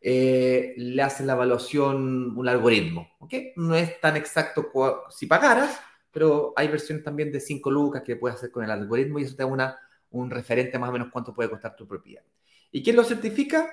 eh, 0.00 0.74
le 0.76 1.02
hacen 1.02 1.26
la 1.26 1.34
evaluación 1.34 2.36
un 2.36 2.48
algoritmo. 2.48 3.08
¿ok? 3.18 3.34
No 3.56 3.74
es 3.74 4.00
tan 4.00 4.16
exacto 4.16 4.70
si 5.10 5.26
pagaras, 5.26 5.78
pero 6.10 6.52
hay 6.56 6.68
versiones 6.68 7.04
también 7.04 7.30
de 7.30 7.40
5 7.40 7.70
lucas 7.70 8.02
que 8.02 8.16
puedes 8.16 8.36
hacer 8.36 8.50
con 8.50 8.64
el 8.64 8.70
algoritmo 8.70 9.18
y 9.18 9.24
eso 9.24 9.36
te 9.36 9.42
da 9.42 9.46
una, 9.46 9.78
un 10.10 10.30
referente 10.30 10.78
más 10.78 10.90
o 10.90 10.92
menos 10.92 11.08
cuánto 11.12 11.34
puede 11.34 11.50
costar 11.50 11.76
tu 11.76 11.86
propiedad. 11.86 12.24
¿Y 12.72 12.82
quién 12.82 12.96
lo 12.96 13.04
certifica? 13.04 13.70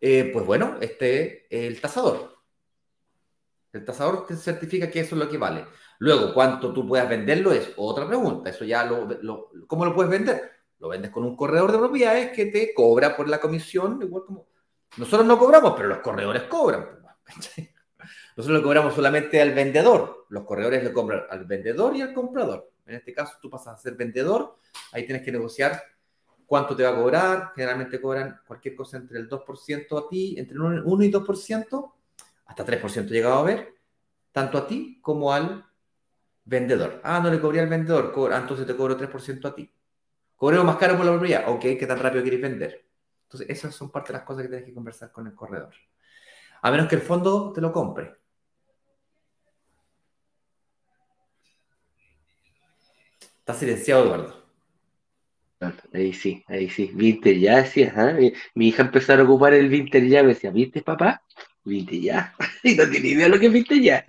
Eh, 0.00 0.30
pues 0.32 0.46
bueno, 0.46 0.76
este, 0.80 1.46
el 1.50 1.80
tasador. 1.80 2.34
El 3.72 3.84
tasador 3.84 4.26
te 4.26 4.36
certifica 4.36 4.90
que 4.90 5.00
eso 5.00 5.16
es 5.16 5.20
lo 5.20 5.28
que 5.28 5.38
vale. 5.38 5.64
Luego, 5.98 6.32
cuánto 6.32 6.72
tú 6.72 6.86
puedas 6.86 7.08
venderlo 7.08 7.52
es 7.52 7.72
otra 7.76 8.06
pregunta. 8.06 8.50
Eso 8.50 8.64
ya 8.64 8.84
lo, 8.84 9.06
lo, 9.22 9.50
¿Cómo 9.66 9.84
lo 9.84 9.94
puedes 9.94 10.10
vender? 10.10 10.52
Lo 10.78 10.88
vendes 10.88 11.10
con 11.10 11.24
un 11.24 11.36
corredor 11.36 11.72
de 11.72 11.78
propiedades 11.78 12.30
que 12.32 12.46
te 12.46 12.74
cobra 12.74 13.16
por 13.16 13.28
la 13.28 13.40
comisión, 13.40 14.00
igual 14.02 14.24
como 14.26 14.46
nosotros 14.96 15.26
no 15.26 15.38
cobramos, 15.38 15.74
pero 15.76 15.88
los 15.88 15.98
corredores 15.98 16.42
cobran. 16.44 16.88
Nosotros 18.36 18.58
le 18.58 18.64
cobramos 18.64 18.94
solamente 18.94 19.40
al 19.40 19.52
vendedor. 19.52 20.26
Los 20.28 20.44
corredores 20.44 20.82
le 20.82 20.92
cobran 20.92 21.22
al 21.30 21.44
vendedor 21.44 21.96
y 21.96 22.02
al 22.02 22.12
comprador. 22.12 22.70
En 22.86 22.96
este 22.96 23.12
caso, 23.14 23.36
tú 23.40 23.48
pasas 23.48 23.74
a 23.74 23.78
ser 23.78 23.94
vendedor, 23.94 24.58
ahí 24.92 25.06
tienes 25.06 25.24
que 25.24 25.32
negociar 25.32 25.82
cuánto 26.46 26.76
te 26.76 26.82
va 26.82 26.90
a 26.90 26.96
cobrar. 26.96 27.52
Generalmente 27.54 28.00
cobran 28.00 28.40
cualquier 28.46 28.74
cosa 28.74 28.98
entre 28.98 29.18
el 29.18 29.28
2% 29.28 29.98
a 29.98 30.08
ti, 30.08 30.34
entre 30.38 30.58
1 30.58 31.02
y 31.04 31.10
2%, 31.10 31.92
hasta 32.46 32.64
3% 32.64 33.08
llegado 33.08 33.38
a 33.38 33.42
ver, 33.44 33.74
tanto 34.32 34.58
a 34.58 34.66
ti 34.66 34.98
como 35.00 35.32
al 35.32 35.64
vendedor. 36.44 37.00
Ah, 37.04 37.20
no 37.20 37.30
le 37.30 37.40
cobré 37.40 37.60
al 37.60 37.68
vendedor, 37.68 38.12
ah, 38.32 38.38
entonces 38.38 38.66
te 38.66 38.76
cobro 38.76 38.96
3% 38.96 39.48
a 39.48 39.54
ti. 39.54 39.70
Cobreo 40.36 40.64
más 40.64 40.76
caro 40.76 40.96
por 40.96 41.06
la 41.06 41.12
propiedad. 41.12 41.44
Ok, 41.48 41.60
¿qué 41.60 41.86
tan 41.86 41.98
rápido 41.98 42.22
quieres 42.22 42.42
vender? 42.42 42.83
Entonces, 43.34 43.56
esas 43.56 43.74
son 43.74 43.90
parte 43.90 44.12
de 44.12 44.18
las 44.18 44.26
cosas 44.26 44.44
que 44.44 44.48
tienes 44.48 44.64
que 44.64 44.72
conversar 44.72 45.10
con 45.10 45.26
el 45.26 45.34
corredor. 45.34 45.74
A 46.62 46.70
menos 46.70 46.86
que 46.86 46.94
el 46.94 47.02
fondo 47.02 47.52
te 47.52 47.60
lo 47.60 47.72
compre. 47.72 48.14
Está 53.40 53.54
silenciado, 53.54 54.04
Eduardo. 54.04 54.44
Ahí 55.92 56.12
sí, 56.12 56.44
ahí 56.46 56.70
sí. 56.70 56.92
Vinter 56.94 57.36
ya 57.40 57.56
decía, 57.56 57.92
¿ah? 57.96 58.16
mi, 58.54 58.68
hija 58.68 58.82
empezó 58.82 59.14
a 59.14 59.22
ocupar 59.24 59.52
el 59.52 59.68
Vinter 59.68 60.06
ya, 60.06 60.22
me 60.22 60.28
decía, 60.28 60.52
¿viste 60.52 60.82
papá? 60.82 61.20
Vinter 61.64 62.00
ya. 62.00 62.34
y 62.62 62.76
no 62.76 62.88
tiene 62.88 63.08
idea 63.08 63.28
lo 63.28 63.40
que 63.40 63.46
es 63.46 63.52
Vinter 63.52 63.80
ya. 63.80 64.04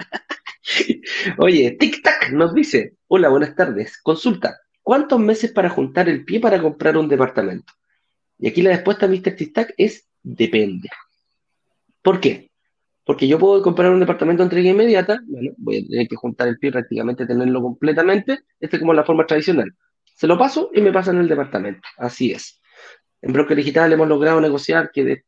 Oye, 1.39 1.71
Tic 1.79 2.03
Tac 2.03 2.31
nos 2.31 2.53
dice, 2.53 2.93
hola, 3.07 3.29
buenas 3.29 3.55
tardes. 3.55 3.97
Consulta, 4.03 4.55
¿cuántos 4.83 5.19
meses 5.19 5.51
para 5.51 5.69
juntar 5.69 6.09
el 6.09 6.23
pie 6.25 6.39
para 6.39 6.61
comprar 6.61 6.95
un 6.95 7.09
departamento? 7.09 7.73
Y 8.37 8.47
aquí 8.47 8.61
la 8.61 8.71
respuesta, 8.71 9.07
Mr. 9.07 9.35
Tistac, 9.35 9.73
es 9.77 10.07
depende. 10.23 10.89
¿Por 12.01 12.19
qué? 12.19 12.51
Porque 13.05 13.27
yo 13.27 13.37
puedo 13.37 13.61
comprar 13.61 13.91
un 13.91 13.99
departamento 13.99 14.41
de 14.41 14.45
entrega 14.45 14.69
inmediata, 14.69 15.21
bueno, 15.27 15.51
voy 15.57 15.77
a 15.77 15.87
tener 15.87 16.07
que 16.07 16.15
juntar 16.15 16.47
el 16.47 16.57
pie 16.57 16.71
prácticamente, 16.71 17.27
tenerlo 17.27 17.61
completamente, 17.61 18.39
este 18.59 18.77
es 18.77 18.79
como 18.79 18.93
la 18.93 19.03
forma 19.03 19.27
tradicional. 19.27 19.71
Se 20.15 20.27
lo 20.27 20.37
paso 20.37 20.71
y 20.73 20.81
me 20.81 20.91
pasan 20.91 21.19
el 21.19 21.27
departamento, 21.27 21.87
así 21.97 22.31
es. 22.31 22.61
En 23.21 23.33
Broker 23.33 23.57
Digital 23.57 23.93
hemos 23.93 24.07
logrado 24.07 24.41
negociar 24.41 24.91
que, 24.91 25.23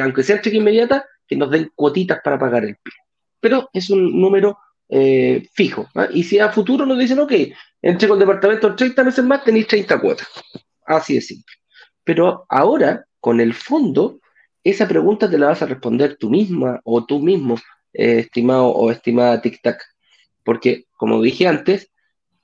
aunque 0.00 0.22
sea 0.22 0.36
entrega 0.36 0.58
inmediata, 0.58 1.04
que 1.26 1.36
nos 1.36 1.50
den 1.50 1.70
cuotitas 1.74 2.20
para 2.24 2.38
pagar 2.38 2.64
el 2.64 2.76
pie. 2.76 2.94
Pero 3.40 3.68
es 3.72 3.90
un 3.90 4.20
número 4.20 4.58
eh, 4.88 5.46
fijo. 5.52 5.88
¿ah? 5.94 6.08
Y 6.12 6.24
si 6.24 6.38
a 6.38 6.50
futuro 6.50 6.86
nos 6.86 6.98
dicen, 6.98 7.18
ok, 7.18 7.32
entrego 7.82 8.14
el 8.14 8.20
departamento 8.20 8.68
en 8.68 8.76
30 8.76 9.04
meses 9.04 9.24
más, 9.24 9.44
tenéis 9.44 9.66
30 9.66 10.00
cuotas. 10.00 10.28
Así 10.84 11.14
de 11.14 11.20
simple. 11.20 11.57
Pero 12.08 12.46
ahora, 12.48 13.04
con 13.20 13.38
el 13.38 13.52
fondo, 13.52 14.20
esa 14.64 14.88
pregunta 14.88 15.28
te 15.28 15.36
la 15.36 15.48
vas 15.48 15.60
a 15.60 15.66
responder 15.66 16.16
tú 16.16 16.30
misma 16.30 16.80
o 16.82 17.04
tú 17.04 17.20
mismo, 17.20 17.56
eh, 17.92 18.20
estimado 18.20 18.68
o 18.68 18.90
estimada 18.90 19.42
Tic-Tac. 19.42 19.76
Porque, 20.42 20.86
como 20.96 21.20
dije 21.20 21.46
antes, 21.46 21.90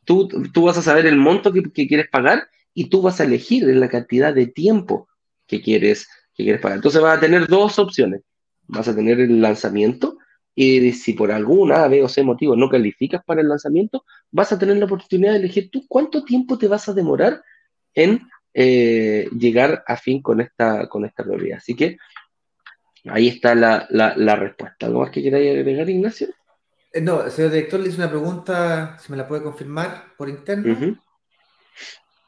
tú, 0.05 0.29
tú 0.53 0.65
vas 0.65 0.77
a 0.77 0.83
saber 0.83 1.07
el 1.07 1.17
monto 1.17 1.51
que, 1.51 1.63
quieres 1.87 2.11
pagar 2.11 2.47
y 2.75 2.91
tú 2.91 3.01
vas 3.01 3.23
a 3.23 3.25
elegir 3.25 3.65
la 3.65 3.89
cantidad 3.89 4.35
de 4.35 4.49
tiempo 4.49 5.09
que 5.47 5.63
quieres, 5.63 6.09
que 6.35 6.45
quieres 6.45 6.61
pagar. 6.61 6.77
Entonces 6.77 7.01
vas 7.01 7.17
a 7.17 7.21
tener 7.21 7.47
dos 7.47 7.79
opciones. 7.79 8.21
Vas 8.67 8.87
a 8.89 8.95
tener 8.95 9.19
el 9.19 9.41
lanzamiento 9.41 10.19
y 10.55 10.93
si 10.93 11.15
por 11.15 11.33
alguna 11.33 11.89
B 11.89 12.03
o 12.03 12.09
C 12.11 12.23
motivo 12.23 12.55
no 12.55 12.69
calificas 12.69 13.25
para 13.25 13.41
el 13.41 13.49
lanzamiento, 13.49 14.05
vas 14.31 14.53
a 14.53 14.59
tener 14.59 14.77
la 14.77 14.85
oportunidad 14.85 15.33
de 15.33 15.39
elegir 15.39 15.71
tú 15.71 15.87
cuánto 15.89 16.23
tiempo 16.23 16.59
te 16.59 16.69
vas 16.69 16.87
a 16.87 16.93
demorar 16.93 17.43
en 17.95 18.29
eh, 18.55 19.29
llegar 19.37 19.83
a 19.87 19.97
fin 19.97 20.23
con 20.23 20.41
esta, 20.41 20.89
con 20.89 21.05
esta 21.05 21.25
prioridad. 21.25 21.59
Así 21.59 21.75
que 21.75 21.99
ahí 23.07 23.29
está 23.29 23.55
la, 23.55 23.87
la, 23.91 24.37
respuesta. 24.37 24.87
¿Algo 24.87 25.01
más 25.01 25.11
que 25.11 25.23
queráis 25.23 25.51
agregar, 25.51 25.91
Ignacio? 25.91 26.29
Eh, 26.93 27.01
no, 27.01 27.29
señor 27.29 27.51
director, 27.51 27.81
le 27.81 27.89
hice 27.89 27.99
una 27.99 28.11
pregunta, 28.11 28.97
si 29.01 29.11
me 29.11 29.19
la 29.19 29.27
puede 29.27 29.43
confirmar 29.43 30.15
por 30.17 30.29
interno. 30.29 30.99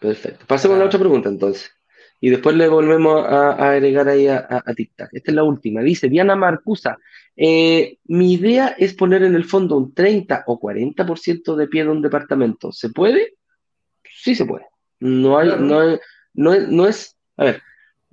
Perfecto. 0.01 0.45
Pasemos 0.47 0.75
a 0.75 0.79
la 0.79 0.85
ah. 0.85 0.89
otra 0.89 0.99
pregunta 0.99 1.29
entonces. 1.29 1.73
Y 2.21 2.31
después 2.31 2.57
le 2.57 2.67
volvemos 2.69 3.25
a, 3.25 3.71
agregar 3.71 4.09
ahí 4.09 4.27
a, 4.27 4.39
a, 4.51 4.65
Esta 4.67 5.09
es 5.13 5.35
la 5.35 5.45
última. 5.45 5.83
Dice 5.83 6.09
Diana 6.09 6.35
Marcusa, 6.35 6.99
eh, 7.37 7.99
mi 8.07 8.33
idea 8.33 8.75
es 8.79 8.95
poner 8.95 9.23
en 9.23 9.35
el 9.35 9.45
fondo 9.45 9.77
un 9.77 9.95
30 9.95 10.45
o 10.47 10.59
40% 10.59 11.55
de 11.55 11.69
pie 11.69 11.85
de 11.85 11.91
un 11.91 12.03
departamento. 12.03 12.73
¿Se 12.73 12.89
puede? 12.89 13.35
Sí 14.03 14.35
se 14.35 14.47
puede. 14.47 14.67
No 14.99 15.39
hay, 15.39 15.51
no 15.59 15.81
hay, 15.81 15.99
no 16.37 16.55
es, 16.55 16.69
no 16.69 16.87
es, 16.87 17.17
a 17.37 17.45
ver, 17.45 17.63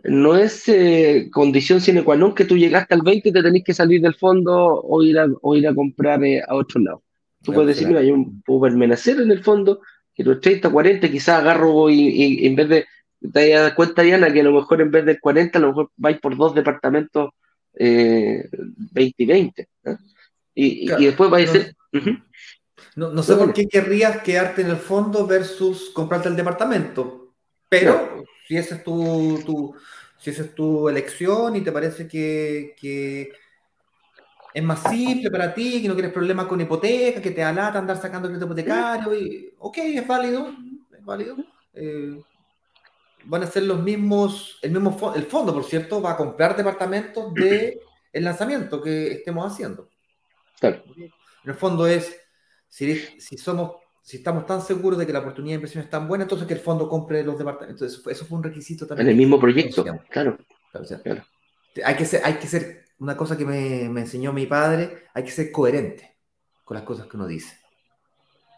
no 0.04 0.36
es 0.36 0.68
eh, 0.68 1.30
condición 1.32 1.80
sine 1.80 2.04
qua 2.04 2.18
non 2.18 2.36
que 2.36 2.46
tú 2.46 2.58
llegaste 2.58 2.94
al 2.94 3.04
20 3.04 3.30
y 3.30 3.32
te 3.32 3.44
tenés 3.44 3.64
que 3.64 3.74
salir 3.74 4.02
del 4.02 4.16
fondo 4.16 4.82
o 4.82 5.04
ir 5.04 5.20
a, 5.20 5.28
o 5.42 5.56
ir 5.56 5.68
a 5.68 5.76
comprar 5.76 6.24
eh, 6.24 6.42
a 6.46 6.56
otro 6.56 6.82
lado. 6.82 7.04
Tú 7.44 7.54
puedes 7.54 7.76
decir, 7.76 7.88
mira, 7.88 8.02
yo 8.02 8.16
puedo 8.46 8.62
permanecer 8.62 9.20
en 9.20 9.32
el 9.32 9.44
fondo, 9.44 9.82
que 10.16 10.24
los 10.24 10.40
30, 10.40 10.70
40, 10.70 11.12
quizás 11.12 11.40
agarro 11.40 11.90
y, 11.90 12.46
en 12.46 12.56
vez 12.56 12.70
de, 12.70 12.86
te 13.34 13.50
das 13.50 13.74
cuenta, 13.74 14.02
Diana, 14.02 14.32
que 14.32 14.42
a 14.42 14.44
lo 14.44 14.54
mejor 14.54 14.82
en 14.82 14.92
vez 14.92 15.06
del 15.06 15.20
40, 15.20 15.58
a 15.58 15.62
lo 15.62 15.68
mejor 15.68 15.92
vais 15.98 16.20
por 16.20 16.38
dos 16.38 16.56
departamentos 16.56 17.32
eh, 17.76 18.48
20 18.52 19.24
y 19.24 19.26
20. 19.26 19.62
¿eh? 19.62 19.98
Y, 20.56 20.92
y, 20.94 21.06
después 21.06 21.30
vais 21.30 21.50
a 21.50 21.54
ser... 21.54 21.76
No, 22.96 23.12
no 23.12 23.24
sé 23.24 23.36
por 23.36 23.54
qué 23.54 23.68
querrías 23.68 24.22
quedarte 24.22 24.62
en 24.62 24.70
el 24.70 24.78
fondo 24.78 25.26
versus 25.26 25.90
comprarte 25.90 26.30
el 26.30 26.36
departamento, 26.36 27.23
pero 27.74 28.24
si 28.48 28.56
esa 28.56 28.76
es 28.76 28.84
tu, 28.84 29.42
tu, 29.44 29.76
si 30.20 30.30
esa 30.30 30.44
es 30.44 30.54
tu 30.54 30.88
elección 30.88 31.56
y 31.56 31.62
te 31.62 31.72
parece 31.72 32.08
que, 32.08 32.76
que 32.80 33.32
es 34.54 34.64
más 34.64 34.84
simple 34.84 35.32
para 35.32 35.52
ti, 35.56 35.82
que 35.82 35.88
no 35.88 35.96
quieres 35.96 36.14
problemas 36.14 36.46
con 36.46 36.62
hipoteca, 36.62 37.20
que 37.20 37.32
te 37.32 37.42
da 37.42 37.52
lata 37.52 37.80
andar 37.80 37.98
sacando 37.98 38.28
crédito 38.28 38.46
hipotecario, 38.46 39.16
y, 39.16 39.56
ok, 39.58 39.78
es 39.80 40.06
válido, 40.06 40.54
es 40.96 41.04
válido. 41.04 41.36
Eh, 41.74 42.22
van 43.24 43.42
a 43.42 43.48
ser 43.48 43.64
los 43.64 43.82
mismos, 43.82 44.60
el 44.62 44.70
mismo 44.70 45.12
el 45.16 45.24
fondo, 45.24 45.52
por 45.52 45.64
cierto, 45.64 46.00
va 46.00 46.12
a 46.12 46.18
comprar 46.18 46.56
departamentos 46.56 47.34
de 47.34 47.80
el 48.12 48.24
lanzamiento 48.24 48.84
que 48.84 49.14
estemos 49.14 49.52
haciendo. 49.52 49.90
Claro. 50.60 50.84
En 50.96 51.50
el 51.50 51.56
fondo 51.56 51.88
es, 51.88 52.16
si, 52.70 52.96
si 53.20 53.36
somos, 53.36 53.78
si 54.04 54.18
estamos 54.18 54.46
tan 54.46 54.62
seguros 54.62 55.00
de 55.00 55.08
que 55.08 55.14
la 55.14 55.20
oportunidad 55.20 55.54
de 55.54 55.56
inversión 55.56 55.82
es 55.82 55.90
tan 55.90 56.10
buena, 56.10 56.26
entonces 56.26 56.46
que 56.46 56.54
el 56.54 56.60
fondo 56.60 56.90
compre 56.90 57.24
los 57.24 57.38
departamentos. 57.38 57.82
Eso, 57.82 58.10
eso 58.10 58.26
fue 58.26 58.38
un 58.38 58.44
requisito 58.44 58.86
también. 58.86 59.08
En 59.08 59.12
el 59.12 59.18
mismo 59.18 59.40
proyecto, 59.40 59.82
claro. 60.10 60.38
claro. 61.02 61.24
Hay 61.86 61.96
que 61.96 62.06
ser, 62.06 62.22
hay 62.26 62.34
que 62.34 62.48
ser 62.48 62.84
una 63.00 63.16
cosa 63.16 63.38
que 63.38 63.46
me, 63.46 63.86
enseñó 63.86 64.34
mi 64.34 64.46
padre, 64.46 65.06
hay 65.14 65.24
que 65.24 65.32
ser 65.32 65.54
coherente 65.54 66.18
con 66.66 66.76
las 66.76 66.84
cosas 66.84 67.08
que 67.08 67.16
uno 67.16 67.28
dice. 67.28 67.58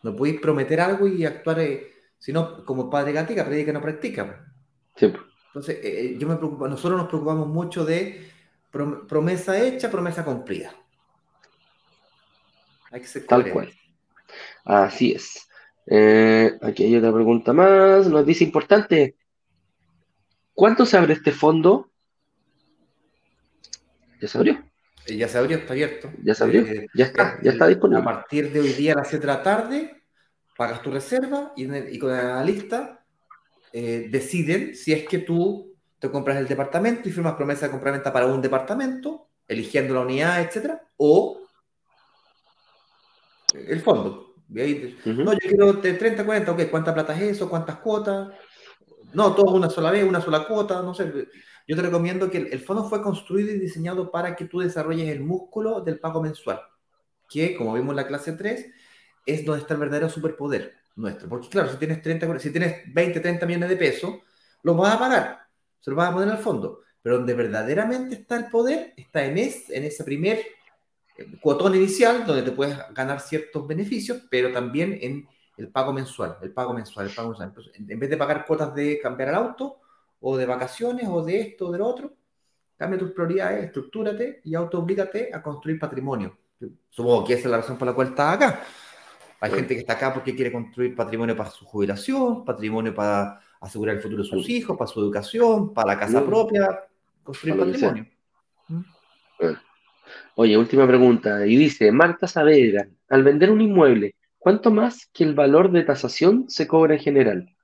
No 0.02 0.16
podéis 0.16 0.42
prometer 0.42 0.82
algo 0.82 1.08
y 1.08 1.24
actuar, 1.26 1.60
eh, 1.60 1.94
sino 2.18 2.66
como 2.66 2.90
padre 2.90 3.12
gatica, 3.12 3.46
predica 3.46 3.72
no 3.72 3.82
practica. 3.82 4.52
Entonces, 5.00 5.78
eh, 5.78 5.82
eh, 5.84 6.18
yo 6.18 6.28
me 6.28 6.38
preocupo, 6.38 6.68
nosotros 6.68 7.00
nos 7.00 7.08
preocupamos 7.08 7.48
mucho 7.48 7.86
de 7.86 8.32
promesa 8.72 9.62
hecha, 9.64 9.92
promesa 9.92 10.26
cumplida. 10.26 10.76
Hay 12.90 13.02
que 13.02 13.08
ser 13.08 13.28
coherente. 13.28 13.52
Tal 13.52 13.54
cual. 13.54 13.85
Así 14.66 15.14
es. 15.14 15.48
aquí 16.62 16.84
hay 16.84 16.96
otra 16.98 17.14
pregunta 17.14 17.54
más. 17.54 18.08
Nos 18.08 18.26
dice 18.26 18.44
importante. 18.44 19.16
¿Cuánto 20.54 20.86
se 20.86 20.98
abre 20.98 21.14
este 21.14 21.32
fondo? 21.32 21.92
¿Ya 24.22 24.28
se 24.28 24.38
abrió? 24.38 24.64
Eh, 25.06 25.18
ya 25.18 25.28
se 25.28 25.38
abrió, 25.38 25.58
está 25.58 25.74
abierto. 25.74 26.12
Ya 26.24 26.34
se 26.34 26.44
abrió, 26.44 26.62
eh, 26.62 26.88
ya 26.94 27.06
está, 27.06 27.40
ya 27.44 27.52
está 27.52 27.68
disponible. 27.68 28.02
A 28.02 28.06
partir 28.06 28.52
de 28.52 28.60
hoy 28.62 28.74
día 28.74 28.94
a 28.94 28.98
las 28.98 29.10
7 29.10 29.22
de 29.22 29.34
la 29.34 29.44
tarde, 29.44 30.04
pagas 30.58 30.82
tu 30.82 30.92
reserva 30.92 31.54
y, 31.56 32.00
con 32.00 32.10
la 32.10 32.44
lista 32.44 33.06
eh, 33.72 34.08
deciden 34.10 34.76
si 34.76 34.94
es 34.94 35.08
que 35.08 35.20
tú 35.20 35.76
te 36.00 36.10
compras 36.10 36.38
el 36.38 36.48
departamento 36.48 37.08
y 37.08 37.12
firmas 37.12 37.36
promesa 37.36 37.66
de 37.66 37.72
compraventa 37.72 38.12
para 38.12 38.26
un 38.26 38.42
departamento, 38.42 39.30
eligiendo 39.48 39.94
la 39.94 40.02
unidad, 40.02 40.42
etcétera, 40.42 40.82
o 40.98 41.42
el 43.54 43.82
fondo. 43.82 44.25
No, 44.48 45.34
yo 45.34 45.40
quiero 45.40 45.74
de 45.74 45.94
30, 45.94 46.24
40, 46.24 46.52
ok, 46.52 46.62
¿cuánta 46.70 46.94
plata 46.94 47.16
es 47.16 47.36
eso? 47.36 47.50
¿Cuántas 47.50 47.78
cuotas? 47.78 48.30
No, 49.14 49.34
todo 49.34 49.56
una 49.56 49.70
sola 49.70 49.92
vez, 49.92 50.04
una 50.04 50.22
sola 50.22 50.48
cuota, 50.48 50.82
no 50.82 50.94
sé. 50.94 51.30
Yo 51.68 51.76
te 51.76 51.82
recomiendo 51.82 52.30
que 52.30 52.38
el, 52.38 52.60
fondo 52.60 52.88
fue 52.88 53.02
construido 53.02 53.52
y 53.52 53.60
diseñado 53.60 54.12
para 54.12 54.36
que 54.36 54.46
tú 54.46 54.60
desarrolles 54.60 55.10
el 55.10 55.22
músculo 55.22 55.82
del 55.82 56.00
pago 56.00 56.22
mensual, 56.22 56.62
que 57.28 57.56
como 57.56 57.74
vimos 57.74 57.92
en 57.92 57.96
la 57.96 58.08
clase 58.08 58.34
3, 58.34 58.72
es 59.26 59.46
donde 59.46 59.62
está 59.62 59.74
el 59.74 59.80
verdadero 59.80 60.10
superpoder 60.10 60.76
nuestro. 60.96 61.28
Porque 61.28 61.50
claro, 61.50 61.70
si 61.70 61.78
tienes, 61.78 62.02
30, 62.02 62.40
si 62.40 62.52
tienes 62.52 62.94
20, 62.94 63.20
30 63.20 63.46
millones 63.48 63.70
de 63.70 63.78
pesos, 63.78 64.16
los 64.62 64.78
vas 64.78 64.94
a 64.94 65.00
pagar, 65.00 65.40
se 65.80 65.90
los 65.90 65.98
vas 65.98 66.10
a 66.10 66.14
poner 66.14 66.30
al 66.30 66.38
fondo. 66.38 66.82
Pero 67.02 67.18
donde 67.18 67.34
verdaderamente 67.34 68.16
está 68.16 68.36
el 68.38 68.48
poder, 68.48 68.94
está 68.98 69.26
en, 69.26 69.38
en 69.38 69.84
ese 69.84 70.04
primer 70.04 70.42
cuotón 71.42 71.76
inicial, 71.76 72.26
donde 72.26 72.44
te 72.44 72.52
puedes 72.52 72.78
ganar 72.94 73.20
ciertos 73.20 73.68
beneficios, 73.68 74.24
pero 74.30 74.52
también 74.52 74.98
en 75.02 75.28
el 75.58 75.70
pago 75.70 75.94
mensual, 75.94 76.38
el 76.42 76.52
pago 76.52 76.74
mensual, 76.74 77.08
el 77.08 77.16
pago 77.16 77.30
mensual. 77.30 77.54
en 77.76 78.00
vez 78.00 78.10
de 78.10 78.18
pagar 78.18 78.46
cuotas 78.46 78.76
de 78.76 79.00
cambiar 79.00 79.30
el 79.30 79.36
auto, 79.36 79.80
o 80.28 80.38
de 80.38 80.46
vacaciones, 80.46 81.08
o 81.08 81.24
de 81.24 81.40
esto, 81.40 81.68
o 81.68 81.72
del 81.72 81.82
otro. 81.82 82.14
Cambia 82.78 83.00
tus 83.00 83.12
prioridades, 83.12 83.66
estructúrate 83.66 84.42
y 84.44 84.56
autooblígate 84.56 85.30
a 85.34 85.42
construir 85.42 85.80
patrimonio. 85.80 86.36
Supongo 86.90 87.24
que 87.24 87.34
esa 87.34 87.44
es 87.44 87.52
la 87.52 87.58
razón 87.58 87.78
por 87.78 87.88
la 87.88 87.94
cual 87.94 88.08
estás 88.08 88.36
acá. 88.36 88.62
Hay 89.40 89.52
gente 89.52 89.76
que 89.76 89.82
está 89.82 89.94
acá 89.94 90.14
porque 90.14 90.36
quiere 90.36 90.52
construir 90.52 90.96
patrimonio 90.96 91.38
para 91.38 91.52
su 91.52 91.66
jubilación, 91.66 92.44
patrimonio 92.44 92.94
para 92.94 93.40
asegurar 93.62 93.96
el 93.96 94.02
futuro 94.02 94.24
de 94.24 94.30
sus 94.30 94.50
hijos, 94.50 94.78
para 94.78 94.90
su 94.90 95.00
educación, 95.00 95.74
para 95.74 95.94
la 95.94 96.00
casa 96.00 96.26
propia, 96.26 96.88
construir 97.24 97.58
patrimonio. 97.58 98.08
¿Mm? 98.68 98.82
Oye, 100.36 100.58
última 100.58 100.88
pregunta. 100.88 101.46
Y 101.46 101.56
dice, 101.56 101.92
Marta 101.92 102.28
Saavedra, 102.28 102.88
al 103.10 103.24
vender 103.24 103.52
un 103.52 103.62
inmueble, 103.62 104.16
¿cuánto 104.38 104.72
más 104.72 105.10
que 105.14 105.24
el 105.24 105.34
valor 105.34 105.72
de 105.72 105.84
tasación 105.84 106.46
se 106.50 106.68
cobra 106.68 106.96
en 106.96 107.00
general? 107.00 107.56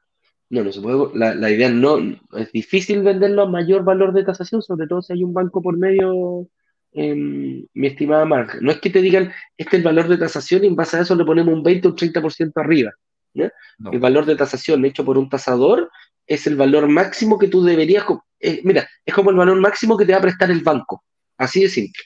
No, 0.49 0.63
no 0.63 0.71
se 0.71 0.81
puede. 0.81 1.17
La, 1.17 1.33
la, 1.33 1.49
idea 1.49 1.69
no. 1.69 1.97
Es 2.33 2.51
difícil 2.51 3.03
venderlo 3.03 3.43
a 3.43 3.49
mayor 3.49 3.83
valor 3.83 4.13
de 4.13 4.23
tasación, 4.23 4.61
sobre 4.61 4.87
todo 4.87 5.01
si 5.01 5.13
hay 5.13 5.23
un 5.23 5.33
banco 5.33 5.61
por 5.61 5.77
medio, 5.77 6.47
em, 6.91 7.65
mi 7.73 7.87
estimada 7.87 8.25
Marta. 8.25 8.57
No 8.61 8.71
es 8.71 8.79
que 8.81 8.89
te 8.89 9.01
digan, 9.01 9.31
este 9.57 9.77
es 9.77 9.79
el 9.79 9.83
valor 9.83 10.07
de 10.09 10.17
tasación 10.17 10.63
y 10.63 10.67
en 10.67 10.75
base 10.75 10.97
a 10.97 11.01
eso 11.01 11.15
le 11.15 11.23
ponemos 11.23 11.53
un 11.53 11.63
20 11.63 11.87
o 11.87 11.91
un 11.91 11.97
30% 11.97 12.51
arriba. 12.59 12.91
El 13.33 13.99
valor 13.99 14.25
de 14.25 14.35
tasación 14.35 14.83
hecho 14.83 15.05
por 15.05 15.17
un 15.17 15.29
tasador 15.29 15.89
es 16.27 16.47
el 16.47 16.55
valor 16.55 16.87
máximo 16.87 17.39
que 17.39 17.47
tú 17.47 17.63
deberías. 17.63 18.05
Eh, 18.39 18.61
mira, 18.63 18.87
es 19.05 19.13
como 19.13 19.29
el 19.29 19.37
valor 19.37 19.59
máximo 19.59 19.97
que 19.97 20.05
te 20.05 20.11
va 20.11 20.17
a 20.17 20.21
prestar 20.21 20.51
el 20.51 20.61
banco. 20.61 21.03
Así 21.37 21.61
de 21.61 21.69
simple. 21.69 22.03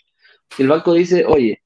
El 0.57 0.67
banco 0.67 0.93
dice, 0.93 1.25
oye, 1.25 1.61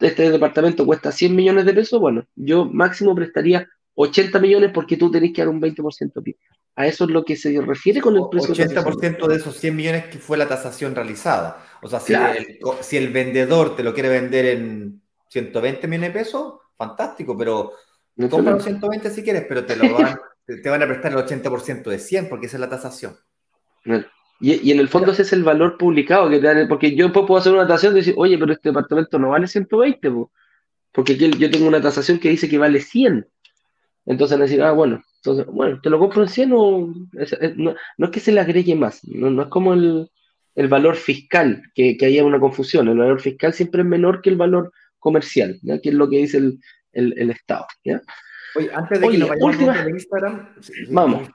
este 0.00 0.30
departamento 0.30 0.84
cuesta 0.84 1.12
100 1.12 1.34
millones 1.34 1.64
de 1.64 1.74
pesos, 1.74 2.00
bueno, 2.00 2.26
yo 2.34 2.64
máximo 2.66 3.14
prestaría 3.14 3.68
80 3.94 4.38
millones 4.38 4.70
porque 4.72 4.96
tú 4.96 5.10
tenés 5.10 5.32
que 5.32 5.42
dar 5.42 5.48
un 5.48 5.60
20% 5.60 6.22
pie. 6.22 6.36
A 6.76 6.86
eso 6.86 7.04
es 7.04 7.10
lo 7.10 7.24
que 7.24 7.36
se 7.36 7.60
refiere 7.60 8.00
con 8.00 8.16
el 8.16 8.24
precio. 8.28 8.54
80% 8.54 9.28
de, 9.28 9.36
esos 9.36 9.56
100 9.56 9.76
millones 9.76 10.06
que 10.06 10.18
fue 10.18 10.36
la 10.36 10.48
tasación 10.48 10.94
realizada. 10.94 11.64
O 11.82 11.88
sea, 11.88 12.00
si, 12.00 12.14
el, 12.96 13.12
vendedor 13.12 13.76
te 13.76 13.84
lo 13.84 13.94
quiere 13.94 14.08
vender 14.08 14.46
en 14.46 15.00
120 15.28 15.86
millones 15.86 16.12
de 16.12 16.18
pesos, 16.18 16.54
fantástico, 16.76 17.38
pero 17.38 17.72
no 18.16 18.28
compra 18.28 18.54
los 18.54 18.64
120 18.64 19.10
si 19.10 19.22
quieres, 19.22 19.44
pero 19.48 19.64
te, 19.64 19.76
lo 19.76 19.94
van, 19.94 20.18
te 20.46 20.68
van 20.68 20.82
a 20.82 20.86
prestar 20.86 21.12
el 21.12 21.18
80% 21.18 21.84
de 21.84 21.98
100 21.98 22.28
porque 22.28 22.46
esa 22.46 22.56
es 22.56 22.60
la 22.60 22.68
tasación. 22.68 23.16
Y, 24.44 24.72
en 24.72 24.78
el 24.78 24.88
fondo 24.88 25.12
ese 25.12 25.22
es 25.22 25.32
el 25.32 25.42
valor 25.42 25.78
publicado 25.78 26.28
que 26.28 26.38
te 26.38 26.46
dan, 26.46 26.68
porque 26.68 26.94
yo 26.94 27.10
puedo 27.10 27.38
hacer 27.38 27.54
una 27.54 27.66
tasación 27.66 27.94
y 27.94 28.00
decir, 28.00 28.14
oye, 28.18 28.36
pero 28.36 28.52
este 28.52 28.68
departamento 28.68 29.18
no 29.18 29.30
vale 29.30 29.46
120, 29.46 30.10
porque 30.92 31.14
aquí 31.14 31.30
yo 31.38 31.50
tengo 31.50 31.66
una 31.66 31.80
tasación 31.80 32.18
que 32.18 32.28
dice 32.28 32.46
que 32.46 32.58
vale 32.58 32.80
100. 32.80 33.26
Entonces 34.04 34.38
decir, 34.38 34.62
ah, 34.62 34.72
bueno, 34.72 35.02
entonces, 35.16 35.46
bueno, 35.46 35.80
te 35.82 35.88
lo 35.88 35.98
compro 35.98 36.22
en 36.22 36.28
100 36.28 36.52
o 36.52 36.92
no, 37.56 37.74
es 37.98 38.10
que 38.10 38.20
se 38.20 38.32
le 38.32 38.40
agregue 38.40 38.74
más, 38.74 39.02
no, 39.04 39.42
es 39.44 39.48
como 39.48 39.72
el, 39.72 40.10
valor 40.68 40.96
fiscal, 40.96 41.62
que, 41.74 41.96
que, 41.96 42.04
haya 42.04 42.22
una 42.22 42.38
confusión, 42.38 42.86
el 42.88 42.98
valor 42.98 43.22
fiscal 43.22 43.54
siempre 43.54 43.80
es 43.80 43.88
menor 43.88 44.20
que 44.20 44.28
el 44.28 44.36
valor 44.36 44.74
comercial, 44.98 45.58
¿ya? 45.62 45.80
que 45.80 45.88
es 45.88 45.94
lo 45.94 46.06
que 46.10 46.18
dice 46.18 46.36
el, 46.92 47.30
Estado. 47.30 47.66
¿ya? 47.82 48.02
Oye, 48.56 48.68
antes 48.74 49.00
de 49.00 49.08
que 49.08 49.18
nos 49.18 49.28
vayamos 49.30 49.58
a 49.58 49.88
Instagram, 49.88 50.54
vamos. 50.90 51.28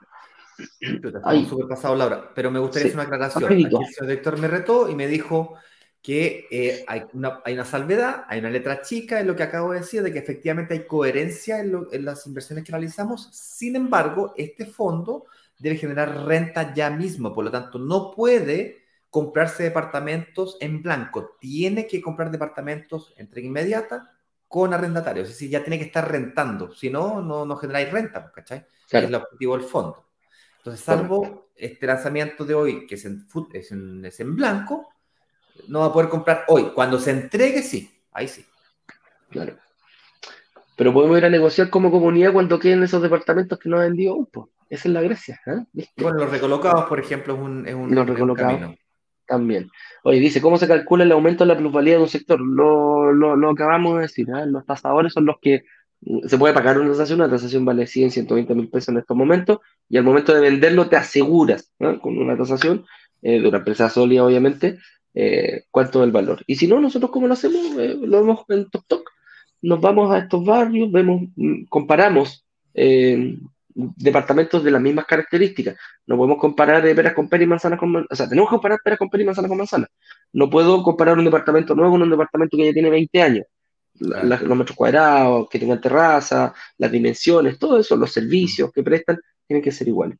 Estamos 0.80 1.48
súper 1.48 1.68
pasado 1.68 1.94
Laura, 1.94 2.30
pero 2.34 2.50
me 2.50 2.58
gustaría 2.58 2.88
hacer 2.88 2.96
una 2.96 3.04
aclaración. 3.04 3.52
el 3.52 4.06
director 4.06 4.38
me 4.38 4.48
retó 4.48 4.88
y 4.88 4.94
me 4.94 5.06
dijo 5.06 5.54
que 6.02 6.46
eh, 6.50 6.84
hay, 6.88 7.04
una, 7.12 7.40
hay, 7.44 7.54
una, 7.54 7.64
salvedad, 7.64 8.24
hay 8.28 8.38
una 8.38 8.48
letra 8.48 8.80
chica 8.80 9.20
en 9.20 9.26
lo 9.26 9.36
que 9.36 9.42
acabo 9.42 9.72
de 9.72 9.80
decir, 9.80 10.02
de 10.02 10.12
que 10.12 10.18
efectivamente 10.18 10.74
hay 10.74 10.86
coherencia 10.86 11.60
en, 11.60 11.86
en, 11.92 12.04
las 12.04 12.26
inversiones 12.26 12.64
que 12.64 12.72
realizamos. 12.72 13.28
Sin 13.32 13.76
embargo, 13.76 14.32
este 14.36 14.64
fondo 14.64 15.26
debe 15.58 15.76
generar 15.76 16.24
renta 16.24 16.72
ya 16.72 16.88
mismo, 16.88 17.34
por 17.34 17.44
lo 17.44 17.50
tanto, 17.50 17.78
no 17.78 18.12
puede 18.12 18.80
comprarse 19.10 19.64
departamentos 19.64 20.56
en 20.60 20.82
blanco, 20.82 21.36
tiene 21.40 21.86
que 21.86 22.00
comprar 22.00 22.30
departamentos 22.30 23.12
entrega 23.16 23.48
inmediata 23.48 24.12
con 24.48 24.72
arrendatarios, 24.72 25.28
es 25.28 25.34
decir, 25.34 25.50
ya 25.50 25.62
tiene 25.62 25.78
que 25.78 25.84
estar 25.84 26.10
rentando, 26.10 26.72
si 26.72 26.90
no, 26.90 27.20
no, 27.20 27.44
no 27.44 27.56
generáis 27.56 27.90
renta, 27.90 28.32
¿cachai? 28.32 28.66
Es 28.86 29.04
el 29.04 29.14
objetivo 29.14 29.56
del 29.56 29.66
fondo. 29.66 30.09
Entonces, 30.60 30.84
salvo 30.84 31.48
este 31.56 31.86
lanzamiento 31.86 32.44
de 32.44 32.54
hoy, 32.54 32.86
que 32.86 32.96
es 32.96 33.04
en, 33.06 33.26
es 33.54 33.72
en, 33.72 34.04
es 34.04 34.20
en 34.20 34.36
blanco, 34.36 34.88
no 35.68 35.80
va 35.80 35.86
a 35.86 35.92
poder 35.92 36.10
comprar 36.10 36.44
hoy. 36.48 36.70
Cuando 36.74 36.98
se 36.98 37.12
entregue, 37.12 37.62
sí. 37.62 37.90
Ahí 38.12 38.28
sí. 38.28 38.44
Claro. 39.30 39.56
Pero 40.76 40.92
podemos 40.92 41.16
ir 41.18 41.24
a 41.24 41.30
negociar 41.30 41.70
como 41.70 41.90
comunidad 41.90 42.32
cuando 42.32 42.58
queden 42.58 42.82
esos 42.82 43.02
departamentos 43.02 43.58
que 43.58 43.68
no 43.68 43.78
han 43.78 43.88
vendido 43.88 44.12
aún. 44.12 44.28
Esa 44.68 44.88
es 44.88 44.94
la 44.94 45.02
gracia. 45.02 45.40
¿eh? 45.46 45.86
Bueno, 45.96 46.18
los 46.18 46.30
recolocados, 46.30 46.84
por 46.86 47.00
ejemplo, 47.00 47.34
es 47.34 47.40
un, 47.40 47.66
es 47.66 47.74
un, 47.74 47.94
los 47.94 48.06
recolocados, 48.06 48.76
También. 49.26 49.70
Oye, 50.04 50.20
dice, 50.20 50.40
¿cómo 50.40 50.58
se 50.58 50.68
calcula 50.68 51.04
el 51.04 51.12
aumento 51.12 51.44
de 51.44 51.48
la 51.48 51.58
plusvalía 51.58 51.94
de 51.94 52.02
un 52.02 52.08
sector? 52.08 52.40
Lo, 52.40 53.12
lo, 53.12 53.50
acabamos 53.50 53.96
de 53.96 54.02
decir. 54.02 54.28
¿eh? 54.28 54.46
Los 54.46 54.66
tasadores 54.66 55.12
son 55.12 55.26
los 55.26 55.36
que 55.40 55.64
se 56.26 56.38
puede 56.38 56.54
pagar 56.54 56.78
una 56.78 56.90
tasación, 56.90 57.20
una 57.20 57.30
tasación 57.30 57.64
vale 57.64 57.86
100, 57.86 58.10
120 58.10 58.54
mil 58.54 58.68
pesos 58.68 58.88
en 58.90 58.98
estos 58.98 59.16
momentos, 59.16 59.58
y 59.88 59.96
al 59.96 60.04
momento 60.04 60.34
de 60.34 60.40
venderlo 60.40 60.88
te 60.88 60.96
aseguras 60.96 61.70
¿eh? 61.78 61.98
con 62.00 62.16
una 62.18 62.36
tasación 62.36 62.84
de 63.22 63.46
una 63.46 63.58
empresa 63.58 63.90
sólida, 63.90 64.24
obviamente, 64.24 64.78
eh, 65.14 65.64
cuánto 65.70 66.00
es 66.00 66.06
el 66.06 66.12
valor. 66.12 66.42
Y 66.46 66.56
si 66.56 66.66
no, 66.66 66.80
nosotros 66.80 67.10
como 67.10 67.26
lo 67.26 67.34
hacemos, 67.34 67.76
eh, 67.78 67.96
lo 68.00 68.20
vemos 68.20 68.40
en 68.48 68.68
TokTok. 68.70 69.10
nos 69.62 69.80
vamos 69.80 70.10
a 70.12 70.18
estos 70.18 70.44
barrios, 70.44 70.90
vemos, 70.90 71.22
mm, 71.36 71.64
comparamos 71.68 72.46
eh, 72.74 73.36
departamentos 73.74 74.64
de 74.64 74.70
las 74.70 74.80
mismas 74.80 75.06
características. 75.06 75.76
No 76.06 76.16
podemos 76.16 76.38
comparar 76.38 76.86
eh, 76.86 76.94
peras 76.94 77.14
con 77.14 77.28
peras 77.28 77.44
y 77.44 77.48
manzanas 77.48 77.78
con 77.78 77.90
manzanas. 77.92 78.12
O 78.12 78.16
sea, 78.16 78.28
tenemos 78.28 78.48
que 78.48 78.54
comparar 78.54 78.78
peras 78.82 78.98
con 78.98 79.10
peras 79.10 79.24
y 79.24 79.26
manzanas 79.26 79.48
con 79.48 79.58
manzanas. 79.58 79.90
No 80.32 80.48
puedo 80.50 80.82
comparar 80.82 81.18
un 81.18 81.24
departamento 81.24 81.74
nuevo 81.74 81.92
con 81.92 82.02
un 82.02 82.10
departamento 82.10 82.56
que 82.56 82.66
ya 82.66 82.72
tiene 82.72 82.90
20 82.90 83.22
años. 83.22 83.46
La- 84.00 84.22
la- 84.24 84.40
los 84.40 84.56
metros 84.56 84.76
cuadrados, 84.76 85.48
que 85.48 85.58
tengan 85.58 85.80
terraza, 85.80 86.52
las 86.78 86.90
dimensiones, 86.90 87.58
todo 87.58 87.78
eso, 87.78 87.96
los 87.96 88.12
servicios 88.12 88.72
que 88.72 88.82
prestan, 88.82 89.18
tienen 89.46 89.62
que 89.62 89.72
ser 89.72 89.88
iguales. 89.88 90.18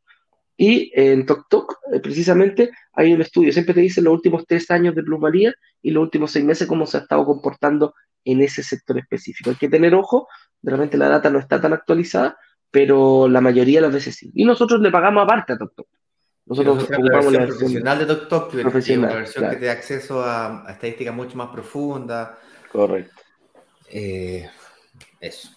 Y 0.57 0.93
en 0.95 1.25
TokTok, 1.25 1.79
eh, 1.95 2.01
precisamente, 2.01 2.71
hay 2.93 3.13
un 3.15 3.23
estudio, 3.23 3.51
siempre 3.53 3.73
te 3.75 3.81
dicen 3.81 4.05
los 4.05 4.13
últimos 4.13 4.45
tres 4.47 4.71
años 4.71 4.95
de 4.95 5.03
plusvalía 5.03 5.55
y 5.81 5.91
los 5.91 6.03
últimos 6.03 6.31
seis 6.33 6.45
meses 6.45 6.69
cómo 6.69 6.87
se 6.87 6.99
ha 6.99 7.01
estado 7.01 7.25
comportando 7.25 7.95
en 8.25 8.43
ese 8.43 8.63
sector 8.63 8.99
específico. 8.99 9.49
Hay 9.49 9.57
que 9.57 9.71
tener 9.71 9.95
ojo, 9.95 10.29
de 10.61 10.73
repente 10.73 10.99
la 10.99 11.09
data 11.09 11.31
no 11.31 11.39
está 11.39 11.59
tan 11.59 11.73
actualizada, 11.73 12.37
pero 12.71 13.27
la 13.29 13.41
mayoría 13.41 13.79
de 13.79 13.87
las 13.87 13.95
veces 13.95 14.15
sí. 14.17 14.31
Y 14.35 14.45
nosotros 14.45 14.81
le 14.81 14.91
pagamos 14.91 15.25
aparte 15.25 15.55
a 15.55 15.59
TokTok. 15.59 15.87
Nosotros 16.47 16.75
Nosotros 16.77 16.99
la 16.99 17.05
ocupamos 17.07 17.33
la 17.33 17.39
versión 17.39 17.49
versión 17.49 17.83
profesional 17.83 17.99
de 17.99 18.07
TokTok, 18.07 18.55
una 18.55 18.71
versión 18.71 19.01
claro. 19.39 19.51
que 19.51 19.57
te 19.57 19.67
da 19.67 19.73
acceso 19.73 20.23
a, 20.23 20.69
a 20.69 20.73
estadísticas 20.73 21.15
mucho 21.15 21.37
más 21.39 21.49
profundas. 21.49 22.31
Correcto. 22.71 23.20
Eh, 23.91 24.49
eso. 25.21 25.51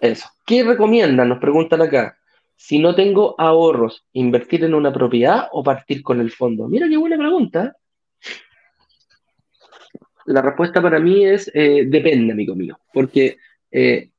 Eso. 0.00 0.28
¿Qué 0.44 0.64
recomiendan? 0.64 1.28
Nos 1.28 1.38
preguntan 1.38 1.82
acá. 1.82 2.16
Si 2.56 2.78
no 2.78 2.94
tengo 2.94 3.34
ahorros, 3.38 4.04
¿invertir 4.12 4.64
en 4.64 4.74
una 4.74 4.92
propiedad 4.92 5.48
o 5.52 5.62
partir 5.62 6.02
con 6.02 6.20
el 6.20 6.30
fondo? 6.30 6.68
Mira 6.68 6.88
qué 6.88 6.96
buena 6.96 7.16
pregunta. 7.16 7.76
La 10.26 10.42
respuesta 10.42 10.82
para 10.82 10.98
mí 10.98 11.24
es 11.24 11.50
eh, 11.54 11.84
depende, 11.86 12.32
amigo 12.32 12.54
mío, 12.54 12.78
porque 12.92 13.38
eh, 13.70 14.10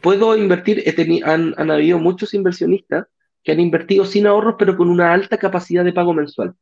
puedo 0.00 0.36
invertir, 0.36 0.82
han, 1.24 1.70
habido 1.70 1.98
muchos 1.98 2.34
inversionistas 2.34 3.06
que 3.44 3.52
han 3.52 3.60
invertido 3.60 4.04
sin 4.04 4.26
ahorros, 4.26 4.56
pero 4.58 4.76
con 4.76 4.90
una 4.90 5.12
alta 5.12 5.38
capacidad 5.38 5.84
de 5.84 5.92
pago 5.92 6.12
mensual. 6.12 6.54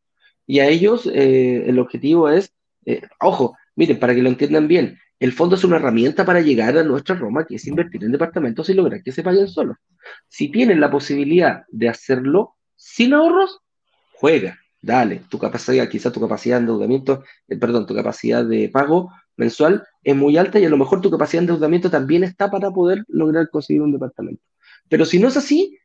Y 0.46 0.58
a 0.60 0.68
ellos 0.68 1.06
el 1.06 1.78
objetivo 1.78 2.28
es, 2.28 2.52
ojo, 3.18 3.56
miren, 3.74 3.98
para 3.98 4.14
que 4.14 4.20
lo 4.20 4.28
entiendan 4.28 4.68
bien, 4.68 4.98
el 5.20 5.32
fondo 5.32 5.54
es 5.54 5.64
una 5.64 5.76
herramienta 5.76 6.24
para 6.24 6.40
llegar 6.40 6.76
a 6.76 6.82
nuestra 6.82 7.14
Roma, 7.14 7.46
que 7.46 7.56
es 7.56 7.66
invertir 7.66 8.04
en 8.04 8.12
departamentos 8.12 8.68
y 8.68 8.74
lograr 8.74 9.02
que 9.02 9.12
se 9.12 9.22
paguen 9.22 9.48
solos. 9.48 9.76
Si 10.28 10.50
tienen 10.50 10.80
la 10.80 10.90
posibilidad 10.90 11.64
de 11.68 11.88
hacerlo 11.88 12.56
sin 12.76 13.14
ahorros, 13.14 13.60
juega, 14.12 14.58
dale. 14.82 15.22
Tu 15.28 15.38
capacidad, 15.38 15.88
quizá 15.88 16.12
tu 16.12 16.20
capacidad 16.20 16.56
de 16.56 16.60
endeudamiento, 16.60 17.24
eh, 17.48 17.56
perdón, 17.56 17.86
tu 17.86 17.94
capacidad 17.94 18.44
de 18.44 18.68
pago 18.68 19.10
mensual 19.36 19.86
es 20.02 20.14
muy 20.14 20.36
alta 20.36 20.58
y 20.58 20.64
a 20.64 20.68
lo 20.68 20.76
mejor 20.76 21.00
tu 21.00 21.10
capacidad 21.10 21.40
de 21.42 21.46
endeudamiento 21.46 21.90
también 21.90 22.24
está 22.24 22.50
para 22.50 22.70
poder 22.70 23.04
lograr 23.08 23.48
conseguir 23.50 23.82
un 23.82 23.92
departamento. 23.92 24.42
Pero 24.88 25.04
si 25.04 25.18
no 25.18 25.28
es 25.28 25.36
así, 25.36 25.78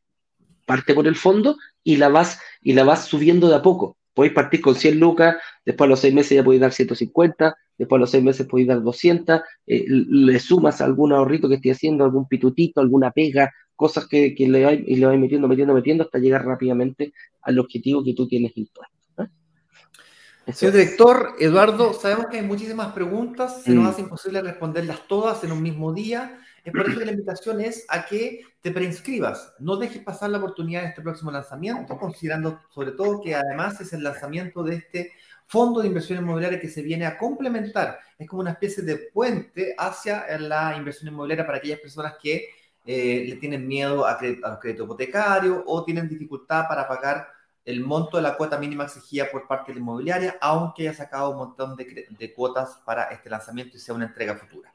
parte 0.66 0.94
por 0.94 1.06
el 1.06 1.16
fondo 1.16 1.56
y 1.82 1.96
la 1.96 2.08
vas, 2.08 2.40
y 2.60 2.74
la 2.74 2.84
vas 2.84 3.04
subiendo 3.06 3.48
de 3.48 3.56
a 3.56 3.62
poco. 3.62 3.96
Podéis 4.14 4.34
partir 4.34 4.60
con 4.60 4.74
100 4.74 4.98
lucas, 4.98 5.36
después 5.64 5.86
a 5.86 5.90
los 5.90 6.00
6 6.00 6.12
meses 6.14 6.36
ya 6.36 6.44
podéis 6.44 6.60
dar 6.60 6.72
150, 6.72 7.56
después 7.78 7.98
a 7.98 8.00
los 8.00 8.10
6 8.10 8.22
meses 8.24 8.46
podéis 8.46 8.68
dar 8.68 8.82
200, 8.82 9.40
eh, 9.66 9.84
le 9.88 10.38
sumas 10.40 10.80
algún 10.80 11.12
ahorrito 11.12 11.48
que 11.48 11.54
esté 11.56 11.70
haciendo, 11.72 12.04
algún 12.04 12.26
pitutito, 12.28 12.80
alguna 12.80 13.10
pega, 13.12 13.52
cosas 13.76 14.06
que, 14.06 14.34
que 14.34 14.48
le 14.48 14.64
vais, 14.64 14.80
y 14.86 14.96
le 14.96 15.06
vais 15.06 15.18
metiendo, 15.18 15.48
metiendo, 15.48 15.74
metiendo 15.74 16.04
hasta 16.04 16.18
llegar 16.18 16.44
rápidamente 16.44 17.12
al 17.42 17.58
objetivo 17.58 18.04
que 18.04 18.12
tú 18.14 18.26
tienes 18.28 18.54
impuesto. 18.56 18.94
¿eh? 20.46 20.52
Señor 20.52 20.74
director, 20.74 21.34
Eduardo, 21.38 21.92
sabemos 21.94 22.26
que 22.26 22.38
hay 22.38 22.42
muchísimas 22.44 22.92
preguntas, 22.92 23.62
se 23.62 23.72
nos 23.72 23.84
Mm. 23.84 23.86
hace 23.88 24.02
imposible 24.02 24.42
responderlas 24.42 25.06
todas 25.06 25.42
en 25.44 25.52
un 25.52 25.62
mismo 25.62 25.92
día. 25.94 26.38
Es 26.64 26.72
por 26.72 26.88
eso 26.88 26.98
que 26.98 27.04
la 27.04 27.12
invitación 27.12 27.60
es 27.60 27.86
a 27.88 28.04
que 28.04 28.42
te 28.60 28.70
preinscribas. 28.70 29.54
No 29.58 29.76
dejes 29.76 30.02
pasar 30.02 30.30
la 30.30 30.38
oportunidad 30.38 30.82
de 30.82 30.88
este 30.88 31.02
próximo 31.02 31.30
lanzamiento, 31.30 31.96
considerando 31.96 32.60
sobre 32.70 32.92
todo 32.92 33.20
que 33.22 33.34
además 33.34 33.80
es 33.80 33.92
el 33.92 34.02
lanzamiento 34.02 34.62
de 34.62 34.76
este 34.76 35.12
fondo 35.46 35.80
de 35.80 35.88
inversión 35.88 36.18
inmobiliaria 36.18 36.60
que 36.60 36.68
se 36.68 36.82
viene 36.82 37.06
a 37.06 37.18
complementar. 37.18 37.98
Es 38.18 38.28
como 38.28 38.42
una 38.42 38.52
especie 38.52 38.82
de 38.84 38.96
puente 39.12 39.74
hacia 39.76 40.38
la 40.38 40.76
inversión 40.76 41.12
inmobiliaria 41.12 41.46
para 41.46 41.58
aquellas 41.58 41.80
personas 41.80 42.14
que 42.22 42.48
eh, 42.86 43.24
le 43.28 43.36
tienen 43.36 43.66
miedo 43.66 44.06
a, 44.06 44.12
a 44.12 44.50
los 44.50 44.58
créditos 44.60 44.84
hipotecarios 44.84 45.62
o 45.66 45.84
tienen 45.84 46.08
dificultad 46.08 46.66
para 46.68 46.86
pagar 46.86 47.28
el 47.64 47.80
monto 47.80 48.16
de 48.16 48.22
la 48.22 48.36
cuota 48.36 48.58
mínima 48.58 48.84
exigida 48.84 49.30
por 49.30 49.46
parte 49.46 49.70
de 49.70 49.74
la 49.74 49.80
inmobiliaria, 49.80 50.38
aunque 50.40 50.88
haya 50.88 50.96
sacado 50.96 51.30
un 51.30 51.38
montón 51.38 51.76
de, 51.76 52.06
de 52.10 52.34
cuotas 52.34 52.80
para 52.84 53.04
este 53.04 53.28
lanzamiento 53.28 53.76
y 53.76 53.80
sea 53.80 53.94
una 53.94 54.06
entrega 54.06 54.36
futura. 54.36 54.72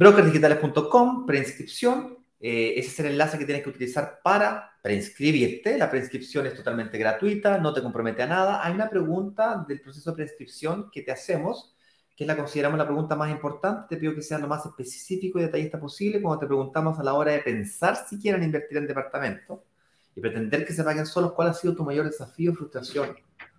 Brokersdigitales.com, 0.00 1.26
preinscripción. 1.26 2.16
eh, 2.40 2.72
ese 2.78 2.88
es 2.88 3.00
el 3.00 3.06
enlace 3.08 3.36
que 3.36 3.44
tienes 3.44 3.62
que 3.62 3.68
utilizar 3.68 4.20
para 4.24 4.72
preinscribirte. 4.80 5.76
La 5.76 5.90
preinscripción 5.90 6.46
es 6.46 6.54
totalmente 6.54 6.96
gratuita, 6.96 7.58
no 7.58 7.74
te 7.74 7.82
compromete 7.82 8.22
a 8.22 8.26
nada. 8.26 8.64
Hay 8.64 8.72
una 8.72 8.88
pregunta 8.88 9.62
del 9.68 9.82
proceso 9.82 10.12
de 10.12 10.14
preinscripción 10.16 10.90
que 10.90 11.02
te 11.02 11.12
hacemos, 11.12 11.76
que 12.16 12.24
la 12.24 12.34
consideramos 12.34 12.78
la 12.78 12.86
pregunta 12.86 13.14
más 13.14 13.30
importante. 13.30 13.94
Te 13.94 14.00
pido 14.00 14.14
que 14.14 14.22
seas 14.22 14.40
lo 14.40 14.48
más 14.48 14.64
específico 14.64 15.38
y 15.38 15.42
detallista 15.42 15.78
posible 15.78 16.22
cuando 16.22 16.40
te 16.40 16.46
preguntamos 16.46 16.98
a 16.98 17.02
la 17.02 17.12
hora 17.12 17.32
de 17.32 17.40
pensar 17.40 17.94
si 18.08 18.18
quieren 18.18 18.42
invertir 18.42 18.78
en 18.78 18.86
departamento 18.86 19.64
y 20.16 20.20
pretender 20.22 20.64
que 20.64 20.72
se 20.72 20.82
paguen 20.82 21.04
solos, 21.04 21.34
¿cuál 21.34 21.48
ha 21.48 21.52
sido 21.52 21.76
tu 21.76 21.84
mayor 21.84 22.06
desafío, 22.06 22.54
frustración 22.54 23.14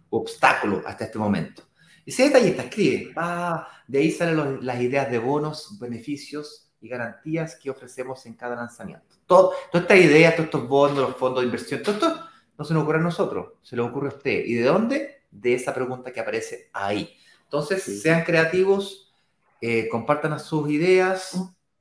o 0.09 0.17
obstáculo 0.17 0.81
hasta 0.87 1.05
este 1.05 1.19
momento? 1.19 1.61
Y 2.05 2.11
si 2.11 2.23
detallista, 2.23 2.63
escribe. 2.63 3.13
Ah, 3.15 3.67
de 3.87 3.99
ahí 3.99 4.11
salen 4.11 4.35
los- 4.37 4.63
las 4.63 4.79
ideas 4.81 5.09
de 5.11 5.19
bonos, 5.19 5.77
beneficios 5.79 6.69
y 6.81 6.87
garantías 6.87 7.55
que 7.55 7.69
ofrecemos 7.69 8.25
en 8.25 8.33
cada 8.33 8.55
lanzamiento. 8.55 9.15
Todo, 9.25 9.53
toda 9.71 9.83
esta 9.83 9.95
idea, 9.95 10.31
todos 10.35 10.45
estos 10.45 10.67
bonos, 10.67 10.97
los 10.97 11.15
fondos 11.15 11.41
de 11.41 11.45
inversión, 11.45 11.81
todo 11.83 11.95
esto 11.95 12.25
no 12.57 12.65
se 12.65 12.73
nos 12.73 12.83
ocurre 12.83 12.99
a 12.99 13.01
nosotros, 13.01 13.53
se 13.61 13.75
le 13.75 13.81
ocurre 13.81 14.07
a 14.07 14.15
usted. 14.15 14.43
¿Y 14.45 14.55
de 14.55 14.63
dónde? 14.63 15.21
De 15.29 15.53
esa 15.53 15.73
pregunta 15.73 16.11
que 16.11 16.19
aparece 16.19 16.69
ahí. 16.73 17.15
Entonces, 17.43 17.83
Sí. 17.83 17.99
sean 17.99 18.23
creativos, 18.23 19.13
eh, 19.61 19.87
compartan 19.89 20.39
sus 20.39 20.69
ideas, 20.69 21.39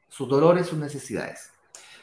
sus 0.09 0.29
dolores, 0.29 0.67
sus 0.67 0.79
necesidades. 0.79 1.51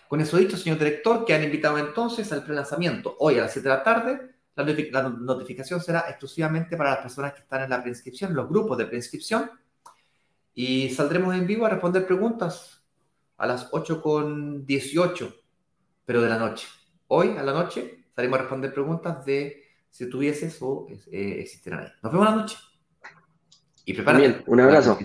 Con 0.08 0.22
eso 0.22 0.38
dicho, 0.38 0.58
señor 0.58 0.80
director, 0.80 1.26
que 1.26 1.34
han 1.34 1.44
invitado 1.44 1.78
entonces 1.78 2.32
al 2.32 2.44
prelanzamiento 2.44 3.16
hoy 3.20 3.38
a 3.38 3.42
las 3.42 3.54
7 3.54 3.70
de 3.70 3.76
la 3.76 3.84
tarde. 3.84 4.36
La, 4.58 5.02
la 5.04 5.10
notificación 5.10 5.80
será 5.80 6.06
exclusivamente 6.10 6.76
para 6.76 6.92
las 6.92 7.00
personas 7.00 7.34
que 7.34 7.42
están 7.42 7.64
en 7.64 7.70
la 7.70 7.82
preinscripción, 7.82 8.34
los 8.34 8.50
grupos 8.50 8.78
de 8.78 8.88
preinscripción. 8.88 9.50
Y 10.54 10.90
saldremos 10.90 11.36
en 11.36 11.48
vivo 11.48 11.66
a 11.66 11.70
responder 11.70 12.06
preguntas 12.06 12.84
a 13.38 13.46
las 13.46 13.70
8 13.72 14.02
con 14.02 14.66
18, 14.66 15.36
pero 16.06 16.22
de 16.22 16.30
la 16.30 16.40
noche. 16.40 16.68
Hoy, 17.08 17.38
a 17.38 17.44
la 17.44 17.54
noche, 17.54 18.06
salimos 18.16 18.40
a 18.40 18.42
responder 18.42 18.74
preguntas 18.74 19.24
de 19.26 19.64
si 19.90 20.10
tuvieses 20.10 20.58
o 20.62 20.88
eh, 21.12 21.38
existirán 21.40 21.82
ahí. 21.82 21.90
Nos 22.02 22.12
vemos 22.12 22.28
la 22.28 22.36
noche. 22.36 22.58
Y 23.86 23.94
prepárate. 23.94 24.28
Bien, 24.28 24.44
un 24.48 24.60
abrazo. 24.60 24.98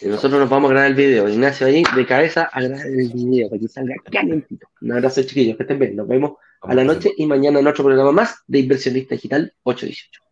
Y 0.00 0.08
nosotros 0.08 0.40
nos 0.40 0.50
vamos 0.50 0.70
a 0.70 0.72
grabar 0.72 0.90
el 0.90 0.96
video. 0.96 1.28
Ignacio 1.28 1.66
ahí 1.66 1.84
de 1.94 2.06
cabeza 2.06 2.50
a 2.52 2.60
grabar 2.60 2.86
el 2.86 3.12
video 3.12 3.48
para 3.48 3.60
que 3.60 3.68
salga 3.68 3.94
calentito. 4.10 4.68
Un 4.80 4.92
abrazo, 4.92 5.22
chiquillos, 5.22 5.56
que 5.56 5.62
estén 5.62 5.78
bien. 5.78 5.94
Nos 5.94 6.08
vemos 6.08 6.32
a 6.62 6.74
la 6.74 6.84
noche 6.84 7.12
y 7.16 7.26
mañana 7.26 7.60
en 7.60 7.66
otro 7.66 7.84
programa 7.84 8.12
más 8.12 8.42
de 8.46 8.60
Inversionista 8.60 9.14
Digital 9.14 9.52
818. 9.64 10.22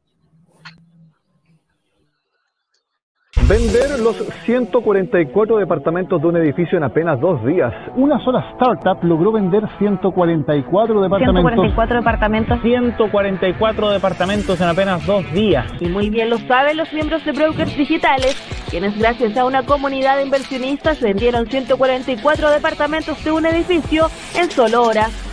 Vender 3.48 3.98
los 3.98 4.16
144 4.44 5.56
departamentos 5.58 6.22
de 6.22 6.28
un 6.28 6.36
edificio 6.36 6.78
en 6.78 6.84
apenas 6.84 7.18
dos 7.20 7.44
días. 7.44 7.72
Una 7.96 8.22
sola 8.24 8.48
startup 8.52 9.02
logró 9.02 9.32
vender 9.32 9.64
144 9.78 11.02
departamentos. 11.02 11.42
144 11.42 11.96
departamentos 11.96 12.60
144 12.62 13.90
departamentos 13.90 14.60
en 14.60 14.68
apenas 14.68 15.04
dos 15.04 15.32
días. 15.32 15.66
y 15.80 15.88
muy 15.88 16.10
bien 16.10 16.30
lo 16.30 16.38
saben 16.38 16.76
los 16.76 16.92
miembros 16.92 17.24
de 17.24 17.32
Brokers 17.32 17.76
Digitales, 17.76 18.36
quienes 18.70 18.96
gracias 18.96 19.36
a 19.36 19.44
una 19.44 19.64
comunidad 19.64 20.18
de 20.18 20.24
inversionistas 20.24 21.00
vendieron 21.00 21.46
144 21.48 22.50
departamentos 22.50 23.24
de 23.24 23.32
un 23.32 23.46
edificio 23.46 24.06
en 24.36 24.48
solo 24.48 24.82
horas. 24.82 25.29